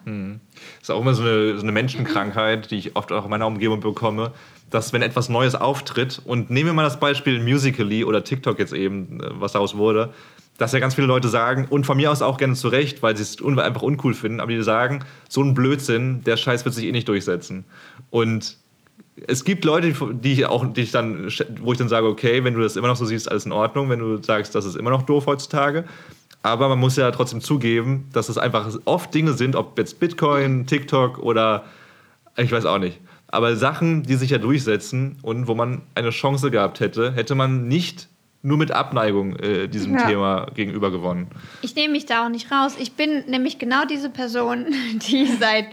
Das 0.79 0.83
ist 0.83 0.91
auch 0.91 1.01
immer 1.01 1.13
so 1.13 1.23
eine, 1.23 1.55
so 1.55 1.63
eine 1.63 1.71
Menschenkrankheit, 1.71 2.71
die 2.71 2.77
ich 2.77 2.95
oft 2.95 3.11
auch 3.11 3.23
in 3.23 3.29
meiner 3.29 3.47
Umgebung 3.47 3.79
bekomme, 3.79 4.33
dass 4.73 4.91
wenn 4.91 5.03
etwas 5.03 5.29
Neues 5.29 5.53
auftritt, 5.53 6.21
und 6.25 6.49
nehmen 6.49 6.69
wir 6.69 6.73
mal 6.73 6.83
das 6.83 6.99
Beispiel 6.99 7.39
Musically 7.39 8.03
oder 8.03 8.23
TikTok 8.23 8.57
jetzt 8.57 8.73
eben, 8.73 9.21
äh, 9.21 9.29
was 9.35 9.51
daraus 9.53 9.77
wurde, 9.77 10.09
dass 10.57 10.71
ja 10.71 10.79
ganz 10.79 10.95
viele 10.95 11.07
Leute 11.07 11.27
sagen, 11.29 11.67
und 11.69 11.85
von 11.85 11.97
mir 11.97 12.11
aus 12.11 12.21
auch 12.21 12.37
gerne 12.37 12.55
zu 12.55 12.67
Recht, 12.67 13.03
weil 13.03 13.15
sie 13.15 13.23
es 13.23 13.39
un 13.39 13.59
einfach 13.59 13.81
uncool 13.83 14.13
finden, 14.13 14.39
aber 14.39 14.51
die 14.51 14.61
sagen, 14.63 15.03
so 15.29 15.41
ein 15.43 15.53
Blödsinn, 15.53 16.23
der 16.23 16.37
Scheiß 16.37 16.65
wird 16.65 16.73
sich 16.75 16.85
eh 16.85 16.91
nicht 16.91 17.07
durchsetzen. 17.07 17.65
Und 18.09 18.57
es 19.27 19.45
gibt 19.45 19.63
Leute, 19.63 19.93
die- 20.13 20.33
ich 20.33 20.45
auch, 20.45 20.65
die 20.65 20.81
ich 20.81 20.91
dann, 20.91 21.27
wo 21.61 21.71
ich 21.71 21.77
dann 21.77 21.89
sage, 21.89 22.07
okay, 22.07 22.43
wenn 22.43 22.55
du 22.55 22.61
das 22.61 22.75
immer 22.75 22.87
noch 22.87 22.95
so 22.95 23.05
siehst, 23.05 23.29
alles 23.29 23.45
in 23.45 23.51
Ordnung, 23.51 23.89
wenn 23.89 23.99
du 23.99 24.21
sagst, 24.21 24.55
das 24.55 24.65
ist 24.65 24.75
immer 24.75 24.89
noch 24.89 25.03
doof 25.03 25.27
heutzutage. 25.27 25.85
Aber 26.41 26.67
man 26.67 26.79
muss 26.79 26.97
ja 26.97 27.09
trotzdem 27.11 27.39
zugeben, 27.41 28.09
dass 28.11 28.27
es 28.27 28.37
einfach 28.37 28.69
oft 28.85 29.13
Dinge 29.13 29.33
sind, 29.33 29.55
ob 29.55 29.77
jetzt 29.77 29.99
Bitcoin, 29.99 30.65
TikTok 30.65 31.19
oder 31.19 31.63
ich 32.37 32.51
weiß 32.51 32.65
auch 32.65 32.79
nicht. 32.79 32.99
Aber 33.33 33.55
Sachen, 33.55 34.03
die 34.03 34.13
sich 34.13 34.29
ja 34.29 34.37
durchsetzen 34.37 35.17
und 35.23 35.47
wo 35.47 35.55
man 35.55 35.81
eine 35.95 36.11
Chance 36.11 36.51
gehabt 36.51 36.79
hätte, 36.79 37.13
hätte 37.13 37.33
man 37.33 37.67
nicht 37.67 38.07
nur 38.43 38.57
mit 38.59 38.71
Abneigung 38.71 39.37
äh, 39.37 39.67
diesem 39.67 39.97
Ja. 39.97 40.05
Thema 40.05 40.45
gegenüber 40.53 40.91
gewonnen. 40.91 41.29
Ich 41.63 41.73
nehme 41.73 41.93
mich 41.93 42.05
da 42.05 42.25
auch 42.25 42.29
nicht 42.29 42.51
raus. 42.51 42.75
Ich 42.77 42.91
bin 42.91 43.23
nämlich 43.27 43.57
genau 43.57 43.85
diese 43.85 44.11
Person, 44.11 44.67
die 45.09 45.25
seit 45.25 45.65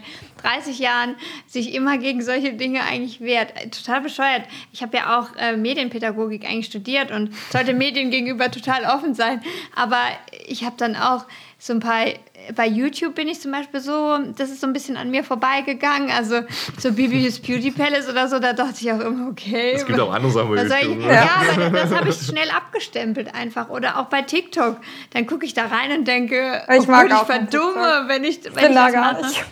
30 0.43 0.79
Jahren 0.79 1.17
sich 1.47 1.75
immer 1.75 1.99
gegen 1.99 2.23
solche 2.23 2.55
Dinge 2.55 2.83
eigentlich 2.85 3.21
wehrt. 3.21 3.53
Äh, 3.57 3.69
Total 3.69 4.01
bescheuert. 4.01 4.45
Ich 4.73 4.83
habe 4.83 4.97
ja 4.97 5.19
auch 5.21 5.37
äh, 5.37 5.55
Medienpädagogik 5.55 6.47
eigentlich 6.47 6.67
studiert 6.67 7.11
und 7.11 7.35
sollte 7.51 7.75
Medien 7.75 8.11
gegenüber 8.11 8.51
total 8.51 8.85
offen 8.85 9.15
sein. 9.15 9.43
Aber 9.77 10.01
ich 10.47 10.65
habe 10.65 10.77
dann 10.79 10.97
auch 10.97 11.27
so 11.63 11.75
ein 11.75 11.81
paar, 11.81 12.07
bei 12.55 12.67
YouTube 12.67 13.15
bin 13.15 13.29
ich 13.29 13.39
zum 13.39 13.53
Beispiel 13.53 13.81
so, 13.81 14.17
das 14.35 14.49
ist 14.49 14.63
so 14.63 14.67
ein 14.67 14.73
bisschen 14.73 14.97
an 14.97 15.11
mir 15.11 15.23
vorbeigegangen. 15.23 16.11
Also 16.11 16.41
so 16.79 16.91
Bibis 16.91 17.39
Beauty 17.39 17.71
Palace 17.71 18.09
oder 18.09 18.29
so, 18.29 18.39
da 18.39 18.55
dachte 18.55 18.77
ich 18.81 18.91
auch 18.91 19.01
immer, 19.01 19.29
okay. 19.29 19.73
Es 19.75 19.85
gibt 19.87 20.01
auch 20.01 20.11
andere 20.11 20.33
Sachen 20.33 20.55
bei 20.55 20.67
soll 20.67 20.79
ich, 20.81 20.85
YouTube. 20.87 21.05
ja, 21.05 21.29
aber 21.55 21.71
das 21.79 21.95
habe 21.95 22.09
ich 22.09 22.17
schnell 22.17 22.49
abgestempelt 22.51 23.35
einfach. 23.35 23.69
Oder 23.69 23.99
auch 23.99 24.07
bei 24.07 24.23
TikTok. 24.23 24.79
Dann 25.13 25.27
gucke 25.27 25.45
ich 25.45 25.53
da 25.53 25.67
rein 25.67 25.93
und 25.99 26.09
denke, 26.09 26.63
Ich 26.81 26.87
mag 26.89 27.09
ich 27.11 27.15
verdumme, 27.15 27.75
TikTok. 27.75 28.09
wenn 28.09 28.25
ich, 28.25 28.41
wenn 28.45 28.53
Ich 28.53 28.55
bin 28.55 28.71
ich 28.71 28.75
da 28.75 28.91
das 28.91 28.95
mache. 28.95 29.27
nicht. 29.27 29.45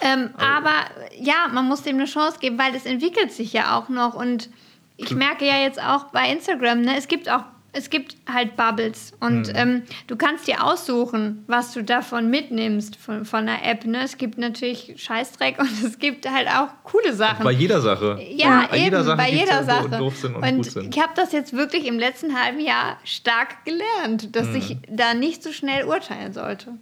Ähm, 0.00 0.30
aber 0.38 0.72
ja, 1.20 1.48
man 1.52 1.66
muss 1.68 1.82
dem 1.82 1.96
eine 1.96 2.06
Chance 2.06 2.38
geben, 2.40 2.58
weil 2.58 2.74
es 2.74 2.86
entwickelt 2.86 3.30
sich 3.30 3.52
ja 3.52 3.76
auch 3.78 3.90
noch. 3.90 4.14
Und 4.14 4.48
ich 4.96 5.14
merke 5.14 5.46
ja 5.46 5.58
jetzt 5.58 5.80
auch 5.80 6.04
bei 6.04 6.30
Instagram, 6.30 6.80
ne, 6.80 6.96
es 6.96 7.08
gibt 7.08 7.28
auch 7.28 7.42
es 7.74 7.88
gibt 7.88 8.16
halt 8.30 8.56
Bubbles 8.56 9.14
und 9.20 9.48
Mhm. 9.48 9.52
ähm, 9.54 9.82
du 10.06 10.16
kannst 10.16 10.46
dir 10.46 10.62
aussuchen, 10.62 11.42
was 11.46 11.72
du 11.72 11.82
davon 11.82 12.28
mitnimmst 12.28 12.96
von, 12.96 13.24
von 13.24 13.48
einer 13.48 13.64
App. 13.64 13.86
Ne? 13.86 14.02
Es 14.04 14.18
gibt 14.18 14.36
natürlich 14.38 14.94
Scheißdreck 14.96 15.58
und 15.60 15.70
es 15.84 15.98
gibt 15.98 16.30
halt 16.30 16.48
auch 16.48 16.68
coole 16.84 17.14
Sachen. 17.14 17.44
Bei 17.44 17.50
jeder 17.52 17.80
Sache. 17.80 18.20
Ja, 18.36 18.66
Bei 18.70 18.76
eben, 18.76 18.84
jeder 18.84 19.04
Sache 19.04 19.16
bei 19.16 19.30
jeder 19.30 19.60
so 19.60 19.66
Sache. 19.66 19.88
doof 19.98 20.16
sind 20.16 20.36
und 20.36 20.42
und 20.44 20.56
gut 20.56 20.64
sind. 20.70 20.94
ich 20.94 21.02
habe 21.02 21.12
das 21.16 21.32
jetzt 21.32 21.54
wirklich 21.54 21.86
im 21.86 21.98
letzten 21.98 22.38
halben 22.38 22.60
Jahr 22.60 22.98
stark 23.04 23.64
gelernt, 23.64 24.36
dass 24.36 24.48
Mhm. 24.48 24.56
ich 24.56 24.76
da 24.90 25.14
nicht 25.14 25.42
so 25.42 25.50
schnell 25.52 25.84
urteilen 25.86 26.32
sollte. 26.32 26.74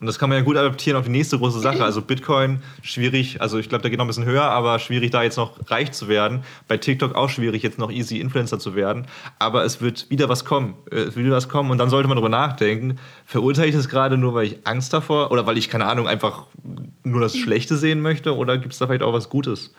Und 0.00 0.06
das 0.06 0.18
kann 0.18 0.30
man 0.30 0.38
ja 0.38 0.44
gut 0.44 0.56
adaptieren 0.56 0.98
auf 0.98 1.04
die 1.04 1.10
nächste 1.10 1.38
große 1.38 1.60
Sache. 1.60 1.84
Also 1.84 2.00
Bitcoin, 2.00 2.62
schwierig, 2.82 3.42
also 3.42 3.58
ich 3.58 3.68
glaube, 3.68 3.82
da 3.82 3.90
geht 3.90 3.98
noch 3.98 4.06
ein 4.06 4.08
bisschen 4.08 4.24
höher, 4.24 4.44
aber 4.44 4.78
schwierig, 4.78 5.10
da 5.10 5.22
jetzt 5.22 5.36
noch 5.36 5.58
reich 5.70 5.92
zu 5.92 6.08
werden. 6.08 6.42
Bei 6.68 6.78
TikTok 6.78 7.14
auch 7.14 7.28
schwierig, 7.28 7.62
jetzt 7.62 7.78
noch 7.78 7.90
easy 7.90 8.18
Influencer 8.18 8.58
zu 8.58 8.74
werden. 8.74 9.06
Aber 9.38 9.62
es 9.62 9.82
wird 9.82 10.08
wieder 10.08 10.30
was 10.30 10.46
kommen. 10.46 10.74
Äh, 10.90 11.00
Es 11.00 11.16
wird 11.16 11.26
wieder 11.26 11.36
was 11.36 11.50
kommen 11.50 11.70
und 11.70 11.76
dann 11.76 11.90
sollte 11.90 12.08
man 12.08 12.16
darüber 12.16 12.30
nachdenken. 12.30 12.98
Verurteile 13.30 13.68
ich 13.68 13.76
das 13.76 13.88
gerade 13.88 14.18
nur, 14.18 14.34
weil 14.34 14.46
ich 14.46 14.66
Angst 14.66 14.92
davor 14.92 15.30
oder 15.30 15.46
weil 15.46 15.56
ich, 15.56 15.70
keine 15.70 15.86
Ahnung, 15.86 16.08
einfach 16.08 16.46
nur 17.04 17.20
das 17.20 17.36
Schlechte 17.36 17.76
sehen 17.76 18.00
möchte? 18.00 18.36
Oder 18.36 18.58
gibt 18.58 18.72
es 18.72 18.80
da 18.80 18.88
vielleicht 18.88 19.04
auch 19.04 19.12
was 19.12 19.28
Gutes, 19.28 19.72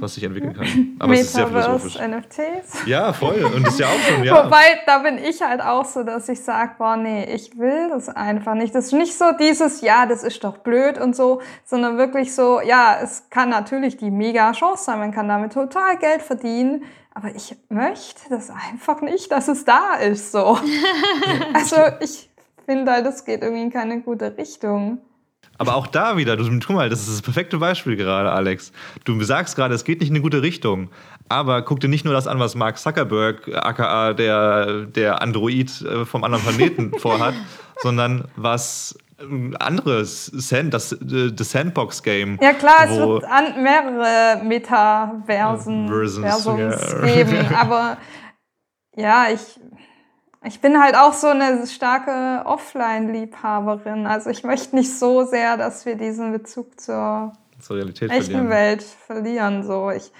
was 0.00 0.14
sich 0.14 0.24
entwickeln 0.24 0.54
kann? 0.54 0.96
Aber 1.00 1.12
es 1.12 1.20
ist 1.20 1.34
sehr 1.34 1.48
philosophisch. 1.48 1.98
NFTs. 1.98 2.86
Ja, 2.86 3.12
voll. 3.12 3.44
Und 3.54 3.62
das 3.66 3.74
ist 3.74 3.80
ja 3.80 3.88
auch 3.88 4.00
schon, 4.08 4.24
ja. 4.24 4.42
Wobei, 4.42 4.80
da 4.86 5.00
bin 5.00 5.18
ich 5.18 5.42
halt 5.42 5.60
auch 5.60 5.84
so, 5.84 6.02
dass 6.02 6.30
ich 6.30 6.40
sage, 6.40 6.76
boah, 6.78 6.96
nee, 6.96 7.26
ich 7.26 7.58
will 7.58 7.90
das 7.90 8.08
einfach 8.08 8.54
nicht. 8.54 8.74
Das 8.74 8.86
ist 8.86 8.94
nicht 8.94 9.18
so 9.18 9.26
dieses, 9.38 9.82
ja, 9.82 10.06
das 10.06 10.24
ist 10.24 10.42
doch 10.42 10.56
blöd 10.56 10.98
und 10.98 11.14
so, 11.14 11.42
sondern 11.66 11.98
wirklich 11.98 12.34
so, 12.34 12.62
ja, 12.62 12.96
es 13.02 13.28
kann 13.28 13.50
natürlich 13.50 13.98
die 13.98 14.10
mega 14.10 14.50
Chance 14.52 14.82
sein, 14.82 14.98
man 14.98 15.12
kann 15.12 15.28
damit 15.28 15.52
total 15.52 15.98
Geld 15.98 16.22
verdienen, 16.22 16.84
aber 17.12 17.34
ich 17.34 17.54
möchte 17.68 18.30
das 18.30 18.48
einfach 18.48 19.02
nicht, 19.02 19.30
dass 19.30 19.48
es 19.48 19.66
da 19.66 19.96
ist, 19.96 20.32
so. 20.32 20.58
also 21.52 21.76
ich 22.00 22.30
finde 22.64 22.90
halt, 22.92 23.06
das 23.06 23.24
geht 23.24 23.42
irgendwie 23.42 23.62
in 23.62 23.70
keine 23.70 24.00
gute 24.00 24.36
Richtung. 24.36 24.98
Aber 25.58 25.76
auch 25.76 25.86
da 25.86 26.16
wieder, 26.16 26.36
du, 26.36 26.44
guck 26.44 26.70
mal, 26.70 26.88
das 26.88 27.00
ist 27.00 27.10
das 27.10 27.22
perfekte 27.22 27.58
Beispiel 27.58 27.96
gerade, 27.96 28.32
Alex. 28.32 28.72
Du 29.04 29.22
sagst 29.22 29.56
gerade, 29.56 29.74
es 29.74 29.84
geht 29.84 30.00
nicht 30.00 30.08
in 30.08 30.16
eine 30.16 30.22
gute 30.22 30.42
Richtung. 30.42 30.90
Aber 31.28 31.62
guck 31.62 31.80
dir 31.80 31.88
nicht 31.88 32.04
nur 32.04 32.12
das 32.12 32.26
an, 32.26 32.38
was 32.38 32.54
Mark 32.54 32.78
Zuckerberg, 32.78 33.48
aka 33.54 34.12
der, 34.12 34.86
der 34.86 35.22
Android 35.22 35.80
äh, 35.82 36.04
vom 36.04 36.24
anderen 36.24 36.44
Planeten, 36.44 36.92
vorhat, 36.98 37.34
sondern 37.82 38.24
was 38.36 38.98
äh, 39.18 39.56
anderes, 39.58 40.26
Sand, 40.26 40.74
das, 40.74 40.92
äh, 40.92 41.32
das 41.32 41.52
Sandbox-Game. 41.52 42.38
Ja 42.42 42.52
klar, 42.52 42.86
es 42.88 42.98
wird 42.98 43.24
an, 43.24 43.62
mehrere 43.62 44.44
Metaversen 44.44 45.88
Versions, 45.88 46.46
yeah. 46.46 47.06
geben, 47.06 47.46
aber 47.54 47.96
ja, 48.96 49.26
ich, 49.32 49.60
ich 50.44 50.60
bin 50.60 50.80
halt 50.80 50.94
auch 50.94 51.14
so 51.14 51.28
eine 51.28 51.66
starke 51.66 52.46
Offline-Liebhaberin. 52.46 54.06
Also 54.06 54.30
ich 54.30 54.44
möchte 54.44 54.76
nicht 54.76 54.96
so 54.96 55.24
sehr, 55.24 55.56
dass 55.56 55.86
wir 55.86 55.96
diesen 55.96 56.32
Bezug 56.32 56.78
zur, 56.80 57.32
zur 57.60 57.76
Realität 57.76 58.10
echten 58.10 58.24
verlieren. 58.24 58.50
Welt 58.50 58.82
verlieren. 58.82 59.62
So, 59.64 59.90
ich, 59.90 60.12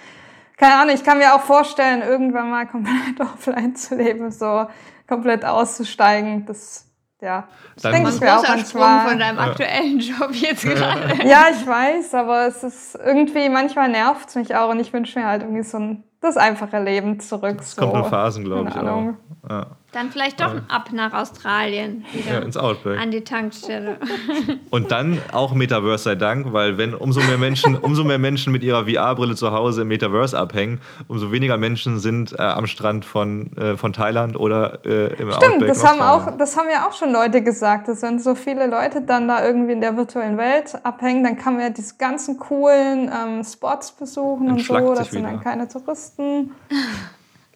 keine 0.57 0.75
Ahnung, 0.75 0.95
ich 0.95 1.03
kann 1.03 1.19
mir 1.19 1.35
auch 1.35 1.41
vorstellen, 1.41 2.01
irgendwann 2.01 2.49
mal 2.49 2.65
komplett 2.71 3.19
offline 3.19 3.75
zu 3.75 3.95
leben, 3.95 4.31
so 4.31 4.67
komplett 5.07 5.45
auszusteigen. 5.45 6.45
Das, 6.45 6.85
ja, 7.21 7.47
das 7.75 7.91
denke 7.91 8.09
ich 8.09 8.19
mir 8.19 8.37
auch 8.37 8.47
manchmal. 8.47 9.09
von 9.09 9.19
deinem 9.19 9.37
aktuellen 9.37 9.99
Job 9.99 10.31
jetzt 10.31 10.63
gerade. 10.63 11.27
ja, 11.27 11.45
ich 11.51 11.65
weiß, 11.65 12.15
aber 12.15 12.47
es 12.47 12.63
ist 12.63 12.95
irgendwie, 12.95 13.47
manchmal 13.49 13.89
nervt 13.89 14.29
es 14.29 14.35
mich 14.35 14.55
auch 14.55 14.69
und 14.69 14.79
ich 14.79 14.91
wünsche 14.91 15.19
mir 15.19 15.27
halt 15.27 15.43
irgendwie 15.43 15.63
so 15.63 15.77
ein, 15.77 16.03
das 16.21 16.37
einfache 16.37 16.81
Leben 16.81 17.19
zurück. 17.19 17.57
Das 17.57 17.75
so. 17.75 17.81
kommt 17.81 18.05
in 18.05 18.09
Phasen, 18.09 18.43
glaube 18.45 18.69
ich 18.69 18.75
auch. 18.75 19.13
Ja. 19.49 19.67
Dann 19.95 20.11
vielleicht 20.11 20.41
doch 20.41 20.53
ab 20.67 20.89
nach 20.91 21.13
Australien 21.13 22.03
wieder. 22.11 22.33
Ja, 22.33 22.39
ins 22.39 22.57
Outback. 22.57 22.99
An 22.99 23.11
die 23.11 23.21
Tankstelle. 23.21 23.97
Und 24.69 24.91
dann 24.91 25.21
auch 25.31 25.53
Metaverse 25.53 26.03
sei 26.03 26.15
Dank, 26.15 26.51
weil 26.51 26.77
wenn 26.77 26.93
umso 26.93 27.21
mehr 27.21 27.37
Menschen, 27.37 27.77
umso 27.81 28.03
mehr 28.03 28.17
Menschen 28.17 28.51
mit 28.51 28.61
ihrer 28.61 28.87
VR-Brille 28.89 29.35
zu 29.35 29.53
Hause 29.53 29.83
im 29.83 29.87
Metaverse 29.87 30.37
abhängen, 30.37 30.81
umso 31.07 31.31
weniger 31.31 31.55
Menschen 31.55 31.99
sind 31.99 32.33
äh, 32.33 32.41
am 32.41 32.67
Strand 32.67 33.05
von, 33.05 33.55
äh, 33.55 33.77
von 33.77 33.93
Thailand 33.93 34.37
oder 34.37 34.85
äh, 34.85 35.13
im 35.13 35.31
Stimmt, 35.31 35.53
Outback. 35.53 35.67
Das 35.69 35.85
haben, 35.85 36.01
auch, 36.01 36.37
das 36.37 36.57
haben 36.57 36.67
ja 36.69 36.89
auch 36.89 36.93
schon 36.93 37.13
Leute 37.13 37.41
gesagt, 37.41 37.87
dass 37.87 38.01
wenn 38.01 38.19
so 38.19 38.35
viele 38.35 38.67
Leute 38.67 39.01
dann 39.01 39.29
da 39.29 39.45
irgendwie 39.45 39.71
in 39.71 39.79
der 39.79 39.95
virtuellen 39.95 40.37
Welt 40.37 40.77
abhängen, 40.83 41.23
dann 41.23 41.37
kann 41.37 41.53
man 41.53 41.63
ja 41.63 41.69
diese 41.69 41.95
ganzen 41.95 42.37
coolen 42.37 43.09
ähm, 43.09 43.45
Spots 43.45 43.93
besuchen 43.93 44.49
und 44.49 44.61
so. 44.61 44.93
Das 44.93 45.09
sind 45.09 45.23
dann 45.23 45.39
keine 45.39 45.69
Touristen. 45.69 46.14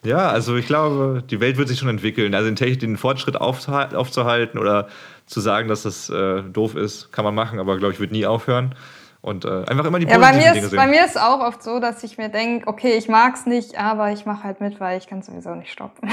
Ja, 0.04 0.30
also 0.30 0.56
ich 0.56 0.66
glaube, 0.66 1.24
die 1.30 1.40
Welt 1.42 1.58
wird 1.58 1.68
sich 1.68 1.80
schon 1.80 1.90
entwickeln. 1.90 2.34
Also 2.34 2.50
den, 2.50 2.80
den 2.80 2.98
Fortschritt 2.98 3.36
aufzuhalten 3.36 4.58
oder 4.58 4.88
zu 5.26 5.42
sagen, 5.42 5.68
dass 5.68 5.84
das 5.84 6.10
äh, 6.10 6.42
doof 6.42 6.76
ist, 6.76 7.12
kann 7.12 7.26
man 7.26 7.36
machen, 7.36 7.60
aber 7.60 7.78
glaube 7.78 7.94
ich, 7.94 8.00
wird 8.00 8.12
nie 8.12 8.26
aufhören. 8.26 8.76
Und 9.22 9.44
äh, 9.44 9.66
einfach 9.68 9.84
immer 9.84 10.00
die 10.00 10.08
ja, 10.08 10.18
bei 10.18 10.32
mir 10.32 10.54
Dinge 10.54 10.60
ist, 10.60 10.70
sehen. 10.70 10.78
Bei 10.78 10.88
mir 10.88 11.04
ist 11.04 11.20
auch 11.20 11.42
oft 11.42 11.62
so, 11.62 11.80
dass 11.80 12.04
ich 12.04 12.18
mir 12.18 12.30
denke, 12.30 12.68
okay, 12.68 12.94
ich 12.94 13.10
mag 13.10 13.36
es 13.36 13.46
nicht, 13.46 13.78
aber 13.78 14.12
ich 14.12 14.26
mache 14.26 14.46
halt 14.46 14.62
mit, 14.62 14.80
weil 14.80 14.98
ich 14.98 15.08
kann 15.08 15.22
sowieso 15.22 15.54
nicht 15.56 15.72
stoppen. 15.72 16.10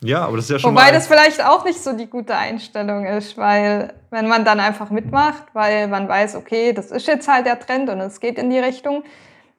Ja, 0.00 0.24
aber 0.24 0.36
das 0.36 0.44
ist 0.44 0.50
ja 0.52 0.58
schon 0.60 0.72
Wobei 0.72 0.92
das 0.92 1.08
vielleicht 1.08 1.44
auch 1.44 1.64
nicht 1.64 1.82
so 1.82 1.92
die 1.92 2.06
gute 2.06 2.36
Einstellung 2.36 3.04
ist, 3.04 3.36
weil 3.36 3.92
wenn 4.10 4.28
man 4.28 4.44
dann 4.44 4.60
einfach 4.60 4.90
mitmacht, 4.90 5.42
weil 5.54 5.88
man 5.88 6.08
weiß, 6.08 6.36
okay, 6.36 6.72
das 6.72 6.92
ist 6.92 7.08
jetzt 7.08 7.26
halt 7.26 7.46
der 7.46 7.58
Trend 7.58 7.90
und 7.90 8.00
es 8.00 8.20
geht 8.20 8.38
in 8.38 8.48
die 8.48 8.60
Richtung, 8.60 9.02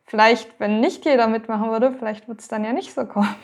vielleicht, 0.10 0.60
wenn 0.60 0.80
nicht 0.80 1.05
jeder 1.05 1.28
mitmachen 1.28 1.70
würde, 1.70 1.93
vielleicht 1.97 2.28
würde 2.28 2.39
es 2.39 2.47
dann 2.47 2.64
ja 2.64 2.74
nicht 2.74 2.93
so 2.93 3.05
kommen. 3.05 3.36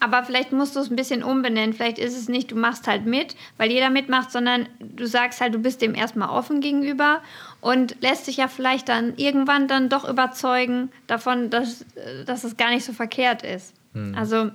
Aber 0.00 0.24
vielleicht 0.24 0.52
musst 0.52 0.74
du 0.74 0.80
es 0.80 0.90
ein 0.90 0.96
bisschen 0.96 1.22
umbenennen. 1.22 1.74
Vielleicht 1.74 1.98
ist 1.98 2.16
es 2.16 2.28
nicht, 2.28 2.50
du 2.50 2.56
machst 2.56 2.88
halt 2.88 3.04
mit, 3.04 3.36
weil 3.58 3.70
jeder 3.70 3.90
mitmacht, 3.90 4.32
sondern 4.32 4.66
du 4.80 5.06
sagst 5.06 5.42
halt, 5.42 5.54
du 5.54 5.58
bist 5.58 5.82
dem 5.82 5.94
erstmal 5.94 6.30
offen 6.30 6.60
gegenüber 6.60 7.20
und 7.60 8.00
lässt 8.00 8.24
sich 8.24 8.38
ja 8.38 8.48
vielleicht 8.48 8.88
dann 8.88 9.14
irgendwann 9.16 9.68
dann 9.68 9.90
doch 9.90 10.08
überzeugen 10.08 10.90
davon, 11.06 11.50
dass, 11.50 11.84
dass 12.26 12.44
es 12.44 12.56
gar 12.56 12.70
nicht 12.70 12.84
so 12.84 12.94
verkehrt 12.94 13.42
ist. 13.42 13.74
Hm. 13.92 14.14
Also 14.16 14.50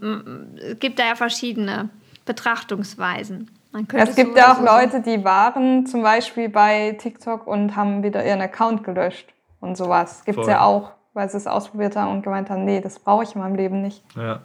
es 0.72 0.80
gibt 0.80 0.98
da 0.98 1.06
ja 1.06 1.16
verschiedene 1.16 1.90
Betrachtungsweisen. 2.26 3.50
es 3.94 4.16
gibt 4.16 4.36
ja 4.36 4.54
auch 4.54 4.62
Leute, 4.62 5.02
die 5.02 5.24
waren 5.24 5.86
zum 5.86 6.02
Beispiel 6.02 6.50
bei 6.50 6.98
TikTok 7.00 7.46
und 7.46 7.76
haben 7.76 8.02
wieder 8.02 8.26
ihren 8.26 8.42
Account 8.42 8.84
gelöscht 8.84 9.28
und 9.60 9.78
sowas. 9.78 10.26
Gibt 10.26 10.40
es 10.40 10.48
ja 10.48 10.62
auch 10.62 10.99
weil 11.20 11.30
sie 11.30 11.38
es 11.38 11.48
ausprobiert 11.48 11.96
haben 11.96 12.12
und 12.12 12.24
gemeint 12.24 12.50
haben, 12.50 12.64
nee, 12.64 12.80
das 12.80 12.98
brauche 12.98 13.24
ich 13.24 13.36
in 13.36 13.42
meinem 13.42 13.56
Leben 13.56 13.82
nicht. 13.82 14.02
Ja. 14.16 14.42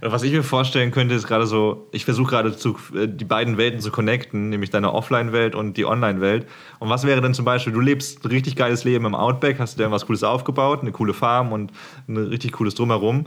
Was 0.00 0.22
ich 0.22 0.32
mir 0.32 0.42
vorstellen 0.42 0.90
könnte, 0.90 1.14
ist 1.14 1.26
gerade 1.26 1.46
so, 1.46 1.86
ich 1.92 2.06
versuche 2.06 2.30
gerade 2.30 2.48
äh, 2.48 3.06
die 3.06 3.26
beiden 3.26 3.58
Welten 3.58 3.80
zu 3.80 3.90
connecten, 3.90 4.48
nämlich 4.48 4.70
deine 4.70 4.94
Offline-Welt 4.94 5.54
und 5.54 5.76
die 5.76 5.84
Online-Welt. 5.84 6.46
Und 6.78 6.88
was 6.88 7.04
wäre 7.04 7.20
denn 7.20 7.34
zum 7.34 7.44
Beispiel, 7.44 7.74
du 7.74 7.80
lebst 7.80 8.24
ein 8.24 8.28
richtig 8.28 8.56
geiles 8.56 8.84
Leben 8.84 9.04
im 9.04 9.14
Outback, 9.14 9.58
hast 9.58 9.78
dir 9.78 9.82
irgendwas 9.82 10.06
Cooles 10.06 10.24
aufgebaut, 10.24 10.80
eine 10.80 10.92
coole 10.92 11.12
Farm 11.12 11.52
und 11.52 11.72
ein 12.08 12.16
richtig 12.16 12.52
cooles 12.52 12.74
Drumherum. 12.74 13.24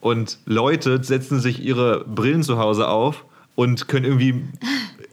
Und 0.00 0.38
Leute 0.44 1.02
setzen 1.04 1.38
sich 1.38 1.62
ihre 1.62 2.04
Brillen 2.04 2.42
zu 2.42 2.58
Hause 2.58 2.88
auf 2.88 3.24
und 3.54 3.86
können 3.86 4.04
irgendwie 4.04 4.42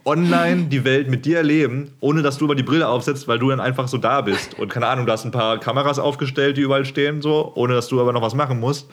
online 0.04 0.64
die 0.64 0.84
Welt 0.84 1.08
mit 1.08 1.24
dir 1.24 1.38
erleben, 1.38 1.92
ohne 2.00 2.22
dass 2.22 2.38
du 2.38 2.46
über 2.46 2.54
die 2.54 2.62
Brille 2.62 2.88
aufsetzt, 2.88 3.28
weil 3.28 3.38
du 3.38 3.50
dann 3.50 3.60
einfach 3.60 3.88
so 3.88 3.98
da 3.98 4.20
bist. 4.20 4.58
Und 4.58 4.68
keine 4.68 4.86
Ahnung, 4.88 5.06
du 5.06 5.12
hast 5.12 5.24
ein 5.24 5.30
paar 5.30 5.58
Kameras 5.58 5.98
aufgestellt, 5.98 6.56
die 6.56 6.62
überall 6.62 6.84
stehen, 6.84 7.22
so, 7.22 7.52
ohne 7.54 7.74
dass 7.74 7.88
du 7.88 8.00
aber 8.00 8.12
noch 8.12 8.22
was 8.22 8.34
machen 8.34 8.58
musst. 8.60 8.90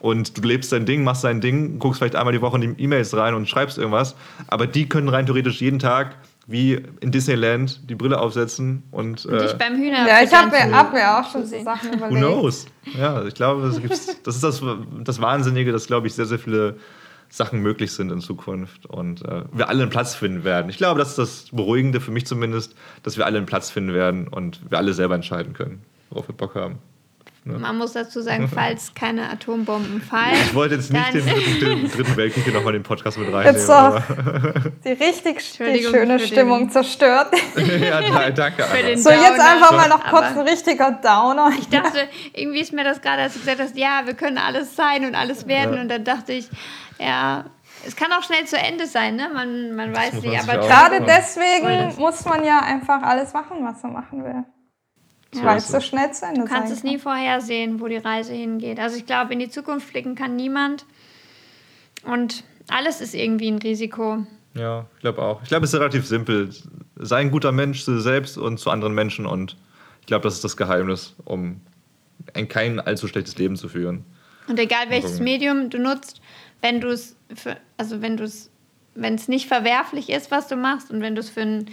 Und 0.00 0.36
du 0.36 0.42
lebst 0.42 0.72
dein 0.72 0.84
Ding, 0.84 1.04
machst 1.04 1.22
dein 1.22 1.40
Ding, 1.40 1.78
guckst 1.78 2.00
vielleicht 2.00 2.16
einmal 2.16 2.32
die 2.32 2.42
Woche 2.42 2.56
in 2.56 2.76
die 2.76 2.82
E-Mails 2.82 3.16
rein 3.16 3.34
und 3.34 3.48
schreibst 3.48 3.78
irgendwas. 3.78 4.16
Aber 4.48 4.66
die 4.66 4.88
können 4.88 5.08
rein 5.08 5.26
theoretisch 5.26 5.60
jeden 5.60 5.78
Tag 5.78 6.16
wie 6.48 6.82
in 7.00 7.12
Disneyland 7.12 7.88
die 7.88 7.94
Brille 7.94 8.18
aufsetzen 8.20 8.82
und. 8.90 9.24
und 9.26 9.40
dich 9.40 9.52
äh, 9.52 9.56
beim 9.56 9.76
Hühner. 9.76 10.06
Ja, 10.08 10.22
ich 10.24 10.32
habe 10.34 10.50
mir, 10.50 10.76
hab 10.76 10.92
mir 10.92 11.18
auch 11.18 11.30
schon 11.30 11.46
so 11.46 11.62
Sachen 11.62 11.92
überlegt. 11.92 12.20
Who 12.20 12.28
knows? 12.28 12.66
Ja, 12.98 13.24
ich 13.24 13.34
glaube, 13.34 13.62
das, 13.62 14.18
das 14.24 14.34
ist 14.34 14.42
das, 14.42 14.62
das 15.04 15.20
Wahnsinnige, 15.20 15.70
dass, 15.70 15.86
glaube 15.86 16.08
ich, 16.08 16.14
sehr, 16.14 16.26
sehr 16.26 16.40
viele 16.40 16.76
Sachen 17.32 17.60
möglich 17.60 17.92
sind 17.92 18.12
in 18.12 18.20
Zukunft 18.20 18.84
und 18.84 19.24
äh, 19.24 19.44
wir 19.52 19.70
alle 19.70 19.80
einen 19.82 19.90
Platz 19.90 20.14
finden 20.14 20.44
werden. 20.44 20.68
Ich 20.68 20.76
glaube, 20.76 20.98
das 20.98 21.08
ist 21.10 21.18
das 21.18 21.46
Beruhigende 21.50 21.98
für 22.02 22.10
mich 22.10 22.26
zumindest, 22.26 22.74
dass 23.04 23.16
wir 23.16 23.24
alle 23.24 23.38
einen 23.38 23.46
Platz 23.46 23.70
finden 23.70 23.94
werden 23.94 24.28
und 24.28 24.60
wir 24.70 24.76
alle 24.76 24.92
selber 24.92 25.14
entscheiden 25.14 25.54
können, 25.54 25.80
worauf 26.10 26.28
wir 26.28 26.34
Bock 26.34 26.54
haben. 26.54 26.78
Ne? 27.44 27.58
Man 27.58 27.78
muss 27.78 27.94
dazu 27.94 28.20
sagen, 28.20 28.48
falls 28.54 28.92
keine 28.92 29.30
Atombomben 29.30 30.02
fallen. 30.02 30.34
Ich 30.44 30.54
wollte 30.54 30.74
jetzt 30.74 30.92
nicht 30.92 31.14
den, 31.14 31.24
den, 31.24 31.90
dritten 31.96 32.16
Weltkrieg 32.18 32.44
hier 32.44 32.52
nochmal 32.52 32.74
in 32.74 32.82
den 32.82 32.86
Podcast 32.86 33.16
mit 33.16 33.32
reinnehmen. 33.32 33.54
Jetzt 33.54 33.66
so 33.66 33.98
die 34.84 34.92
richtig 34.92 35.38
die 35.58 35.82
schöne 35.84 36.20
Stimmung 36.20 36.68
zerstört. 36.68 37.32
ja, 37.56 38.30
danke. 38.30 38.64
So, 38.96 39.08
jetzt 39.08 39.40
einfach 39.40 39.72
mal 39.72 39.88
noch 39.88 40.04
kurz 40.04 40.36
ein 40.36 40.46
richtiger 40.46 41.00
Downer. 41.02 41.50
Ich 41.58 41.70
dachte, 41.70 42.08
irgendwie 42.34 42.60
ist 42.60 42.74
mir 42.74 42.84
das 42.84 43.00
gerade, 43.00 43.22
als 43.22 43.32
du 43.32 43.40
gesagt 43.40 43.58
hast, 43.58 43.74
ja, 43.76 44.02
wir 44.04 44.12
können 44.12 44.36
alles 44.36 44.76
sein 44.76 45.06
und 45.06 45.14
alles 45.14 45.46
werden. 45.46 45.76
Ja. 45.76 45.80
Und 45.80 45.88
dann 45.88 46.04
dachte 46.04 46.34
ich, 46.34 46.48
ja, 47.02 47.44
es 47.86 47.96
kann 47.96 48.12
auch 48.12 48.22
schnell 48.22 48.44
zu 48.46 48.56
Ende 48.56 48.86
sein, 48.86 49.16
ne? 49.16 49.30
Man, 49.32 49.74
man 49.74 49.94
weiß 49.94 50.22
nicht. 50.22 50.38
Aber 50.38 50.58
gerade 50.58 51.04
deswegen 51.04 51.98
muss 52.00 52.24
man 52.24 52.44
ja 52.44 52.60
einfach 52.60 53.02
alles 53.02 53.32
machen, 53.32 53.58
was 53.62 53.82
man 53.82 53.92
machen 53.92 54.24
will. 54.24 54.44
Ja. 55.34 55.44
Weil 55.44 55.56
es 55.56 55.68
so 55.68 55.80
schnell 55.80 56.12
zu 56.12 56.26
Ende 56.26 56.42
Du 56.42 56.46
kannst 56.46 56.72
es 56.72 56.84
nie 56.84 56.98
vorhersehen, 56.98 57.80
wo 57.80 57.88
die 57.88 57.96
Reise 57.96 58.34
hingeht. 58.34 58.78
Also 58.78 58.96
ich 58.96 59.06
glaube, 59.06 59.32
in 59.32 59.38
die 59.38 59.48
Zukunft 59.48 59.90
blicken 59.90 60.14
kann 60.14 60.36
niemand. 60.36 60.84
Und 62.04 62.44
alles 62.68 63.00
ist 63.00 63.14
irgendwie 63.14 63.50
ein 63.50 63.58
Risiko. 63.58 64.26
Ja, 64.54 64.86
ich 64.96 65.00
glaube 65.00 65.22
auch. 65.22 65.42
Ich 65.42 65.48
glaube, 65.48 65.64
es 65.64 65.72
ist 65.72 65.80
relativ 65.80 66.06
simpel. 66.06 66.50
Sei 66.96 67.16
ein 67.16 67.30
guter 67.30 67.52
Mensch 67.52 67.84
zu 67.84 67.92
dir 67.94 68.00
selbst 68.00 68.36
und 68.36 68.58
zu 68.58 68.70
anderen 68.70 68.94
Menschen. 68.94 69.24
Und 69.24 69.56
ich 70.00 70.06
glaube, 70.06 70.24
das 70.24 70.34
ist 70.34 70.44
das 70.44 70.56
Geheimnis, 70.56 71.14
um 71.24 71.60
ein 72.34 72.48
kein 72.48 72.78
allzu 72.78 73.08
schlechtes 73.08 73.36
Leben 73.38 73.56
zu 73.56 73.68
führen. 73.68 74.04
Und 74.48 74.58
egal 74.58 74.90
welches 74.90 75.20
Medium 75.20 75.70
du 75.70 75.78
nutzt, 75.78 76.20
wenn 76.62 76.80
du 76.80 76.88
es, 76.88 77.16
also 77.76 78.00
wenn 78.00 78.16
du 78.16 78.24
es, 78.24 78.50
wenn 78.94 79.14
es 79.14 79.28
nicht 79.28 79.46
verwerflich 79.46 80.08
ist, 80.08 80.30
was 80.30 80.48
du 80.48 80.56
machst 80.56 80.90
und 80.90 81.02
wenn 81.02 81.14
du 81.14 81.20
es 81.20 81.28
für 81.28 81.42
einen, 81.42 81.70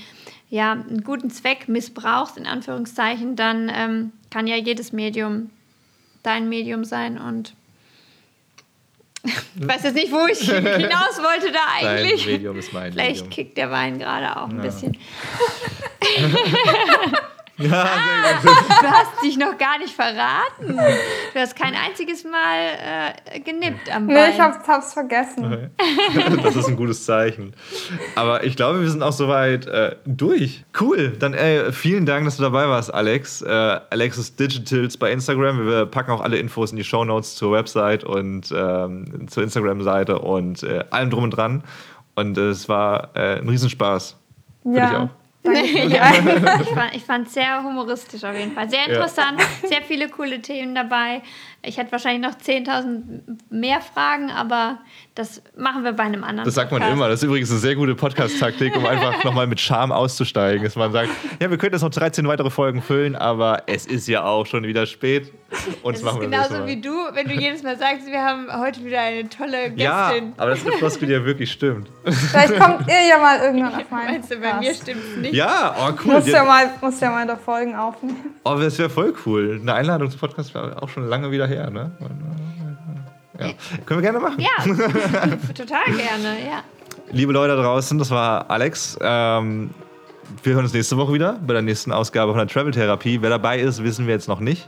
ja, 0.49 0.73
einen 0.73 1.03
guten 1.03 1.29
Zweck 1.29 1.69
missbrauchst, 1.69 2.37
in 2.37 2.45
Anführungszeichen, 2.45 3.35
dann 3.35 3.71
ähm, 3.73 4.11
kann 4.29 4.47
ja 4.47 4.57
jedes 4.57 4.91
Medium 4.91 5.49
dein 6.23 6.49
Medium 6.49 6.83
sein 6.83 7.17
und 7.17 7.53
ich 9.23 9.33
weiß 9.55 9.83
jetzt 9.83 9.95
nicht, 9.95 10.11
wo 10.11 10.25
ich 10.27 10.39
hinaus 10.39 11.17
wollte 11.17 11.51
da 11.51 11.59
eigentlich. 11.77 12.23
Dein 12.23 12.33
Medium 12.33 12.57
ist 12.57 12.73
mein 12.73 12.91
Vielleicht 12.91 13.25
Medium. 13.25 13.29
kickt 13.29 13.57
der 13.57 13.69
Wein 13.69 13.99
gerade 13.99 14.41
auch 14.41 14.49
ein 14.49 14.57
ja. 14.57 14.63
bisschen. 14.63 14.97
Ja, 17.59 17.83
ah, 17.83 18.41
du 18.41 18.87
hast 18.87 19.21
dich 19.23 19.37
noch 19.37 19.57
gar 19.57 19.77
nicht 19.79 19.93
verraten. 19.93 20.77
Du 21.33 21.39
hast 21.39 21.57
kein 21.57 21.73
einziges 21.75 22.23
Mal 22.23 23.13
äh, 23.33 23.39
genippt 23.41 23.93
am 23.93 24.07
Bein. 24.07 24.15
Nee, 24.15 24.35
ich 24.35 24.39
hab's, 24.39 24.67
hab's 24.67 24.93
vergessen. 24.93 25.69
Das 26.43 26.55
ist 26.55 26.67
ein 26.67 26.77
gutes 26.77 27.05
Zeichen. 27.05 27.53
Aber 28.15 28.43
ich 28.43 28.55
glaube, 28.55 28.81
wir 28.81 28.89
sind 28.89 29.03
auch 29.03 29.11
soweit 29.11 29.67
äh, 29.67 29.95
durch. 30.05 30.63
Cool. 30.79 31.13
Dann 31.19 31.33
ey, 31.33 31.71
vielen 31.71 32.05
Dank, 32.05 32.25
dass 32.25 32.37
du 32.37 32.43
dabei 32.43 32.67
warst, 32.67 32.93
Alex. 32.93 33.41
Äh, 33.41 33.49
Alexis 33.89 34.35
Digitals 34.35 34.97
bei 34.97 35.11
Instagram. 35.11 35.65
Wir 35.67 35.85
packen 35.85 36.11
auch 36.11 36.21
alle 36.21 36.37
Infos 36.37 36.71
in 36.71 36.77
die 36.77 36.83
Show 36.83 37.03
Notes 37.03 37.35
zur 37.35 37.51
Website 37.51 38.03
und 38.03 38.53
ähm, 38.55 39.27
zur 39.27 39.43
Instagram-Seite 39.43 40.19
und 40.19 40.63
äh, 40.63 40.85
allem 40.89 41.09
drum 41.09 41.25
und 41.25 41.31
dran. 41.31 41.63
Und 42.15 42.37
es 42.37 42.69
war 42.69 43.09
äh, 43.15 43.39
ein 43.39 43.49
Riesenspaß. 43.49 44.15
Für 44.63 44.77
ja. 44.77 45.09
Ja, 45.43 46.11
ich 46.93 47.03
fand 47.03 47.27
es 47.27 47.33
sehr 47.33 47.63
humoristisch 47.63 48.23
auf 48.23 48.35
jeden 48.35 48.51
Fall. 48.51 48.69
Sehr 48.69 48.87
interessant, 48.87 49.39
ja. 49.39 49.69
sehr 49.69 49.81
viele 49.81 50.09
coole 50.09 50.41
Themen 50.41 50.75
dabei. 50.75 51.21
Ich 51.61 51.77
hätte 51.77 51.91
wahrscheinlich 51.91 52.29
noch 52.29 52.37
10.000 52.37 53.37
mehr 53.49 53.81
Fragen, 53.81 54.31
aber 54.31 54.79
das 55.15 55.41
machen 55.57 55.83
wir 55.83 55.93
bei 55.93 56.03
einem 56.03 56.23
anderen. 56.23 56.45
Das 56.45 56.55
sagt 56.55 56.71
man 56.71 56.81
Podcast. 56.81 56.97
immer. 56.97 57.09
Das 57.09 57.19
ist 57.19 57.23
übrigens 57.23 57.51
eine 57.51 57.59
sehr 57.59 57.75
gute 57.75 57.95
Podcast-Taktik, 57.95 58.75
um 58.75 58.85
einfach 58.85 59.23
nochmal 59.23 59.47
mit 59.47 59.59
Charme 59.59 59.91
auszusteigen. 59.91 60.63
Dass 60.63 60.75
man 60.75 60.91
sagt, 60.91 61.09
ja, 61.41 61.49
wir 61.49 61.57
könnten 61.57 61.75
jetzt 61.75 61.83
noch 61.83 61.89
13 61.89 62.27
weitere 62.27 62.49
Folgen 62.49 62.81
füllen, 62.81 63.15
aber 63.15 63.63
es 63.67 63.85
ist 63.85 64.07
ja 64.07 64.23
auch 64.23 64.45
schon 64.45 64.63
wieder 64.63 64.85
spät. 64.85 65.31
Und 65.81 65.95
das, 65.95 66.03
das 66.03 66.13
ist 66.13 66.19
genauso 66.19 66.65
wie 66.67 66.79
du, 66.79 66.93
wenn 67.13 67.27
du 67.27 67.33
jedes 67.33 67.63
Mal 67.63 67.77
sagst, 67.77 68.05
wir 68.05 68.23
haben 68.23 68.47
heute 68.59 68.85
wieder 68.85 69.01
eine 69.01 69.27
tolle 69.29 69.71
Gästin. 69.71 69.77
Ja, 69.79 70.13
aber 70.37 70.51
das 70.51 70.59
ist 70.59 70.67
eine 70.67 70.77
Floskel, 70.77 71.07
die 71.07 71.13
ja 71.13 71.25
wirklich 71.25 71.51
stimmt. 71.51 71.89
Vielleicht 72.03 72.59
kommt 72.59 72.87
ihr 72.87 73.07
ja 73.07 73.17
mal 73.17 73.39
irgendwann 73.39 73.73
auf 73.73 73.89
meinen 73.89 74.11
Meinst 74.11 74.31
du, 74.31 74.37
bei 74.37 74.53
mir 74.59 74.73
stimmt 74.73 75.01
es 75.03 75.17
nicht? 75.17 75.33
Ja, 75.33 75.75
oh 75.79 75.91
cool. 76.05 76.13
Muss 76.13 76.27
ja 76.27 76.43
mal, 76.43 76.69
muss 76.81 76.99
ja 76.99 77.09
mal 77.09 77.25
da 77.25 77.35
Folgen 77.35 77.75
aufnehmen. 77.75 78.35
Oh, 78.43 78.55
das 78.55 78.77
wäre 78.77 78.89
voll 78.89 79.13
cool. 79.25 79.59
Eine 79.61 79.73
Einladung 79.73 80.09
zum 80.11 80.19
Podcast 80.19 80.53
war 80.53 80.81
auch 80.81 80.89
schon 80.89 81.07
lange 81.07 81.31
wieder 81.31 81.47
her, 81.47 81.69
ne? 81.69 81.91
Ja. 83.39 83.47
Können 83.85 84.01
wir 84.01 84.11
gerne 84.11 84.19
machen. 84.19 84.39
Ja, 84.39 84.63
total 85.55 85.85
gerne, 85.85 86.37
ja. 86.45 86.63
Liebe 87.11 87.31
Leute 87.33 87.55
da 87.55 87.63
draußen, 87.63 87.97
das 87.97 88.11
war 88.11 88.49
Alex. 88.51 88.97
Ähm, 89.01 89.71
wir 90.43 90.53
hören 90.53 90.65
uns 90.65 90.73
nächste 90.73 90.97
Woche 90.97 91.13
wieder 91.13 91.39
bei 91.41 91.53
der 91.53 91.61
nächsten 91.61 91.91
Ausgabe 91.91 92.33
von 92.33 92.39
der 92.39 92.47
Travel 92.47 92.71
Therapie. 92.71 93.21
Wer 93.21 93.29
dabei 93.29 93.59
ist, 93.59 93.83
wissen 93.83 94.05
wir 94.05 94.13
jetzt 94.13 94.27
noch 94.27 94.39
nicht. 94.39 94.67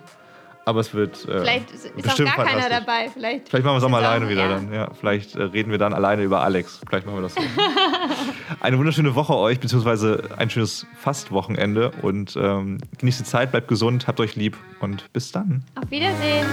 Aber 0.66 0.80
es 0.80 0.94
wird. 0.94 1.26
Äh, 1.26 1.42
vielleicht 1.42 1.72
ist 1.72 1.88
auch 1.88 2.18
gar 2.18 2.46
keiner 2.46 2.70
dabei. 2.70 3.10
Vielleicht, 3.12 3.50
vielleicht 3.50 3.66
machen 3.66 3.76
wir 3.76 3.78
es 3.78 3.84
auch 3.84 3.90
mal 3.90 4.04
alleine 4.04 4.26
auch, 4.26 4.30
wieder 4.30 4.44
ja. 4.44 4.50
dann. 4.50 4.74
Ja, 4.74 4.90
vielleicht 4.94 5.36
äh, 5.36 5.44
reden 5.44 5.72
wir 5.72 5.78
dann 5.78 5.94
alleine 5.94 6.24
über 6.24 6.42
Alex. 6.42 6.82
Vielleicht 6.88 7.06
machen 7.06 7.18
wir 7.18 7.24
das 7.24 7.34
so. 7.34 7.42
Eine 8.60 8.78
wunderschöne 8.78 9.16
Woche 9.16 9.36
euch, 9.36 9.60
beziehungsweise 9.60 10.30
ein 10.38 10.50
schönes 10.50 10.86
Fastwochenende. 10.98 11.92
Und 12.02 12.36
ähm, 12.36 12.78
genießt 13.00 13.22
die 13.22 13.24
Zeit, 13.24 13.52
bleibt 13.52 13.68
gesund, 13.68 14.08
habt 14.08 14.20
euch 14.20 14.36
lieb 14.36 14.58
und 14.80 15.12
bis 15.14 15.32
dann. 15.32 15.64
Auf 15.76 15.90
Wiedersehen. 15.90 16.46